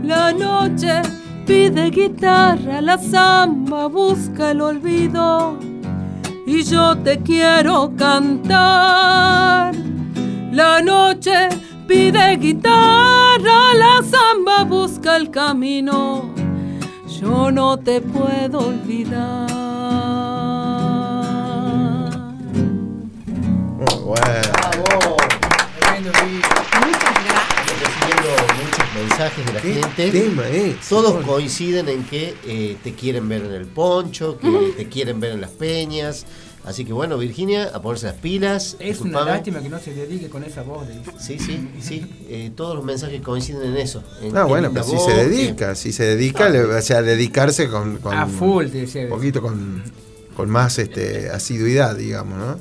la 0.05 0.33
noche 0.35 1.01
pide 1.47 1.89
guitarra, 1.89 2.83
la 2.83 2.99
samba 2.99 3.87
busca 3.87 4.51
el 4.51 4.61
olvido 4.61 5.57
y 6.47 6.63
yo 6.65 6.99
te 6.99 7.19
quiero 7.23 7.95
cantar. 7.97 9.75
La 10.53 10.83
noche 10.83 11.49
pide 11.93 12.37
guitarra, 12.39 13.75
la 13.75 14.03
samba 14.03 14.65
busca 14.65 15.17
el 15.17 15.31
camino, 15.31 16.33
yo 17.21 17.51
no 17.51 17.79
te 17.79 18.01
puedo 18.01 18.59
olvidar. 18.69 19.51
Recibiendo 27.03 28.31
muchos 28.63 28.95
mensajes 28.95 29.47
de 29.47 29.53
la 29.53 29.61
¿Qué 29.61 29.75
gente. 29.75 30.11
tema 30.11 30.49
es? 30.49 30.89
Todos 30.89 31.25
coinciden 31.25 31.89
en 31.89 32.05
que 32.05 32.35
eh, 32.47 32.77
te 32.83 32.95
quieren 32.95 33.29
ver 33.29 33.45
en 33.45 33.53
el 33.53 33.67
poncho, 33.67 34.39
que 34.39 34.75
te 34.77 34.89
quieren 34.89 35.21
ver 35.21 35.33
en 35.33 35.41
las 35.41 35.51
peñas. 35.51 36.27
Así 36.65 36.85
que 36.85 36.93
bueno, 36.93 37.19
Virginia, 37.19 37.71
a 37.75 37.83
ponerse 37.83 38.07
las 38.07 38.15
pilas. 38.15 38.77
Es 38.79 39.01
una 39.01 39.25
lástima 39.25 39.61
que 39.61 39.69
no 39.69 39.81
se 39.81 39.93
dedique 39.95 40.29
con 40.29 40.45
esa 40.45 40.63
voz. 40.63 40.87
De... 40.87 40.95
Sí, 41.19 41.39
sí, 41.39 41.69
sí. 41.81 42.07
eh, 42.29 42.53
todos 42.55 42.77
los 42.77 42.85
mensajes 42.85 43.21
coinciden 43.21 43.63
en 43.65 43.77
eso. 43.79 44.05
En 44.23 44.37
Ah, 44.37 44.43
qué 44.45 44.49
bueno, 44.49 44.71
pero 44.73 44.85
si 44.85 44.95
voz, 44.95 45.07
se 45.07 45.13
dedica, 45.29 45.75
si 45.75 45.93
se 45.93 46.05
dedica, 46.05 46.49
le- 46.49 46.63
o 46.63 46.81
sea, 46.83 47.03
dedicarse 47.03 47.69
con, 47.69 47.97
con 47.99 48.15
A 48.17 48.27
full, 48.27 48.67
te 48.69 48.79
decía. 48.83 49.03
un 49.05 49.09
poquito 49.11 49.43
con, 49.43 49.83
con 50.37 50.49
más 50.51 50.79
este, 50.79 51.31
asiduidad, 51.31 51.97
digamos, 51.97 52.39
¿no? 52.39 52.61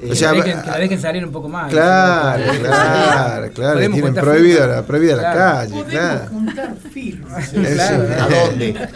Que 0.00 0.06
la 0.06 0.32
dejen- 0.32 0.62
que 0.62 0.70
la 0.70 0.78
dejen 0.78 1.00
salir 1.00 1.24
un 1.26 1.32
poco 1.32 1.48
más. 1.48 1.70
Claro, 1.72 2.52
claro, 2.60 3.52
claro, 3.52 3.80
le 3.80 3.88
tienen 3.88 4.14
prohibido 4.14 4.64
la, 4.68 4.86
prohibida 4.86 5.16
la 5.16 5.32
Claro. 5.32 5.70
calle, 5.70 5.84
claro. 5.90 6.28
juntar 6.30 6.76
firmas. 6.92 7.48
Claro, 7.48 8.06
¿a 8.22 8.28
dónde? 8.46 8.88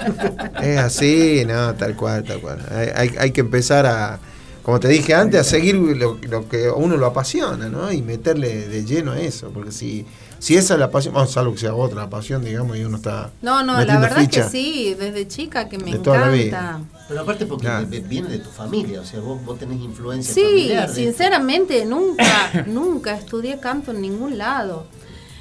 Es 0.62 0.78
así, 0.78 1.42
no, 1.44 1.74
tal 1.74 1.96
cual, 1.96 2.22
tal 2.22 2.40
cual. 2.40 2.58
Hay, 2.70 2.88
hay- 2.94 3.16
hay 3.18 3.30
que 3.32 3.40
empezar 3.40 3.84
a, 3.84 4.18
como 4.64 4.80
te 4.80 4.88
dije 4.88 5.14
antes, 5.14 5.40
a 5.40 5.44
seguir 5.44 5.76
lo, 5.76 6.18
lo 6.28 6.48
que 6.48 6.66
a 6.66 6.72
uno 6.72 6.96
lo 6.96 7.06
apasiona, 7.06 7.68
¿no? 7.68 7.92
Y 7.92 8.02
meterle 8.02 8.66
de 8.66 8.84
lleno 8.84 9.12
a 9.12 9.20
eso, 9.20 9.50
porque 9.54 9.70
si, 9.70 10.04
si 10.40 10.56
esa 10.56 10.74
es 10.74 10.80
la 10.80 10.90
pasión, 10.90 11.14
vamos, 11.14 11.30
salvo 11.32 11.52
que 11.52 11.60
sea 11.60 11.74
otra 11.74 12.08
pasión, 12.10 12.42
digamos, 12.44 12.76
y 12.76 12.82
uno 12.84 12.96
está 12.96 13.30
No, 13.42 13.62
no, 13.62 13.78
la 13.84 13.98
verdad 14.00 14.18
ficha. 14.20 14.44
que 14.44 14.48
sí, 14.50 14.94
desde 14.98 15.28
chica 15.28 15.68
que 15.68 15.78
me 15.78 15.92
De 15.92 15.98
toda 15.98 16.26
la 16.30 16.34
encanta. 16.34 16.80
Pero 17.06 17.20
aparte 17.20 17.44
porque 17.44 17.66
Claro. 17.66 17.86
viene 18.08 18.28
de 18.30 18.38
tu 18.38 18.48
familia, 18.48 19.02
o 19.02 19.04
sea, 19.04 19.20
vos, 19.20 19.44
vos 19.44 19.58
tenés 19.58 19.78
influencia 19.80 20.32
Sí, 20.32 20.40
familiar. 20.42 20.88
sinceramente, 20.88 21.84
nunca, 21.84 22.24
nunca 22.66 23.14
estudié 23.18 23.60
canto 23.60 23.90
en 23.92 24.00
ningún 24.00 24.38
lado. 24.38 24.86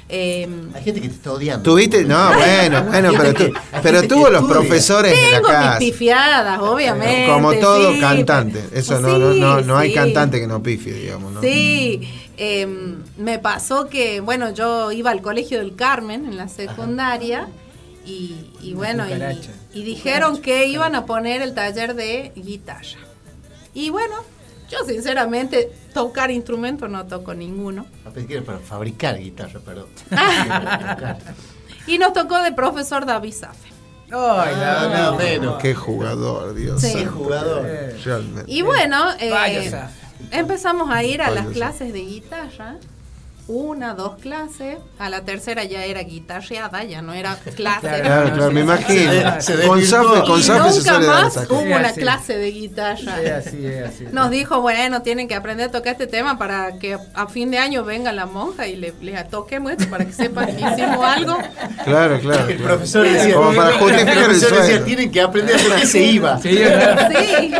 Eh, 0.08 0.46
Hay 0.74 0.82
gente 0.84 1.00
que 1.00 1.08
te 1.08 1.14
está 1.14 1.32
odiando. 1.32 1.62
¿Tuviste? 1.62 2.04
No, 2.04 2.34
bueno, 2.34 2.84
bueno, 2.84 3.12
pero, 3.16 3.34
tú- 3.34 3.52
pero 3.82 4.02
tuvo 4.02 4.28
los 4.28 4.42
estudia. 4.42 4.60
profesores 4.60 5.12
de 5.12 5.30
la 5.30 5.36
tengo 5.38 5.48
mis 5.48 5.56
casa. 5.58 5.78
pifiadas, 5.78 6.60
obviamente. 6.60 7.32
Como 7.32 7.54
todo 7.54 7.94
sí, 7.94 8.00
cantante. 8.00 8.62
Eso 8.74 9.00
no, 9.00 9.18
no, 9.18 9.32
no, 9.34 9.60
no 9.62 9.76
hay 9.78 9.94
cantante 9.94 10.38
que 10.40 10.46
no 10.46 10.62
pifie, 10.62 10.92
digamos, 10.92 11.32
¿no? 11.32 11.40
Sí, 11.40 12.06
eh, 12.36 12.66
me 13.16 13.38
pasó 13.38 13.88
que, 13.88 14.20
bueno, 14.20 14.52
yo 14.52 14.92
iba 14.92 15.10
al 15.10 15.22
colegio 15.22 15.58
del 15.58 15.74
Carmen 15.74 16.26
en 16.26 16.36
la 16.36 16.48
secundaria 16.48 17.48
y, 18.04 18.50
y 18.60 18.74
bueno, 18.74 19.04
y 19.72 19.82
dijeron 19.84 20.42
que 20.42 20.66
iban 20.66 20.94
a 20.94 21.06
poner 21.06 21.40
el 21.40 21.54
taller 21.54 21.94
de 21.94 22.32
guitarra. 22.36 22.98
Y 23.72 23.88
bueno, 23.88 24.16
yo 24.70 24.78
sinceramente 24.86 25.72
tocar 25.94 26.30
instrumento 26.30 26.86
no 26.88 27.06
toco 27.06 27.32
ninguno. 27.32 27.86
Ah, 28.04 28.10
pensé 28.12 28.28
que 28.28 28.34
era 28.34 28.42
para 28.44 28.58
fabricar 28.58 29.18
guitarra, 29.18 29.60
perdón. 29.60 29.86
Y 31.86 31.98
nos 31.98 32.12
tocó 32.14 32.42
de 32.42 32.52
profesor 32.52 33.04
David 33.06 33.32
Safe. 33.32 33.58
Ay, 34.10 34.54
Ah, 34.56 34.88
la- 34.90 35.10
no, 35.10 35.16
menos. 35.16 35.60
Qué 35.62 35.74
jugador, 35.74 36.54
Dios. 36.54 36.80
Sí. 36.80 36.88
Qué 36.92 36.98
santo. 37.04 37.12
jugador. 37.12 37.66
Realmente. 38.04 38.50
Y 38.50 38.62
bueno, 38.62 39.04
eh, 39.20 39.72
empezamos 40.30 40.90
a 40.90 41.02
ir 41.04 41.20
a 41.22 41.30
las 41.30 41.46
clases 41.48 41.92
de 41.92 42.00
guitarra. 42.00 42.76
Una, 43.46 43.92
dos 43.92 44.16
clases. 44.16 44.78
A 44.98 45.10
la 45.10 45.20
tercera 45.20 45.64
ya 45.64 45.84
era 45.84 46.02
guitarreada, 46.02 46.82
ya 46.84 47.02
no 47.02 47.12
era 47.12 47.36
clase. 47.56 47.80
Claro, 47.80 48.32
claro, 48.32 48.50
me 48.50 48.62
imagino. 48.62 49.40
Se 49.40 49.66
Con 49.66 49.80
Y 49.80 49.84
se 49.84 49.98
nunca 49.98 50.72
suele 50.72 51.06
más 51.06 51.36
hubo 51.50 51.60
una 51.60 51.92
Sí, 51.92 52.00
clase 52.00 52.38
de 52.38 52.50
guitarra. 52.50 53.20
Es 53.22 53.46
así, 53.46 53.66
es 53.66 53.86
así. 53.86 54.06
Nos 54.12 54.30
dijo, 54.30 54.62
bueno, 54.62 55.02
tienen 55.02 55.28
que 55.28 55.34
aprender 55.34 55.68
a 55.68 55.72
tocar 55.72 55.92
este 55.92 56.06
tema 56.06 56.38
para 56.38 56.78
que 56.78 56.96
a 57.12 57.26
fin 57.26 57.50
de 57.50 57.58
año 57.58 57.84
venga 57.84 58.12
la 58.12 58.24
monja 58.24 58.66
y 58.66 58.76
le, 58.76 58.94
le 59.02 59.22
toquemos 59.24 59.72
esto 59.72 59.88
para 59.90 60.06
que 60.06 60.12
sepan 60.12 60.46
que 60.46 60.62
hicimos 60.62 61.04
algo. 61.04 61.36
Claro, 61.84 62.18
claro. 62.20 62.48
El 62.48 62.56
profesor 62.56 63.06
decía, 63.06 63.34
Como 63.34 63.54
para 63.54 63.78
justificar 63.78 64.16
el 64.16 64.24
profesor 64.24 64.62
decía, 64.62 64.84
tienen 64.84 65.10
que 65.12 65.20
aprender 65.20 65.56
por 65.62 65.80
qué 65.80 65.86
se 65.86 66.02
iba. 66.02 66.38
Sí. 66.40 66.56
Sí. 66.56 67.54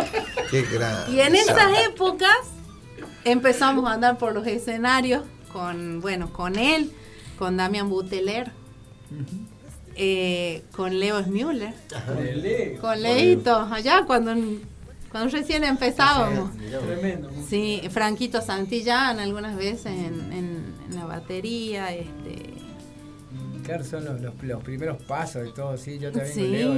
Qué 0.49 0.61
grande. 0.63 1.11
Y 1.11 1.21
en 1.21 1.35
esas 1.35 1.79
épocas 1.85 2.35
empezamos 3.23 3.87
a 3.89 3.93
andar 3.93 4.17
por 4.17 4.33
los 4.33 4.47
escenarios 4.47 5.23
con, 5.59 6.01
bueno, 6.01 6.33
con 6.33 6.57
él, 6.59 6.91
con 7.39 7.55
Damian 7.55 7.87
Buteler, 7.89 8.51
eh, 9.95 10.63
con 10.75 10.99
Leo 10.99 11.23
Smüller, 11.23 11.73
con 12.81 13.01
Leito, 13.01 13.55
allá 13.71 14.03
cuando, 14.05 14.33
cuando 15.09 15.29
recién 15.31 15.63
empezábamos. 15.63 16.49
Tremendo. 16.85 17.29
Sí, 17.47 17.81
Franquito 17.89 18.41
Santillán 18.41 19.19
algunas 19.21 19.55
veces 19.55 19.85
en, 19.93 20.33
en- 20.33 20.75
en 20.89 20.95
la 20.95 21.05
batería, 21.05 21.93
este, 21.95 22.53
Claro, 23.63 23.83
son 23.83 24.03
los, 24.05 24.21
los, 24.21 24.33
los 24.43 24.61
primeros 24.61 25.01
pasos 25.03 25.43
de 25.43 25.51
todo, 25.51 25.75
sí. 25.77 25.97
Yo 25.97 26.11
también 26.11 26.33
Sí. 26.33 26.41
con 26.41 26.51
Leo, 26.51 26.73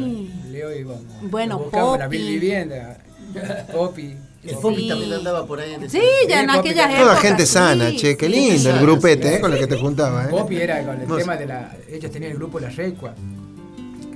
Leo 0.69 0.77
íbamos. 0.79 1.03
Bueno, 1.23 1.57
buscamos 1.59 1.97
la 1.99 2.05
Poppy. 2.05 2.17
vivienda. 2.19 2.97
Poppy. 3.73 4.15
El 4.47 4.55
Poppy 4.57 4.87
también 4.87 5.13
andaba 5.13 5.45
por 5.45 5.59
ahí 5.59 5.73
en 5.73 5.83
ese 5.83 5.99
Sí, 5.99 6.05
ya 6.29 6.41
en 6.41 6.49
aquellas 6.49 6.87
Toda 6.89 7.01
épocas. 7.01 7.19
gente 7.21 7.45
sí, 7.45 7.53
sana, 7.53 7.91
che, 7.95 8.15
qué 8.17 8.27
sí. 8.27 8.31
lindo 8.31 8.69
el 8.69 8.79
grupete 8.79 9.35
eh, 9.35 9.39
con 9.41 9.51
el 9.53 9.59
que 9.59 9.67
te 9.67 9.77
juntaba. 9.77 10.23
¿eh? 10.25 10.27
Poppy 10.29 10.57
era 10.57 10.81
con 10.83 10.95
el 10.95 11.01
Hermoso. 11.01 11.19
tema 11.19 11.35
de 11.37 11.45
la. 11.45 11.75
Ellos 11.89 12.11
tenían 12.11 12.31
el 12.31 12.37
grupo 12.37 12.59
La 12.59 12.69
Recua. 12.69 13.13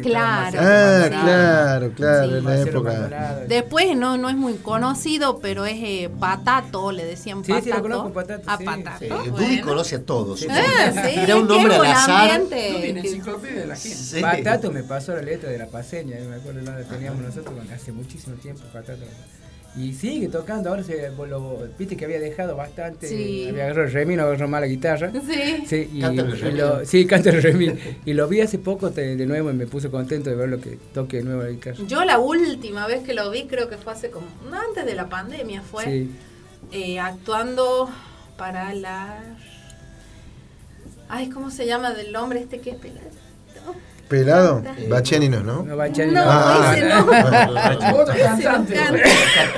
Claro. 0.02 0.58
Ah, 0.60 1.08
claro, 1.12 1.92
claro, 1.94 2.30
Sí. 2.32 2.38
en 2.38 2.44
la 2.46 2.62
época. 2.62 3.40
Después 3.48 3.96
no, 3.96 4.18
no 4.18 4.30
es 4.32 4.36
muy 4.36 4.54
conocido, 4.56 5.38
pero 5.40 5.68
es 5.68 5.76
eh, 5.78 6.10
Patato, 6.20 6.92
le 6.92 7.06
decían 7.06 7.44
Sí, 7.46 7.52
Patato. 7.52 7.66
sí, 7.66 7.70
lo 7.76 7.82
conozco, 7.84 8.14
Patato, 8.14 8.50
A 8.50 8.58
sí. 8.58 8.64
Patato. 8.66 8.98
Sí, 9.00 9.08
bueno. 9.10 9.38
Dudy 9.38 9.62
conoce 9.62 9.96
a 9.98 10.04
todos. 10.04 10.44
Ah, 10.50 10.92
sí, 11.08 11.20
Era 11.20 11.36
un 11.36 11.48
nombre 11.48 11.76
al 11.76 11.86
azar. 11.86 12.32
ambiente. 12.32 12.92
Una 12.92 13.00
enciclopedia 13.02 13.60
de 13.62 13.68
la 13.68 13.76
gente. 13.76 13.98
Sí. 13.98 14.22
Patato 14.22 14.72
me 14.72 14.82
pasó 14.82 15.14
la 15.14 15.22
letra 15.22 15.52
de 15.52 15.60
la 15.60 15.68
paseña, 15.68 16.16
me 16.28 16.36
acuerdo, 16.38 16.62
la 16.62 16.82
teníamos 16.84 17.22
nosotros 17.22 17.54
hace 17.72 17.92
muchísimo 17.92 18.36
tiempo, 18.38 18.64
Patato. 18.74 19.04
Y 19.78 19.94
sigue 19.94 20.28
tocando, 20.28 20.70
ahora 20.70 20.84
se, 20.84 21.10
lo, 21.12 21.68
viste 21.80 21.96
que 21.96 22.04
había 22.04 22.20
dejado 22.20 22.58
bastante, 22.58 23.08
Sí. 23.08 23.48
había 23.48 23.64
agarrado 23.64 23.88
el 23.88 23.94
remino, 23.94 24.24
agarró 24.24 24.50
más 24.50 24.60
la 24.60 24.68
guitarra. 24.68 25.12
Sí. 25.14 25.64
Sí, 25.66 25.90
y, 25.94 26.02
Canta 26.02 26.24
el 26.24 26.30
y 26.30 26.34
remino. 26.34 26.66
lo, 26.80 26.86
sí, 26.86 27.06
canta 27.06 27.30
el 27.30 27.42
remino. 27.42 27.74
Y 28.06 28.14
lo 28.14 28.28
vi 28.28 28.42
hace 28.42 28.58
poco 28.58 28.92
te- 28.92 29.16
de 29.16 29.26
nuevo 29.26 29.50
y 29.50 29.54
me 29.54 29.68
puse 29.68 29.90
contento 29.90 30.30
de 30.30 30.36
verlo 30.36 30.60
que 30.60 30.78
toque 30.94 31.18
de 31.18 31.24
nuevo 31.24 31.44
la 31.44 31.50
guitarra. 31.52 31.78
Yo 31.88 32.04
la 32.04 32.20
última 32.20 32.86
vez 32.86 33.02
que 33.04 33.14
lo 33.14 33.30
vi, 33.32 33.44
creo 33.46 33.70
que 33.70 33.78
fue 33.78 33.94
hace 33.94 34.10
como, 34.12 34.28
no, 34.50 34.60
antes 34.60 34.86
de 34.86 34.94
la 34.94 35.08
pandemia 35.08 35.62
fue, 35.62 35.86
Sí. 35.86 36.12
eh, 36.74 37.00
actuando 37.00 37.90
para 38.38 38.74
la... 38.74 39.20
Ay, 41.08 41.30
¿cómo 41.30 41.50
se 41.50 41.66
llama 41.66 41.94
del 41.94 42.14
hombre 42.18 42.40
este 42.42 42.60
que 42.60 42.72
es 42.72 42.76
pelado? 42.78 43.08
Pelado, 44.12 44.62
Bacheninos, 44.90 45.42
¿no? 45.46 45.64
No, 45.64 45.76
No, 45.78 45.84
Ah, 45.84 46.74
ese 46.76 46.90
no. 46.90 47.98
Otro 48.02 48.14
cantante. 48.22 48.76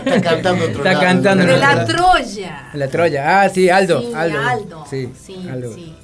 Está 0.06 0.22
cantando 0.22 0.66
otro 0.66 0.78
Está 0.78 0.92
lado. 0.94 1.02
cantando 1.04 1.46
De 1.46 1.58
la. 1.58 1.86
Troya. 1.86 2.70
La 2.74 2.88
Troya, 2.88 3.42
ah, 3.42 3.50
sí, 3.50 3.68
Aldo. 3.70 4.00
Sí, 4.02 4.12
Aldo. 4.14 4.40
Aldo. 4.40 4.86
Sí, 4.88 5.10
sí, 5.20 5.50
Aldo. 5.52 5.74
sí. 5.74 5.96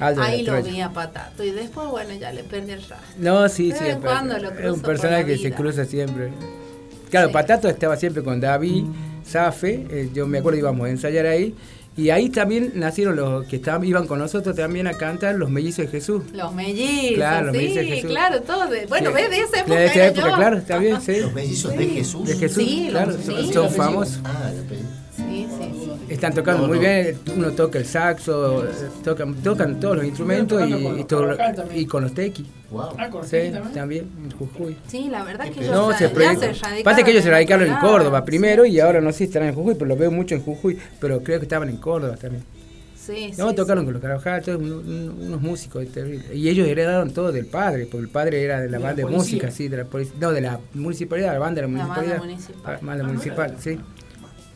Aldo 0.00 0.22
Ahí 0.22 0.42
lo 0.42 0.60
vi 0.60 0.80
a 0.80 0.90
Patato 0.90 1.44
y 1.44 1.52
después, 1.52 1.86
bueno, 1.86 2.12
ya 2.14 2.32
le 2.32 2.42
perdí 2.42 2.72
el 2.72 2.80
rastro. 2.80 2.96
No, 3.18 3.48
sí, 3.48 3.70
sí. 3.70 3.84
es 3.86 4.70
un 4.72 4.80
personaje 4.82 5.24
que 5.24 5.38
se 5.38 5.52
cruza 5.52 5.84
siempre. 5.84 6.32
Claro, 7.08 7.28
Sí. 7.28 7.32
Patato 7.32 7.68
estaba 7.68 7.96
siempre 7.96 8.24
con 8.24 8.40
David, 8.40 8.84
Safe, 9.24 9.86
eh, 9.88 10.10
yo 10.12 10.26
me 10.26 10.38
acuerdo 10.38 10.58
íbamos 10.58 10.86
a 10.88 10.90
ensayar 10.90 11.26
ahí. 11.26 11.54
Y 11.96 12.10
ahí 12.10 12.28
también 12.28 12.72
nacieron 12.74 13.14
los 13.14 13.46
que 13.46 13.56
estaban, 13.56 13.84
iban 13.84 14.06
con 14.08 14.18
nosotros 14.18 14.56
también 14.56 14.88
a 14.88 14.94
cantar 14.94 15.36
los 15.36 15.48
mellizos 15.48 15.84
de 15.84 15.88
Jesús. 15.92 16.24
Los 16.32 16.52
mellizos, 16.52 17.14
Claro, 17.14 17.46
los 17.46 17.52
sí, 17.56 17.58
mellizos 17.62 17.82
de 17.82 17.86
Jesús. 17.88 18.10
claro, 18.10 18.40
todo. 18.42 18.66
de- 18.66 18.86
bueno, 18.86 19.10
Sí. 19.10 19.14
ves 19.16 19.30
de 19.30 19.38
esa 19.40 19.60
época. 19.60 19.74
De 19.78 19.86
esa 19.86 20.06
época, 20.06 20.28
yo. 20.30 20.34
claro, 20.36 20.56
está 20.58 20.78
bien, 20.78 21.00
sí. 21.00 21.20
Los 21.20 21.32
mellizos 21.32 21.76
de 21.76 21.86
Jesús. 21.86 22.28
De 22.28 22.36
Jesús, 22.36 22.64
Sí, 22.64 22.86
claro, 22.90 23.12
los- 23.12 23.24
son, 23.24 23.36
sí, 23.46 23.52
son 23.52 23.62
los 23.64 23.76
famosos. 23.76 24.20
Ah, 24.24 24.50
la 24.54 24.62
peli. 24.68 24.82
Sí, 25.34 25.46
sí, 25.50 25.70
sí. 25.84 25.90
Están 26.12 26.32
tocando 26.34 26.62
No, 26.62 26.68
muy 26.68 26.76
no. 26.78 26.82
bien, 26.82 27.18
uno 27.36 27.50
toca 27.52 27.78
el 27.78 27.86
saxo, 27.86 28.64
tocan, 29.02 29.34
tocan 29.36 29.80
todos 29.80 29.96
los 29.96 30.04
instrumentos 30.06 30.60
y, 30.68 30.70
con 30.72 30.80
y 30.94 30.98
los 30.98 31.06
todo- 31.06 31.36
y 31.74 31.86
con 31.86 32.02
los 32.02 32.14
tequis. 32.14 32.46
Wow. 32.70 32.82
Ah, 32.98 33.08
con 33.10 33.24
Sí, 33.24 33.36
también. 33.52 33.72
también, 33.74 34.08
en 34.24 34.30
Jujuy. 34.32 34.76
Sí, 34.88 35.08
la 35.10 35.24
verdad 35.24 35.44
que 35.44 35.60
ellos 35.60 35.70
No, 35.74 35.92
se 35.92 36.04
ya 36.04 36.08
se 36.40 36.52
radicaron 36.62 36.82
Pasa 36.84 37.02
que 37.04 37.10
ellos 37.10 37.22
se 37.22 37.28
en 37.28 37.34
radicaron 37.34 37.68
en 37.68 37.76
Córdoba 37.76 38.20
sí. 38.20 38.26
primero 38.26 38.64
y 38.64 38.80
ahora 38.80 39.00
no 39.00 39.12
sé 39.12 39.18
si 39.18 39.24
estarán 39.24 39.48
en 39.48 39.54
Jujuy, 39.54 39.74
pero 39.74 39.86
lo 39.86 39.96
veo 39.96 40.10
mucho 40.10 40.34
en 40.34 40.42
Jujuy, 40.42 40.78
pero 41.00 41.22
creo 41.22 41.38
que 41.38 41.44
estaban 41.44 41.68
en 41.68 41.76
Córdoba 41.76 42.16
también. 42.16 42.42
Sí, 42.96 43.32
sí. 43.32 43.34
No, 43.36 43.50
sí. 43.50 43.56
tocaron 43.56 43.84
con 43.84 43.92
los 43.92 44.00
todos 44.02 44.56
un- 44.56 44.72
un- 44.72 45.26
unos 45.26 45.40
músicos 45.42 45.86
terribles. 45.88 46.24
Y 46.34 46.48
ellos 46.48 46.66
heredaron 46.66 47.12
todo 47.12 47.32
del 47.32 47.44
padre, 47.44 47.84
porque 47.84 48.04
el 48.04 48.08
padre 48.08 48.42
era 48.42 48.60
de 48.62 48.70
la 48.70 48.78
De 48.78 48.82
la 48.82 48.88
banda 48.88 49.04
de 49.04 49.10
música, 49.14 49.50
sí, 49.50 49.68
de 49.68 49.76
la 49.76 49.84
policía. 49.84 50.14
No, 50.18 50.32
de 50.32 50.40
la 50.40 50.58
municipalidad, 50.72 51.34
la 51.34 51.38
banda 51.38 51.60
de 51.60 51.68
la 51.68 51.72
La 51.74 51.86
banda 51.86 51.94
municipalidad. 52.00 52.24
municipal. 52.24 52.74
Ah, 52.74 52.78
banda 52.82 53.04
municipal, 53.04 53.56
sí. 53.60 53.78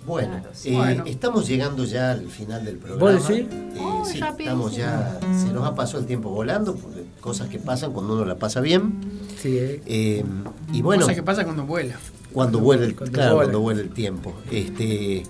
Bueno, 0.09 0.33
Claro, 0.41 0.51
eh, 0.65 0.75
Bueno. 0.75 1.05
estamos 1.07 1.47
llegando 1.47 1.85
ya 1.85 2.11
al 2.13 2.27
final 2.29 2.65
del 2.65 2.77
programa. 2.79 3.13
¿Vos 3.19 3.29
decís? 3.29 3.47
Eh, 3.53 3.79
Oh, 3.81 4.05
sí, 4.05 4.19
estamos 4.19 4.75
ya, 4.75 5.21
se 5.39 5.53
nos 5.53 5.65
ha 5.67 5.75
pasado 5.75 6.01
el 6.01 6.07
tiempo 6.07 6.31
volando, 6.31 6.75
porque 6.75 7.05
cosas 7.21 7.49
que 7.49 7.59
pasan 7.59 7.93
cuando 7.93 8.15
uno 8.15 8.25
la 8.25 8.37
pasa 8.37 8.61
bien. 8.61 8.99
Sí, 9.41 9.57
eh. 9.59 9.83
Eh, 9.87 10.25
y 10.73 10.83
bueno, 10.83 11.03
Cosa 11.03 11.15
que 11.15 11.23
pasa 11.23 11.45
cuando 11.45 11.65
vuela. 11.65 11.95
cuando 12.33 12.59
vuelve 12.59 12.87
el, 12.87 12.97
Cuando 12.97 13.13
claro, 13.13 13.35
vuela. 13.37 13.47
cuando 13.47 13.61
vuelve 13.61 13.83
el 13.83 13.91
tiempo. 13.91 14.35
Este, 14.51 15.23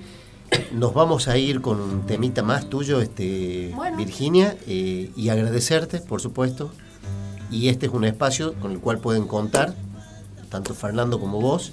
nos 0.72 0.94
vamos 0.94 1.28
a 1.28 1.36
ir 1.36 1.60
con 1.60 1.80
un 1.80 2.06
temita 2.06 2.42
más 2.42 2.70
tuyo, 2.70 3.00
este, 3.02 3.72
Bueno. 3.76 3.96
Virginia, 3.98 4.56
eh, 4.66 5.10
y 5.14 5.28
agradecerte, 5.28 6.00
por 6.00 6.20
supuesto. 6.22 6.70
Y 7.50 7.68
este 7.68 7.86
es 7.86 7.92
un 7.92 8.04
espacio 8.04 8.54
con 8.54 8.72
el 8.72 8.78
cual 8.78 8.98
pueden 8.98 9.26
contar, 9.26 9.74
tanto 10.50 10.72
Fernando 10.74 11.18
como 11.20 11.40
vos, 11.40 11.72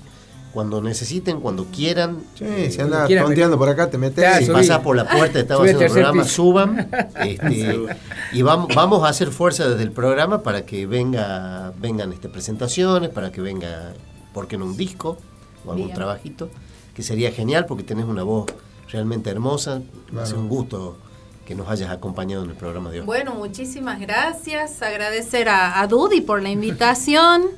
cuando 0.56 0.82
necesiten, 0.82 1.42
cuando 1.42 1.66
quieran. 1.66 2.24
Sí, 2.34 2.72
si 2.72 2.82
andas 2.82 3.10
tonteando 3.10 3.58
por 3.58 3.68
acá, 3.68 3.90
te 3.90 3.98
metes. 3.98 4.46
Si 4.46 4.52
pasás 4.52 4.80
por 4.80 4.96
la 4.96 5.08
puerta, 5.08 5.40
al 5.40 5.46
haciendo 5.62 5.84
el 5.84 5.92
programa, 5.92 6.24
piso. 6.24 6.36
suban. 6.36 6.90
este, 7.20 7.86
y 8.32 8.42
vamos, 8.42 8.74
vamos 8.74 9.04
a 9.04 9.10
hacer 9.10 9.32
fuerza 9.32 9.68
desde 9.68 9.84
el 9.84 9.92
programa 9.92 10.44
para 10.44 10.66
que 10.66 10.88
venga, 10.88 11.74
vengan 11.78 12.14
este, 12.14 12.30
presentaciones, 12.30 13.10
para 13.10 13.34
que 13.34 13.42
venga, 13.42 13.94
¿por 14.34 14.48
qué 14.48 14.58
no 14.58 14.66
un 14.66 14.78
disco 14.78 15.18
o 15.66 15.72
algún 15.72 15.88
Bien. 15.88 15.96
trabajito? 15.96 16.50
Que 16.96 17.04
sería 17.04 17.32
genial 17.34 17.66
porque 17.66 17.84
tenés 17.84 18.06
una 18.06 18.24
voz 18.24 18.46
realmente 18.90 19.30
hermosa. 19.30 19.82
Es 20.24 20.32
un 20.32 20.48
gusto 20.48 20.98
que 21.46 21.54
nos 21.54 21.70
hayas 21.70 21.92
acompañado 21.92 22.46
en 22.46 22.52
el 22.52 22.56
programa 22.56 22.92
de 22.92 23.02
hoy. 23.02 23.06
Bueno, 23.06 23.36
muchísimas 23.36 24.00
gracias. 24.00 24.82
Agradecer 24.82 25.50
a, 25.50 25.82
a 25.82 25.88
Dudy 25.88 26.22
por 26.22 26.42
la 26.42 26.50
invitación. 26.50 27.44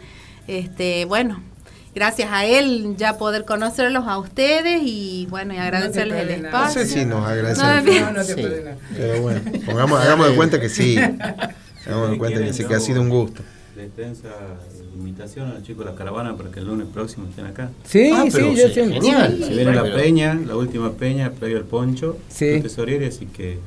Este, 0.47 1.03
bueno, 1.03 1.41
gracias 1.97 2.29
a 2.31 2.45
él 2.45 2.95
ya 2.97 3.17
poder 3.17 3.43
conocerlos 3.45 4.05
a 4.07 4.17
ustedes 4.19 4.81
y 4.83 5.25
bueno, 5.29 5.53
y 5.53 5.57
agradecerles 5.57 6.19
el 6.21 6.27
perdés 6.27 6.41
nada. 6.43 6.59
No 6.59 6.67
espacio. 6.69 6.81
sé 6.93 6.99
si 6.99 7.05
nos 7.05 7.25
agradecen. 7.27 7.65
No. 7.85 8.01
No, 8.05 8.11
no 8.13 8.25
te 8.25 8.33
Sí. 8.35 8.43
nada. 8.63 8.77
Pero 8.95 9.21
bueno, 9.21 9.41
pongamos, 9.65 9.99
hagamos 9.99 10.29
de 10.29 10.35
cuenta 10.35 10.59
que 10.59 10.69
sí. 10.69 10.97
Hagamos 11.85 12.11
de 12.11 12.17
cuenta 12.17 12.39
que 12.43 12.53
sí, 12.53 12.65
que 12.65 12.75
ha 12.75 12.79
sido 12.79 13.01
un 13.01 13.09
gusto. 13.09 13.41
Extensa 13.77 14.29
invitación 14.95 15.51
a 15.51 15.53
los 15.53 15.63
chicos 15.63 15.85
de 15.85 15.91
la 15.91 15.97
caravana 15.97 16.35
para 16.35 16.49
que 16.49 16.59
el 16.59 16.65
lunes 16.65 16.87
próximo 16.91 17.27
estén 17.29 17.45
acá. 17.45 17.69
Sí, 17.83 18.09
Ah, 18.13 18.25
pero 18.31 18.49
sí, 18.49 18.55
yo 18.61 18.67
sí, 18.69 18.73
genial. 18.73 19.37
Se 19.43 19.53
viene 19.53 19.73
la 19.73 19.83
peña, 19.83 20.33
la 20.33 20.55
última 20.55 20.91
peña, 20.93 21.31
previo 21.31 21.57
al 21.57 21.65
poncho, 21.65 22.17
Sí. 22.29 22.45
de 22.47 22.61
tesorería, 22.61 23.07
así 23.07 23.27
que... 23.27 23.59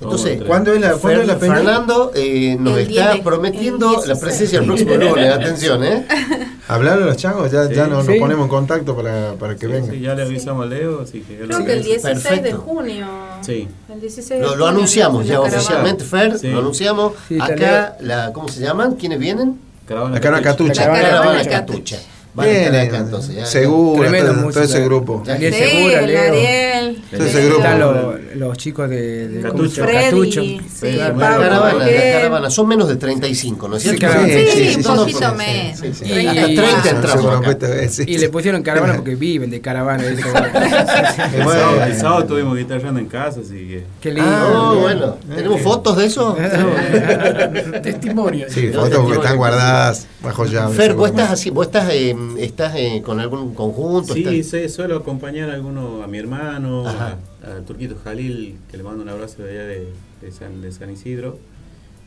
Entonces, 0.00 0.40
¿cuándo 0.46 0.72
es 0.72 0.80
la, 0.80 0.92
¿cuándo 0.92 1.22
es 1.22 1.26
la? 1.26 1.36
Fernando 1.36 2.12
eh, 2.14 2.56
nos 2.60 2.78
El 2.78 2.86
10 2.86 3.00
está 3.00 3.14
de- 3.16 3.22
prometiendo 3.22 3.86
la 3.86 3.96
16. 4.14 4.18
presencia 4.20 4.58
el 4.60 4.66
próximo 4.66 4.94
lunes. 4.94 5.34
Atención, 5.34 5.82
¿eh? 5.84 6.06
Hablarle 6.68 7.02
a 7.02 7.06
los 7.06 7.16
changos, 7.16 7.50
ya, 7.50 7.68
ya 7.68 7.86
nos, 7.88 8.04
Sí. 8.06 8.12
nos 8.12 8.20
ponemos 8.20 8.44
en 8.44 8.48
contacto 8.48 8.94
para, 8.94 9.32
para 9.34 9.54
que 9.56 9.66
Sí, 9.66 9.72
vengan. 9.72 9.90
sí, 9.90 10.00
ya 10.00 10.14
le 10.14 10.22
avisamos 10.22 10.64
a 10.64 10.68
Leo, 10.68 11.00
así 11.02 11.20
que... 11.22 11.36
Creo 11.38 11.48
que 11.48 11.54
el 11.72 11.78
organiza. 11.80 12.08
16 12.10 12.42
de 12.44 12.52
junio. 12.52 13.06
Sí. 13.40 13.68
El 13.92 14.00
16 14.00 14.40
de 14.40 14.56
Lo, 14.56 14.66
anunciamos 14.68 15.26
ya 15.26 15.40
oficialmente, 15.40 16.04
Fer, 16.04 16.38
Sí. 16.38 16.48
lo 16.48 16.60
anunciamos. 16.60 17.14
Acá, 17.40 17.96
la, 18.00 18.32
¿cómo 18.32 18.48
se 18.48 18.60
llaman? 18.60 18.94
¿Quiénes 18.94 19.18
vienen? 19.18 19.58
Caravana 19.86 20.14
La 20.14 20.20
caravana 20.20 20.44
Catucha. 20.44 20.74
Catucha. 20.84 20.92
La 21.02 21.08
Caravana 21.08 21.44
Catucha. 21.44 21.98
Van 22.38 22.46
a 22.46 22.52
estar 22.52 22.70
Bien, 22.72 22.86
acá 22.86 22.98
entonces. 22.98 23.34
Ya, 23.34 23.44
seguro, 23.46 24.00
Tremenda 24.02 24.32
todo, 24.32 24.50
todo 24.52 24.62
ese 24.62 24.80
grupo. 24.84 25.22
Daniel 25.26 25.52
Sí, 25.54 25.58
Segura, 25.60 26.00
Leo. 26.02 26.20
Ariel. 26.22 27.02
Todo 27.10 27.24
ese 27.26 27.44
grupo. 27.46 27.58
Están 27.62 27.80
los, 27.80 28.14
los 28.36 28.56
chicos 28.58 28.88
de, 28.90 29.28
de. 29.28 29.40
Freddy, 29.70 30.04
Catucho. 30.04 30.40
sí. 30.42 30.92
La 30.92 31.12
caravana, 31.14 31.84
la 31.84 32.12
caravana, 32.12 32.50
son 32.50 32.68
menos 32.68 32.88
de 32.88 32.94
35, 32.96 33.68
¿no 33.68 33.76
es 33.76 33.82
Sí, 33.82 33.88
cierto? 33.96 34.06
Sí, 34.24 34.30
Sí, 34.30 34.46
sí, 34.70 34.76
un 34.76 34.82
sí, 34.84 34.88
poquito 34.88 35.34
menos. 35.34 35.78
sí, 35.80 35.92
sí. 35.94 36.04
Y- 36.12 36.26
Hasta 36.28 36.44
30 36.46 36.62
Ah, 36.78 36.82
Se 36.82 36.88
entramos 36.90 37.58
vez, 37.58 37.94
sí, 37.94 38.04
Y 38.06 38.18
le 38.18 38.28
pusieron 38.28 38.62
caravana 38.62 38.94
porque 38.94 39.16
viven 39.16 39.50
de 39.50 39.60
caravana. 39.60 40.04
El 40.06 40.14
Bueno. 40.22 41.50
sábado, 41.50 41.82
el 41.84 41.96
sábado 41.96 42.20
estuvimos 42.20 42.56
guitarrando 42.56 43.00
en 43.00 43.06
casa, 43.06 43.40
así 43.40 43.54
que... 43.66 43.84
Qué 44.00 44.12
lindo. 44.12 44.30
Ah, 44.30 44.68
bien. 44.70 44.82
bueno, 44.82 45.16
¿tenemos 45.34 45.60
fotos 45.60 45.96
de 45.96 46.06
eso? 46.06 46.36
Testimonio. 47.82 48.46
Sí, 48.48 48.68
fotos 48.68 49.06
que 49.08 49.14
están 49.16 49.36
guardadas 49.36 50.06
bajo 50.22 50.44
llave. 50.46 50.74
Fer, 50.74 50.94
vos 50.94 51.10
estás 51.10 51.30
así, 51.32 51.50
vos 51.50 51.66
estás, 51.66 51.88
eh, 51.92 52.14
estás 52.38 52.74
eh, 52.76 53.02
con 53.04 53.20
algún 53.20 53.54
conjunto. 53.54 54.14
Sí, 54.14 54.24
estás- 54.24 54.62
sí, 54.62 54.68
suelo 54.68 54.96
acompañar 54.96 55.50
a 55.50 55.54
alguno, 55.54 56.02
a 56.02 56.06
mi 56.06 56.18
hermano, 56.18 56.86
Ajá. 56.86 57.16
a, 57.46 57.56
a 57.58 57.60
Turquito 57.62 57.96
Jalil, 58.02 58.56
que 58.70 58.76
le 58.76 58.82
mando 58.82 59.02
un 59.02 59.08
abrazo 59.08 59.42
de 59.42 59.50
allá 59.52 59.64
de, 59.68 59.88
de 60.22 60.32
San, 60.32 60.60
de 60.60 60.72
San 60.72 60.90
Isidro, 60.90 61.38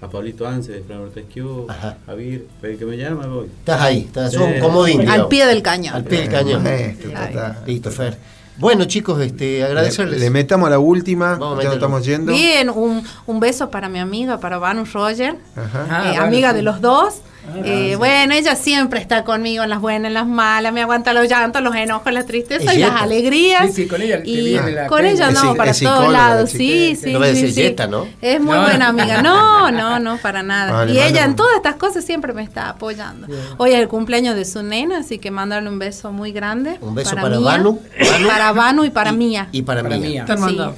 a 0.01 0.09
Pablito 0.09 0.47
Anse 0.47 0.71
de 0.71 0.81
Fran 0.81 0.99
Ortesquiu, 0.99 1.67
a 1.69 2.13
Vir, 2.13 2.47
el 2.63 2.77
que 2.77 2.85
me 2.85 2.97
llama, 2.97 3.27
voy. 3.27 3.45
Estás 3.59 3.81
ahí, 3.81 3.99
estás 4.07 4.31
Sí. 4.31 4.37
un 4.37 4.59
comodín. 4.59 5.07
Al 5.09 5.27
pie 5.27 5.45
del 5.45 5.61
cañón. 5.61 5.93
Al 5.95 6.03
pie 6.03 6.21
del 6.21 6.29
cañón. 6.29 6.63
Total. 6.63 7.57
Listo, 7.67 7.91
Fer. 7.91 8.17
Bueno, 8.57 8.85
chicos, 8.85 9.19
este, 9.21 9.63
agradecerles. 9.63 10.19
Le, 10.19 10.25
le 10.25 10.29
metamos 10.29 10.67
a 10.67 10.71
la 10.71 10.79
última, 10.79 11.31
Vamos 11.31 11.49
ya 11.51 11.55
meterlo. 11.69 11.73
estamos 11.75 12.05
yendo. 12.05 12.31
Bien, 12.33 12.69
un, 12.69 13.03
un 13.25 13.39
beso 13.39 13.69
para 13.71 13.89
mi 13.89 13.97
amiga, 13.99 14.39
para 14.39 14.57
Vanu 14.59 14.83
Roger, 14.85 15.35
Ajá. 15.55 15.87
Ah, 15.89 16.01
eh, 16.03 16.07
bueno, 16.09 16.23
amiga 16.25 16.49
sí. 16.51 16.55
de 16.57 16.61
los 16.63 16.81
dos. 16.81 17.21
Ah, 17.53 17.61
Eh, 17.65 17.89
sí. 17.91 17.95
Bueno, 17.95 18.33
ella 18.33 18.55
siempre 18.55 18.99
está 18.99 19.23
conmigo 19.23 19.63
en 19.63 19.69
las 19.69 19.81
buenas, 19.81 20.07
en 20.09 20.13
las 20.13 20.27
malas, 20.27 20.71
me 20.73 20.81
aguanta 20.81 21.13
los 21.13 21.27
llantos, 21.29 21.61
los 21.61 21.75
enojos, 21.75 22.11
las 22.13 22.25
tristezas 22.25 22.73
y 22.75 22.79
las 22.79 23.01
alegrías. 23.01 23.67
Sí, 23.67 23.83
sí, 23.83 23.87
con 23.87 24.01
ella 24.01 24.21
y 24.23 24.51
la 24.71 24.87
con 24.87 25.05
ella 25.05 25.27
andamos 25.27 25.57
para 25.57 25.73
todos 25.73 26.11
lados, 26.11 26.49
sí, 26.49 26.95
sí. 26.95 27.13
No. 27.13 27.21
Jetta, 27.21 27.87
¿no? 27.87 28.07
Es 28.21 28.39
muy 28.39 28.55
No. 28.55 28.61
buena 28.63 28.87
amiga. 28.89 29.21
No, 29.21 29.71
no, 29.71 29.99
no, 29.99 30.17
para 30.17 30.43
nada. 30.43 30.71
Vale, 30.71 30.93
y 30.93 30.97
ella 30.97 31.03
manda 31.05 31.25
en 31.25 31.35
todas 31.35 31.55
estas 31.57 31.75
cosas 31.75 32.03
siempre 32.05 32.33
me 32.33 32.43
está 32.43 32.69
apoyando. 32.69 33.27
Hoy 33.57 33.71
es 33.71 33.79
el 33.79 33.87
cumpleaños 33.87 34.35
de 34.35 34.45
su 34.45 34.63
nena, 34.63 34.99
así 34.99 35.19
que 35.19 35.31
mandarle 35.31 35.69
un 35.69 35.79
beso 35.79 36.11
muy 36.11 36.31
grande. 36.31 36.77
Un 36.81 36.95
beso 36.95 37.15
para 37.15 37.29
Mía, 37.29 37.39
Vanu, 37.39 37.79
Vanu. 37.99 38.27
Para 38.27 38.51
Vanu 38.53 38.83
y 38.85 38.89
para 38.89 39.11
Mía. 39.11 39.47
Y 39.51 39.61
para, 39.63 39.83
Para 39.83 39.97
mí. 39.97 40.07
mí. 40.07 40.25
Te 40.25 40.33
Sí. 40.35 40.39
mandamos. 40.39 40.75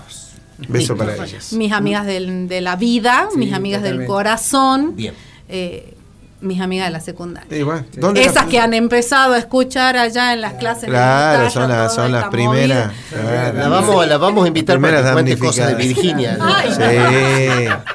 Beso 0.67 0.95
para 0.95 1.15
ellas. 1.15 1.51
Mis 1.53 1.71
amigas 1.71 2.05
del- 2.05 2.47
de 2.47 2.61
la 2.61 2.75
vida, 2.75 3.27
Sí, 3.31 3.37
mis 3.37 3.53
amigas 3.53 3.81
del 3.83 4.05
corazón, 4.05 4.95
Bien. 4.95 5.13
eh, 5.49 5.92
mis 6.43 6.61
amigas 6.61 6.87
de 6.87 6.91
la 6.91 6.99
secundaria. 6.99 7.47
Sí, 7.49 7.63
bueno, 7.63 7.85
¿dónde 7.97 8.21
Esas 8.21 8.45
la- 8.45 8.51
que 8.51 8.59
han 8.59 8.73
empezado 8.73 9.33
a 9.33 9.37
escuchar 9.37 9.97
allá 9.97 10.33
en 10.33 10.41
las 10.41 10.53
clases. 10.53 10.85
Claro, 10.89 11.49
son 11.49 11.69
las, 11.69 11.77
toda 11.77 11.89
son 11.89 12.11
las 12.11 12.25
primeras. 12.29 12.91
claro. 13.09 13.57
La 13.57 13.67
vamos, 13.69 14.07
la 14.07 14.17
vamos 14.17 14.45
a 14.45 14.47
invitar 14.47 14.79
para 14.79 15.03
que 15.03 15.11
cuente 15.13 15.37
cosas 15.37 15.69
de. 15.69 15.75
Virginia. 15.75 16.37
Sí, 16.63 16.79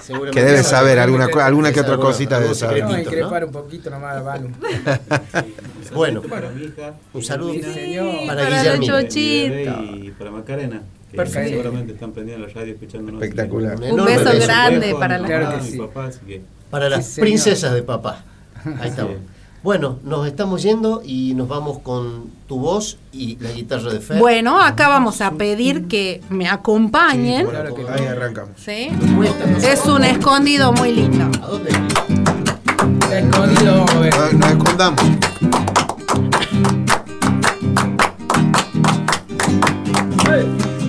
Seguramente 0.01 0.41
que 0.41 0.45
debe 0.47 0.63
sabe. 0.63 0.65
saber, 0.65 0.99
alguna, 0.99 1.29
alguna 1.43 1.73
que 1.73 1.81
otra 1.81 1.97
cosita 1.97 2.41
debe 2.41 2.55
saber. 2.55 2.83
No, 2.85 2.91
secretito. 2.91 3.17
increpar 3.17 3.45
un 3.45 3.53
poquito 3.53 3.91
nomás 3.91 4.17
a 4.17 4.23
Vanu. 4.23 4.49
Bueno, 5.95 6.21
Para 6.23 6.51
mi 6.51 6.65
hija, 6.65 6.93
un 7.15 7.23
saludo 7.23 7.55
Sí, 7.55 7.97
para 8.27 8.45
Para 8.45 8.79
chochitos. 8.79 9.17
y 9.17 10.11
para 10.19 10.31
Macarena, 10.31 10.83
Perfecto. 11.17 11.49
seguramente 11.49 11.93
están 11.95 12.13
prendiendo 12.13 12.47
la 12.47 12.53
radio 12.53 12.75
escuchándonos. 12.75 13.23
Espectacular. 13.23 13.77
Un 13.81 14.05
beso 14.05 14.31
grande 14.39 14.95
para 14.99 15.19
la 15.19 15.61
sí. 15.63 15.81
Para 16.71 16.89
las 16.91 17.07
Sí, 17.07 17.21
princesas 17.23 17.73
de 17.73 17.83
papá. 17.83 18.23
Ahí 18.81 18.89
estamos. 18.91 19.13
Sí. 19.15 19.19
Bueno, 19.63 19.99
nos 20.05 20.27
estamos 20.27 20.63
yendo 20.63 21.03
y 21.05 21.35
nos 21.35 21.49
vamos 21.49 21.81
con 21.81 22.27
tu 22.47 22.61
voz 22.61 22.97
y 23.13 23.37
la 23.41 23.51
guitarra 23.51 23.91
de 23.93 23.99
Fer. 24.01 24.19
Bueno, 24.21 24.61
acá 24.63 24.89
vamos 24.89 25.21
a 25.21 25.33
pedir 25.33 25.89
que 25.89 26.21
me 26.31 26.49
acompañen. 26.49 27.47
Claro 27.47 27.75
que 27.75 27.83
Ahí 27.89 28.07
arrancamos. 28.07 28.53
¿sí? 28.57 28.89
Es 29.63 29.85
un 29.87 30.05
escondido 30.05 30.73
muy 30.73 30.93
lindo. 30.93 31.25
¿A 31.43 31.47
dónde? 31.49 31.71
Escondido, 33.13 33.73
vamos 33.75 33.95
a 33.95 33.99
ver. 34.01 34.15
No- 34.15 34.39
Nos 34.39 34.51
escondamos. 34.51 35.03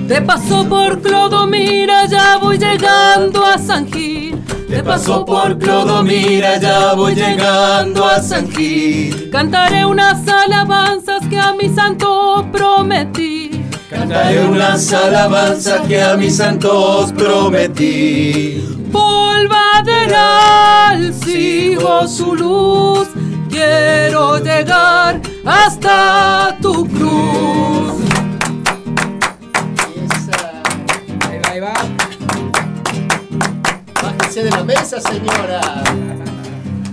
Te 0.10 0.22
paso 0.24 0.68
por 0.68 1.02
Clodomira, 1.04 2.08
ya 2.08 2.38
voy 2.38 2.58
llegando 2.58 3.46
a 3.46 3.60
San 3.60 3.86
Gil. 3.92 4.44
Te 4.68 4.82
paso 4.82 5.24
por 5.24 5.60
Clodomira, 5.60 6.58
ya 6.58 6.96
voy 6.96 7.14
llegando 7.14 8.04
a 8.06 8.20
San 8.20 8.50
Gil. 8.50 9.30
Cantaré 9.32 9.86
unas 9.86 10.28
alabanzas 10.28 11.28
que 11.28 11.40
a 11.40 11.54
mi 11.54 11.70
santo 11.70 12.44
prometí. 12.52 13.64
Cantaré 13.88 14.48
unas 14.48 14.92
alabanzas 14.92 15.82
que 15.82 16.02
a 16.02 16.18
mis 16.18 16.38
santos 16.38 17.12
prometí. 17.12 18.64
Polvaderal 18.92 19.54
sigo 21.14 22.08
su 22.08 22.34
luz. 22.36 23.10
Quiero 23.48 24.40
llegar 24.40 25.22
hasta 25.46 26.58
tu 26.60 26.88
cruz. 26.88 27.99
Bájese 34.40 34.44
de 34.44 34.52
la 34.52 34.64
mesa, 34.64 35.02
señora. 35.02 35.60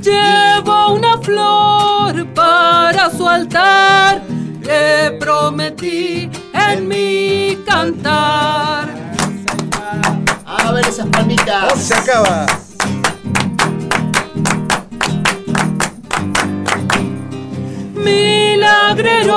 Llevo 0.02 0.94
una 0.94 1.16
flor 1.18 2.26
para 2.34 3.08
su 3.10 3.28
altar 3.28 4.20
que 4.62 5.16
prometí 5.20 6.28
en 6.52 6.88
mi 6.88 7.56
cantar. 7.64 8.88
A 10.44 10.72
ver 10.72 10.88
esas 10.88 11.06
palmitas. 11.06 11.78
Se 11.78 11.94
acaba. 11.94 12.46
Milagrero, 17.94 19.36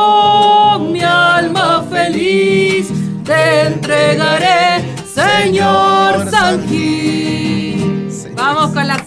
mi 0.80 1.04
alma 1.04 1.86
feliz, 1.92 2.88
te 3.24 3.68
entregaré, 3.68 4.96
Señor 5.14 6.28
San 6.32 6.68
Gil. 6.68 6.99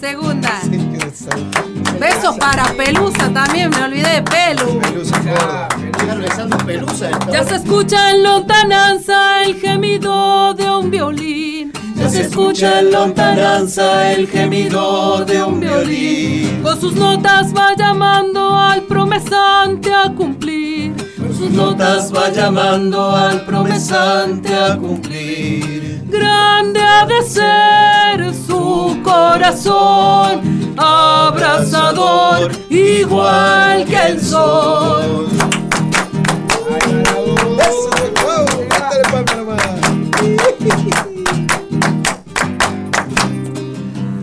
Segunda. 0.03 0.59
Besos 1.97 2.35
para 2.37 2.65
Pelusa 2.73 3.31
también, 3.33 3.69
me 3.69 3.83
olvidé 3.83 4.15
de 4.15 4.21
Pelu. 4.21 4.77
Pelusa. 6.65 7.09
esta 7.09 7.31
Ya 7.31 7.43
se 7.45 7.55
escucha 7.55 8.11
en 8.11 8.23
lontananza 8.23 9.43
el 9.43 9.55
gemido 9.61 10.53
de 10.55 10.69
un 10.69 10.91
violín. 10.91 11.71
Ya 11.95 12.09
se 12.09 12.23
escucha 12.23 12.81
en 12.81 12.91
lontananza 12.91 14.11
el 14.11 14.27
gemido 14.27 15.23
de 15.23 15.41
un 15.41 15.61
violín. 15.61 16.61
Con 16.61 16.81
sus 16.81 16.95
notas 16.95 17.53
va 17.55 17.73
llamando 17.73 18.59
al 18.59 18.81
promesante 18.81 19.93
a 19.93 20.11
cumplir. 20.13 20.91
Con 21.17 21.33
sus 21.33 21.49
Notas 21.51 22.13
va 22.13 22.29
llamando 22.29 23.15
al 23.15 23.45
promesante 23.45 24.53
a 24.53 24.75
cumplir. 24.75 25.72
Grande 26.13 26.79
ha 26.79 27.07
de 27.07 27.21
ser 27.23 28.35
su 28.35 28.99
corazón, 29.03 30.75
abrazador, 30.77 32.51
igual 32.69 33.83
que 33.85 34.07
el 34.09 34.21
sol. 34.21 35.27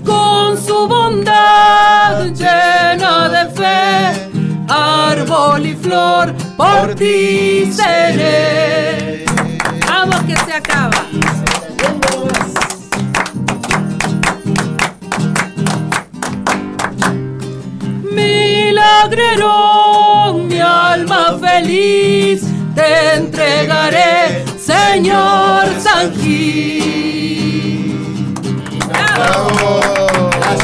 Con 0.05 0.65
su 0.65 0.87
bondad 0.87 2.27
llena 2.27 3.29
de 3.31 3.51
fe, 3.51 4.31
árbol 4.69 5.67
y 5.67 5.75
flor, 5.75 6.33
por 6.57 6.95
ti 6.95 7.69
seré. 7.73 9.25
Vamos 9.89 10.21
que 10.21 10.37
se 10.37 10.53
acaba. 10.53 11.01
Milagrero, 19.03 20.35
mi 20.35 20.61
alma 20.61 21.39
feliz, 21.41 22.43
te 22.75 23.15
entregaré, 23.15 24.45
Señor 24.59 25.65
San 25.81 26.13
Gil. 26.17 27.97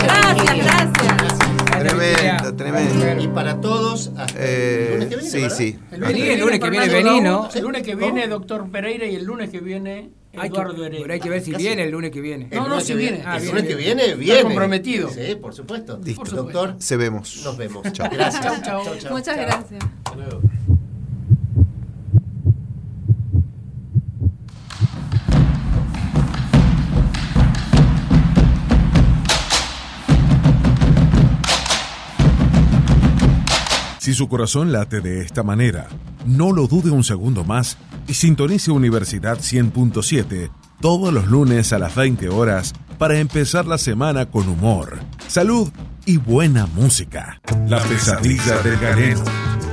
Gracias, 0.03 0.55
gracias. 0.55 1.39
Tremendo, 1.79 2.36
tremendo. 2.73 3.23
Y 3.23 3.29
para 3.29 3.61
todos, 3.61 4.13
hasta 4.17 4.45
el 4.45 4.93
lunes 4.95 5.09
que 5.09 5.17
viene, 5.17 5.31
sí, 5.31 5.41
¿verdad? 5.43 5.57
sí. 5.57 5.79
El 5.93 6.01
lunes, 6.01 6.17
Sí, 6.17 6.23
que 6.23 6.33
el 6.35 6.41
lunes 6.41 6.61
que 6.61 6.71
viene 6.71 6.87
Fernando 6.87 7.09
vení, 7.11 7.21
Bravo, 7.21 7.43
¿no? 7.45 7.49
El 7.55 7.63
lunes 7.63 7.83
que 7.83 7.95
viene 7.95 8.29
doctor 8.29 8.71
Pereira 8.71 9.07
y 9.07 9.15
el 9.17 9.25
lunes 9.25 9.51
que 9.51 9.61
viene 9.61 10.11
Hay 10.39 10.51
que, 10.51 10.57
Eduardo 10.57 10.75
pero 10.91 11.13
hay 11.15 11.21
que 11.21 11.31
ver 11.31 11.41
si 11.43 11.51
Casi. 11.53 11.63
viene 11.65 11.85
el 11.85 11.91
lunes 11.91 12.11
que 12.11 12.21
viene. 12.21 12.49
El 12.51 12.57
No, 12.59 12.63
no, 12.65 12.69
lunes 12.71 12.85
sí 12.85 12.93
que 12.93 12.99
viene. 12.99 13.19
El 13.21 13.27
Ah, 13.27 13.39
lunes 13.39 13.53
viene. 13.53 13.69
que 13.69 13.75
viene, 13.77 14.03
Está 14.05 14.17
viene. 14.17 14.43
comprometido. 14.43 15.11
Sí, 15.11 15.35
por 15.41 15.55
supuesto. 15.55 15.99
Listo. 16.05 16.25
Doctor, 16.37 16.75
Se 16.79 16.97
vemos. 16.99 17.41
nos 17.45 17.57
vemos. 17.57 17.91
Chao. 17.93 18.09
Gracias. 18.13 18.63
Chau, 18.63 18.83
chau. 18.99 19.13
Muchas 19.13 19.37
gracias. 19.37 19.83
Hasta 20.05 20.15
luego. 20.17 20.41
Si 34.07 34.15
su 34.15 34.29
corazón 34.29 34.71
late 34.71 35.01
de 35.01 35.21
esta 35.21 35.43
manera, 35.43 35.89
no 36.25 36.53
lo 36.53 36.69
dude 36.69 36.93
un 36.93 37.03
segundo 37.03 37.43
más 37.43 37.77
y 38.07 38.15
sintonice 38.15 38.71
Universidad 38.71 39.39
100.7 39.39 40.49
todos 40.81 41.13
los 41.13 41.27
lunes 41.27 41.73
a 41.73 41.81
las 41.81 41.97
20 41.97 42.29
horas 42.29 42.73
para 42.99 43.19
empezar 43.19 43.67
la 43.67 43.79
semana 43.79 44.27
con 44.27 44.49
humor, 44.49 45.01
salud 45.27 45.73
y 46.05 46.19
buena 46.19 46.67
música. 46.67 47.41
La 47.67 47.81
pesadilla 47.81 48.63
del 48.63 48.79
galeno. 48.79 49.25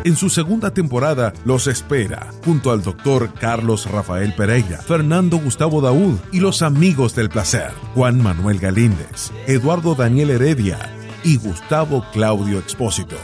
En 0.03 0.15
su 0.15 0.31
segunda 0.31 0.73
temporada 0.73 1.31
los 1.45 1.67
espera, 1.67 2.31
junto 2.43 2.71
al 2.71 2.81
doctor 2.81 3.35
Carlos 3.35 3.85
Rafael 3.85 4.33
Pereira, 4.33 4.79
Fernando 4.79 5.37
Gustavo 5.37 5.79
Daúd 5.79 6.17
y 6.31 6.39
los 6.39 6.63
amigos 6.63 7.13
del 7.13 7.29
placer, 7.29 7.69
Juan 7.93 8.19
Manuel 8.19 8.57
Galíndez, 8.57 9.31
Eduardo 9.45 9.93
Daniel 9.93 10.31
Heredia 10.31 10.89
y 11.23 11.37
Gustavo 11.37 12.03
Claudio 12.11 12.57
Expósito. 12.57 13.17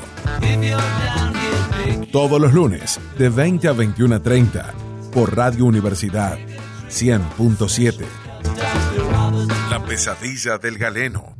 Todos 2.12 2.42
los 2.42 2.54
lunes, 2.54 3.00
de 3.18 3.30
20 3.30 3.68
a 3.68 3.74
21 3.74 4.16
a 4.16 4.20
30, 4.20 4.74
por 5.14 5.36
Radio 5.36 5.66
Universidad 5.66 6.38
100.7. 6.90 8.06
La 9.70 9.84
pesadilla 9.86 10.58
del 10.58 10.78
galeno. 10.78 11.36